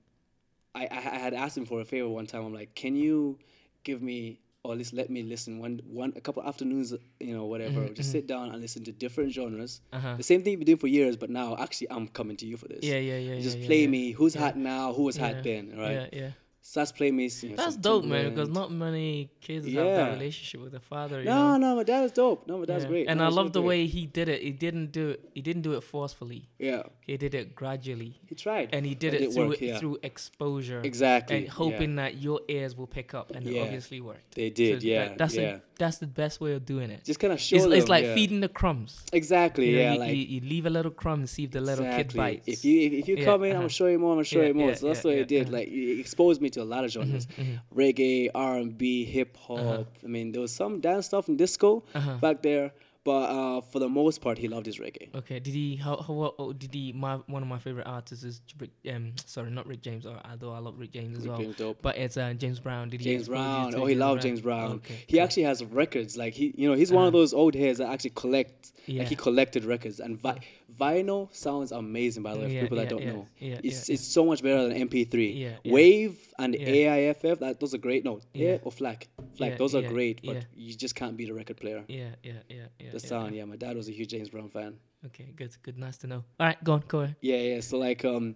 I, 0.76 0.86
I 0.86 0.98
I 0.98 1.18
had 1.20 1.34
asked 1.34 1.58
him 1.58 1.66
for 1.66 1.82
a 1.82 1.86
favor 1.86 2.10
one 2.10 2.26
time. 2.26 2.44
I'm 2.44 2.54
like, 2.54 2.74
can 2.74 2.96
you 2.96 3.38
give 3.84 4.02
me 4.02 4.40
or 4.64 4.72
at 4.72 4.78
least 4.78 4.94
let 4.94 5.10
me 5.10 5.24
listen 5.24 5.60
one 5.60 5.82
one 5.86 6.14
a 6.16 6.22
couple 6.22 6.42
afternoons, 6.44 6.94
you 7.20 7.36
know, 7.36 7.46
whatever. 7.46 7.90
Just 7.90 8.12
sit 8.12 8.28
down 8.28 8.50
and 8.50 8.62
listen 8.62 8.84
to 8.86 8.92
different 8.94 9.32
genres. 9.34 9.82
Mm-hmm, 9.92 9.98
Uh-huh. 10.08 10.16
The 10.18 10.24
same 10.24 10.42
thing 10.42 10.52
you've 10.52 10.60
been 10.62 10.66
doing 10.68 10.78
for 10.78 10.88
years, 10.88 11.18
but 11.18 11.30
now 11.30 11.58
actually 11.60 11.88
I'm 11.92 12.08
coming 12.08 12.38
to 12.38 12.46
you 12.46 12.56
for 12.56 12.70
this. 12.70 12.80
Yeah, 12.82 12.98
yeah, 12.98 13.18
yeah. 13.18 13.34
You 13.36 13.42
just 13.42 13.58
yeah, 13.58 13.68
play 13.68 13.82
yeah, 13.82 13.88
me 13.90 14.12
who's 14.12 14.34
hot 14.34 14.56
now, 14.56 14.94
who 14.94 15.04
was 15.04 15.18
hot 15.18 15.44
then, 15.44 15.74
right? 15.78 15.92
Yeah, 15.92 16.08
yeah. 16.14 16.30
Starts 16.66 16.94
playing. 16.94 17.18
That's 17.58 17.76
dope, 17.76 18.06
man. 18.06 18.30
Because 18.34 18.48
not 18.48 18.72
many 18.72 19.30
kids 19.42 19.66
have 19.68 19.76
that 19.86 20.14
relationship 20.14 20.62
with 20.62 20.72
their 20.72 20.80
father. 20.80 21.20
You 21.20 21.26
No, 21.26 21.58
know? 21.58 21.58
no, 21.58 21.76
my 21.76 21.84
dad 21.84 22.06
is 22.06 22.14
dope. 22.14 22.48
No, 22.48 22.58
my 22.58 22.64
dad's 22.66 22.86
Yeah. 22.86 22.90
great. 22.90 23.08
And 23.10 23.20
No, 23.20 23.26
I 23.26 23.28
love 23.28 23.52
the 23.52 23.60
great. 23.60 23.68
way 23.68 23.86
he 23.88 24.06
did 24.06 24.30
it. 24.30 24.42
He 24.42 24.52
didn't 24.52 24.94
do 24.94 25.10
it. 25.10 25.30
He 25.36 25.42
didn't 25.42 25.64
do 25.64 25.74
it 25.74 25.82
forcefully. 25.84 26.48
Yeah, 26.58 26.84
He 27.06 27.18
did 27.18 27.36
it 27.36 27.54
gradually, 27.54 28.16
he 28.30 28.36
tried. 28.36 28.70
and 28.72 28.86
he 28.86 28.96
did 28.96 29.14
It 29.14 29.22
it 29.24 29.34
through 29.34 29.56
yeah. 29.60 29.78
through 29.78 29.98
exposure. 30.04 30.80
exactly. 30.86 31.36
And 31.36 31.46
yeah. 31.48 31.52
hoping 31.52 31.96
that 31.98 32.16
your 32.22 32.40
ears 32.48 32.78
will 32.78 32.88
pick 32.88 33.14
up, 33.14 33.32
and 33.36 33.46
it 33.46 33.60
obviously 33.60 34.00
worked. 34.00 34.34
they 34.36 34.50
did. 34.50 34.82
So 34.82 34.88
yeah, 34.88 35.10
that- 35.10 35.18
that's 35.18 35.36
yeah. 35.36 35.52
The, 35.52 35.62
that's 35.78 35.98
the 35.98 36.08
best 36.08 36.40
way 36.40 36.54
of 36.54 36.66
doing 36.66 36.90
it. 36.92 37.04
just 37.04 37.20
kind 37.20 37.34
of 37.34 37.40
show 37.40 37.56
It's, 37.56 37.66
them. 37.66 37.74
it's 37.74 37.90
like 37.90 38.04
yeah. 38.06 38.16
feeding 38.16 38.42
the 38.42 38.48
crumbs. 38.50 39.04
Exactly. 39.12 39.70
You 39.72 39.76
know, 39.78 39.82
yeah, 39.84 39.94
you, 39.94 40.00
like 40.00 40.10
you, 40.12 40.16
you 40.16 40.42
leave 40.42 40.66
a 40.66 40.70
little 40.70 40.92
crumb 40.92 41.20
and 41.22 41.30
see 41.30 41.44
if 41.46 41.52
the 41.52 41.62
little 41.62 41.86
kid 41.86 41.94
Exactly. 42.12 42.18
bites. 42.18 42.48
If 42.48 42.66
you 42.66 42.82
if, 42.88 42.94
if 42.94 43.08
you 43.08 43.16
Yeah, 43.18 43.26
come 43.26 43.44
in, 43.44 43.50
I'm 43.52 43.56
uh-huh. 43.56 43.62
gonna 43.64 43.70
show 43.70 43.88
you 43.88 44.00
more. 44.00 44.12
I'm 44.12 44.18
gonna 44.18 44.26
show 44.26 44.42
Yeah, 44.42 44.48
you 44.48 44.54
more. 44.54 44.76
so 44.76 44.88
that's 44.88 45.04
what 45.04 45.16
yeah, 45.16 45.22
it 45.22 45.28
did. 45.28 45.44
uh-huh. 45.48 45.58
Like 45.58 45.68
it 45.68 46.00
exposed 46.00 46.42
me 46.42 46.50
to 46.52 46.62
a 46.62 46.66
lot 46.74 46.84
of 46.86 46.92
genres, 46.92 47.26
mhm. 47.28 47.60
reggae, 47.76 48.30
R 48.36 48.58
and 48.58 48.78
B, 48.78 49.06
hip 49.06 49.38
hop. 49.38 49.60
Uh-huh. 49.60 49.84
I 50.04 50.08
mean, 50.08 50.32
there 50.32 50.42
was 50.42 50.54
some 50.54 50.80
dance 50.80 51.06
stuff 51.08 51.28
and 51.28 51.38
disco 51.38 51.84
Uh-huh. 51.96 52.18
back 52.22 52.42
there, 52.44 52.72
but 53.04 53.30
uh, 53.30 53.62
for 53.62 53.80
the 53.80 53.90
most 53.90 54.22
part, 54.22 54.38
he 54.38 54.48
loved 54.48 54.66
his 54.66 54.80
reggae. 54.80 55.14
Okay. 55.14 55.40
Did 55.40 55.54
he? 55.54 55.76
How? 55.76 55.98
how 55.98 56.34
oh, 56.40 56.54
did 56.54 56.74
he? 56.74 56.94
My 56.94 57.16
one 57.28 57.42
of 57.42 57.48
my 57.50 57.58
favorite 57.58 57.86
artists 57.86 58.24
is 58.24 58.42
Rick. 58.60 58.72
Um, 58.90 59.14
sorry, 59.26 59.52
not 59.52 59.68
Rick 59.68 59.82
James. 59.82 60.06
Or 60.06 60.20
although 60.30 60.54
I 60.54 60.60
love 60.60 60.76
Rick 60.80 60.92
James 60.92 61.18
as 61.18 61.24
Rick 61.24 61.32
well. 61.32 61.42
James 61.42 61.56
dope. 61.58 61.78
But 61.82 61.98
it's 61.98 62.16
uh, 62.18 62.34
James 62.34 62.60
Brown. 62.60 62.90
Did 62.90 63.02
he? 63.02 63.06
James 63.12 63.28
Brown. 63.28 63.76
Oh, 63.76 63.86
he 63.86 63.96
loved 63.96 64.22
James 64.22 64.42
Brown. 64.42 64.74
Okay. 64.74 65.04
He 65.08 65.18
cool. 65.18 65.24
actually 65.24 65.44
has 65.44 65.64
records. 65.66 66.16
Like 66.18 66.34
he, 66.34 66.54
you 66.58 66.70
know, 66.70 66.76
he's 66.76 66.92
one 66.92 67.04
of 67.08 67.14
Uh-huh. 67.14 67.22
those 67.22 67.34
old 67.34 67.56
heads 67.56 67.80
that 67.80 67.90
actually 67.90 68.12
collect. 68.12 68.72
Yeah. 68.86 69.00
Like 69.00 69.10
he 69.10 69.16
collected 69.16 69.64
records, 69.66 70.00
and 70.00 70.18
vi- 70.18 70.40
vinyl 70.80 71.34
sounds 71.34 71.72
amazing. 71.72 72.24
By 72.24 72.34
the 72.34 72.40
way, 72.40 72.48
for 72.48 72.54
Yeah, 72.54 72.62
people 72.62 72.78
that 72.78 72.84
yeah, 72.84 72.90
don't 72.90 73.02
yeah, 73.02 73.12
know, 73.12 73.28
yeah, 73.40 73.60
it's 73.64 73.90
it's 73.90 74.06
so 74.06 74.26
much 74.26 74.42
better 74.42 74.68
than 74.68 74.90
MP3. 74.90 75.40
Yeah, 75.40 75.50
yeah. 75.64 75.74
Wave 75.74 76.18
and. 76.40 76.56
AIFF, 76.56 77.40
that 77.40 77.60
those 77.60 77.74
are 77.74 77.78
great. 77.78 78.04
No, 78.04 78.20
Yeah. 78.34 78.58
Or 78.64 78.72
FLAC. 78.72 79.08
FLAC, 79.38 79.58
those 79.58 79.76
are 79.76 79.82
great, 79.82 80.22
but 80.24 80.46
you 80.56 80.76
just 80.76 80.96
can't 80.96 81.16
beat 81.18 81.30
a 81.30 81.34
record 81.34 81.58
player. 81.58 81.84
Yeah, 81.88 82.10
yeah, 82.24 82.34
yeah, 82.50 82.66
yeah. 82.80 82.92
The 82.92 83.00
sound, 83.00 83.36
yeah. 83.36 83.40
yeah. 83.40 83.46
My 83.46 83.56
dad 83.56 83.76
was 83.76 83.88
a 83.90 83.92
huge 83.92 84.10
James 84.10 84.30
Brown 84.30 84.50
fan. 84.50 84.78
Okay, 85.08 85.34
good, 85.36 85.56
good, 85.64 85.78
nice 85.78 85.98
to 85.98 86.08
know. 86.08 86.24
All 86.40 86.48
right, 86.48 86.64
go 86.64 86.74
on, 86.74 86.84
go 86.88 87.02
ahead. 87.02 87.16
Yeah, 87.22 87.38
yeah. 87.38 87.60
So 87.60 87.78
like, 87.78 88.06
um, 88.06 88.36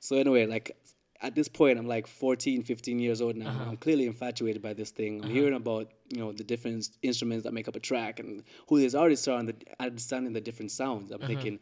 so 0.00 0.16
anyway, 0.16 0.46
like 0.46 0.76
at 1.22 1.34
this 1.34 1.48
point, 1.48 1.78
I'm 1.78 1.86
like 1.86 2.06
14, 2.06 2.62
15 2.62 2.98
years 2.98 3.20
old 3.20 3.36
now. 3.36 3.48
Uh-huh. 3.48 3.64
I'm 3.70 3.76
clearly 3.76 4.06
infatuated 4.06 4.60
by 4.60 4.72
this 4.74 4.90
thing. 4.90 5.24
I'm 5.24 5.30
hearing 5.30 5.54
about 5.54 5.92
you 6.08 6.18
know 6.18 6.32
the 6.32 6.44
different 6.44 6.88
instruments 7.02 7.44
that 7.44 7.52
make 7.54 7.68
up 7.68 7.76
a 7.76 7.80
track 7.80 8.18
and 8.20 8.42
who 8.68 8.78
these 8.78 8.94
artists 8.94 9.26
are 9.28 9.38
and 9.38 9.48
the, 9.48 9.54
understanding 9.80 10.32
the 10.32 10.40
different 10.40 10.70
sounds. 10.72 11.10
Uh-huh. 11.12 11.20
I'm 11.22 11.28
thinking. 11.28 11.58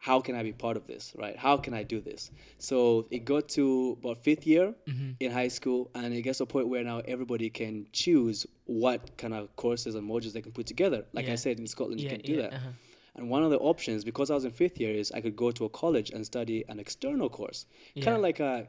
How 0.00 0.20
can 0.20 0.36
I 0.36 0.44
be 0.44 0.52
part 0.52 0.76
of 0.76 0.86
this, 0.86 1.12
right? 1.18 1.36
How 1.36 1.56
can 1.56 1.74
I 1.74 1.82
do 1.82 2.00
this? 2.00 2.30
So 2.58 3.08
it 3.10 3.24
got 3.24 3.48
to 3.56 3.98
about 4.00 4.18
fifth 4.22 4.46
year 4.46 4.72
Mm-hmm. 4.86 5.10
in 5.18 5.32
high 5.32 5.48
school, 5.48 5.90
and 5.96 6.14
it 6.14 6.22
gets 6.22 6.38
to 6.38 6.44
a 6.44 6.46
point 6.46 6.68
where 6.68 6.84
now 6.84 7.00
everybody 7.08 7.50
can 7.50 7.84
choose 7.92 8.46
what 8.66 9.16
kind 9.18 9.34
of 9.34 9.54
courses 9.56 9.96
and 9.96 10.08
modules 10.08 10.32
they 10.34 10.40
can 10.40 10.52
put 10.52 10.66
together. 10.66 11.04
Like 11.12 11.28
I 11.28 11.34
said, 11.34 11.58
in 11.58 11.66
Scotland, 11.66 12.00
you 12.00 12.08
can 12.08 12.20
do 12.20 12.34
yeah, 12.34 12.42
that. 12.42 12.52
uh-huh. 12.52 12.68
And 13.16 13.28
one 13.28 13.42
of 13.42 13.50
the 13.50 13.58
options, 13.58 14.04
because 14.04 14.30
I 14.30 14.34
was 14.34 14.44
in 14.44 14.52
fifth 14.52 14.78
year, 14.78 14.92
is 14.94 15.10
I 15.10 15.20
could 15.20 15.34
go 15.34 15.50
to 15.50 15.64
a 15.64 15.68
college 15.68 16.10
and 16.10 16.24
study 16.24 16.64
an 16.68 16.78
external 16.78 17.28
course, 17.28 17.66
kind 18.00 18.16
of 18.16 18.22
like 18.22 18.38
a 18.38 18.68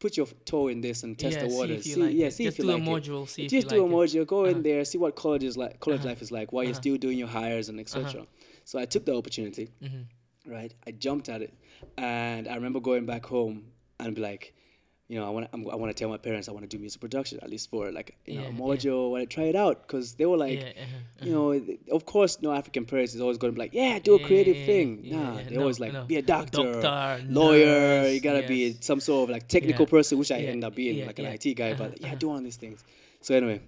put 0.00 0.16
your 0.16 0.26
toe 0.44 0.68
in 0.68 0.80
this 0.80 1.02
and 1.04 1.16
test 1.18 1.36
yeah, 1.36 1.44
the 1.44 1.50
see 1.50 1.56
waters. 1.56 1.80
if 1.80 1.86
you 1.86 1.94
See, 1.94 2.02
like 2.02 2.14
yeah, 2.14 2.26
it. 2.26 2.30
see 2.32 2.44
Just 2.44 2.58
if 2.58 2.64
you 2.64 2.70
do 2.70 2.76
like 2.76 2.82
a 2.82 2.90
it. 2.90 3.02
module. 3.02 3.28
See 3.28 3.44
if 3.44 3.50
Just 3.50 3.68
do 3.68 3.76
like 3.82 3.90
a 3.90 3.94
module. 3.96 4.26
Go 4.26 4.40
Uh-huh. 4.40 4.50
in 4.56 4.62
there, 4.62 4.84
see 4.84 4.98
what 4.98 5.14
college 5.14 5.44
is 5.44 5.56
like. 5.56 5.78
College 5.80 6.00
Uh-huh. 6.00 6.08
life 6.08 6.22
is 6.22 6.32
like. 6.32 6.52
While 6.52 6.64
you're 6.64 6.72
Uh-huh. 6.72 6.80
still 6.80 6.96
doing 6.96 7.18
your 7.18 7.28
Highers 7.28 7.68
and 7.68 7.78
etc. 7.78 8.26
So 8.64 8.78
I 8.78 8.86
took 8.86 9.04
the 9.04 9.14
opportunity. 9.14 9.64
it. 9.80 9.84
Mhm. 9.84 10.04
Right, 10.46 10.72
I 10.86 10.90
jumped 10.92 11.28
at 11.28 11.42
it, 11.42 11.52
and 11.98 12.48
I 12.48 12.54
remember 12.54 12.80
going 12.80 13.04
back 13.04 13.26
home 13.26 13.56
and 13.98 14.14
be 14.14 14.22
like, 14.22 14.54
you 15.10 15.18
know, 15.18 15.26
I 15.26 15.30
want 15.36 15.44
to, 15.50 15.70
I 15.74 15.74
want 15.74 15.90
to 15.94 15.98
tell 16.00 16.08
my 16.08 16.18
parents 16.18 16.48
I 16.48 16.52
want 16.52 16.64
to 16.70 16.72
do 16.76 16.78
music 16.78 17.00
production 17.00 17.40
at 17.42 17.50
least 17.54 17.68
for 17.70 17.90
like 17.98 18.08
you 18.26 18.34
know 18.36 18.42
Yeah, 18.42 18.46
a 18.46 18.52
yeah. 18.52 18.58
I 18.58 18.60
want 18.60 18.80
to 18.80 19.26
try 19.36 19.44
it 19.52 19.56
out 19.64 19.76
because 19.82 20.06
they 20.18 20.26
were 20.30 20.36
like, 20.46 20.60
yeah, 20.60 20.82
uh-huh, 20.84 21.24
you 21.26 21.32
know, 21.36 21.48
of 21.96 22.02
course, 22.12 22.32
no 22.40 22.52
African 22.60 22.84
parents 22.92 23.12
is 23.16 23.20
always 23.20 23.36
going 23.42 23.52
to 23.52 23.56
be 23.58 23.62
like, 23.66 23.74
yeah, 23.74 23.98
do 23.98 24.14
a 24.14 24.20
creative 24.28 24.58
thing. 24.70 24.88
nah, 25.04 25.36
yeah, 25.38 25.42
they 25.48 25.56
no, 25.56 25.62
always 25.62 25.80
like 25.84 25.92
no. 25.92 26.04
be 26.04 26.16
a 26.16 26.22
doctor, 26.22 26.80
Doctor, 26.80 27.24
lawyer. 27.28 27.66
nurse, 27.66 28.12
you 28.14 28.20
gotta 28.20 28.46
be 28.46 28.76
some 28.80 29.00
sort 29.00 29.20
of 29.24 29.30
like 29.34 29.48
technical 29.48 29.84
person, 29.94 30.16
which 30.20 30.30
I 30.30 30.38
end 30.52 30.62
up 30.68 30.74
being 30.76 31.04
like 31.06 31.18
an. 31.18 31.26
IT 31.26 31.46
guy. 31.60 31.72
Uh-huh, 31.72 31.88
But 31.88 32.00
yeah, 32.00 32.06
uh-huh. 32.06 32.16
do 32.22 32.30
all 32.30 32.40
these 32.40 32.60
things. 32.64 32.78
So 33.20 33.34
anyway, 33.34 33.60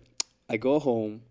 I 0.48 0.56
go 0.58 0.78
home. 0.78 1.22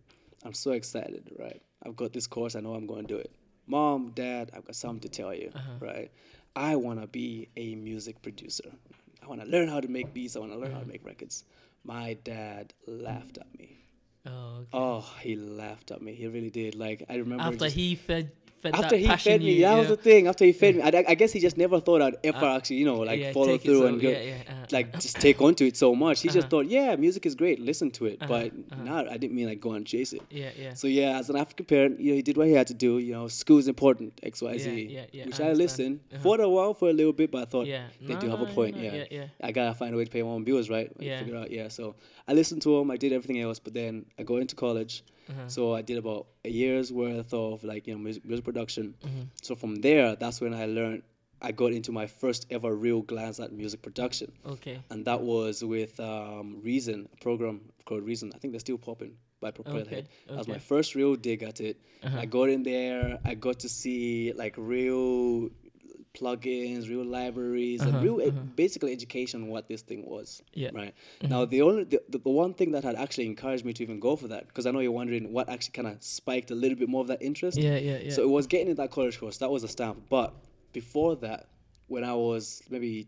I'm 0.43 0.53
so 0.65 0.71
excited. 0.71 1.23
Right, 1.39 1.61
I've 1.85 1.95
got 1.95 2.11
this 2.11 2.27
course. 2.27 2.53
I 2.57 2.59
know 2.59 2.73
I'm 2.73 2.87
going 2.93 3.07
to 3.07 3.13
do 3.15 3.19
it. 3.25 3.31
Mom, 3.67 4.11
Dad, 4.13 4.51
I've 4.53 4.65
got 4.65 4.75
something 4.75 4.99
to 5.07 5.09
tell 5.09 5.33
you. 5.33 5.51
Uh-huh. 5.55 5.71
Right, 5.79 6.11
I 6.55 6.75
want 6.75 6.99
to 6.99 7.07
be 7.07 7.47
a 7.55 7.75
music 7.75 8.21
producer. 8.21 8.69
I 9.23 9.27
want 9.27 9.41
to 9.41 9.47
learn 9.47 9.67
how 9.67 9.79
to 9.79 9.87
make 9.87 10.13
beats. 10.13 10.35
I 10.35 10.39
want 10.39 10.51
to 10.51 10.57
learn 10.57 10.71
how 10.71 10.79
to 10.79 10.85
mm. 10.85 10.89
make 10.89 11.05
records. 11.05 11.43
My 11.83 12.17
dad 12.23 12.73
laughed 12.87 13.37
at 13.37 13.47
me. 13.57 13.77
Oh, 14.25 14.57
okay. 14.59 14.67
Oh, 14.73 15.05
he 15.21 15.35
laughed 15.35 15.91
at 15.91 16.01
me. 16.01 16.13
He 16.13 16.27
really 16.27 16.49
did. 16.49 16.75
Like 16.75 17.03
I 17.09 17.15
remember 17.15 17.43
After 17.43 17.65
just- 17.65 17.75
he 17.75 17.95
fed, 17.95 18.31
fed 18.61 18.75
after 18.75 18.95
he 18.97 19.07
fed 19.17 19.41
me, 19.41 19.53
you, 19.53 19.61
that 19.63 19.73
you 19.73 19.79
was 19.79 19.87
the 19.89 19.97
thing. 19.97 20.27
After 20.27 20.45
he 20.45 20.53
fed 20.53 20.75
me, 20.75 20.81
I, 20.81 21.03
I 21.09 21.15
guess 21.15 21.31
he 21.31 21.39
just 21.39 21.57
never 21.57 21.79
thought 21.79 22.01
I'd 22.01 22.17
ever 22.23 22.45
actually, 22.45 22.77
you 22.77 22.85
know, 22.85 22.99
like 22.99 23.19
Yeah, 23.19 23.31
follow 23.33 23.57
through 23.57 23.79
so- 23.79 23.87
and 23.87 24.01
go. 24.01 24.09
yeah, 24.09 24.21
yeah, 24.21 24.35
uh, 24.49 24.65
like 24.71 24.93
just 25.05 25.17
take 25.17 25.41
onto 25.41 25.65
it 25.65 25.75
so 25.77 25.93
much. 25.95 26.21
He 26.21 26.29
Uh-huh. 26.29 26.37
just 26.37 26.49
thought, 26.49 26.65
yeah, 26.67 26.95
music 26.95 27.25
is 27.25 27.35
great, 27.35 27.59
listen 27.59 27.91
to 27.91 28.05
it. 28.05 28.17
Uh-huh, 28.21 28.27
But 28.33 28.47
uh-huh. 28.73 28.83
not, 28.83 29.09
I 29.09 29.17
didn't 29.17 29.35
mean 29.35 29.47
like 29.47 29.59
go 29.59 29.73
and 29.73 29.85
chase 29.85 30.13
it. 30.13 30.21
Yeah, 30.29 30.49
yeah. 30.57 30.73
So 30.75 30.87
yeah, 30.87 31.17
as 31.19 31.29
an 31.29 31.35
African 31.35 31.65
parent, 31.65 31.99
you 31.99 32.11
know, 32.11 32.15
he 32.15 32.21
did 32.21 32.37
what 32.37 32.47
he 32.47 32.53
had 32.53 32.67
to 32.67 32.73
do. 32.73 32.99
You 32.99 33.13
know, 33.13 33.27
school 33.27 33.57
is 33.57 33.67
important, 33.67 34.19
X, 34.23 34.41
Y, 34.41 34.57
Z. 34.57 34.69
Yeah, 34.69 34.75
yeah, 34.99 35.05
yeah, 35.11 35.25
Which 35.25 35.39
I 35.39 35.49
I, 35.49 35.53
listened 35.53 35.99
Uh-huh. 36.13 36.21
for 36.23 36.41
a 36.41 36.47
while, 36.49 36.73
for 36.73 36.89
a 36.89 36.93
little 36.93 37.13
bit, 37.13 37.31
but 37.31 37.41
I 37.41 37.45
thought 37.45 37.67
yeah. 37.67 37.87
they 38.07 38.15
do 38.15 38.29
have 38.29 38.41
a 38.41 38.45
point. 38.45 38.77
no, 38.77 38.83
yeah. 38.83 38.93
yeah, 38.93 39.05
yeah. 39.11 39.25
I 39.47 39.51
gotta 39.51 39.73
find 39.73 39.93
a 39.93 39.97
way 39.97 40.05
to 40.05 40.11
pay 40.11 40.21
my 40.23 40.29
own 40.29 40.43
bills, 40.43 40.69
right? 40.69 40.89
Yeah. 40.99 41.19
Figure 41.19 41.37
out, 41.37 41.49
yeah. 41.51 41.67
So 41.67 41.95
I 42.27 42.33
listened 42.33 42.61
to 42.63 42.77
them. 42.77 42.91
I 42.91 42.97
did 42.97 43.11
everything 43.13 43.39
else, 43.41 43.59
but 43.59 43.73
then 43.73 44.05
I 44.19 44.23
go 44.23 44.37
into 44.37 44.55
college. 44.55 45.03
Uh-huh. 45.29 45.47
So 45.47 45.73
I 45.73 45.81
did 45.81 45.97
about 45.97 46.27
a 46.45 46.49
year's 46.49 46.91
worth 46.91 47.33
of 47.33 47.63
like 47.63 47.87
you 47.87 47.93
know 47.93 47.99
music, 47.99 48.25
music 48.25 48.45
production. 48.45 48.95
Mhm. 49.03 49.27
So 49.41 49.55
from 49.55 49.75
there, 49.81 50.15
that's 50.15 50.41
when 50.41 50.53
I 50.53 50.65
learned. 50.65 51.03
I 51.43 51.51
got 51.51 51.71
into 51.73 51.91
my 51.91 52.05
first 52.05 52.45
ever 52.51 52.75
real 52.75 53.01
glance 53.01 53.39
at 53.39 53.51
music 53.51 53.81
production, 53.81 54.31
Okay. 54.45 54.77
and 54.91 55.03
that 55.05 55.21
was 55.23 55.63
with 55.65 55.99
um, 55.99 56.61
Reason, 56.61 57.09
a 57.11 57.17
program 57.17 57.61
called 57.85 58.03
Reason. 58.03 58.31
I 58.35 58.37
think 58.37 58.51
they're 58.53 58.59
still 58.59 58.77
popping 58.77 59.13
by 59.39 59.49
Propellerhead. 59.49 59.87
Okay. 59.87 60.05
That 60.27 60.37
was 60.37 60.47
my 60.47 60.59
first 60.59 60.93
real 60.93 61.15
dig 61.15 61.41
at 61.41 61.59
it. 61.59 61.77
Uh-huh. 62.03 62.19
I 62.19 62.25
got 62.27 62.49
in 62.49 62.61
there. 62.61 63.17
I 63.25 63.33
got 63.33 63.57
to 63.61 63.69
see 63.69 64.33
like 64.33 64.53
real 64.55 65.49
plugins, 66.13 66.89
real 66.89 67.05
libraries, 67.05 67.81
Uh-huh, 67.81 67.89
and 67.97 68.03
real 68.03 68.19
uh-huh. 68.27 68.39
basically 68.55 68.91
education 68.91 69.43
on 69.43 69.49
what 69.49 69.67
this 69.67 69.81
thing 69.81 70.05
was. 70.05 70.41
Yeah. 70.53 70.69
Right. 70.73 70.93
Mhm. 71.21 71.29
Now 71.29 71.45
the 71.45 71.61
only 71.61 71.83
the, 71.85 72.01
the, 72.09 72.19
one 72.19 72.53
thing 72.53 72.71
that 72.71 72.83
had 72.83 72.95
actually 72.95 73.27
encouraged 73.27 73.63
me 73.65 73.73
to 73.73 73.83
even 73.83 73.99
go 73.99 74.15
for 74.15 74.27
that 74.29 74.47
because 74.47 74.65
I 74.65 74.71
know 74.71 74.79
you're 74.79 74.91
wondering 74.91 75.31
what 75.33 75.49
actually 75.49 75.73
kind 75.73 75.87
of 75.87 76.01
spiked 76.03 76.51
a 76.51 76.55
little 76.55 76.77
bit 76.77 76.89
more 76.89 77.01
of 77.01 77.07
that 77.07 77.21
interest. 77.21 77.57
Yeah, 77.57 77.77
yeah, 77.77 77.97
yeah. 77.97 78.11
So 78.11 78.21
it 78.23 78.29
was 78.29 78.47
getting 78.47 78.69
in 78.69 78.75
that 78.75 78.91
college 78.91 79.19
course. 79.19 79.37
That 79.37 79.51
was 79.51 79.63
a 79.63 79.67
stamp. 79.67 80.03
But 80.09 80.33
before 80.73 81.15
that, 81.17 81.47
when 81.87 82.03
I 82.03 82.13
was 82.13 82.61
maybe 82.69 83.07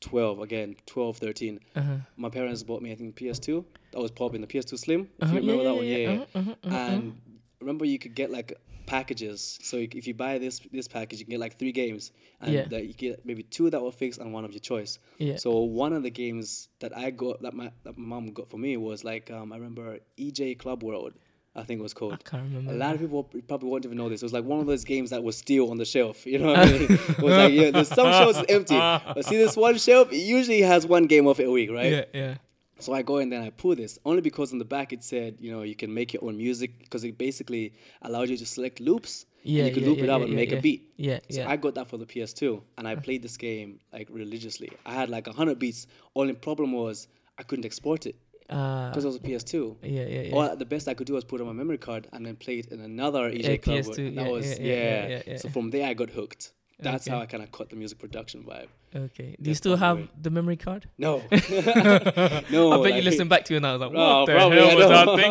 12, 0.00 0.40
again, 0.40 0.74
12, 0.86 1.16
13, 1.18 1.60
uh-huh. 1.76 1.96
my 2.16 2.28
parents 2.28 2.62
bought 2.62 2.82
me, 2.82 2.90
I 2.92 2.96
think, 2.96 3.14
PS2. 3.16 3.64
That 3.92 4.00
was 4.00 4.10
popping, 4.10 4.40
the 4.40 4.46
PS2 4.46 4.78
Slim. 4.78 5.02
If 5.02 5.24
Uh-huh, 5.24 5.34
you 5.34 5.40
remember 5.40 5.62
yeah, 5.62 5.68
that 5.68 5.74
one, 5.76 5.86
yeah, 5.86 5.96
yeah. 5.96 6.12
yeah. 6.12 6.20
Uh-huh, 6.34 6.40
uh-huh, 6.40 6.54
uh-huh. 6.64 6.76
And 6.76 7.20
remember, 7.60 7.84
you 7.84 7.98
could 7.98 8.14
get 8.14 8.30
like 8.30 8.58
packages. 8.86 9.58
So 9.62 9.76
if 9.78 10.06
you 10.06 10.14
buy 10.14 10.38
this 10.38 10.60
this 10.72 10.88
package, 10.88 11.18
you 11.20 11.24
can 11.24 11.32
get 11.32 11.40
like 11.40 11.56
three 11.58 11.72
games, 11.72 12.12
and 12.40 12.52
Yeah. 12.52 12.64
that 12.66 12.86
you 12.86 12.94
get 12.94 13.24
maybe 13.24 13.42
two 13.42 13.70
that 13.70 13.82
were 13.82 13.92
fixed 13.92 14.20
and 14.20 14.32
one 14.32 14.44
of 14.44 14.52
your 14.52 14.60
choice. 14.60 14.98
Yeah. 15.18 15.36
So 15.36 15.58
one 15.60 15.92
of 15.92 16.02
the 16.02 16.10
games 16.10 16.68
that 16.80 16.96
I 16.96 17.10
got 17.10 17.42
that 17.42 17.54
my 17.54 17.70
that 17.84 17.96
my 17.96 18.04
mom 18.16 18.32
got 18.32 18.48
for 18.48 18.58
me 18.58 18.76
was 18.76 19.04
like 19.04 19.30
um, 19.30 19.52
I 19.52 19.56
remember 19.56 19.98
eJay 20.18 20.56
ClubWorld, 20.56 21.12
I 21.54 21.62
think 21.64 21.80
it 21.80 21.82
was 21.82 21.94
called. 21.94 22.14
I 22.14 22.16
can't 22.16 22.44
remember. 22.44 22.72
A 22.72 22.76
lot 22.76 22.94
of 22.94 23.00
people 23.00 23.24
probably 23.46 23.68
won't 23.70 23.84
even 23.84 23.98
know 23.98 24.08
this. 24.08 24.22
It 24.22 24.24
was 24.26 24.32
like 24.32 24.44
one 24.44 24.60
of 24.60 24.66
those 24.66 24.84
games 24.84 25.10
that 25.10 25.22
was 25.22 25.36
still 25.36 25.70
on 25.70 25.76
the 25.76 25.84
shelf. 25.84 26.26
You 26.26 26.38
know 26.38 26.46
what 26.48 26.58
I 26.60 26.64
mean? 26.72 26.82
it 26.90 27.18
was 27.18 27.36
like 27.36 27.52
yeah, 27.52 27.70
there's 27.70 27.88
some 27.88 28.10
shelves 28.10 28.42
empty. 28.48 28.76
But 28.76 29.24
see 29.24 29.36
this 29.36 29.56
one 29.56 29.76
shelf, 29.78 30.12
it 30.12 30.16
usually 30.16 30.62
has 30.62 30.86
one 30.86 31.06
game 31.06 31.26
of 31.26 31.38
it 31.40 31.46
a 31.48 31.50
week, 31.50 31.70
right? 31.70 31.92
Yeah, 31.92 32.04
yeah. 32.14 32.34
So 32.78 32.92
I 32.92 33.02
go 33.02 33.18
and 33.18 33.32
I 33.34 33.50
pull 33.50 33.76
this 33.76 33.98
only 34.04 34.22
because 34.22 34.52
on 34.52 34.58
the 34.58 34.64
back 34.64 34.92
it 34.92 35.04
said, 35.04 35.36
you 35.40 35.52
know, 35.52 35.62
you 35.62 35.74
can 35.76 35.92
make 35.92 36.12
your 36.12 36.24
own 36.24 36.36
music 36.36 36.78
because 36.80 37.04
it 37.04 37.16
basically 37.16 37.72
allowed 38.02 38.28
you 38.28 38.36
to 38.36 38.46
select 38.46 38.80
loops. 38.80 39.26
Yeah, 39.44 39.64
and 39.64 39.68
you 39.68 39.74
could 39.74 39.82
yeah, 39.82 39.88
loop 39.88 39.98
yeah, 39.98 40.04
it 40.04 40.10
up 40.10 40.20
yeah, 40.20 40.26
and 40.26 40.34
make 40.34 40.52
a 40.52 40.60
beat. 40.60 40.92
Yeah, 40.96 41.18
So. 41.30 41.44
I 41.46 41.56
got 41.56 41.74
that 41.74 41.88
for 41.88 41.96
the 41.96 42.06
PS2 42.06 42.62
and 42.78 42.86
I 42.86 42.94
played 42.94 43.22
this 43.22 43.36
game 43.36 43.80
like 43.92 44.08
religiously. 44.10 44.70
I 44.86 44.94
had 44.94 45.10
like 45.10 45.26
100 45.26 45.58
beats. 45.58 45.86
Only 46.14 46.32
problem 46.34 46.72
was 46.72 47.08
I 47.38 47.42
couldn't 47.42 47.64
export 47.64 48.06
it 48.06 48.16
Uh, 48.48 48.88
because 48.90 49.04
it 49.04 49.08
was 49.08 49.16
a 49.16 49.20
PS2. 49.20 49.76
yeah, 49.82 50.04
yeah, 50.06 50.20
yeah. 50.22 50.34
Or 50.34 50.56
the 50.56 50.64
best 50.64 50.86
I 50.88 50.94
could 50.94 51.06
do 51.06 51.14
was 51.14 51.24
put 51.24 51.40
it 51.40 51.42
on 51.42 51.48
my 51.48 51.52
memory 51.54 51.78
card 51.78 52.06
and 52.12 52.24
then 52.26 52.36
play 52.36 52.58
it 52.58 52.66
in 52.72 52.80
another 52.80 53.30
eJay 53.30 53.42
Yeah, 53.42 53.56
Club. 53.56 53.78
PS2, 53.78 54.14
that 54.16 54.30
was 54.30 54.58
yeah, 54.58 55.36
So 55.38 55.48
from 55.48 55.70
there 55.70 55.86
I 55.88 55.94
got 55.94 56.10
hooked. 56.10 56.52
That's 56.78 57.06
how 57.06 57.18
I 57.20 57.26
kind 57.26 57.42
of 57.42 57.52
caught 57.52 57.70
the 57.70 57.76
music 57.76 57.98
production 58.00 58.42
vibe. 58.42 58.66
okay. 58.94 59.36
Do 59.40 59.50
you 59.50 59.54
still 59.54 59.76
have 59.76 59.98
right. 59.98 60.22
the 60.22 60.30
memory 60.30 60.56
card? 60.56 60.88
No, 60.98 61.22
no. 62.50 62.72
I 62.72 62.82
bet 62.82 62.94
you 62.96 63.02
listen 63.02 63.28
back 63.28 63.44
to 63.46 63.54
it 63.56 63.60
now. 63.60 63.70
I 63.70 63.72
was 63.76 63.80
like, 63.82 63.92
what 63.92 64.00
Oh, 64.00 64.26
the 64.26 64.32
probably, 64.34 64.58
hell 64.58 64.82
I 64.82 65.04
was 65.04 65.08
I 65.08 65.22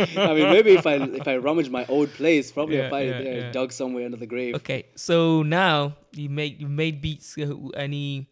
thinking? 0.00 0.18
I 0.18 0.34
mean, 0.34 0.50
maybe 0.50 0.72
if 0.72 0.86
I 0.86 0.94
if 0.96 1.28
I 1.28 1.36
rummage 1.36 1.70
my 1.70 1.86
old 1.88 2.10
place, 2.14 2.50
probably 2.50 2.76
Yeah, 2.76 2.84
I'll 2.84 2.90
find 2.90 3.08
yeah, 3.08 3.16
it 3.18 3.24
there, 3.24 3.38
yeah. 3.40 3.50
dug 3.52 3.70
somewhere 3.72 4.04
under 4.04 4.16
the 4.16 4.26
grave. 4.26 4.54
Okay, 4.56 4.86
so 4.96 5.42
now 5.42 5.96
you 6.12 6.28
make 6.28 6.60
you 6.60 6.68
made 6.68 7.00
beats. 7.00 7.36
Uh, 7.38 7.54
any 7.76 8.28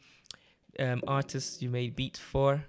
um, 0.81 1.03
artists 1.07 1.63
you 1.63 1.71
made 1.71 1.95
beats 1.95 2.19
for? 2.19 2.65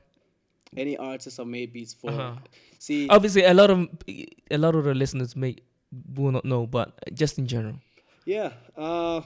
Any 0.77 0.95
artist 0.97 1.39
I've 1.39 1.47
made 1.47 1.73
beats 1.73 1.93
for. 1.93 2.11
Uh-huh. 2.11 2.35
See, 2.77 3.07
Obviously, 3.09 3.43
a 3.45 3.53
lot 3.53 3.69
of 3.71 3.87
a 4.51 4.57
lot 4.57 4.75
of 4.75 4.83
the 4.83 4.93
listeners 4.93 5.35
may 5.35 5.55
will 6.13 6.31
not 6.31 6.45
know, 6.45 6.67
but 6.67 6.93
just 7.15 7.39
in 7.39 7.47
general. 7.47 7.79
yeah, 8.25 8.51
uh, 8.77 9.21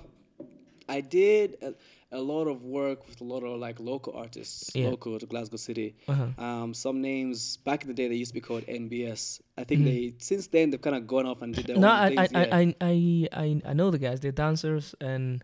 I 0.90 1.02
did 1.02 1.58
a, 1.62 1.74
a 2.12 2.22
lot 2.34 2.46
of 2.48 2.66
work 2.66 3.08
with 3.08 3.22
a 3.22 3.24
lot 3.34 3.44
of 3.44 3.60
like 3.60 3.80
local 3.80 4.14
artists, 4.24 4.72
Yeah. 4.76 4.90
local 4.90 5.20
to 5.20 5.26
Glasgow 5.26 5.58
City. 5.58 5.96
Uh-huh. 6.08 6.44
Um, 6.46 6.74
some 6.74 6.98
names 7.02 7.58
back 7.58 7.84
in 7.84 7.88
the 7.88 7.94
day 7.94 8.08
they 8.08 8.16
used 8.24 8.32
to 8.34 8.40
be 8.42 8.46
called 8.50 8.64
NBS. 8.68 9.40
I 9.58 9.64
think 9.64 9.82
Mhm. 9.82 9.86
they 9.90 10.14
since 10.18 10.48
then 10.48 10.70
they've 10.72 10.82
kind 10.82 10.96
of 10.96 11.06
gone 11.06 11.28
off 11.32 11.42
and 11.44 11.54
did 11.54 11.68
their 11.68 11.78
No, 11.78 11.90
own 11.90 11.94
I, 11.94 12.08
I, 12.24 12.28
yeah. 12.32 12.58
I, 12.60 12.76
I, 12.82 13.28
I, 13.44 13.62
I 13.72 13.74
know 13.74 13.92
the 13.92 14.00
guys. 14.00 14.20
They're 14.20 14.32
dancers, 14.48 14.96
and 15.00 15.44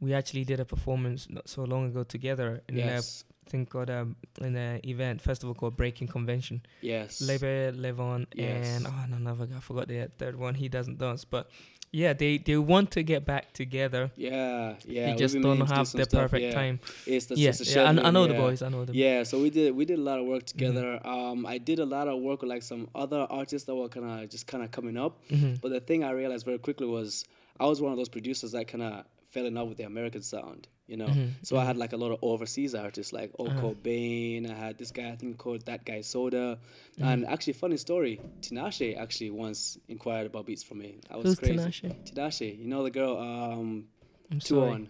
we 0.00 0.12
actually 0.14 0.44
did 0.44 0.58
a 0.60 0.64
performance 0.64 1.28
not 1.30 1.48
so 1.48 1.62
long 1.64 1.86
ago 1.90 2.02
together 2.04 2.62
in 2.68 2.76
yes, 2.78 3.24
a 3.46 3.50
thing 3.50 3.66
called 3.66 3.90
um 3.90 4.16
in 4.40 4.56
an 4.56 4.80
event 4.84 5.20
festival 5.20 5.54
called 5.54 5.76
Breaking 5.76 6.08
Convention. 6.08 6.62
yes, 6.82 7.20
Lebe, 7.20 7.74
Levon, 7.84 8.26
Yes. 8.34 8.66
and 8.66 8.86
oh 8.86 9.04
no, 9.10 9.16
another 9.16 9.46
guy. 9.46 9.56
I 9.58 9.60
forgot 9.60 9.86
the 9.88 10.08
third 10.18 10.36
one. 10.36 10.54
He 10.54 10.68
doesn't 10.68 10.98
dance, 10.98 11.24
but 11.24 11.50
yeah, 11.92 12.12
they 12.12 12.38
they 12.38 12.56
want 12.56 12.90
to 12.92 13.02
get 13.02 13.24
back 13.24 13.52
together. 13.52 14.10
yeah, 14.16 14.74
yeah. 14.86 15.06
they 15.12 15.16
just 15.16 15.34
don't 15.40 15.58
to 15.58 15.64
do 15.66 15.72
have 15.74 15.90
the 15.90 16.04
stuff, 16.04 16.20
perfect 16.22 16.42
yeah. 16.44 16.52
time. 16.52 16.80
It's 17.06 17.26
the, 17.26 17.36
Yeah, 17.36 17.48
it's 17.50 17.74
yeah, 17.74 17.82
I, 17.84 18.08
I 18.08 18.10
know 18.10 18.26
the 18.26 18.34
boys. 18.34 18.62
I 18.62 18.68
know 18.68 18.84
them. 18.84 18.94
Yeah, 18.94 19.24
so 19.24 19.40
we 19.40 19.50
did 19.50 19.74
we 19.74 19.84
did 19.84 19.98
a 19.98 20.02
lot 20.02 20.18
of 20.20 20.26
work 20.26 20.44
Mm-hmm. 20.44 20.58
together. 20.58 21.00
Um, 21.04 21.44
I 21.46 21.58
did 21.58 21.78
a 21.80 21.84
lot 21.86 22.06
of 22.08 22.20
work 22.20 22.42
with 22.42 22.50
like 22.50 22.62
some 22.62 22.88
other 22.94 23.26
artists 23.30 23.66
that 23.66 23.74
were 23.74 23.88
kind 23.88 24.06
of 24.06 24.28
just 24.30 24.46
kind 24.46 24.62
of 24.64 24.70
coming 24.70 24.96
up. 24.96 25.18
hmm 25.28 25.54
But 25.62 25.70
the 25.72 25.80
thing 25.80 26.04
I 26.04 26.10
realized 26.12 26.44
very 26.46 26.58
quickly 26.58 26.86
was 26.86 27.24
I 27.58 27.66
was 27.66 27.80
one 27.82 27.92
of 27.92 27.98
those 27.98 28.08
producers 28.08 28.52
that 28.52 28.68
kind 28.68 28.82
of 28.82 29.04
fell 29.24 29.46
in 29.46 29.54
love 29.54 29.68
with 29.68 29.78
the 29.78 29.84
American 29.84 30.22
sound, 30.22 30.68
you 30.90 30.96
know. 31.00 31.06
Mhm, 31.06 31.28
So 31.48 31.52
I 31.56 31.64
had 31.64 31.76
like 31.82 31.92
a 31.92 31.96
lot 32.04 32.10
of 32.14 32.18
overseas 32.30 32.74
artists 32.74 33.12
like 33.18 33.30
Oko 33.38 33.50
Uh-huh. 33.50 33.74
Bane. 33.88 34.44
I 34.54 34.56
had 34.66 34.74
this 34.80 34.90
guy 34.98 35.08
I 35.14 35.16
think 35.20 35.38
called 35.44 35.62
that 35.70 35.80
guy 35.90 36.00
Soda, 36.12 36.46
Mm-hmm. 36.58 37.04
and 37.08 37.18
actually 37.34 37.54
funny 37.64 37.76
story, 37.86 38.14
Tinashe 38.44 38.88
actually 39.04 39.30
once 39.46 39.60
inquired 39.88 40.26
about 40.30 40.44
beats 40.46 40.64
from 40.68 40.78
me. 40.84 40.90
I 41.12 41.16
was 41.16 41.24
Who's 41.24 41.38
crazy. 41.38 41.54
Tinashe? 41.58 41.88
Tinashe, 42.08 42.48
you 42.62 42.66
know 42.72 42.82
the 42.88 42.90
girl 43.00 43.14
um 43.18 43.84
I'm 44.32 44.40
two 44.40 44.56
sorry. 44.56 44.70
on, 44.74 44.88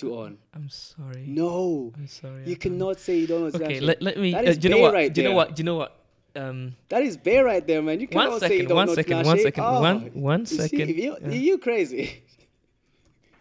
two 0.00 0.10
on. 0.22 0.38
I'm 0.56 0.68
sorry. 0.70 1.24
No, 1.40 1.92
I'm 1.98 2.06
sorry. 2.20 2.42
I 2.44 2.46
you 2.50 2.54
don't- 2.56 2.60
cannot 2.64 2.96
say 3.06 3.14
you 3.22 3.26
don't 3.32 3.42
know 3.52 3.60
Okay, 3.60 3.80
let, 3.80 3.98
let 4.08 4.16
me. 4.24 4.32
That 4.32 4.48
Uh, 4.48 4.52
do 4.54 4.68
you 4.68 4.74
know 4.74 4.82
what? 4.86 4.94
right 4.98 5.12
do 5.14 5.20
you 5.20 5.28
know 5.28 5.34
what? 5.40 5.48
Do 5.56 5.60
you 5.62 5.64
know 5.70 5.76
what? 5.82 5.92
Um, 6.36 6.76
That 6.92 7.02
is 7.02 7.16
Bay 7.26 7.38
right 7.40 7.64
there, 7.66 7.82
man. 7.82 7.98
You 8.00 8.06
one 8.12 8.26
cannot 8.26 8.40
say 8.40 8.56
you 8.58 8.66
don't 8.66 8.76
One 8.82 8.86
know 8.86 8.94
second. 9.00 9.16
Tinashe. 9.18 9.26
One 9.32 9.40
second. 9.48 9.64
Oh, 9.64 9.80
One 9.88 9.98
one 10.30 10.42
you 10.48 10.92
you, 11.02 11.40
you 11.48 11.58
crazy. 11.58 12.04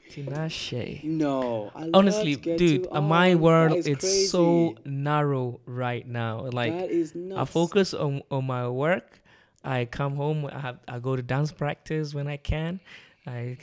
Tinashe. 0.10 1.04
No, 1.04 1.72
I 1.76 1.90
Honestly, 1.94 2.36
dude, 2.36 2.88
uh, 2.92 3.02
my 3.02 3.34
oh, 3.34 3.38
world 3.38 3.88
it's 3.88 4.30
so 4.30 4.76
narrow 4.86 5.60
right 5.66 6.06
now. 6.08 6.50
Like 6.52 6.74
I 6.74 7.46
focus 7.46 7.94
on 7.94 8.22
on 8.32 8.46
my 8.46 8.68
work. 8.68 9.22
I 9.64 9.86
come 9.86 10.16
home. 10.16 10.46
I 10.52 10.60
have 10.60 10.80
I 10.88 11.00
go 11.00 11.16
to 11.16 11.22
dance 11.22 11.52
practice 11.52 12.14
when 12.14 12.28
I 12.28 12.38
can. 12.38 12.80
I 13.28 13.58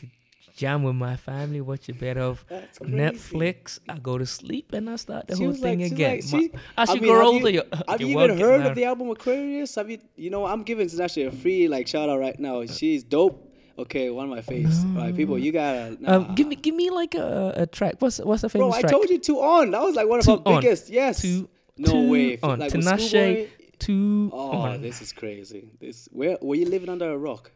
jam 0.56 0.82
with 0.82 0.94
my 0.94 1.16
family, 1.16 1.60
watch 1.60 1.88
a 1.88 1.94
bit 1.94 2.16
of 2.16 2.44
Netflix. 2.80 3.78
I 3.88 3.98
go 3.98 4.16
to 4.18 4.24
sleep 4.26 4.72
and 4.72 4.88
I 4.88 4.96
start 4.96 5.26
the 5.28 5.36
She 5.36 5.44
whole 5.44 5.52
thing 5.52 5.80
like- 5.82 5.92
again. 5.92 6.10
like- 6.12 6.22
she- 6.24 6.50
As 6.76 6.90
I 6.90 6.94
you 6.94 7.00
mean, 7.00 7.10
grow 7.12 7.18
have 7.18 7.34
older, 7.34 7.50
you- 7.50 7.62
Have 7.88 8.00
you 8.00 8.06
even 8.08 8.38
heard 8.38 8.66
of 8.66 8.74
the 8.74 8.84
album 8.84 9.10
Aquarius? 9.10 9.74
Have 9.74 9.90
you? 9.90 9.98
You 10.16 10.30
know, 10.30 10.46
I'm 10.46 10.62
giving 10.62 10.86
Tinashe 10.88 11.26
a 11.26 11.30
free 11.30 11.68
like 11.68 11.86
shout 11.88 12.08
out 12.08 12.18
right 12.20 12.38
now. 12.38 12.64
She's 12.66 13.02
dope. 13.04 13.42
Okay, 13.78 14.08
one 14.10 14.24
of 14.24 14.30
my 14.30 14.40
faves. 14.40 14.96
Right, 14.96 15.14
people, 15.14 15.38
you 15.38 15.52
gotta. 15.52 15.96
Nah. 16.00 16.14
Um, 16.16 16.34
give 16.34 16.46
me, 16.46 16.56
give 16.56 16.74
me 16.74 16.88
like 16.90 17.14
a, 17.14 17.52
a 17.56 17.66
track. 17.66 17.96
What's 17.98 18.18
what's 18.18 18.42
the 18.42 18.48
Bro, 18.48 18.60
famous 18.70 18.76
I 18.76 18.80
track? 18.80 18.92
told 18.92 19.10
you 19.10 19.18
two 19.18 19.38
on. 19.40 19.70
That 19.72 19.82
was 19.82 19.94
like 19.94 20.08
one 20.08 20.20
of 20.20 20.24
Two 20.24 20.42
On. 20.46 20.60
biggest. 20.62 20.88
Yes. 20.88 21.20
Two- 21.20 21.48
no 21.78 21.90
two 21.92 22.10
way. 22.10 22.38
on. 22.42 22.58
Like 22.60 22.72
Tinashe, 22.72 23.48
Two 23.78 24.30
Oh, 24.32 24.50
on. 24.52 24.80
this 24.80 25.02
is 25.02 25.12
crazy. 25.12 25.68
This 25.78 26.08
where 26.10 26.38
were 26.40 26.54
you 26.54 26.64
living 26.66 26.88
under 26.88 27.10
a 27.12 27.18
rock? 27.18 27.52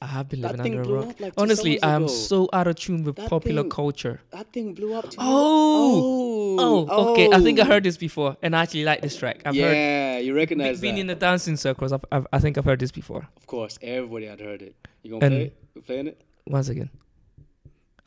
I 0.00 0.06
have 0.06 0.28
been 0.30 0.40
living 0.42 0.60
under 0.78 0.82
a 0.82 0.86
rock. 1.04 1.20
like 1.20 1.34
Honestly, 1.36 1.82
I 1.82 1.92
am 1.92 2.08
so 2.08 2.48
out 2.52 2.66
of 2.66 2.76
tune 2.76 3.04
with 3.04 3.16
That 3.16 3.28
popular 3.28 3.62
thing- 3.62 3.70
culture. 3.70 4.20
That 4.30 4.50
thing 4.52 4.72
blew 4.72 4.94
up. 4.94 5.06
Oh! 5.18 6.56
oh, 6.58 6.86
Oh, 6.88 7.12
okay. 7.12 7.28
I 7.32 7.40
think 7.40 7.58
I 7.60 7.64
heard 7.64 7.82
this 7.84 7.96
before, 7.96 8.36
and 8.42 8.54
I 8.56 8.62
actually 8.62 8.84
like 8.84 9.02
this 9.02 9.16
track. 9.16 9.40
I've 9.44 9.54
heard 9.56 9.74
yeah, 9.76 10.18
you 10.18 10.34
recognize 10.34 10.80
being 10.80 10.94
that. 10.96 11.00
in 11.02 11.06
the 11.08 11.14
dancing 11.14 11.56
circles. 11.56 11.92
I've, 11.92 12.04
I've, 12.12 12.26
I 12.32 12.38
think 12.38 12.56
I've 12.58 12.64
heard 12.64 12.80
this 12.80 12.92
before. 12.92 13.26
of 13.36 13.46
course, 13.46 13.78
everybody 13.82 14.26
had 14.26 14.40
heard 14.40 14.62
it. 14.62 14.74
You 15.04 15.10
gonna 15.12 15.26
And- 15.26 15.34
play 15.34 15.44
it? 15.76 15.86
Playing 15.86 16.06
it? 16.08 16.20
Once 16.46 16.68
again, 16.68 16.90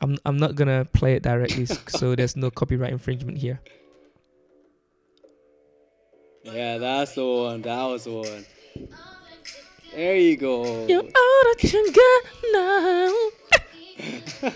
I'm 0.00 0.18
I'm 0.26 0.36
not 0.36 0.54
gonna 0.54 0.84
play 0.84 1.14
it 1.14 1.22
directly, 1.22 1.64
so 1.88 2.14
there's 2.14 2.36
no 2.36 2.50
copyright 2.50 2.92
infringement 2.92 3.38
here. 3.38 3.60
Yeah, 6.44 6.78
that's 6.78 7.14
the 7.14 7.24
one. 7.26 7.62
That 7.62 7.84
was 7.84 8.04
the 8.04 8.12
one. 8.12 8.44
There 9.94 10.16
you 10.16 10.36
go. 10.36 10.86
You're 10.86 11.02
all 11.02 11.42
that 11.44 11.64
you 11.64 11.92
got 11.92 12.24
now. 12.52 14.50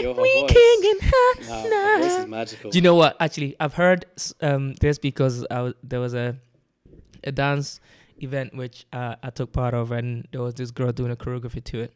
Yo, 0.00 0.14
her 0.14 0.22
we 0.22 0.40
voice. 0.40 0.50
can't 0.52 0.82
get 0.82 0.98
high 1.02 1.68
Nah, 1.68 1.78
her 1.96 1.98
voice 2.02 2.12
is 2.22 2.26
magical. 2.26 2.70
Do 2.70 2.78
you 2.78 2.82
know 2.82 2.94
what? 2.96 3.16
Actually, 3.20 3.54
I've 3.60 3.74
heard 3.74 4.06
um, 4.40 4.74
this 4.74 4.98
because 4.98 5.46
I 5.50 5.60
was, 5.62 5.74
there 5.82 6.00
was 6.00 6.14
a 6.14 6.36
a 7.22 7.32
dance 7.32 7.80
event 8.24 8.54
which 8.56 8.86
uh, 8.92 9.16
I 9.22 9.30
took 9.30 9.52
part 9.52 9.74
of, 9.74 9.92
and 9.92 10.26
there 10.32 10.42
was 10.42 10.54
this 10.54 10.70
girl 10.70 10.90
doing 10.92 11.10
a 11.12 11.16
choreography 11.16 11.62
to 11.64 11.80
it. 11.82 11.94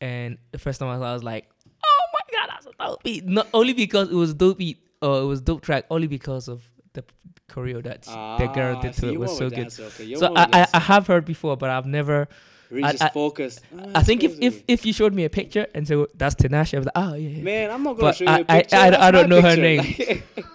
And 0.00 0.38
the 0.52 0.58
first 0.58 0.78
time 0.80 0.88
I 0.90 0.98
was, 0.98 1.02
I 1.02 1.12
was 1.14 1.24
like, 1.24 1.48
"Oh 1.84 2.06
my 2.12 2.38
god, 2.38 2.48
that's 2.52 2.66
a 2.66 2.70
dope 2.86 3.02
beat!" 3.02 3.24
Not 3.26 3.48
only 3.54 3.72
because 3.72 4.10
it 4.10 4.14
was 4.14 4.34
dope 4.34 4.58
beat 4.58 4.78
or 5.02 5.20
it 5.22 5.24
was 5.26 5.40
dope 5.40 5.62
track, 5.62 5.84
only 5.90 6.06
because 6.06 6.48
of 6.48 6.62
the 6.92 7.02
choreo 7.48 7.82
that 7.82 8.02
the 8.02 8.46
girl 8.54 8.76
Ah, 8.76 8.82
did 8.82 8.92
to 8.94 9.08
it 9.12 9.18
was 9.18 9.36
so 9.36 9.50
good. 9.50 9.72
Okay. 9.78 10.14
So 10.14 10.34
I, 10.36 10.48
I, 10.52 10.66
I 10.74 10.78
have 10.78 11.06
heard 11.06 11.24
before, 11.24 11.56
but 11.56 11.70
I've 11.70 11.86
never. 11.86 12.28
Really 12.70 12.84
I- 12.84 12.92
just 12.92 13.02
I- 13.04 13.08
focused. 13.10 13.60
Ah, 13.78 13.90
I 13.96 14.02
think 14.02 14.24
if, 14.24 14.36
if 14.40 14.62
if 14.66 14.86
you 14.86 14.92
showed 14.92 15.12
me 15.14 15.24
a 15.24 15.30
picture 15.30 15.66
and 15.74 15.86
so 15.86 16.08
that's 16.14 16.34
Tinashe, 16.34 16.74
I 16.74 16.78
was 16.78 16.86
like, 16.86 16.96
oh 16.96 17.14
yeah. 17.14 17.28
yeah. 17.28 17.42
Man, 17.42 17.70
I'm 17.70 17.82
not 17.82 17.96
gonna 17.98 18.08
But 18.08 18.16
show 18.16 18.24
you 18.24 18.30
I- 18.30 18.38
a 18.38 18.44
I- 18.48 18.58
picture. 18.60 18.76
I- 18.76 18.90
that's 18.90 19.02
I 19.02 19.10
don't 19.10 19.28
know 19.28 19.40
her 19.42 19.54
picture. 19.56 20.22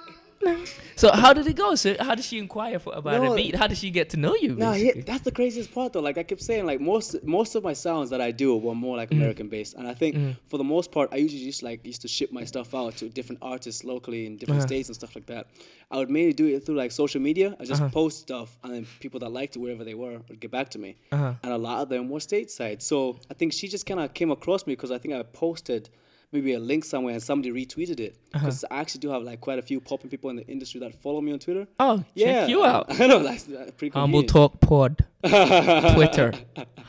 So 0.95 1.11
how 1.11 1.33
did 1.33 1.47
it 1.47 1.55
go? 1.55 1.75
So 1.75 1.95
how 1.99 2.15
did 2.15 2.25
she 2.25 2.37
inquire 2.39 2.79
for, 2.79 2.93
about 2.93 3.21
No, 3.21 3.33
a 3.33 3.35
beat? 3.35 3.55
How 3.55 3.67
did 3.67 3.77
she 3.77 3.89
get 3.89 4.09
to 4.11 4.17
know 4.17 4.35
you? 4.35 4.55
No, 4.55 4.71
that's 5.05 5.21
the 5.23 5.31
craziest 5.31 5.73
part 5.73 5.93
though. 5.93 6.01
Like 6.01 6.17
I 6.17 6.23
kept 6.23 6.41
saying, 6.41 6.65
like 6.65 6.81
most 6.81 7.23
most 7.23 7.55
of 7.55 7.63
my 7.63 7.73
sounds 7.73 8.09
that 8.09 8.19
I 8.21 8.31
do 8.31 8.55
were 8.57 8.75
more 8.75 8.97
like 8.97 9.11
American 9.11 9.47
based, 9.47 9.75
and 9.75 9.87
I 9.87 9.93
think 9.93 10.15
Mm. 10.15 10.35
for 10.49 10.57
the 10.57 10.63
most 10.63 10.91
part, 10.91 11.09
I 11.13 11.17
usually 11.17 11.43
just 11.43 11.63
like 11.63 11.85
used 11.85 12.01
to 12.01 12.07
ship 12.07 12.31
my 12.31 12.43
stuff 12.43 12.73
out 12.73 12.97
to 12.97 13.09
different 13.09 13.39
artists 13.41 13.83
locally 13.83 14.25
in 14.25 14.37
different 14.37 14.59
Uh-huh. 14.61 14.67
states 14.67 14.89
and 14.89 14.95
stuff 14.95 15.15
like 15.15 15.27
that. 15.27 15.43
I 15.91 15.97
would 15.97 16.09
mainly 16.09 16.33
do 16.33 16.47
it 16.47 16.65
through 16.65 16.75
like 16.83 16.91
social 16.91 17.21
media. 17.21 17.55
I 17.59 17.63
just 17.65 17.81
Uh-huh. 17.81 17.91
post 17.91 18.19
stuff, 18.19 18.57
and 18.63 18.73
then 18.73 18.85
people 18.99 19.19
that 19.21 19.31
liked 19.31 19.55
it 19.55 19.59
wherever 19.59 19.83
they 19.85 19.93
were 20.03 20.17
would 20.27 20.39
get 20.39 20.51
back 20.51 20.69
to 20.71 20.79
me, 20.79 20.95
Uh-huh. 21.11 21.33
and 21.43 21.51
a 21.53 21.57
lot 21.57 21.81
of 21.83 21.87
them 21.89 22.09
were 22.09 22.19
stateside. 22.19 22.81
So 22.81 22.97
I 23.31 23.33
think 23.35 23.53
she 23.53 23.67
just 23.67 23.85
kind 23.85 23.99
of 23.99 24.13
came 24.13 24.31
across 24.31 24.65
me 24.67 24.73
because 24.75 24.91
I 24.91 24.97
think 24.97 25.13
I 25.13 25.21
posted. 25.23 25.89
Maybe 26.31 26.53
a 26.53 26.59
link 26.59 26.83
somewhere 26.85 27.13
and 27.15 27.23
somebody 27.23 27.51
retweeted 27.51 27.99
it 27.99 28.15
Uh-huh. 28.33 28.45
because 28.45 28.63
I 28.69 28.79
actually 28.81 28.99
do 28.99 29.09
have 29.09 29.23
like 29.23 29.41
quite 29.41 29.57
a 29.57 29.63
few 29.63 29.79
popping 29.81 30.11
people 30.11 30.29
in 30.29 30.35
the 30.35 30.45
industry 30.47 30.79
that 30.81 30.93
follow 30.93 31.21
me 31.21 31.31
on 31.33 31.39
Twitter. 31.39 31.65
Oh, 31.79 32.03
Yeah, 32.13 32.41
check 32.41 32.49
you 32.49 32.63
out. 32.63 32.85
I 33.01 33.07
know, 33.07 33.23
that's 33.23 33.49
uh, 33.49 33.71
pretty 33.77 33.93
Humble. 33.97 34.23
Talk 34.23 34.59
Pod, 34.61 35.05
Twitter. 35.25 36.33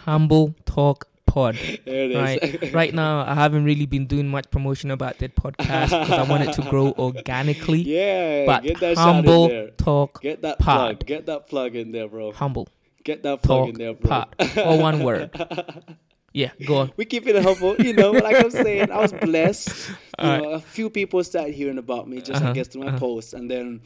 Humble 0.05 0.55
Talk 0.67 1.07
Pod. 1.27 1.55
There 1.87 2.05
it 2.05 2.11
is. 2.11 2.17
Right, 2.17 2.73
right 2.75 2.93
now, 2.95 3.25
I 3.27 3.35
haven't 3.35 3.65
really 3.65 3.87
been 3.87 4.07
doing 4.07 4.29
much 4.29 4.51
promotion 4.51 4.91
about 4.91 5.19
that 5.21 5.35
podcast 5.37 5.89
because 5.99 6.11
I 6.11 6.23
want 6.29 6.43
it 6.47 6.53
to 6.55 6.63
grow 6.69 6.93
organically. 6.99 7.81
Yeah, 7.87 8.45
but 8.47 8.63
get 8.63 8.81
that 8.81 8.99
Humble. 8.99 9.69
Talk 9.79 10.21
Get 10.21 10.43
that 10.43 10.59
Pod. 10.59 10.99
plug. 10.99 11.07
Get 11.07 11.27
that 11.27 11.49
plug 11.49 11.77
in 11.77 11.93
there, 11.93 12.09
bro. 12.09 12.33
Humble 12.33 12.69
Get 13.05 13.23
that 13.23 13.43
plug 13.43 13.61
Talk 13.61 13.69
in 13.71 13.75
there, 13.77 13.95
bro. 13.95 14.11
Pod. 14.11 14.59
All 14.59 14.79
one 14.79 15.03
word. 15.03 15.31
Yeah, 16.33 16.51
go 16.65 16.77
on. 16.79 16.93
we 16.97 17.05
keep 17.07 17.27
it 17.27 17.43
humble, 17.43 17.75
you 17.77 17.93
know. 17.93 18.13
Like 18.13 18.37
I'm 18.37 18.51
saying, 18.51 18.91
I 18.93 18.99
was 19.01 19.13
blessed. 19.13 19.91
You 20.21 20.27
know, 20.27 20.51
a 20.51 20.61
few 20.61 20.91
people 20.91 21.25
started 21.25 21.55
hearing 21.55 21.79
about 21.79 22.07
me 22.07 22.21
just, 22.21 22.43
Uh-huh, 22.43 22.51
I 22.51 22.53
guess, 22.53 22.69
through 22.69 22.83
my 22.83 22.89
uh-huh. 22.89 22.99
posts, 22.99 23.33
and 23.33 23.51
then 23.51 23.81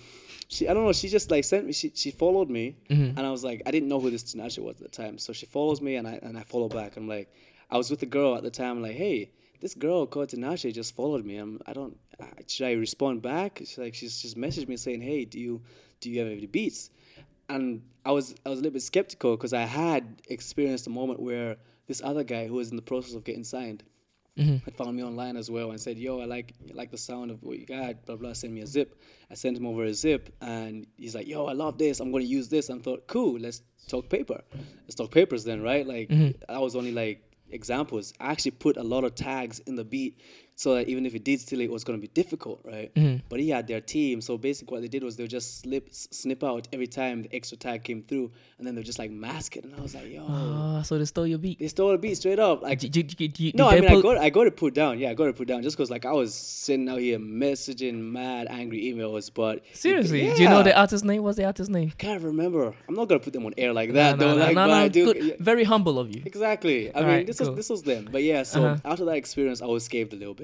she, 0.48 0.68
I 0.68 0.74
don't 0.74 0.84
know, 0.84 0.92
she 0.92 1.08
just 1.08 1.30
like 1.30 1.44
sent 1.44 1.64
me. 1.64 1.72
She, 1.72 1.92
she 1.94 2.10
followed 2.10 2.50
me, 2.50 2.74
Mhm. 2.90 3.10
and 3.16 3.20
I 3.20 3.30
was 3.30 3.44
like, 3.44 3.62
I 3.64 3.70
didn't 3.70 3.88
know 3.88 4.00
who 4.00 4.10
this 4.10 4.24
Tinashe 4.24 4.58
was 4.58 4.76
at 4.80 4.82
the 4.90 4.96
time, 5.02 5.16
so 5.16 5.32
she 5.32 5.46
follows 5.46 5.80
me, 5.80 5.94
and 5.94 6.08
I 6.08 6.18
and 6.22 6.36
I 6.36 6.42
follow 6.42 6.68
back. 6.68 6.96
I'm 6.96 7.06
like, 7.06 7.32
I 7.70 7.76
was 7.78 7.88
with 7.88 8.02
a 8.02 8.06
girl 8.06 8.34
at 8.34 8.42
the 8.42 8.50
time, 8.50 8.82
like, 8.82 8.96
hey, 8.96 9.30
this 9.60 9.74
girl 9.76 10.06
called 10.06 10.30
Tinashe 10.30 10.74
just 10.74 10.96
followed 10.96 11.24
me. 11.24 11.36
I'm, 11.36 11.60
I 11.66 11.72
don't, 11.72 11.96
uh, 12.18 12.24
should 12.48 12.66
I 12.66 12.72
respond 12.72 13.22
back? 13.22 13.58
She's 13.60 13.78
like, 13.78 13.94
she's 13.94 14.20
just 14.20 14.36
messaged 14.36 14.66
me 14.68 14.76
saying, 14.76 15.02
hey, 15.02 15.24
do 15.24 15.38
you, 15.38 15.62
do 16.00 16.10
you 16.10 16.18
have 16.20 16.28
any 16.28 16.46
beats? 16.46 16.90
and 17.48 17.80
I 18.04 18.10
was 18.10 18.34
I 18.44 18.48
was 18.48 18.58
a 18.58 18.62
little 18.62 18.72
bit 18.72 18.82
skeptical 18.82 19.36
because 19.36 19.52
I 19.52 19.62
had 19.62 20.02
experienced 20.28 20.86
a 20.88 20.90
moment 20.90 21.20
where 21.20 21.56
this 21.86 22.00
other 22.02 22.24
guy 22.24 22.46
who 22.46 22.54
was 22.54 22.70
in 22.70 22.76
the 22.76 22.82
process 22.82 23.14
of 23.14 23.24
getting 23.24 23.44
signed 23.44 23.82
Mhm. 24.36 24.62
had 24.64 24.74
found 24.74 24.96
me 24.96 25.04
online 25.04 25.36
as 25.36 25.48
well 25.48 25.70
and 25.70 25.80
said, 25.80 25.96
"Yo, 25.96 26.18
I 26.18 26.24
like 26.24 26.54
I 26.68 26.74
like 26.74 26.90
the 26.90 26.98
sound 26.98 27.30
of 27.30 27.42
what 27.44 27.58
you 27.58 27.66
got." 27.66 28.04
Blah 28.04 28.16
blah. 28.16 28.32
Send 28.32 28.52
me 28.52 28.62
a 28.62 28.66
zip. 28.66 29.00
I 29.30 29.34
sent 29.34 29.56
him 29.56 29.64
over 29.66 29.84
a 29.84 29.94
zip, 29.94 30.34
and 30.40 30.86
he's 30.96 31.14
like, 31.14 31.28
"Yo, 31.28 31.44
I 31.46 31.52
love 31.52 31.78
this. 31.78 32.00
I'm 32.00 32.10
gonna 32.10 32.24
use 32.24 32.48
this." 32.48 32.68
And 32.68 32.80
I 32.80 32.82
thought, 32.82 33.06
"Cool, 33.06 33.38
let's 33.38 33.62
talk 33.86 34.08
paper. 34.08 34.42
Let's 34.82 34.96
talk 34.96 35.12
papers 35.12 35.44
then, 35.44 35.62
right?" 35.62 35.86
Like 35.86 36.08
Mhm. 36.08 36.34
that 36.48 36.60
was 36.60 36.74
only 36.74 36.90
like 36.90 37.22
examples. 37.50 38.12
I 38.18 38.32
actually 38.32 38.52
put 38.52 38.76
a 38.76 38.82
lot 38.82 39.04
of 39.04 39.14
tags 39.14 39.60
in 39.60 39.76
the 39.76 39.84
beat 39.84 40.18
so 40.56 40.74
that 40.74 40.88
even 40.88 41.04
if 41.06 41.14
it 41.14 41.24
did 41.24 41.40
steal 41.40 41.60
it, 41.60 41.64
it 41.64 41.70
was 41.72 41.84
gonna 41.84 41.98
be 41.98 42.08
difficult, 42.08 42.60
right? 42.64 42.94
Mhm. 42.94 43.22
But 43.28 43.40
he 43.40 43.48
had 43.50 43.66
their 43.66 43.80
team, 43.80 44.20
so 44.20 44.38
basically 44.38 44.72
what 44.74 44.82
they 44.82 44.88
did 44.88 45.02
was 45.02 45.16
they 45.16 45.24
would 45.24 45.30
just 45.30 45.60
slip 45.60 45.88
snip 45.92 46.44
out 46.44 46.68
every 46.72 46.86
time 46.86 47.22
the 47.22 47.34
extra 47.34 47.56
tag 47.56 47.82
came 47.84 48.02
through, 48.02 48.30
and 48.58 48.66
then 48.66 48.74
they 48.74 48.78
would 48.80 48.86
just 48.86 48.98
like 48.98 49.10
mask 49.10 49.56
it. 49.56 49.64
And 49.64 49.74
I 49.74 49.80
was 49.80 49.94
like, 49.94 50.10
"Yo." 50.12 50.24
Ah, 50.28 50.82
so 50.82 50.96
they 50.98 51.04
stole 51.04 51.26
your 51.26 51.38
beat. 51.38 51.58
they 51.58 51.68
stole 51.68 51.92
the 51.92 51.98
beat 51.98 52.16
straight 52.16 52.38
up. 52.38 52.62
Like 52.62 52.78
Did, 52.78 52.92
did, 52.92 53.06
did, 53.16 53.32
did, 53.32 53.54
no, 53.56 53.68
I 53.68 53.80
mean, 53.80 53.90
I 53.90 54.00
got, 54.00 54.16
I 54.18 54.30
got 54.30 54.46
it 54.46 54.56
put 54.56 54.74
down. 54.74 54.98
Yeah, 54.98 55.10
I 55.10 55.14
got 55.14 55.28
it 55.28 55.36
put 55.36 55.48
down 55.48 55.62
just 55.62 55.76
because, 55.76 55.90
like, 55.90 56.04
I 56.06 56.12
was 56.12 56.34
sitting 56.34 56.88
out 56.88 56.98
here 57.00 57.18
messaging 57.18 57.94
mad, 58.12 58.46
angry 58.50 58.82
emails. 58.84 59.30
But 59.32 59.64
Seriously, 59.72 60.32
do 60.36 60.42
you 60.42 60.48
know 60.48 60.62
the 60.62 60.76
artist's 60.78 61.04
name? 61.04 61.22
What's 61.22 61.36
the 61.36 61.44
artist's 61.44 61.70
name? 61.72 61.88
I 61.92 61.96
can't 61.96 62.22
remember. 62.22 62.74
I'm 62.88 62.94
not 62.94 63.08
gonna 63.08 63.20
put 63.20 63.32
them 63.32 63.44
on 63.46 63.54
air 63.58 63.72
like 63.72 63.92
that, 63.92 64.18
no, 64.18 64.28
though. 64.28 64.38
no, 64.38 64.44
like, 64.44 64.54
no, 64.54 64.66
no, 64.66 64.88
do. 64.88 65.14
yeah, 65.20 65.34
Very 65.40 65.64
humble 65.64 65.98
of 65.98 66.14
you. 66.14 66.22
exactly. 66.24 66.90
I 66.94 67.00
mean, 67.00 67.04
Alright, 67.08 67.26
this 67.26 67.38
cool. 67.38 67.48
was 67.50 67.56
this 67.56 67.70
was 67.70 67.82
them. 67.82 68.08
But 68.10 68.22
yeah, 68.22 68.42
so 68.42 68.64
Uh-huh. 68.64 68.90
after 68.92 69.04
that 69.06 69.16
experience, 69.16 69.60
I 69.62 69.66
was 69.66 69.84
scathed 69.84 70.12
a 70.12 70.16
little 70.16 70.34
bit, 70.34 70.43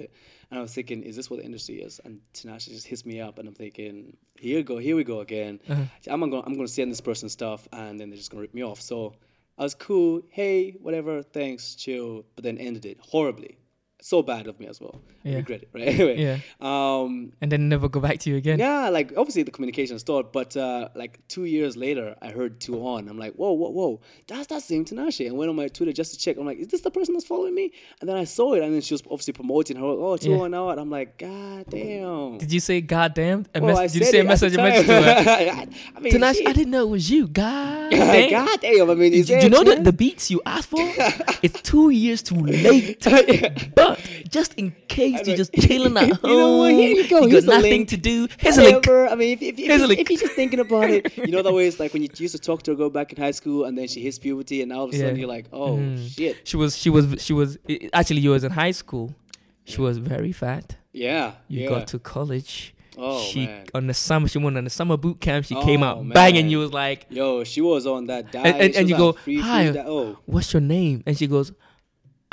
and 0.50 0.58
I 0.58 0.62
was 0.62 0.74
thinking, 0.74 1.02
is 1.02 1.16
this 1.16 1.30
what 1.30 1.38
the 1.40 1.44
industry 1.44 1.76
is? 1.76 2.00
And 2.04 2.20
Tinashe 2.34 2.68
just 2.68 2.86
hits 2.86 3.04
me 3.04 3.20
up, 3.20 3.38
and 3.38 3.48
I'm 3.48 3.54
thinking, 3.54 4.16
here 4.38 4.58
we 4.58 4.62
go, 4.62 4.78
here 4.78 4.96
we 4.96 5.04
go 5.04 5.20
again. 5.20 5.60
Uh-huh. 5.68 5.84
I'm 6.08 6.20
gonna 6.20 6.40
I'm 6.40 6.54
gonna 6.54 6.68
send 6.68 6.90
this 6.90 7.00
person 7.00 7.28
stuff, 7.28 7.68
and 7.72 7.98
then 7.98 8.10
they're 8.10 8.16
just 8.16 8.30
gonna 8.30 8.42
rip 8.42 8.54
me 8.54 8.62
off. 8.62 8.80
So 8.80 9.14
I 9.58 9.62
was 9.62 9.74
cool. 9.74 10.22
Hey, 10.30 10.72
whatever, 10.80 11.22
thanks, 11.22 11.74
chill. 11.74 12.24
But 12.34 12.44
then 12.44 12.58
ended 12.58 12.86
it 12.86 12.98
horribly. 13.00 13.58
So 14.02 14.22
bad 14.22 14.46
of 14.46 14.58
me 14.58 14.66
as 14.66 14.80
well. 14.80 15.00
Yeah. 15.22 15.36
regret 15.36 15.62
it. 15.62 15.68
Right. 15.74 15.88
Anyway. 15.88 16.18
Yeah. 16.22 16.38
Um. 16.60 17.32
And 17.40 17.52
then 17.52 17.68
never 17.68 17.88
go 17.88 18.00
back 18.00 18.18
to 18.20 18.30
you 18.30 18.36
again. 18.36 18.58
Yeah, 18.58 18.88
like 18.88 19.12
obviously 19.16 19.42
the 19.42 19.50
communication 19.50 19.98
stalled, 19.98 20.32
but 20.32 20.56
uh, 20.56 20.88
like 20.94 21.20
two 21.28 21.44
years 21.44 21.76
later, 21.76 22.16
I 22.22 22.30
heard 22.30 22.60
two 22.60 22.76
on. 22.86 23.08
I'm 23.08 23.18
like, 23.18 23.34
whoa, 23.34 23.52
whoa, 23.52 23.70
whoa, 23.70 24.00
that's 24.26 24.46
that 24.48 24.62
same 24.62 24.84
Tinashe. 24.84 25.26
And 25.26 25.36
went 25.36 25.48
on 25.50 25.56
my 25.56 25.68
Twitter 25.68 25.92
just 25.92 26.12
to 26.14 26.18
check. 26.18 26.36
I'm 26.38 26.46
like, 26.46 26.58
is 26.58 26.68
this 26.68 26.80
the 26.80 26.90
person 26.90 27.14
that's 27.14 27.26
following 27.26 27.54
me? 27.54 27.72
And 28.00 28.08
then 28.08 28.16
I 28.16 28.24
saw 28.24 28.54
it, 28.54 28.62
and 28.62 28.72
then 28.74 28.80
she 28.80 28.94
was 28.94 29.02
obviously 29.10 29.32
promoting 29.34 29.76
her. 29.76 29.84
Oh, 29.84 30.16
two 30.16 30.30
Yeah. 30.30 30.38
on 30.40 30.54
out. 30.54 30.78
I'm 30.78 30.90
like, 30.90 31.18
god 31.18 31.66
damn. 31.68 32.38
Did 32.38 32.52
you 32.52 32.60
say 32.60 32.80
goddamn? 32.80 33.46
A 33.54 33.60
Well, 33.60 33.76
I 33.78 33.86
did 33.88 33.96
you 34.00 34.06
say 34.06 34.20
a 34.20 34.24
message, 34.24 34.54
a 34.54 34.56
message 34.58 34.86
to 34.86 35.02
her? 35.02 35.10
I 35.96 36.00
mean, 36.00 36.12
Tinashe. 36.14 36.46
I 36.46 36.52
didn't 36.52 36.70
know 36.70 36.82
it 36.84 36.90
was 36.90 37.10
you. 37.10 37.28
God 37.28 37.90
damn. 37.90 38.30
God 38.30 38.60
damn. 38.60 38.90
I 38.90 38.94
mean, 38.94 39.12
is 39.12 39.26
Do 39.26 39.38
you 39.38 39.48
know 39.50 39.64
the, 39.64 39.76
the 39.82 39.92
beats 39.92 40.30
you 40.30 40.40
asked 40.46 40.70
for? 40.70 40.78
it's 41.42 41.60
two 41.62 41.90
years 41.90 42.22
too 42.22 42.36
late. 42.36 43.06
But 43.74 44.00
just 44.28 44.54
in 44.54 44.72
case 44.88 45.09
you're 45.26 45.36
just 45.36 45.52
chilling 45.60 45.96
at 45.96 46.10
home, 46.10 46.30
You 46.30 46.36
know 46.38 46.56
what? 46.58 46.72
Here 46.72 46.90
you 46.90 47.08
go. 47.08 47.20
got 47.20 47.30
Here's 47.30 47.44
a 47.44 47.46
nothing 47.48 47.70
link. 47.70 47.88
to 47.90 47.96
do. 47.96 48.28
Here's 48.38 48.58
a 48.58 48.62
link. 48.62 48.88
I 48.88 49.14
mean, 49.14 49.32
if, 49.32 49.42
if, 49.42 49.58
if, 49.58 49.80
if, 49.80 49.90
if 49.98 50.10
you're 50.10 50.18
just 50.20 50.32
thinking 50.34 50.60
about 50.60 50.90
it, 50.90 51.16
you 51.18 51.28
know 51.28 51.42
that 51.42 51.52
way 51.52 51.66
it's 51.66 51.80
like 51.80 51.92
when 51.92 52.02
you 52.02 52.08
used 52.16 52.34
to 52.34 52.40
talk 52.40 52.62
to 52.64 52.72
a 52.72 52.74
girl 52.76 52.90
back 52.90 53.12
in 53.12 53.18
high 53.22 53.30
school 53.30 53.64
and 53.64 53.76
then 53.76 53.88
she 53.88 54.00
hits 54.00 54.18
puberty 54.18 54.62
and 54.62 54.72
all 54.72 54.84
of 54.84 54.90
a 54.90 54.96
sudden 54.96 55.14
Yeah. 55.16 55.20
you're 55.20 55.28
like, 55.28 55.46
oh 55.52 55.76
Mhm. 55.76 56.08
shit. 56.16 56.46
She 56.48 56.56
was, 56.56 56.76
she 56.76 56.90
was, 56.90 57.22
she 57.22 57.32
was. 57.32 57.58
Actually, 57.92 58.20
you 58.20 58.30
was 58.30 58.44
in 58.44 58.52
high 58.52 58.70
school. 58.72 59.14
She 59.64 59.80
was 59.80 59.98
very 59.98 60.32
fat. 60.32 60.76
Yeah. 60.92 61.32
You 61.48 61.60
yeah. 61.62 61.68
got 61.68 61.86
to 61.88 61.98
college. 61.98 62.74
oh 62.98 63.22
she 63.22 63.46
man. 63.46 63.66
on 63.72 63.86
the 63.86 63.94
summer. 63.94 64.26
She 64.28 64.38
went 64.38 64.56
on 64.58 64.64
the 64.64 64.70
summer 64.70 64.96
boot 64.96 65.20
camp. 65.20 65.44
She 65.46 65.54
came 65.54 65.82
Oh, 65.82 65.86
out 65.86 66.08
banging. 66.08 66.48
You 66.50 66.58
was 66.58 66.72
like, 66.72 67.06
Yo, 67.08 67.44
she 67.44 67.60
was 67.60 67.86
on 67.86 68.06
that 68.06 68.32
diet. 68.32 68.56
and- 68.60 68.74
She 68.74 68.80
and 68.80 68.88
you 68.88 68.94
on 68.96 69.00
go, 69.00 69.12
free 69.12 69.38
"Hi." 69.40 69.70
diet. 69.70 69.86
Oh. 69.86 70.18
"What's 70.26 70.52
your 70.52 70.60
name?" 70.60 71.02
And 71.06 71.16
she 71.16 71.26
goes, 71.28 71.52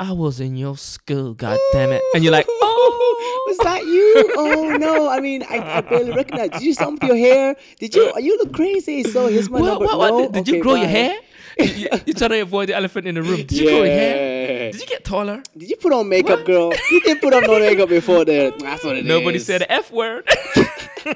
"I 0.00 0.12
was 0.12 0.40
in 0.40 0.56
your 0.56 0.76
school. 0.76 1.34
God 1.34 1.58
damn 1.72 1.90
it!" 1.92 2.02
And 2.14 2.22
you're 2.24 2.32
like, 2.32 2.46
"Oh, 2.48 3.44
Was 3.48 3.58
that 3.58 3.84
you? 3.84 4.32
Oh 4.36 4.76
no! 4.78 5.08
I 5.08 5.20
mean, 5.20 5.42
I, 5.48 5.78
I 5.78 5.80
barely 5.80 6.12
recognize. 6.12 6.50
Did 6.50 6.62
you 6.62 6.74
stump 6.74 7.02
your 7.02 7.16
hair? 7.16 7.56
Did 7.78 7.94
you? 7.94 8.12
You 8.18 8.36
look 8.38 8.52
crazy. 8.52 9.02
So 9.04 9.26
here's 9.28 9.48
my 9.50 9.60
What, 9.60 9.66
number. 9.66 9.84
what, 9.86 9.98
what? 9.98 10.10
No? 10.10 10.22
Did, 10.22 10.32
did 10.32 10.48
you 10.48 10.54
Okay, 10.54 10.62
grow 10.62 10.74
your 10.74 10.86
hair? 10.88 11.16
you, 11.58 11.64
you, 11.66 11.88
you 12.06 12.14
trying 12.14 12.30
to 12.30 12.40
avoid 12.40 12.68
the 12.68 12.74
elephant 12.76 13.06
in 13.08 13.14
the 13.16 13.22
room. 13.22 13.36
Did 13.38 13.52
you 13.52 13.64
grow 13.68 13.78
your 13.82 13.86
hair? 13.86 14.70
Did 14.72 14.80
you 14.80 14.86
get 14.86 15.04
taller? 15.04 15.42
Did 15.56 15.68
you 15.70 15.76
put 15.76 15.92
on 15.92 16.08
makeup, 16.08 16.44
girl? 16.44 16.72
You 16.90 17.00
didn't 17.00 17.20
put 17.20 17.32
on 17.34 17.42
no 17.42 17.58
makeup 17.58 17.88
before 17.88 18.24
there. 18.24 18.50
That's 18.58 18.84
what 18.84 18.96
it 18.96 19.00
is. 19.00 19.06
Nobody 19.06 19.38
said 19.40 19.62
the 19.62 19.72
F 19.72 19.90
word. 19.90 20.28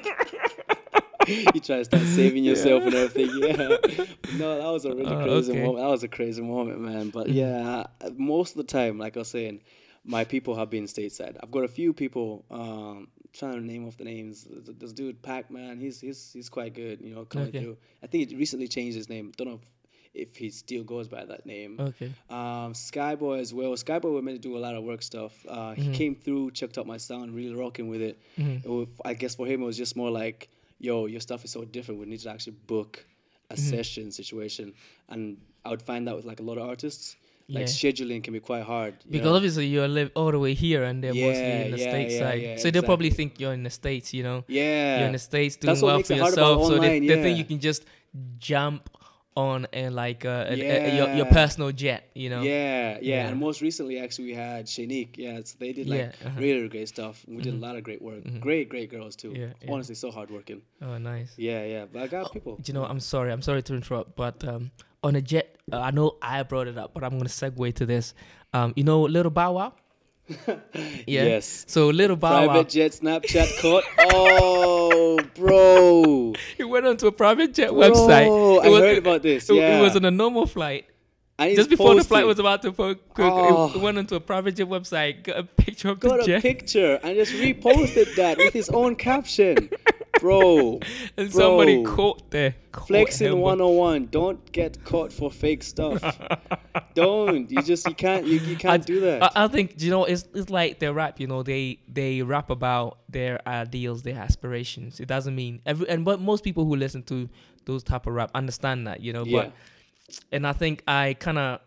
you 1.53 1.59
try 1.61 1.77
to 1.77 1.85
start 1.85 2.03
saving 2.03 2.43
yourself 2.43 2.83
and 2.83 2.93
everything. 2.93 3.29
Yeah. 3.41 3.77
No, 4.37 4.57
that 4.57 4.67
was 4.71 4.85
a 4.85 4.89
really 4.89 5.05
Uh, 5.05 5.23
crazy 5.23 5.51
okay. 5.51 5.59
Mm-hmm. 5.59 5.65
moment. 5.67 5.83
That 5.85 5.89
was 5.91 6.03
a 6.03 6.07
crazy 6.07 6.41
moment, 6.41 6.79
man. 6.81 7.09
But 7.11 7.29
yeah, 7.41 7.85
most 8.17 8.51
of 8.51 8.57
the 8.57 8.63
time, 8.63 8.97
like 8.97 9.15
I 9.15 9.19
was 9.19 9.27
saying, 9.27 9.61
my 10.03 10.23
people 10.23 10.55
have 10.55 10.71
been 10.71 10.85
stateside. 10.85 11.37
I've 11.43 11.51
got 11.51 11.63
a 11.63 11.67
few 11.67 11.93
people. 11.93 12.43
Um, 12.49 13.09
trying 13.31 13.53
to 13.53 13.61
name 13.61 13.87
off 13.87 13.97
the 13.97 14.05
names. 14.05 14.45
This- 14.49 14.75
This 14.79 14.93
dude, 14.93 15.21
Pac 15.21 15.51
Man, 15.51 15.79
he's 15.79 15.99
he's 16.01 16.31
he's 16.33 16.49
quite 16.49 16.73
good. 16.73 16.99
You 17.01 17.13
know, 17.13 17.25
coming 17.25 17.49
Okay. 17.49 17.61
through. 17.61 17.77
I 18.03 18.07
think 18.07 18.29
he 18.29 18.35
recently 18.35 18.67
changed 18.67 18.95
his 18.97 19.07
name. 19.09 19.31
Don't 19.37 19.47
know 19.49 19.59
if, 19.61 20.29
if 20.29 20.35
he 20.35 20.49
still 20.49 20.83
goes 20.83 21.07
by 21.07 21.23
that 21.25 21.45
name. 21.45 21.77
okay. 21.79 22.11
Um, 22.31 22.73
Skyboy 22.73 23.39
as 23.39 23.53
well. 23.53 23.71
Skyboy 23.73 24.13
we're 24.13 24.21
meant 24.23 24.41
to 24.41 24.47
do 24.49 24.57
a 24.57 24.59
lot 24.65 24.73
of 24.75 24.83
work 24.83 25.03
stuff. 25.03 25.33
Uh, 25.47 25.73
he 25.73 25.89
Mhm. 25.89 25.93
came 25.93 26.15
through, 26.15 26.51
checked 26.51 26.77
out 26.79 26.87
my 26.87 26.97
sound, 26.97 27.35
really 27.35 27.53
rocking 27.53 27.87
with 27.87 28.01
it. 28.01 28.17
Mhm. 28.39 28.65
It 28.65 28.69
wa- 28.69 28.85
I 29.05 29.13
guess 29.13 29.35
for 29.35 29.45
him 29.45 29.61
it 29.61 29.65
was 29.65 29.77
just 29.77 29.95
more 29.95 30.09
like, 30.11 30.49
yo, 30.87 30.93
your 31.13 31.21
stuff 31.27 31.41
is 31.45 31.51
so 31.57 31.61
different. 31.75 31.95
We 32.01 32.05
need 32.13 32.19
to 32.27 32.31
actually 32.35 32.57
book 32.75 32.91
a 33.49 33.55
Mhm. 33.55 33.69
session 33.73 34.05
situation, 34.19 34.65
and 35.11 35.21
I 35.65 35.69
would 35.71 35.81
find 35.89 36.01
that 36.07 36.15
with 36.17 36.25
like 36.31 36.39
a 36.45 36.47
lot 36.49 36.57
of 36.61 36.65
artists. 36.75 37.05
like 37.49 37.67
Yeah. 37.67 37.73
scheduling 37.81 38.21
can 38.25 38.33
be 38.39 38.39
quite 38.51 38.63
hard. 38.73 38.93
Because 39.13 39.25
know? 39.29 39.35
obviously 39.39 39.65
you 39.73 39.79
live 39.99 40.09
all 40.19 40.31
the 40.35 40.39
way 40.45 40.53
here 40.65 40.81
and 40.89 40.95
they're 41.03 41.13
mostly 41.27 41.53
in 41.63 41.71
the 41.75 41.77
yeah, 41.83 41.89
states 41.91 42.13
yeah, 42.13 42.19
side. 42.23 42.41
yeah, 42.41 42.55
so 42.61 42.65
they'll 42.71 42.89
probably 42.91 43.09
think 43.17 43.29
you're 43.39 43.55
in 43.59 43.63
the 43.69 43.75
states, 43.81 44.07
you 44.17 44.23
know. 44.27 44.39
yeah, 44.47 44.97
You're 44.97 45.07
in 45.11 45.15
the 45.19 45.25
states 45.31 45.53
doing 45.57 45.79
well 45.87 45.99
for 46.09 46.13
yourself. 46.21 46.57
so 46.69 46.79
they, 46.79 46.99
they 47.09 47.17
think 47.23 47.37
you 47.41 47.47
can 47.51 47.59
just 47.69 47.81
jump 48.51 48.81
on 49.35 49.65
and 49.73 49.95
like 49.95 50.25
uh, 50.25 50.45
a- 50.47 50.53
a- 50.53 50.95
your 50.95 51.09
your 51.15 51.25
personal 51.25 51.71
jet, 51.71 52.09
you 52.13 52.29
know. 52.29 52.41
yeah, 52.43 52.97
yeah, 52.97 52.97
Yeah. 53.01 53.27
And 53.29 53.39
most 53.39 53.61
recently, 53.61 53.99
actually, 53.99 54.25
we 54.25 54.33
had 54.35 54.65
Shanique. 54.67 55.17
Yeah, 55.17 55.41
so 55.43 55.55
they 55.59 55.73
did 55.73 55.87
like 55.89 55.99
Yeah, 55.99 56.27
uh-huh. 56.27 56.39
really 56.39 56.67
great 56.69 56.87
stuff. 56.87 57.23
We 57.27 57.37
did 57.41 57.53
Mhm. 57.53 57.57
a 57.57 57.65
lot 57.65 57.75
of 57.77 57.83
great 57.83 58.01
work. 58.01 58.23
Mhm. 58.23 58.39
Great, 58.39 58.69
great 58.69 58.89
girls 58.89 59.15
too. 59.15 59.33
Yeah, 59.35 59.53
yeah. 59.61 59.71
Honestly, 59.71 59.95
so 59.95 60.11
hardworking. 60.11 60.61
Oh, 60.81 60.97
nice. 60.97 61.33
Yeah, 61.37 61.63
yeah. 61.65 61.85
But 61.91 62.03
I 62.03 62.07
got 62.07 62.31
people. 62.31 62.57
Do 62.57 62.63
you 62.71 62.73
know? 62.73 62.85
I'm 62.85 62.99
sorry. 62.99 63.31
I'm 63.31 63.41
sorry 63.41 63.63
to 63.63 63.73
interrupt, 63.73 64.15
but 64.15 64.43
um, 64.47 64.71
on 65.03 65.15
a 65.15 65.21
jet, 65.21 65.55
uh, 65.71 65.79
I 65.79 65.91
know 65.91 66.17
I 66.21 66.43
brought 66.43 66.67
it 66.67 66.77
up, 66.77 66.93
but 66.93 67.03
I'm 67.03 67.17
gonna 67.17 67.25
segue 67.29 67.73
to 67.75 67.85
this. 67.85 68.13
Um, 68.53 68.73
you 68.75 68.83
know, 68.83 69.01
little 69.01 69.31
Bow 69.31 69.53
Wow. 69.53 69.73
Yeah. 70.29 70.55
Yes. 71.05 71.65
So 71.67 71.89
little 71.89 72.15
Bow 72.15 72.31
Wow, 72.31 72.45
Private 72.47 72.69
jet 72.69 72.91
Snapchat 72.93 73.59
caught. 73.61 73.83
Oh, 74.13 75.19
bro. 75.35 76.33
he 76.57 76.63
went 76.63 76.85
onto 76.85 77.07
a 77.07 77.11
private 77.11 77.53
jet 77.53 77.69
Bro, 77.69 77.79
website. 77.91 78.65
I 78.65 78.69
heard 78.79 78.97
about 78.97 79.21
this, 79.21 79.49
It, 79.49 79.55
yeah. 79.55 79.79
it 79.79 79.81
was 79.81 79.95
on 79.95 80.05
a 80.05 80.11
normal 80.11 80.45
flight. 80.47 80.85
Just 81.39 81.69
before 81.69 81.93
the 81.95 82.03
flight 82.03 82.25
was 82.25 82.39
about 82.39 82.61
to 82.61 82.71
cook, 82.71 82.99
Oh. 83.19 83.71
it 83.75 83.81
went 83.81 83.97
onto 83.97 84.15
a 84.15 84.19
private 84.21 84.55
jet 84.55 84.67
website, 84.67 85.23
got 85.23 85.37
a 85.39 85.43
picture 85.43 85.89
of 85.89 85.99
got 85.99 86.25
the 86.25 86.37
a 86.37 86.41
picture 86.41 86.99
and 87.03 87.15
just 87.17 87.33
reposted 87.33 88.15
that 88.15 88.37
with 88.37 88.53
his 88.53 88.69
own 88.69 88.95
caption. 88.95 89.69
Bro, 90.19 90.79
and 91.17 91.31
somebody 91.31 91.83
caught 91.83 92.29
there. 92.31 92.55
caught 92.71 92.87
flexing 92.87 93.31
him. 93.33 93.39
101. 93.39 94.07
Don't 94.07 94.51
get 94.51 94.83
caught 94.83 95.11
for 95.11 95.31
fake 95.31 95.63
stuff. 95.63 96.01
Don't. 96.93 97.49
You 97.49 97.61
just 97.61 97.87
you 97.87 97.95
can't 97.95 98.25
you, 98.25 98.39
you 98.39 98.55
can't 98.55 98.83
I- 98.83 98.85
do 98.85 98.99
that. 99.01 99.23
I, 99.23 99.45
I 99.45 99.47
think 99.47 99.81
you 99.81 99.89
know 99.89 100.05
it's 100.05 100.27
it's 100.33 100.49
like 100.49 100.79
they 100.79 100.89
rap. 100.89 101.19
You 101.19 101.27
know 101.27 101.43
they 101.43 101.79
they 101.87 102.21
rap 102.21 102.49
about 102.49 102.99
their 103.09 103.41
ideals, 103.47 104.03
their 104.03 104.17
aspirations. 104.17 104.99
It 104.99 105.07
doesn't 105.07 105.35
mean 105.35 105.61
every 105.65 105.89
and 105.89 106.05
but 106.05 106.21
most 106.21 106.43
people 106.43 106.65
who 106.65 106.75
listen 106.75 107.03
to 107.03 107.29
those 107.65 107.83
type 107.83 108.07
of 108.07 108.13
rap 108.13 108.31
understand 108.35 108.87
that. 108.87 109.01
You 109.01 109.13
know, 109.13 109.23
yeah. 109.25 109.43
but 109.43 109.53
and 110.31 110.45
I 110.45 110.53
think 110.53 110.83
I 110.87 111.15
kind 111.19 111.37
of 111.39 111.59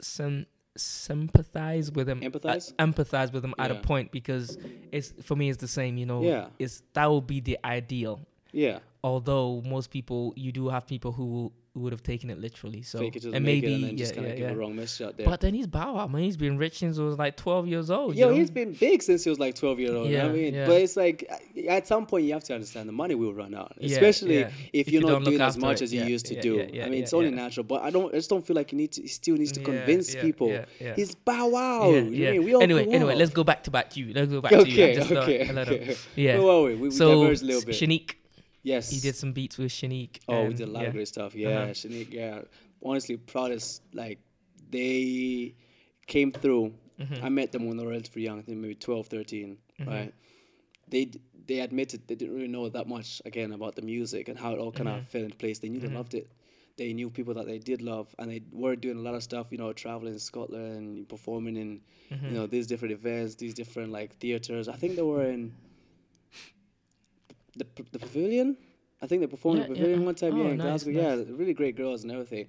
sim- 0.00 0.46
sympathize 0.76 1.90
with 1.92 2.06
them, 2.06 2.20
Empathize? 2.20 2.72
uh, 2.78 2.84
empathize 2.86 3.32
with 3.32 3.42
them 3.42 3.54
at 3.58 3.70
a 3.70 3.76
point 3.76 4.10
because 4.12 4.58
it's 4.92 5.12
for 5.22 5.36
me 5.36 5.48
it's 5.48 5.60
the 5.60 5.68
same. 5.68 5.96
You 5.96 6.06
know, 6.06 6.22
Yeah. 6.22 6.48
it's 6.58 6.82
that 6.94 7.10
would 7.10 7.26
be 7.26 7.40
the 7.40 7.58
ideal. 7.64 8.20
Yeah. 8.54 8.78
Although 9.02 9.62
most 9.66 9.90
people, 9.90 10.32
you 10.36 10.52
do 10.52 10.68
have 10.68 10.86
people 10.86 11.12
who, 11.12 11.52
would 11.74 11.92
have 11.92 12.02
taken 12.02 12.30
it 12.30 12.38
literally. 12.38 12.82
So 12.82 13.00
it 13.00 13.24
and 13.24 13.44
maybe 13.44 13.88
and 13.88 13.98
yeah, 13.98 14.06
yeah, 14.06 14.22
give 14.22 14.38
yeah. 14.38 14.50
a 14.50 14.56
wrong 14.56 14.76
message 14.76 15.06
out 15.06 15.16
there. 15.16 15.26
But 15.26 15.40
then 15.40 15.54
he's 15.54 15.66
Bow 15.66 15.94
Wow, 15.94 16.06
man. 16.06 16.22
He's 16.22 16.36
been 16.36 16.56
rich 16.56 16.78
since 16.78 16.96
he 16.96 17.02
was 17.02 17.18
like 17.18 17.36
12 17.36 17.66
years 17.66 17.90
old. 17.90 18.14
Yo, 18.14 18.26
you 18.26 18.32
know? 18.32 18.38
he's 18.38 18.50
been 18.50 18.72
big 18.74 19.02
since 19.02 19.24
he 19.24 19.30
was 19.30 19.40
like 19.40 19.56
12 19.56 19.80
years 19.80 19.90
old. 19.90 20.08
you 20.08 20.18
know 20.18 20.28
I 20.28 20.32
mean? 20.32 20.54
yeah. 20.54 20.66
But 20.66 20.82
it's 20.82 20.96
like 20.96 21.28
at 21.68 21.86
some 21.88 22.06
point 22.06 22.26
you 22.26 22.32
have 22.34 22.44
to 22.44 22.54
understand 22.54 22.88
the 22.88 22.92
money 22.92 23.16
will 23.16 23.34
run 23.34 23.54
out, 23.54 23.72
especially 23.80 24.38
yeah. 24.40 24.50
if 24.72 24.86
If 24.86 24.92
you're 24.92 25.02
you 25.02 25.08
not 25.08 25.24
doing 25.24 25.40
as 25.40 25.56
much 25.56 25.80
it. 25.80 25.84
as 25.84 25.92
you 25.92 26.00
Yeah, 26.02 26.06
used 26.06 26.26
to 26.26 26.36
yeah, 26.36 26.40
do. 26.40 26.54
yeah, 26.54 26.66
yeah, 26.72 26.82
I 26.82 26.88
mean, 26.88 26.98
yeah, 26.98 27.02
it's 27.02 27.12
only 27.12 27.30
yeah. 27.30 27.36
natural, 27.36 27.64
but 27.64 27.82
I 27.82 27.90
don't. 27.90 28.14
I 28.14 28.18
just 28.18 28.30
don't 28.30 28.46
feel 28.46 28.54
like 28.56 28.70
he 28.70 28.76
needs. 28.76 28.96
To, 28.96 29.02
he 29.02 29.08
still 29.08 29.36
needs 29.36 29.52
to 29.52 29.60
Yeah, 29.60 29.66
convince 29.66 30.14
yeah, 30.14 30.22
people. 30.22 30.48
yeah, 30.48 30.64
yeah. 30.80 30.94
He's 30.94 31.14
Bow 31.16 31.48
Wow. 31.48 31.90
Yeah, 31.90 31.96
You 31.98 32.10
yeah. 32.10 32.30
mean 32.32 32.44
we 32.44 32.54
all 32.54 32.62
anyway, 32.62 32.86
anyway, 32.86 33.16
let's 33.16 33.32
go 33.32 33.42
back 33.42 33.64
to 33.64 33.72
back 33.72 33.90
to 33.90 34.00
you. 34.00 34.14
Let's 34.14 34.30
go 34.30 34.40
back 34.40 34.52
to 34.52 34.68
you. 34.68 34.84
Okay, 34.84 35.00
okay. 35.00 35.96
Yeah. 36.14 36.36
So 36.90 37.22
diverged 37.22 37.42
a 37.42 37.46
little 37.46 37.62
bit. 37.62 37.74
Shanique, 37.74 38.14
yes. 38.64 38.90
he 38.90 38.98
did 38.98 39.14
some 39.14 39.32
beats 39.32 39.56
with 39.58 39.70
Shanique. 39.70 40.18
Oh, 40.28 40.46
we 40.48 40.54
did 40.54 40.68
a 40.68 40.72
lot 40.72 40.82
yeah. 40.82 40.88
of 40.88 40.94
great 40.94 41.08
stuff. 41.08 41.34
Yeah, 41.36 41.48
Uh-huh. 41.60 41.70
Shanique. 41.72 42.12
Yeah, 42.12 42.40
honestly, 42.82 43.16
proudest. 43.16 43.82
Like 43.92 44.18
they 44.70 45.54
came 46.06 46.32
through. 46.32 46.74
Mm-hmm. 47.00 47.24
I 47.24 47.28
met 47.28 47.52
them 47.52 47.66
when 47.66 47.76
they 47.76 47.84
were 47.84 47.90
relatively 47.90 48.22
young. 48.22 48.38
I 48.38 48.42
think 48.42 48.58
maybe 48.58 48.74
12, 48.74 49.06
13, 49.06 49.58
Mm-hmm. 49.80 49.90
right? 49.90 50.14
They 50.88 51.10
they 51.46 51.60
admitted 51.60 52.06
they 52.08 52.14
didn't 52.14 52.34
really 52.34 52.48
know 52.48 52.68
that 52.70 52.86
much 52.88 53.20
again 53.26 53.52
about 53.52 53.74
the 53.76 53.82
music 53.82 54.28
and 54.28 54.38
how 54.38 54.52
it 54.52 54.58
all 54.58 54.72
kind 54.72 54.88
Mm-hmm. 54.88 54.98
of 54.98 55.08
fell 55.08 55.22
into 55.22 55.36
place. 55.36 55.58
They 55.58 55.68
knew 55.68 55.80
they 55.80 55.88
loved 55.88 56.14
it. 56.14 56.30
They 56.76 56.92
knew 56.92 57.08
people 57.10 57.34
that 57.34 57.46
they 57.46 57.58
did 57.58 57.82
love, 57.82 58.12
and 58.18 58.28
they 58.30 58.42
were 58.52 58.74
doing 58.74 58.96
a 58.98 59.00
lot 59.00 59.14
of 59.14 59.22
stuff. 59.22 59.52
You 59.52 59.58
know, 59.58 59.72
traveling 59.72 60.14
in 60.14 60.18
Scotland, 60.18 61.08
performing 61.08 61.56
in 61.56 61.80
Mm-hmm. 62.12 62.26
you 62.26 62.32
know 62.32 62.46
these 62.46 62.66
different 62.66 62.92
events, 62.92 63.34
these 63.36 63.54
different 63.54 63.90
like 63.90 64.10
theaters. 64.18 64.68
I 64.68 64.74
think 64.76 64.94
they 64.94 65.02
were 65.02 65.24
in 65.24 65.52
the 67.56 67.66
the 67.92 67.98
pavilion. 67.98 68.56
I 69.02 69.06
think 69.06 69.20
they 69.20 69.26
performed 69.26 69.58
Yeah, 69.58 69.64
in 69.66 69.72
the 69.72 69.76
yeah. 69.78 69.82
pavilion 69.82 70.04
one 70.06 70.14
time. 70.14 70.34
Oh, 70.34 70.42
yeah, 70.44 70.50
in 70.50 70.56
nice, 70.58 70.84
Glasgow. 70.84 70.90
Yeah, 70.90 71.14
really 71.40 71.52
great 71.54 71.76
girls 71.76 72.02
and 72.04 72.12
everything. 72.12 72.48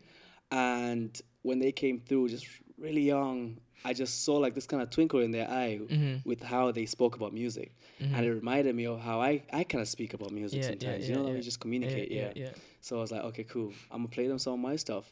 And 0.51 1.19
when 1.41 1.59
they 1.59 1.71
came 1.71 1.99
through, 1.99 2.29
just 2.29 2.47
really 2.77 3.01
young, 3.01 3.57
I 3.83 3.93
just 3.93 4.23
saw 4.23 4.35
like 4.37 4.53
this 4.53 4.65
kind 4.67 4.81
of 4.81 4.89
twinkle 4.89 5.19
in 5.21 5.31
their 5.31 5.49
eye 5.49 5.79
Mm-hmm. 5.81 6.27
with 6.29 6.41
how 6.43 6.71
they 6.71 6.85
spoke 6.85 7.15
about 7.15 7.33
music, 7.33 7.75
and 7.99 8.25
it 8.25 8.31
reminded 8.31 8.75
me 8.75 8.85
of 8.85 8.99
how 8.99 9.21
I 9.21 9.43
I 9.51 9.63
kind 9.63 9.81
of 9.81 9.87
speak 9.87 10.13
about 10.13 10.31
music 10.31 10.61
Yeah, 10.61 10.65
yeah, 10.69 10.69
sometimes. 10.71 11.09
yeah, 11.09 11.15
you 11.15 11.21
know, 11.21 11.27
yeah. 11.29 11.33
we 11.35 11.41
just 11.41 11.59
communicate. 11.59 12.11
Yeah, 12.11 12.31
yeah, 12.35 12.43
yeah. 12.45 12.51
So 12.81 12.97
I 12.97 13.01
was 13.01 13.11
like, 13.11 13.23
okay, 13.29 13.43
cool. 13.43 13.71
I'm 13.91 13.99
gonna 13.99 14.09
play 14.09 14.27
them 14.27 14.39
some 14.39 14.53
of 14.53 14.59
my 14.59 14.75
stuff, 14.75 15.11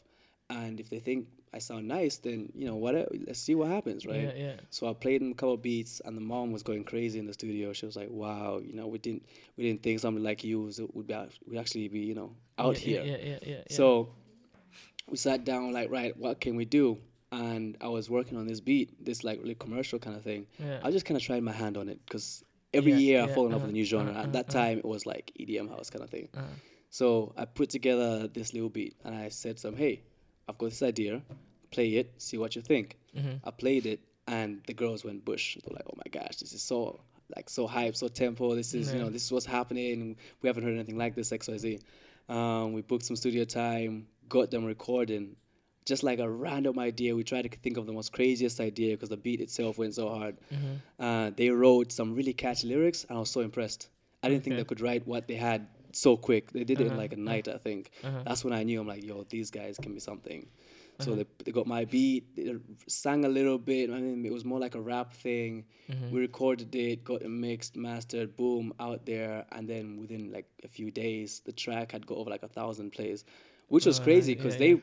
and 0.50 0.80
if 0.80 0.90
they 0.90 0.98
think 0.98 1.28
I 1.52 1.58
sound 1.58 1.86
nice, 1.86 2.18
then 2.18 2.50
you 2.54 2.66
know 2.66 2.74
what? 2.76 2.94
Let's 3.26 3.38
see 3.38 3.54
what 3.54 3.68
happens, 3.68 4.06
right? 4.06 4.22
Yeah, 4.22 4.32
yeah. 4.34 4.52
So 4.70 4.88
I 4.88 4.92
played 4.92 5.20
them 5.20 5.30
a 5.32 5.34
couple 5.34 5.56
beats, 5.56 6.00
and 6.04 6.16
the 6.16 6.20
mom 6.20 6.50
was 6.52 6.62
going 6.62 6.84
crazy 6.84 7.18
in 7.18 7.26
the 7.26 7.32
studio. 7.32 7.72
She 7.72 7.86
was 7.86 7.96
like, 7.96 8.10
"Wow, 8.10 8.60
you 8.64 8.74
know, 8.74 8.86
we 8.88 8.98
didn't 8.98 9.24
we 9.56 9.64
didn't 9.64 9.82
think 9.82 10.00
something 10.00 10.22
like 10.22 10.42
you 10.42 10.62
was, 10.62 10.80
would 10.92 11.06
be 11.06 11.14
would 11.46 11.58
actually 11.58 11.88
be 11.88 12.00
you 12.00 12.14
know 12.14 12.34
out 12.58 12.74
yeah, 12.84 13.02
here." 13.02 13.04
Yeah, 13.04 13.16
yeah, 13.16 13.38
yeah. 13.42 13.56
yeah. 13.56 13.62
So 13.76 14.08
we 15.08 15.16
sat 15.16 15.44
down 15.44 15.72
like, 15.72 15.90
right, 15.90 16.16
what 16.16 16.40
can 16.40 16.56
we 16.56 16.64
do? 16.64 16.98
And 17.32 17.76
I 17.80 17.88
was 17.88 18.08
working 18.08 18.38
on 18.38 18.46
this 18.46 18.60
beat, 18.60 19.04
this 19.04 19.24
like 19.24 19.40
really 19.40 19.54
commercial 19.54 19.98
kind 19.98 20.16
of 20.16 20.22
thing. 20.22 20.46
Yeah. 20.58 20.80
I 20.82 20.90
just 20.90 21.04
kind 21.04 21.16
of 21.16 21.22
tried 21.22 21.42
my 21.42 21.52
hand 21.52 21.76
on 21.76 21.88
it 21.88 21.98
because 22.06 22.44
every 22.72 22.92
Yeah, 22.92 22.98
year 22.98 23.22
I 23.22 23.26
fall 23.26 23.46
in 23.46 23.52
love 23.52 23.62
uh-huh, 23.62 23.66
with 23.66 23.70
a 23.70 23.78
new 23.78 23.84
genre. 23.84 24.12
uh-huh, 24.12 24.22
At 24.22 24.32
that 24.32 24.48
uh-huh. 24.48 24.58
time, 24.66 24.78
it 24.78 24.84
was 24.84 25.04
like 25.06 25.32
EDM 25.38 25.68
house 25.68 25.90
kind 25.90 26.04
of 26.04 26.10
thing. 26.10 26.28
Uh, 26.36 26.42
So 26.90 27.32
I 27.36 27.44
put 27.44 27.70
together 27.70 28.28
this 28.28 28.54
little 28.54 28.68
beat 28.68 28.94
and 29.04 29.14
I 29.14 29.28
said 29.28 29.56
to 29.58 29.62
them, 29.64 29.76
hey, 29.76 30.02
I've 30.48 30.58
got 30.58 30.70
this 30.70 30.82
idea, 30.82 31.22
play 31.70 31.90
it, 31.94 32.12
see 32.18 32.38
what 32.38 32.56
you 32.56 32.62
think. 32.62 32.96
mm-hmm. 33.16 33.36
I 33.44 33.50
played 33.50 33.86
it 33.86 34.00
and 34.26 34.62
the 34.66 34.74
girls 34.74 35.04
went 35.04 35.24
bush. 35.24 35.56
They're 35.64 35.74
like, 35.74 35.86
oh 35.86 35.96
my 35.96 36.10
gosh, 36.10 36.36
this 36.36 36.52
is 36.52 36.62
so 36.62 37.00
like 37.34 37.48
so 37.48 37.66
hype, 37.66 37.96
so 37.96 38.08
tempo. 38.08 38.54
This 38.54 38.74
is 38.74 38.92
you 38.92 38.98
know 38.98 39.10
this 39.10 39.24
is 39.24 39.32
what's 39.32 39.46
happening. 39.46 40.16
We 40.42 40.48
haven't 40.48 40.64
heard 40.64 40.74
anything 40.74 40.98
like 40.98 41.14
this 41.14 41.32
X 41.32 41.48
Y 41.48 41.56
Z. 41.58 41.78
Um, 42.28 42.72
we 42.72 42.82
booked 42.82 43.04
some 43.04 43.16
studio 43.16 43.44
time, 43.44 44.06
got 44.28 44.50
them 44.50 44.64
recording. 44.64 45.36
Just 45.84 46.02
like 46.02 46.18
a 46.18 46.28
random 46.28 46.78
idea, 46.78 47.14
we 47.14 47.24
tried 47.24 47.42
to 47.42 47.58
think 47.58 47.76
of 47.76 47.84
the 47.84 47.92
most 47.92 48.10
craziest 48.10 48.58
idea 48.58 48.94
because 48.94 49.10
the 49.10 49.18
beat 49.18 49.42
itself 49.42 49.76
went 49.76 49.94
so 49.94 50.08
hard. 50.08 50.38
Mm-hmm. 50.50 51.04
Uh, 51.04 51.30
they 51.36 51.50
wrote 51.50 51.92
some 51.92 52.14
really 52.14 52.32
catchy 52.32 52.68
lyrics, 52.68 53.04
and 53.06 53.18
I 53.18 53.20
was 53.20 53.28
so 53.28 53.40
impressed. 53.40 53.90
I 54.22 54.30
didn't 54.30 54.44
think 54.44 54.56
they 54.56 54.64
could 54.64 54.80
write 54.80 55.06
what 55.06 55.28
they 55.28 55.34
had 55.34 55.66
so 55.94 56.16
quick. 56.16 56.52
They 56.52 56.64
did 56.64 56.80
it 56.80 56.86
in 56.86 56.92
Uh-huh, 56.92 57.02
like 57.04 57.12
a 57.12 57.16
night, 57.32 57.48
I 57.48 57.58
think. 57.58 57.90
Uh-huh. 58.02 58.22
That's 58.26 58.44
when 58.44 58.52
I 58.52 58.62
knew 58.64 58.80
I'm 58.80 58.86
like, 58.94 59.04
yo, 59.04 59.24
these 59.24 59.50
guys 59.50 59.78
can 59.82 59.92
be 59.94 60.00
something. 60.00 60.46
So 61.00 61.12
Uh-huh. 61.12 61.24
they, 61.38 61.44
they 61.44 61.52
got 61.52 61.66
my 61.66 61.84
beat, 61.84 62.36
they 62.36 62.54
sang 62.86 63.24
a 63.24 63.28
little 63.28 63.58
bit. 63.58 63.90
I 63.90 63.98
mean, 63.98 64.24
it 64.24 64.32
was 64.32 64.44
more 64.44 64.60
like 64.60 64.74
a 64.76 64.80
rap 64.80 65.12
thing. 65.12 65.64
Mm-hmm. 65.90 66.10
We 66.12 66.20
recorded 66.20 66.74
it, 66.74 67.04
got 67.04 67.22
it 67.22 67.28
mixed, 67.30 67.76
mastered, 67.76 68.36
boom, 68.36 68.72
out 68.78 69.04
there. 69.06 69.44
And 69.50 69.68
then 69.68 69.98
within 70.00 70.30
like 70.32 70.48
a 70.62 70.68
few 70.68 70.90
days, 70.90 71.40
the 71.44 71.52
track 71.52 71.92
had 71.92 72.06
got 72.06 72.18
over 72.18 72.30
like 72.30 72.44
a 72.44 72.48
thousand 72.48 72.92
plays, 72.92 73.24
which 73.68 73.86
was 73.86 73.98
Uh, 73.98 74.04
crazy 74.04 74.34
because 74.34 74.54
yeah, 74.54 74.58
they 74.64 74.72
yeah. 74.74 74.80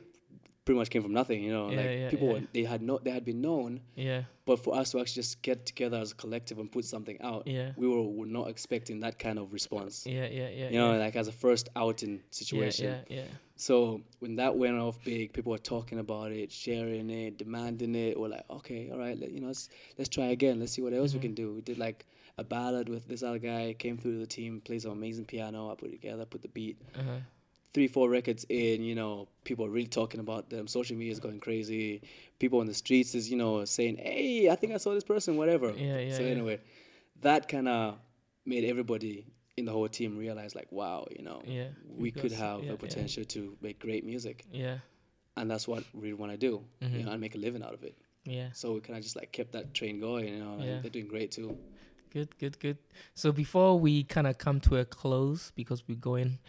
Pretty 0.66 0.78
much 0.78 0.90
came 0.90 1.02
from 1.02 1.14
nothing. 1.14 1.44
You 1.44 1.52
know, 1.52 1.70
Yeah, 1.70 1.78
like 1.78 1.86
yeah, 1.90 2.10
people 2.10 2.28
yeah. 2.28 2.34
were, 2.34 2.42
they 2.54 2.64
had 2.64 2.82
no, 2.82 3.00
they 3.00 3.12
had 3.12 3.26
been 3.26 3.42
known, 3.42 3.82
Yeah, 3.96 4.24
but 4.46 4.64
for 4.64 4.76
us 4.76 4.92
to 4.92 5.00
actually 5.00 5.22
just 5.24 5.42
get 5.42 5.66
together 5.66 5.98
as 5.98 6.12
a 6.12 6.16
collective 6.16 6.60
and 6.60 6.72
put 6.72 6.86
something 6.86 7.20
out, 7.22 7.48
yeah, 7.48 7.72
we 7.76 7.88
were, 7.88 8.04
were 8.04 8.26
not 8.26 8.50
expecting 8.50 9.00
that 9.02 9.18
kind 9.20 9.40
of 9.40 9.54
response. 9.54 10.06
yeah, 10.06 10.28
yeah, 10.28 10.50
yeah. 10.50 10.70
You 10.70 10.80
know, 10.80 10.98
like 10.98 11.16
as 11.16 11.28
a 11.28 11.32
first 11.32 11.70
outing 11.76 12.22
situation. 12.30 12.86
yeah, 13.10 13.18
yeah. 13.18 13.26
So 13.56 14.02
when 14.20 14.36
that 14.36 14.56
went 14.58 14.78
off 14.78 15.04
big, 15.04 15.34
people 15.34 15.52
were 15.52 15.60
talking 15.60 16.00
about 16.00 16.32
it, 16.32 16.52
sharing 16.52 17.10
it, 17.12 17.38
demanding 17.38 17.94
it. 17.94 18.20
We're 18.20 18.30
like, 18.30 18.46
okay, 18.50 18.90
all 18.92 18.98
right, 18.98 19.20
let, 19.20 19.32
you 19.32 19.40
know, 19.40 19.48
let's 19.48 19.70
let's 20.00 20.10
try 20.10 20.28
again. 20.28 20.60
Let's 20.60 20.72
see 20.72 20.82
what 20.82 20.94
else 20.94 21.14
we 21.14 21.20
can 21.20 21.36
do. 21.36 21.54
We 21.54 21.62
did 21.62 21.78
like 21.78 22.06
a 22.40 22.44
ballad 22.44 22.90
with 22.90 23.08
this 23.08 23.22
other 23.22 23.38
guy. 23.38 23.76
Came 23.78 23.98
through 24.00 24.18
the 24.20 24.26
team, 24.26 24.62
plays 24.62 24.86
an 24.86 24.92
amazing 24.92 25.26
piano. 25.26 25.72
I 25.72 25.76
put 25.76 25.90
it 25.90 26.02
together, 26.02 26.26
put 26.26 26.42
the 26.42 26.48
beat. 26.48 26.78
Uh-huh. 26.98 27.18
Three, 27.74 27.88
four 27.88 28.10
records 28.10 28.46
in, 28.50 28.84
you 28.84 28.96
know, 28.96 29.30
people 29.46 29.66
are 29.66 29.70
really 29.70 29.88
talking 29.88 30.20
about 30.20 30.50
them. 30.50 30.68
Social 30.68 30.98
media 30.98 31.14
is 31.14 31.20
going 31.22 31.40
crazy. 31.40 32.02
People 32.38 32.60
on 32.60 32.68
the 32.68 32.74
streets 32.74 33.16
is, 33.16 33.32
you 33.32 33.38
know, 33.38 33.64
saying, 33.64 33.96
hey, 33.98 34.50
I 34.50 34.56
think 34.56 34.74
I 34.74 34.78
saw 34.78 34.94
this 34.94 35.06
person, 35.06 35.38
whatever. 35.38 35.72
Yeah, 35.72 35.98
yeah, 36.00 36.16
So 36.18 36.24
yeah. 36.24 36.30
anyway, 36.32 36.60
that 37.22 37.48
kind 37.48 37.70
of 37.70 37.96
made 38.46 38.66
everybody 38.66 39.26
in 39.56 39.64
the 39.66 39.72
whole 39.72 39.88
team 39.88 40.18
realize, 40.18 40.54
like, 40.54 40.70
wow, 40.72 41.08
you 41.16 41.24
know, 41.24 41.42
Yeah, 41.46 41.68
we 41.98 42.12
could 42.12 42.32
have 42.34 42.60
yeah, 42.60 42.66
yeah. 42.66 42.72
the 42.72 42.78
potential 42.78 43.24
to 43.26 43.56
make 43.62 43.80
great 43.80 44.04
music 44.06 44.44
Yeah, 44.52 44.80
and 45.38 45.50
that's 45.50 45.66
what 45.68 45.84
we 45.94 46.14
want 46.14 46.32
to 46.34 46.38
do 46.38 46.64
Mm-hmm. 46.82 46.98
you 46.98 47.04
know 47.06 47.12
and 47.12 47.22
make 47.22 47.36
a 47.36 47.38
living 47.38 47.64
out 47.64 47.74
of 47.74 47.84
it 47.84 47.96
yeah. 48.26 48.48
so 48.54 48.74
we 48.74 48.80
kind 48.82 48.98
of 48.98 49.04
just 49.04 49.16
like 49.16 49.32
kept 49.32 49.52
that 49.54 49.74
train 49.74 50.00
going 50.00 50.28
you 50.28 50.44
know 50.44 50.54
and 50.54 50.64
Yeah. 50.64 50.80
they're 50.82 50.90
doing 50.92 51.08
great 51.08 51.32
too 51.32 51.58
Good, 52.12 52.38
good, 52.40 52.60
good. 52.60 52.78
So 53.16 53.32
before 53.32 53.80
we 53.80 54.04
kind 54.04 54.28
of 54.28 54.38
come 54.38 54.60
to 54.68 54.76
a 54.78 54.84
close, 54.84 55.54
because 55.56 55.88
we're 55.88 55.96
going 55.96 56.40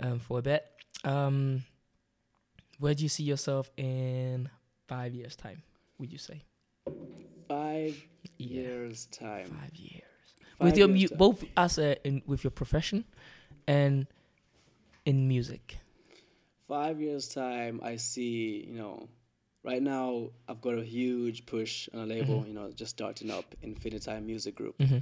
um, 0.00 0.18
for 0.18 0.38
a 0.38 0.42
bit, 0.42 0.64
um, 1.04 1.64
where 2.78 2.94
do 2.94 3.02
you 3.02 3.08
see 3.08 3.24
yourself 3.24 3.70
in 3.76 4.48
five 4.86 5.14
years 5.14 5.36
time? 5.36 5.62
Would 5.98 6.12
you 6.12 6.18
say? 6.18 6.42
Five 7.48 7.96
Yeah, 8.38 8.60
years 8.62 9.06
time. 9.06 9.44
five 9.46 9.74
years. 9.74 10.02
Five 10.58 10.66
with 10.66 10.76
your 10.78 10.88
mu- 10.88 11.08
time. 11.08 11.18
both 11.18 11.44
as 11.56 11.78
a 11.78 11.96
in 12.06 12.22
with 12.26 12.44
your 12.44 12.50
profession, 12.50 13.04
and 13.66 14.06
in 15.04 15.28
music. 15.28 15.78
five 16.66 17.00
years 17.00 17.28
time 17.28 17.80
i 17.84 17.94
see 17.94 18.66
you 18.68 18.76
know 18.76 19.06
right 19.62 19.80
now 19.82 20.28
i've 20.48 20.60
got 20.60 20.74
a 20.76 20.82
huge 20.82 21.46
push 21.46 21.88
on 21.94 22.00
a 22.00 22.06
label 22.06 22.40
Mm-hmm. 22.40 22.48
you 22.48 22.54
know 22.54 22.70
just 22.72 22.90
starting 22.90 23.30
up 23.30 23.54
infinitime 23.62 24.26
music 24.26 24.54
group 24.56 24.74
hmm 24.78 24.98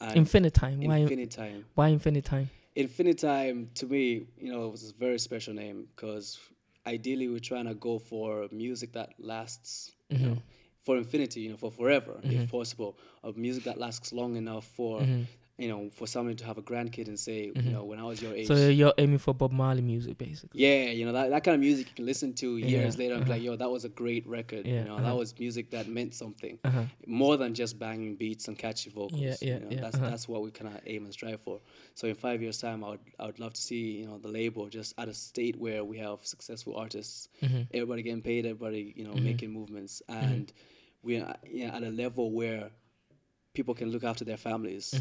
and 0.00 0.16
Infinitime. 0.16 0.80
Why? 0.80 0.98
infinitime 0.98 1.64
why 1.74 1.88
Infinitime? 1.88 2.50
Infinitime 2.78 3.68
to 3.74 3.86
me 3.86 4.24
you 4.38 4.52
know 4.52 4.68
was 4.68 4.88
a 4.88 4.94
very 4.94 5.18
special 5.18 5.52
name 5.52 5.88
because 5.96 6.38
ideally 6.86 7.28
we're 7.28 7.40
trying 7.40 7.66
to 7.66 7.74
go 7.74 7.98
for 7.98 8.46
music 8.52 8.92
that 8.92 9.10
lasts 9.18 9.90
you 10.08 10.16
mm-hmm. 10.16 10.28
know 10.28 10.42
for 10.82 10.96
infinity 10.96 11.40
you 11.40 11.50
know 11.50 11.56
for 11.56 11.72
forever 11.72 12.20
if 12.22 12.30
mm-hmm. 12.30 12.44
possible 12.44 12.96
of 13.24 13.36
music 13.36 13.64
that 13.64 13.78
lasts 13.78 14.12
long 14.12 14.36
enough 14.36 14.64
for 14.64 15.00
mm-hmm. 15.00 15.22
You 15.58 15.68
know 15.68 15.90
for 15.90 16.06
someone 16.06 16.36
to 16.36 16.44
have 16.44 16.56
a 16.56 16.62
grandkid 16.62 17.08
and 17.08 17.18
say 17.18 17.50
you 17.54 17.70
know 17.72 17.82
when 17.84 17.98
i 17.98 18.04
was 18.04 18.22
your 18.22 18.32
age 18.32 18.46
So 18.46 18.54
you're 18.68 18.94
aiming 18.96 19.18
for 19.18 19.34
Bob 19.34 19.50
Marley 19.52 19.82
music, 19.82 20.16
basically. 20.16 20.60
Yeah, 20.64 20.84
you 20.98 21.04
know 21.04 21.12
that, 21.12 21.30
that 21.30 21.42
kind 21.44 21.56
of 21.56 21.60
music 21.60 21.88
you 21.90 21.94
can 21.94 22.06
listen 22.06 22.32
to 22.34 22.56
years 22.58 22.94
Yeah, 22.94 23.00
later 23.02 23.14
and 23.16 23.24
be 23.24 23.30
like, 23.30 23.42
"Yo, 23.42 23.56
that 23.56 23.70
was 23.76 23.84
a 23.84 23.88
great 23.88 24.24
record." 24.26 24.64
Yeah, 24.66 24.78
you 24.78 24.84
know, 24.84 24.94
uh-huh. 24.96 25.08
that 25.08 25.16
was 25.16 25.36
music 25.38 25.70
that 25.70 25.86
meant 25.88 26.14
something 26.14 26.58
Uh-huh. 26.64 26.84
more 27.06 27.36
than 27.36 27.54
just 27.54 27.78
banging 27.78 28.14
beats 28.22 28.46
and 28.48 28.56
catchy 28.56 28.90
vocals. 28.90 29.20
Yeah, 29.20 29.34
yeah, 29.42 29.54
you 29.54 29.60
know, 29.60 29.70
yeah, 29.70 29.80
That's 29.80 29.96
uh-huh. 29.96 30.10
that's 30.10 30.26
what 30.28 30.40
we 30.44 30.50
kind 30.52 30.68
of 30.74 30.80
aim 30.86 31.04
and 31.06 31.12
strive 31.12 31.40
for. 31.40 31.60
So 31.94 32.06
in 32.06 32.14
five 32.14 32.40
years' 32.40 32.58
time, 32.66 32.84
I 32.84 32.90
would 32.90 33.00
I 33.18 33.26
would 33.26 33.40
love 33.40 33.54
to 33.54 33.60
see 33.68 33.82
you 34.00 34.06
know 34.06 34.18
the 34.18 34.32
label 34.40 34.68
just 34.68 34.94
at 34.96 35.08
a 35.08 35.14
state 35.14 35.56
where 35.56 35.82
we 35.90 35.96
have 36.06 36.18
successful 36.34 36.72
artists, 36.84 37.28
Mm-hmm. 37.42 37.62
everybody 37.74 38.02
getting 38.02 38.22
paid, 38.22 38.46
everybody 38.46 38.82
you 38.96 39.04
know 39.06 39.14
making 39.30 39.50
movements, 39.52 40.02
and 40.08 40.52
we're 41.02 41.26
you 41.50 41.66
know, 41.66 41.72
at 41.78 41.82
a 41.82 41.90
level 42.04 42.30
where 42.40 42.70
people 43.54 43.74
can 43.74 43.90
look 43.90 44.04
after 44.04 44.24
their 44.24 44.36
families. 44.50 44.94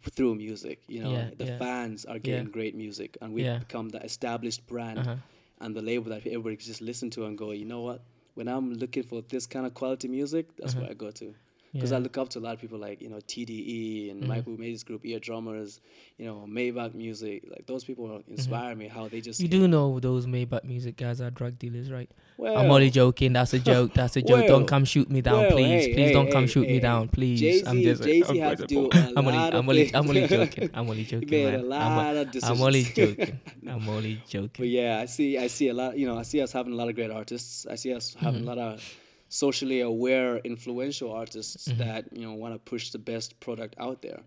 Through 0.00 0.36
music, 0.36 0.80
you 0.88 1.02
know. 1.02 1.12
Yeah, 1.12 1.30
the 1.36 1.44
yeah. 1.44 1.58
fans 1.58 2.04
are 2.06 2.14
Yeah. 2.16 2.18
getting 2.20 2.50
great 2.50 2.74
music, 2.74 3.18
and 3.20 3.34
we've 3.34 3.44
Yeah. 3.44 3.58
become 3.58 3.90
the 3.90 4.02
established 4.02 4.66
brand 4.66 4.98
Uh-huh. 5.00 5.16
and 5.60 5.76
the 5.76 5.82
label 5.82 6.10
that 6.10 6.26
everybody 6.26 6.56
can 6.56 6.66
just 6.66 6.80
listen 6.80 7.10
to 7.10 7.26
and 7.26 7.36
go, 7.36 7.50
you 7.52 7.66
know 7.66 7.82
what? 7.82 8.00
When 8.34 8.48
I'm 8.48 8.72
looking 8.74 9.02
for 9.02 9.20
this 9.22 9.46
kind 9.46 9.66
of 9.66 9.74
quality 9.74 10.08
music, 10.08 10.46
that's 10.56 10.74
where 10.74 10.88
I 10.90 10.94
go 10.94 11.10
to. 11.10 11.34
Because 11.72 11.92
I 11.92 11.96
Uh-huh. 11.96 12.02
Look 12.02 12.18
up 12.18 12.28
to 12.30 12.38
a 12.38 12.40
lot 12.40 12.54
of 12.54 12.60
people 12.60 12.78
like, 12.78 13.00
you 13.00 13.08
know, 13.08 13.18
TDE 13.18 14.10
and 14.10 14.26
Michael 14.26 14.52
who 14.54 14.58
made 14.58 14.70
his 14.72 14.82
group 14.82 15.04
Ear 15.06 15.20
Drummers, 15.20 15.80
you 16.18 16.26
know, 16.26 16.44
Maybach 16.48 16.94
Music. 16.94 17.44
Like 17.48 17.66
those 17.66 17.84
people 17.84 18.22
inspire 18.26 18.74
me 18.74 18.88
how 18.88 19.06
they 19.08 19.20
just. 19.20 19.38
You 19.40 19.46
do 19.48 19.68
know 19.68 20.00
those 20.00 20.26
Maybach 20.26 20.64
music 20.64 20.96
guys 20.96 21.20
are 21.20 21.30
drug 21.30 21.58
dealers, 21.58 21.90
right? 21.92 22.10
well, 22.36 22.56
I'm 22.56 22.70
only 22.70 22.90
joking. 22.90 23.32
That's 23.34 23.52
a 23.54 23.58
joke. 23.72 23.94
That's 23.94 24.16
a 24.16 24.22
joke. 24.22 24.38
Well, 24.40 24.48
don't 24.48 24.66
come 24.66 24.84
shoot 24.84 25.08
me 25.10 25.20
down, 25.20 25.36
well, 25.42 25.50
please. 25.52 25.84
hey, 25.86 25.94
please 25.94 26.06
hey, 26.08 26.12
don't 26.12 26.30
come 26.32 26.44
hey, 26.44 26.48
shoot 26.48 26.66
me 26.66 26.80
down, 26.80 27.08
please. 27.08 27.38
Jay-Z, 27.38 27.64
I'm 27.68 27.82
just. 27.82 28.02
Jay-Z 28.02 28.28
I'm, 28.28 28.36
had 28.36 28.68
to 28.68 28.90
I'm 29.16 29.28
only. 29.28 29.38
I'm 29.38 29.68
only. 29.68 29.94
I'm 29.94 30.08
only 30.08 30.26
joking. 30.36 30.70
I'm 30.74 30.88
only 30.90 31.04
He 31.04 31.04
joking, 31.04 31.30
made 31.30 31.44
man. 31.44 31.54
a 31.54 31.76
I'm, 31.76 31.96
lot 31.96 32.16
of 32.16 32.44
I'm 32.44 32.60
only 32.62 32.82
joking. 32.82 33.40
I'm 33.68 33.88
only 33.88 34.22
joking. 34.26 34.50
But 34.58 34.68
yeah, 34.68 34.98
I 34.98 35.06
see. 35.06 35.38
I 35.38 35.46
see 35.46 35.68
a 35.68 35.74
lot. 35.74 35.96
You 35.96 36.06
know, 36.06 36.18
I 36.18 36.22
see 36.22 36.40
us 36.40 36.50
having 36.50 36.72
a 36.72 36.76
lot 36.76 36.88
of 36.88 36.96
great 36.96 37.10
artists. 37.12 37.64
I 37.70 37.76
see 37.76 37.92
us 37.94 38.16
having 38.18 38.40
Mm-hmm. 38.40 38.48
a 38.50 38.54
lot 38.54 38.58
of 38.58 38.96
socially 39.32 39.80
aware, 39.80 40.38
influential 40.44 41.10
artists 41.12 41.68
Mm-hmm. 41.68 41.78
that 41.78 42.04
you 42.12 42.22
know 42.26 42.34
want 42.34 42.52
to 42.54 42.58
push 42.58 42.90
the 42.90 42.98
best 42.98 43.38
product 43.40 43.74
out 43.78 44.02
there 44.02 44.20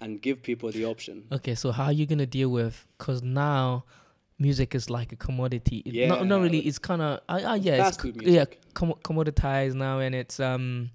and 0.00 0.20
give 0.20 0.42
people 0.42 0.70
the 0.72 0.84
option. 0.84 1.24
Okay, 1.32 1.54
so 1.54 1.70
how 1.72 1.84
are 1.84 1.92
you 1.92 2.04
gonna 2.06 2.26
deal 2.26 2.50
with? 2.50 2.84
Cause 2.98 3.22
now, 3.22 3.84
music 4.38 4.74
is 4.74 4.90
like 4.90 5.12
a 5.12 5.16
commodity. 5.16 5.78
It- 5.86 6.08
not, 6.08 6.26
not 6.26 6.40
really. 6.42 6.58
It's 6.60 6.78
kind 6.78 7.00
of. 7.02 7.20
Uh, 7.28 7.40
uh, 7.52 7.54
yeah, 7.54 7.76
fast 7.78 8.04
it's, 8.04 8.22
yeah, 8.22 8.44
com- 8.74 8.98
commoditized 9.02 9.74
now, 9.74 10.00
and 10.00 10.14
it's 10.14 10.38
um. 10.40 10.90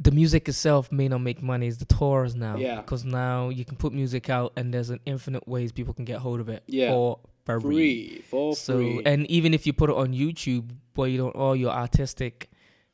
The 0.00 0.12
music 0.12 0.48
itself 0.48 0.92
may 0.92 1.08
not 1.08 1.22
make 1.22 1.42
money. 1.42 1.66
It's 1.66 1.78
the 1.78 1.84
tours 1.84 2.36
now. 2.36 2.56
Yeah. 2.56 2.76
Because 2.76 3.04
now 3.04 3.48
you 3.48 3.64
can 3.64 3.76
put 3.76 3.92
music 3.92 4.30
out, 4.30 4.52
and 4.56 4.72
there's 4.72 4.90
an 4.90 5.00
infinite 5.06 5.48
ways 5.48 5.72
people 5.72 5.92
can 5.92 6.04
get 6.04 6.18
hold 6.18 6.38
of 6.38 6.48
it. 6.48 6.62
Yeah. 6.68 6.90
For 6.90 7.18
free. 7.48 7.60
Free 7.60 8.20
for 8.22 8.54
So 8.56 8.96
free. 8.96 9.02
and 9.06 9.26
even 9.30 9.54
if 9.54 9.66
you 9.66 9.72
put 9.72 9.90
it 9.90 9.96
on 9.96 10.12
YouTube, 10.12 10.70
boy, 10.94 11.06
you 11.06 11.18
don't 11.18 11.34
all 11.34 11.56
your 11.56 11.70
artistic 11.72 12.50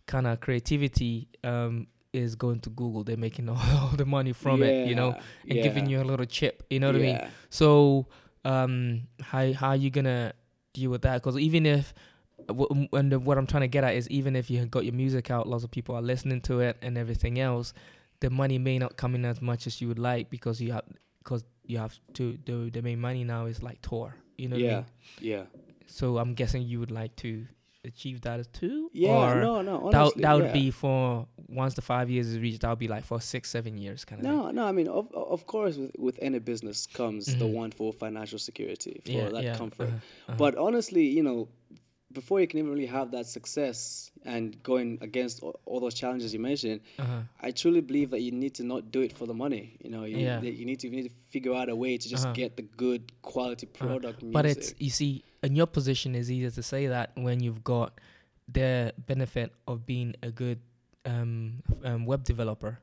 kind 0.06 0.26
of 0.26 0.40
creativity 0.40 1.28
um 1.42 1.86
is 2.12 2.36
going 2.36 2.60
to 2.60 2.70
Google. 2.70 3.02
They're 3.02 3.16
making 3.16 3.48
all, 3.48 3.56
all 3.80 3.96
the 3.96 4.04
money 4.06 4.32
from 4.32 4.62
it, 4.62 4.86
you 4.86 4.94
know, 4.94 5.08
Yeah, 5.16 5.22
and 5.54 5.62
giving 5.62 5.86
you 5.90 6.00
a 6.00 6.06
little 6.06 6.26
chip. 6.26 6.62
You 6.70 6.78
know 6.80 6.86
what 6.88 6.96
I 6.96 7.00
mean? 7.00 7.20
So 7.50 8.06
um, 8.44 9.08
how 9.20 9.52
how 9.52 9.68
are 9.70 9.76
you 9.76 9.90
gonna 9.90 10.32
deal 10.72 10.90
with 10.90 11.02
that? 11.02 11.14
Because 11.22 11.36
even 11.38 11.66
if 11.66 11.92
w- 12.46 12.88
and 12.92 13.10
the- 13.10 13.18
what 13.18 13.38
I'm 13.38 13.46
trying 13.46 13.62
to 13.62 13.68
get 13.68 13.84
at 13.84 13.94
is 13.94 14.08
even 14.10 14.36
if 14.36 14.50
you 14.50 14.64
got 14.66 14.84
your 14.84 14.94
music 14.94 15.30
out, 15.30 15.48
lots 15.48 15.64
of 15.64 15.70
people 15.70 15.94
are 15.96 16.02
listening 16.02 16.40
to 16.42 16.60
it 16.60 16.76
and 16.82 16.96
everything 16.98 17.38
else, 17.40 17.72
the 18.20 18.30
money 18.30 18.58
may 18.58 18.78
not 18.78 18.96
come 18.96 19.14
in 19.14 19.24
as 19.24 19.40
much 19.40 19.66
as 19.66 19.80
you 19.80 19.88
would 19.88 19.98
like 19.98 20.30
because 20.30 20.60
you 20.60 20.72
have 20.72 20.84
because 21.18 21.42
you 21.66 21.78
have 21.78 21.98
to 22.12 22.38
the 22.46 22.70
the 22.70 22.82
main 22.82 23.00
money 23.00 23.24
now 23.24 23.46
is 23.46 23.62
like 23.62 23.80
tour. 23.82 24.14
You 24.36 24.48
know 24.48 24.56
what 24.56 24.62
I 24.62 24.66
Yeah, 24.68 24.74
mean? 24.76 24.86
yeah, 25.20 25.44
So 25.86 26.18
I'm 26.18 26.34
guessing 26.34 26.62
you 26.62 26.80
would 26.80 26.90
like 26.90 27.14
to 27.16 27.46
achieve 27.84 28.22
that 28.22 28.40
as 28.40 28.46
too. 28.48 28.90
yeah. 28.92 29.10
Or 29.10 29.40
no, 29.40 29.60
no. 29.62 29.90
that 29.90 29.98
Honestly, 30.00 30.22
that 30.22 30.32
would 30.34 30.44
yeah. 30.46 30.52
be 30.52 30.70
for 30.70 31.26
once 31.48 31.74
the 31.74 31.82
five 31.82 32.08
years 32.10 32.26
is 32.28 32.38
reached. 32.38 32.62
That 32.62 32.70
would 32.70 32.78
be 32.78 32.88
like 32.88 33.04
for 33.04 33.20
six 33.20 33.50
seven 33.50 33.76
years 33.76 34.04
kind 34.04 34.20
of. 34.20 34.26
No, 34.26 34.50
no. 34.50 34.64
I 34.66 34.72
mean, 34.72 34.88
of 34.88 35.12
of 35.12 35.46
course, 35.46 35.76
with, 35.76 35.92
with 35.98 36.18
any 36.22 36.38
business 36.38 36.86
comes 36.86 37.26
the 37.26 37.44
Mhm. 37.44 37.52
want 37.52 37.74
for 37.74 37.92
financial 37.92 38.38
security, 38.38 39.00
for 39.04 39.10
Yeah, 39.12 39.28
that 39.28 39.44
yeah, 39.44 39.56
comfort. 39.56 39.88
uh-huh, 39.88 39.96
uh-huh. 40.28 40.34
But 40.38 40.56
honestly, 40.56 41.04
you 41.06 41.22
know, 41.22 41.48
before 42.14 42.40
you 42.40 42.46
can 42.46 42.58
even 42.60 42.70
really 42.70 42.86
have 42.98 43.10
that 43.10 43.26
success 43.26 44.10
and 44.24 44.60
going 44.62 44.98
against 45.02 45.42
all, 45.42 45.54
all 45.66 45.80
those 45.80 45.94
challenges 45.94 46.32
you 46.32 46.40
mentioned, 46.40 46.80
Uh-huh. 46.98 47.20
I 47.40 47.50
truly 47.50 47.80
believe 47.80 48.08
that 48.10 48.20
you 48.20 48.32
need 48.32 48.54
to 48.54 48.64
not 48.64 48.90
do 48.90 49.00
it 49.02 49.12
for 49.12 49.26
the 49.26 49.34
money. 49.34 49.76
You 49.84 49.90
know, 49.90 50.04
you, 50.04 50.16
Yeah. 50.18 50.40
you 50.40 50.64
need 50.64 50.80
to 50.80 50.86
you 50.88 50.96
need 50.96 51.08
to 51.12 51.16
figure 51.34 51.54
out 51.54 51.68
a 51.68 51.76
way 51.76 51.98
to 51.98 52.08
just 52.08 52.24
Uh-huh. 52.24 52.34
get 52.42 52.56
the 52.56 52.62
good 52.84 53.02
quality 53.22 53.66
product 53.66 54.22
music. 54.22 54.32
But 54.32 54.46
it's 54.46 54.74
you 54.78 54.90
see, 54.90 55.22
in 55.42 55.56
your 55.56 55.66
position, 55.66 56.14
is 56.14 56.30
easier 56.30 56.50
to 56.50 56.62
say 56.62 56.86
that 56.86 57.10
when 57.26 57.40
you've 57.44 57.62
got 57.64 57.90
the 58.58 58.92
benefit 59.06 59.52
of 59.66 59.84
being 59.86 60.14
a 60.22 60.30
good 60.30 60.58
um, 61.06 61.62
um, 61.84 62.06
web 62.06 62.24
developer 62.24 62.78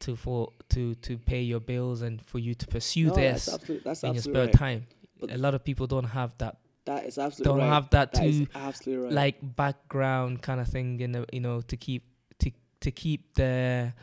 to 0.00 0.14
for 0.16 0.52
to 0.68 0.94
to 1.06 1.16
pay 1.18 1.42
your 1.42 1.60
bills 1.60 2.02
and 2.02 2.20
for 2.22 2.38
you 2.38 2.54
to 2.54 2.66
pursue 2.66 3.06
No, 3.06 3.14
this 3.14 3.46
That's 3.46 3.54
absolutely, 3.54 3.82
that's 3.84 4.02
in 4.04 4.14
your 4.14 4.22
spare 4.22 4.44
right. 4.46 4.52
time. 4.52 4.86
But 5.18 5.30
a 5.32 5.38
lot 5.38 5.54
of 5.54 5.64
people 5.64 5.86
don't 5.86 6.04
have 6.20 6.36
that, 6.38 6.56
That 6.86 7.04
is 7.04 7.18
absolutely 7.18 7.50
don't 7.60 7.68
right. 7.68 7.74
have 7.74 7.90
that 7.90 8.12
That 8.12 8.22
too, 8.22 8.46
absolutely 8.54 9.04
right. 9.06 9.12
like 9.12 9.56
background 9.56 10.40
kind 10.42 10.60
of 10.60 10.68
thing, 10.68 11.00
in 11.00 11.12
the, 11.12 11.26
you 11.32 11.40
know, 11.40 11.60
to 11.62 11.76
keep 11.76 12.04
to 12.38 12.50
to 12.80 12.90
keep 12.90 13.34
their 13.34 13.94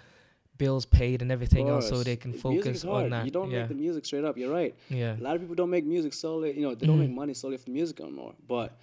bills 0.57 0.85
paid 0.85 1.21
and 1.21 1.31
everything 1.31 1.67
else, 1.67 1.89
so 1.89 2.03
they 2.03 2.15
can 2.15 2.33
focus 2.33 2.83
on 2.85 3.09
that. 3.09 3.25
You 3.25 3.31
don't 3.31 3.49
yeah, 3.49 3.59
make 3.59 3.69
the 3.69 3.75
music 3.75 4.05
straight 4.05 4.23
up. 4.23 4.37
You're 4.37 4.51
right. 4.51 4.75
yeah, 4.89 5.15
A 5.19 5.23
lot 5.23 5.35
of 5.35 5.41
people 5.41 5.55
don't 5.55 5.69
make 5.71 5.85
music 5.85 6.13
solely. 6.13 6.53
You 6.55 6.61
know, 6.61 6.75
they 6.75 6.85
don't 6.85 6.99
make 6.99 7.09
Mhm. 7.09 7.15
money 7.15 7.33
solely 7.33 7.57
for 7.57 7.65
the 7.65 7.71
music 7.71 7.99
anymore. 8.01 8.35
But 8.47 8.77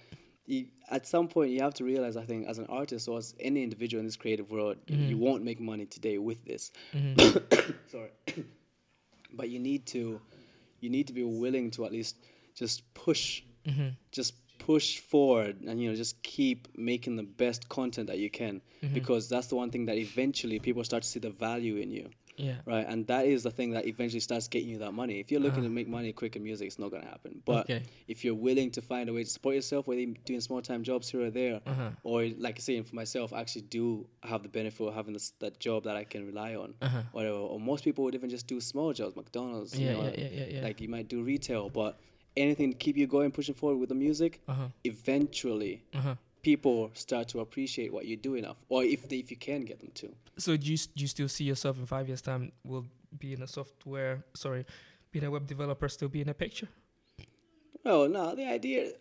you, 0.47 0.65
at 0.89 1.05
some 1.07 1.27
point, 1.27 1.51
you 1.51 1.61
have 1.61 1.73
to 1.75 1.83
realize. 1.85 2.17
I 2.17 2.25
think, 2.25 2.47
as 2.47 2.57
an 2.57 2.65
artist 2.67 3.07
or 3.07 3.17
as 3.19 3.35
any 3.39 3.61
individual 3.63 3.99
in 3.99 4.05
this 4.05 4.17
creative 4.17 4.49
world, 4.51 4.77
you- 4.87 4.97
you 5.11 5.15
Mhm. 5.17 5.19
won't 5.19 5.43
make 5.43 5.59
money 5.61 5.85
today 5.85 6.17
with 6.17 6.43
this. 6.45 6.71
Mhm. 6.93 7.15
Sorry, 7.93 8.09
but 9.33 9.49
you 9.49 9.59
need 9.59 9.85
to, 9.87 10.19
you 10.81 10.89
need 10.89 11.07
to 11.07 11.13
be 11.13 11.23
willing 11.23 11.71
to 11.71 11.85
at 11.85 11.91
least 11.91 12.15
just 12.55 12.91
push, 12.93 13.43
Mhm. 13.65 13.95
just 14.11 14.33
push 14.59 14.99
forward, 14.99 15.61
and 15.67 15.81
you 15.81 15.89
know, 15.89 15.95
just 15.95 16.21
keep 16.21 16.67
making 16.77 17.15
the 17.15 17.23
best 17.23 17.67
content 17.67 18.07
that 18.07 18.19
you 18.19 18.29
can, 18.29 18.61
Mhm. 18.83 18.93
because 18.93 19.27
that's 19.27 19.47
the 19.47 19.55
one 19.55 19.71
thing 19.71 19.85
that 19.87 19.97
eventually 19.97 20.59
people 20.59 20.83
start 20.83 21.01
to 21.03 21.09
see 21.09 21.19
the 21.19 21.31
value 21.31 21.77
in 21.77 21.89
you 21.91 22.09
yeah, 22.37 22.55
right? 22.65 22.85
And 22.87 23.05
that 23.07 23.25
is 23.25 23.43
the 23.43 23.51
thing 23.51 23.71
that 23.71 23.85
eventually 23.85 24.19
starts 24.21 24.47
getting 24.47 24.69
you 24.69 24.79
that 24.79 24.93
money. 24.93 25.19
If 25.19 25.31
you're 25.31 25.41
looking 25.41 25.59
Uh-huh. 25.59 25.67
to 25.67 25.79
make 25.79 25.87
money 25.87 26.11
quick 26.13 26.35
in 26.35 26.43
music, 26.43 26.65
it's 26.67 26.79
not 26.79 26.89
gonna 26.89 27.05
happen. 27.05 27.41
But 27.45 27.69
okay, 27.69 27.83
if 28.07 28.23
you're 28.23 28.33
willing 28.35 28.71
to 28.71 28.81
find 28.81 29.09
a 29.09 29.13
way 29.13 29.23
to 29.23 29.29
support 29.29 29.53
yourself, 29.55 29.85
whether 29.87 29.99
you're 30.01 30.15
doing 30.25 30.41
small 30.41 30.61
time 30.61 30.81
jobs 30.83 31.09
here 31.11 31.21
or 31.21 31.29
there, 31.29 31.61
uh-huh, 31.65 31.91
or 32.03 32.27
like 32.37 32.55
I 32.57 32.61
say 32.61 32.81
for 32.81 32.95
myself, 32.95 33.33
I 33.33 33.41
actually 33.41 33.63
do 33.63 34.07
have 34.23 34.41
the 34.43 34.49
benefit 34.49 34.87
of 34.87 34.93
having 34.95 35.13
this, 35.13 35.31
that 35.39 35.59
job 35.59 35.83
that 35.83 35.95
I 35.97 36.03
can 36.03 36.25
rely 36.25 36.55
on, 36.55 36.73
uh-huh. 36.81 37.03
whatever. 37.11 37.35
Or 37.35 37.59
most 37.59 37.83
people 37.83 38.03
would 38.05 38.15
even 38.15 38.29
just 38.29 38.47
do 38.47 38.59
small 38.61 38.93
jobs, 38.93 39.15
McDonald's, 39.15 39.77
you 39.79 39.89
know, 39.91 40.03
yeah, 40.05 40.13
yeah, 40.17 40.29
yeah, 40.31 40.45
yeah. 40.55 40.61
like 40.63 40.81
you 40.81 40.87
might 40.87 41.09
do 41.09 41.21
retail, 41.23 41.69
but 41.69 41.99
anything 42.37 42.71
to 42.71 42.77
keep 42.77 42.97
you 42.97 43.07
going, 43.07 43.31
pushing 43.31 43.55
forward 43.55 43.77
with 43.79 43.89
the 43.89 43.95
music. 43.95 44.41
uh-huh, 44.47 44.67
Eventually, 44.83 45.83
uh-huh. 45.93 46.15
people 46.41 46.89
start 46.93 47.27
to 47.29 47.39
appreciate 47.39 47.91
what 47.93 48.05
you 48.05 48.15
do 48.17 48.35
enough, 48.35 48.57
or 48.69 48.83
if 48.83 49.07
they, 49.09 49.17
if 49.17 49.29
you 49.31 49.37
can 49.37 49.61
get 49.65 49.79
them 49.79 49.91
to. 49.95 50.09
So 50.37 50.57
do 50.57 50.65
you 50.71 50.77
do 50.77 51.01
you 51.01 51.07
still 51.07 51.27
see 51.27 51.43
yourself 51.45 51.77
in 51.77 51.85
five 51.85 52.07
years' 52.07 52.21
time? 52.21 52.51
Will 52.63 52.85
be 53.17 53.33
in 53.33 53.41
a 53.41 53.47
software, 53.47 54.23
sorry, 54.33 54.65
being 55.11 55.25
a 55.25 55.31
web 55.31 55.45
developer, 55.47 55.87
still 55.89 56.09
be 56.09 56.21
in 56.21 56.29
a 56.29 56.33
picture? 56.33 56.69
Oh 57.85 58.07
no, 58.07 58.35
the 58.35 58.45
idea, 58.47 58.91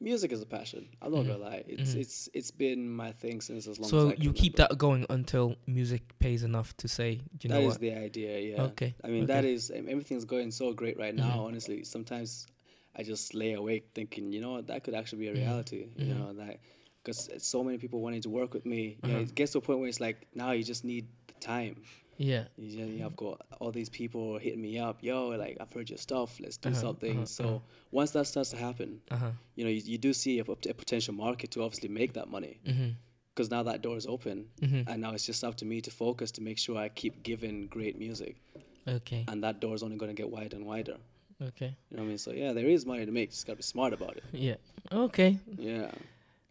music 0.00 0.32
is 0.32 0.40
a 0.42 0.46
passion. 0.46 0.88
I'm 1.02 1.12
not 1.12 1.24
Mhm. 1.24 1.26
gonna 1.26 1.38
lie. 1.38 1.64
It's 1.66 1.94
Mhm. 1.94 2.00
it's 2.00 2.28
it's 2.32 2.50
been 2.50 2.88
my 2.88 3.12
thing 3.12 3.40
since 3.40 3.66
as 3.66 3.78
long 3.78 3.86
as 3.86 3.90
So 3.90 4.10
I 4.10 4.14
you 4.18 4.32
keep 4.32 4.56
that 4.56 4.78
going 4.78 5.06
until 5.10 5.56
music 5.66 6.02
pays 6.18 6.42
enough 6.44 6.76
to 6.78 6.88
say, 6.88 7.16
"Do 7.16 7.22
you 7.42 7.48
That 7.50 7.60
know 7.60 7.66
is 7.66 7.72
what? 7.74 7.80
the 7.80 7.92
idea. 7.94 8.40
Yeah. 8.40 8.62
Okay, 8.72 8.94
I 9.04 9.08
mean, 9.08 9.26
that 9.26 9.44
okay. 9.44 9.52
is 9.52 9.70
em- 9.70 9.88
everything's 9.88 10.24
going 10.24 10.50
so 10.52 10.72
great 10.72 10.98
right 10.98 11.14
now. 11.14 11.38
Mhm. 11.38 11.46
Honestly, 11.46 11.84
sometimes 11.84 12.46
I 12.96 13.02
just 13.02 13.34
lay 13.34 13.52
awake 13.54 13.84
thinking, 13.94 14.32
you 14.32 14.40
know, 14.40 14.52
what, 14.52 14.66
that 14.66 14.84
could 14.84 14.94
actually 14.94 15.20
be 15.20 15.28
a 15.28 15.32
Mhm. 15.32 15.38
reality. 15.38 15.86
You 15.96 16.14
Mhm. 16.14 16.18
know 16.18 16.32
that 16.34 16.60
because 17.02 17.30
so 17.38 17.64
many 17.64 17.78
people 17.78 18.00
wanting 18.00 18.22
to 18.22 18.30
work 18.30 18.52
with 18.54 18.64
me. 18.66 18.98
Yeah, 19.02 19.14
Uh-huh. 19.14 19.22
it 19.22 19.34
gets 19.34 19.52
to 19.52 19.58
a 19.58 19.60
point 19.60 19.78
where 19.80 19.88
it's 19.88 20.00
like 20.00 20.26
now 20.34 20.50
you 20.52 20.62
just 20.62 20.84
need 20.84 21.06
the 21.26 21.34
time. 21.40 21.76
Yeah. 22.18 22.44
You 22.56 22.66
just, 22.66 22.78
you 22.78 22.98
know, 22.98 23.06
I've 23.06 23.16
got 23.16 23.40
all 23.60 23.72
these 23.72 23.88
people 23.88 24.38
hitting 24.38 24.60
me 24.62 24.78
up, 24.78 25.02
yo, 25.02 25.28
like 25.28 25.56
I've 25.60 25.72
heard 25.72 25.88
your 25.90 25.98
stuff, 25.98 26.38
let's 26.38 26.58
do 26.58 26.68
Uh-huh, 26.68 26.80
something. 26.80 27.16
uh-huh, 27.16 27.26
so 27.26 27.44
uh-huh. 27.44 27.58
once 27.90 28.10
that 28.12 28.26
starts 28.26 28.50
to 28.50 28.56
happen, 28.56 29.00
Uh 29.10 29.16
huh. 29.16 29.30
you 29.56 29.64
know, 29.64 29.70
you, 29.70 29.80
you 29.84 29.98
do 29.98 30.12
see 30.12 30.38
a, 30.38 30.42
a 30.42 30.74
potential 30.74 31.14
market 31.14 31.50
to 31.52 31.62
obviously 31.62 31.88
make 31.88 32.12
that 32.12 32.28
money 32.28 32.60
because 33.34 33.50
now 33.50 33.62
that 33.64 33.80
door 33.82 33.96
is 33.96 34.06
open, 34.06 34.46
Mhm. 34.60 34.84
and 34.86 35.00
now 35.00 35.12
it's 35.14 35.24
just 35.26 35.42
up 35.42 35.56
to 35.56 35.64
me 35.64 35.80
to 35.80 35.90
focus 35.90 36.30
to 36.32 36.42
make 36.42 36.58
sure 36.58 36.76
I 36.76 36.88
keep 36.90 37.22
giving 37.22 37.66
great 37.68 37.98
music, 37.98 38.36
Okay. 38.86 39.24
and 39.28 39.42
that 39.42 39.58
door 39.60 39.74
is 39.74 39.82
only 39.82 39.96
going 39.96 40.14
to 40.14 40.22
get 40.22 40.30
wider 40.30 40.54
and 40.56 40.66
wider. 40.66 40.98
Okay. 41.48 41.76
You 41.90 41.96
know 41.96 42.02
what 42.02 42.06
I 42.06 42.08
mean? 42.08 42.18
So 42.18 42.30
yeah, 42.32 42.52
there 42.52 42.66
is 42.66 42.86
money 42.86 43.04
to 43.06 43.12
make. 43.12 43.30
Just 43.30 43.46
gotta 43.46 43.56
be 43.56 43.62
smart 43.62 43.92
about 43.92 44.16
it. 44.16 44.24
Yeah. 44.32 44.56
Okay. 44.92 45.38
Yeah. 45.56 45.90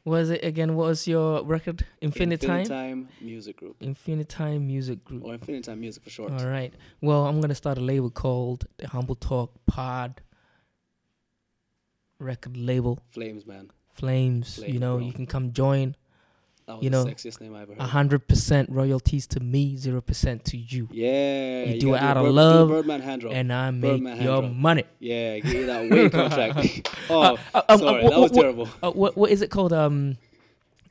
Was 0.03 0.31
it 0.31 0.43
again? 0.43 0.75
What 0.75 0.87
was 0.87 1.07
your 1.07 1.43
record? 1.43 1.85
Infinite, 2.01 2.41
Time. 2.41 2.65
Time 2.65 3.07
Music 3.21 3.55
Group 3.57 3.75
Infinite 3.81 4.29
Time 4.29 4.65
Music 4.65 5.05
Group. 5.05 5.23
or 5.23 5.33
Infinite 5.33 5.63
Time 5.63 5.79
Music 5.79 6.01
for 6.03 6.09
short. 6.09 6.31
All 6.31 6.47
right. 6.47 6.73
Well, 7.01 7.25
I'm 7.27 7.39
gonna 7.39 7.53
start 7.55 7.77
a 7.77 7.81
label 7.81 8.09
called 8.09 8.65
the 8.77 8.87
Humble 8.87 9.15
Talk 9.15 9.51
Pod 9.67 10.21
record 12.17 12.57
label. 12.57 12.99
Flames, 13.11 13.45
man. 13.45 13.69
Flames. 13.93 14.55
Flames, 14.55 14.73
you 14.73 14.79
know, 14.79 14.97
bro. 14.97 15.05
you 15.05 15.13
can 15.13 15.27
come 15.27 15.53
join. 15.53 15.95
That 16.71 16.77
was 16.77 16.83
You 16.85 16.89
the 16.89 17.03
know, 17.03 17.05
sexiest 17.11 17.41
name 17.41 17.53
I 17.53 17.63
ever 17.63 17.73
heard. 17.73 17.81
A 17.81 17.85
hundred 17.85 18.27
percent 18.29 18.69
royalties 18.69 19.27
to 19.27 19.39
me, 19.41 19.75
zero 19.75 19.99
percent 19.99 20.45
to 20.45 20.57
you, 20.57 20.87
Yeah. 20.91 21.63
You 21.65 21.79
do 21.81 21.91
gotta 21.91 21.97
it 21.97 22.07
out 22.07 22.17
of 22.17 22.23
Bird- 22.23 22.29
do 22.29 22.33
love, 22.35 22.69
Birdman 22.69 23.01
hand 23.01 23.21
drop. 23.21 23.33
and 23.33 23.51
I 23.51 23.71
make 23.71 23.91
Birdman 23.91 24.21
your 24.21 24.41
money. 24.43 24.83
Yeah, 24.99 25.39
give 25.39 25.53
you 25.53 25.65
that 25.65 25.89
weight 25.91 26.11
contract. 26.13 26.89
oh, 27.09 27.37
Uh, 27.53 27.61
um, 27.67 27.79
sorry, 27.79 28.03
uh, 28.05 28.09
that 28.09 28.19
was 28.19 28.31
what- 28.31 28.41
terrible. 28.41 28.69
Uh, 28.81 28.91
what 28.91 29.17
what 29.17 29.31
is 29.31 29.41
it 29.41 29.51
called? 29.51 29.73
Um, 29.73 30.17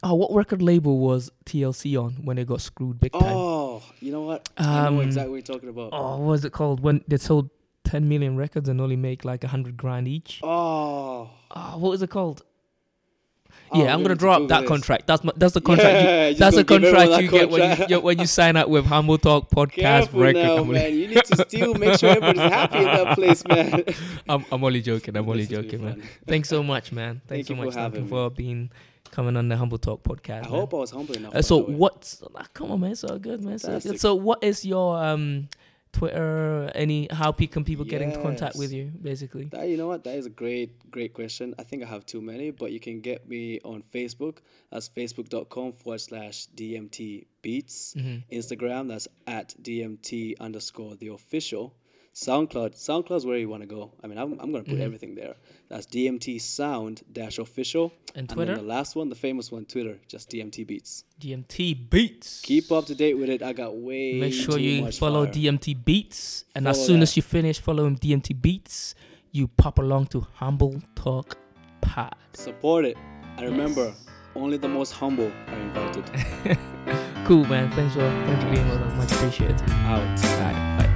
oh, 0.02 0.14
what 0.14 0.34
record 0.34 0.60
label 0.60 0.98
was 0.98 1.30
TLC 1.46 1.96
on 1.96 2.12
when 2.24 2.36
they 2.36 2.44
got 2.44 2.60
screwed 2.60 3.00
big 3.00 3.12
time? 3.12 3.22
Oh, 3.24 3.82
you 4.00 4.12
know 4.12 4.20
what? 4.22 4.48
I 4.58 4.90
know 4.90 4.98
Um, 4.98 5.00
exactly 5.00 5.30
what 5.30 5.36
you're 5.48 5.54
talking 5.56 5.70
about. 5.70 5.90
Oh, 5.94 6.18
what 6.18 6.26
was 6.26 6.44
it 6.44 6.52
called 6.52 6.80
when 6.80 7.02
they 7.08 7.16
sold 7.16 7.48
10 7.84 8.06
million 8.08 8.36
records 8.36 8.68
and 8.68 8.80
only 8.82 8.96
make 8.96 9.24
like 9.24 9.42
a 9.44 9.48
hundred 9.48 9.76
grand 9.78 10.06
each? 10.06 10.40
Oh. 10.42 11.30
Oh, 11.56 11.78
what 11.78 11.88
was 11.90 12.02
it 12.02 12.10
called? 12.10 12.42
Yeah, 13.74 13.92
I'm 13.94 14.02
gonna 14.02 14.14
to 14.14 14.18
draw 14.18 14.36
up 14.36 14.48
that 14.48 14.60
this. 14.62 14.68
contract. 14.68 15.06
That's 15.06 15.22
my, 15.24 15.32
that's 15.36 15.54
the 15.54 15.60
contract. 15.70 16.00
you- 16.02 16.08
Yeah, 16.08 16.28
just 16.30 16.38
that's 16.40 16.56
the 16.56 16.64
contract 16.64 17.10
you 17.22 17.30
that 17.30 17.30
get 17.30 17.50
when 17.50 17.88
you, 17.90 18.00
when 18.00 18.18
you 18.18 18.26
sign 18.26 18.56
up 18.56 18.68
with 18.68 18.86
Humble 18.86 19.18
Talk 19.18 19.50
Podcast 19.50 19.72
Careful 19.74 20.20
record. 20.20 20.42
now, 20.42 20.52
only, 20.58 20.72
man. 20.74 20.94
You 20.94 21.08
need 21.08 21.24
to 21.24 21.36
still 21.48 21.74
make 21.74 21.98
sure 21.98 22.10
everybody's 22.10 22.40
happy 22.40 22.78
in 22.78 22.84
that 22.84 23.14
place, 23.16 23.46
man. 23.46 23.84
I'm, 24.28 24.44
I'm 24.50 24.64
only 24.64 24.82
joking. 24.82 25.16
I'm 25.16 25.28
only 25.28 25.44
This 25.44 25.56
will 25.56 25.62
be 25.62 25.68
joking, 25.70 25.84
man. 25.84 26.02
Thanks 26.26 26.48
so 26.48 26.62
much, 26.62 26.92
man. 26.92 27.20
Thanks 27.26 27.28
Thank 27.28 27.46
so 27.46 27.54
you 27.54 27.66
much, 27.66 27.74
Duncan, 27.74 27.92
having 27.92 28.08
for 28.08 28.30
being 28.30 28.70
coming 29.10 29.36
on 29.36 29.48
the 29.48 29.56
Humble 29.56 29.78
Talk 29.78 30.02
podcast. 30.02 30.38
I 30.38 30.40
man. 30.42 30.50
hope 30.50 30.74
I 30.74 30.76
was 30.78 30.90
humble 30.90 31.16
enough. 31.16 31.34
Uh, 31.34 31.42
so 31.42 31.58
what's 31.62 32.22
ah, 32.36 32.46
come 32.54 32.70
on, 32.72 32.80
man? 32.80 32.94
So 32.94 33.18
good, 33.18 33.42
man. 33.42 33.58
So, 33.58 33.80
good. 33.80 34.00
So 34.00 34.14
what 34.14 34.42
is 34.44 34.64
your 34.64 34.96
um 35.02 35.48
Twitter? 35.92 36.70
Any 36.74 37.08
how 37.10 37.32
pe- 37.32 37.46
can 37.46 37.64
people 37.64 37.84
get 37.84 38.02
in 38.02 38.12
contact 38.22 38.56
with 38.56 38.72
you? 38.72 38.92
Basically, 39.02 39.44
That 39.46 39.68
you 39.68 39.76
know 39.76 39.88
what? 39.88 40.04
That 40.04 40.16
is 40.16 40.26
a 40.26 40.30
great, 40.30 40.90
great 40.90 41.12
question. 41.12 41.54
I 41.58 41.62
think 41.64 41.82
I 41.82 41.86
have 41.86 42.06
too 42.06 42.20
many, 42.20 42.50
but 42.50 42.72
you 42.72 42.80
can 42.80 43.00
get 43.00 43.28
me 43.28 43.60
on 43.64 43.82
Facebook. 43.82 44.38
That's 44.70 44.88
facebook.com 44.88 45.72
forward 45.72 46.00
slash 46.00 46.46
DMT 46.54 47.26
Beats. 47.42 47.94
Mhm. 47.94 48.22
Instagram, 48.30 48.88
that's 48.88 49.08
at 49.26 49.54
DMT 49.62 50.36
underscore 50.40 50.96
the 50.96 51.08
official. 51.08 51.74
SoundCloud, 52.26 52.72
SoundCloud's 52.76 53.24
where 53.24 53.38
you 53.38 53.48
want 53.48 53.62
to 53.62 53.66
go. 53.66 53.92
I 54.02 54.06
mean, 54.06 54.18
I'm, 54.18 54.32
I'm 54.40 54.50
going 54.52 54.62
to 54.64 54.70
put 54.70 54.78
Mhm. 54.78 54.84
everything 54.88 55.14
there. 55.14 55.36
That's 55.70 55.86
DMT 55.86 56.38
Sound 56.40 57.02
dash 57.12 57.38
official. 57.38 57.92
and 58.14 58.18
And 58.22 58.28
Twitter, 58.28 58.54
then 58.56 58.64
the 58.64 58.68
last 58.68 58.94
one, 58.96 59.08
the 59.08 59.14
famous 59.14 59.50
one, 59.50 59.64
Twitter, 59.64 59.96
just 60.08 60.28
DMT 60.30 60.66
Beats. 60.66 61.04
DMT 61.20 61.88
Beats. 61.88 62.40
Keep 62.42 62.72
up 62.72 62.84
to 62.86 62.94
date 62.94 63.14
with 63.14 63.30
it. 63.30 63.42
I 63.42 63.52
got 63.52 63.74
way 63.76 64.18
Make 64.20 64.34
sure 64.34 64.58
you 64.58 64.90
follow 64.92 65.24
fire. 65.24 65.32
DMT 65.34 65.74
Beats, 65.84 66.44
and 66.54 66.68
as 66.68 66.84
soon 66.84 66.98
that. 67.00 67.04
as 67.04 67.16
you 67.16 67.22
finish 67.22 67.58
following 67.60 67.96
DMT 67.96 68.34
Beats, 68.34 68.94
you 69.32 69.46
pop 69.48 69.78
along 69.78 70.06
to 70.08 70.20
Humble 70.34 70.82
Talk 70.96 71.38
Pod. 71.80 72.14
Support 72.34 72.84
it. 72.84 72.96
And 73.38 73.46
remember, 73.46 73.94
only 74.34 74.56
the 74.58 74.68
most 74.68 74.90
humble 74.92 75.30
are 75.48 75.60
invited. 75.68 76.04
cool, 77.26 77.44
man. 77.46 77.70
Thanks 77.72 77.94
for 77.94 78.00
thanks 78.26 78.42
for 78.44 78.50
being 78.50 78.68
with 78.68 78.80
us. 78.82 78.96
Much 78.98 79.12
appreciated. 79.12 79.60
Out. 79.88 80.02
Right, 80.40 80.78
bye. 80.78 80.89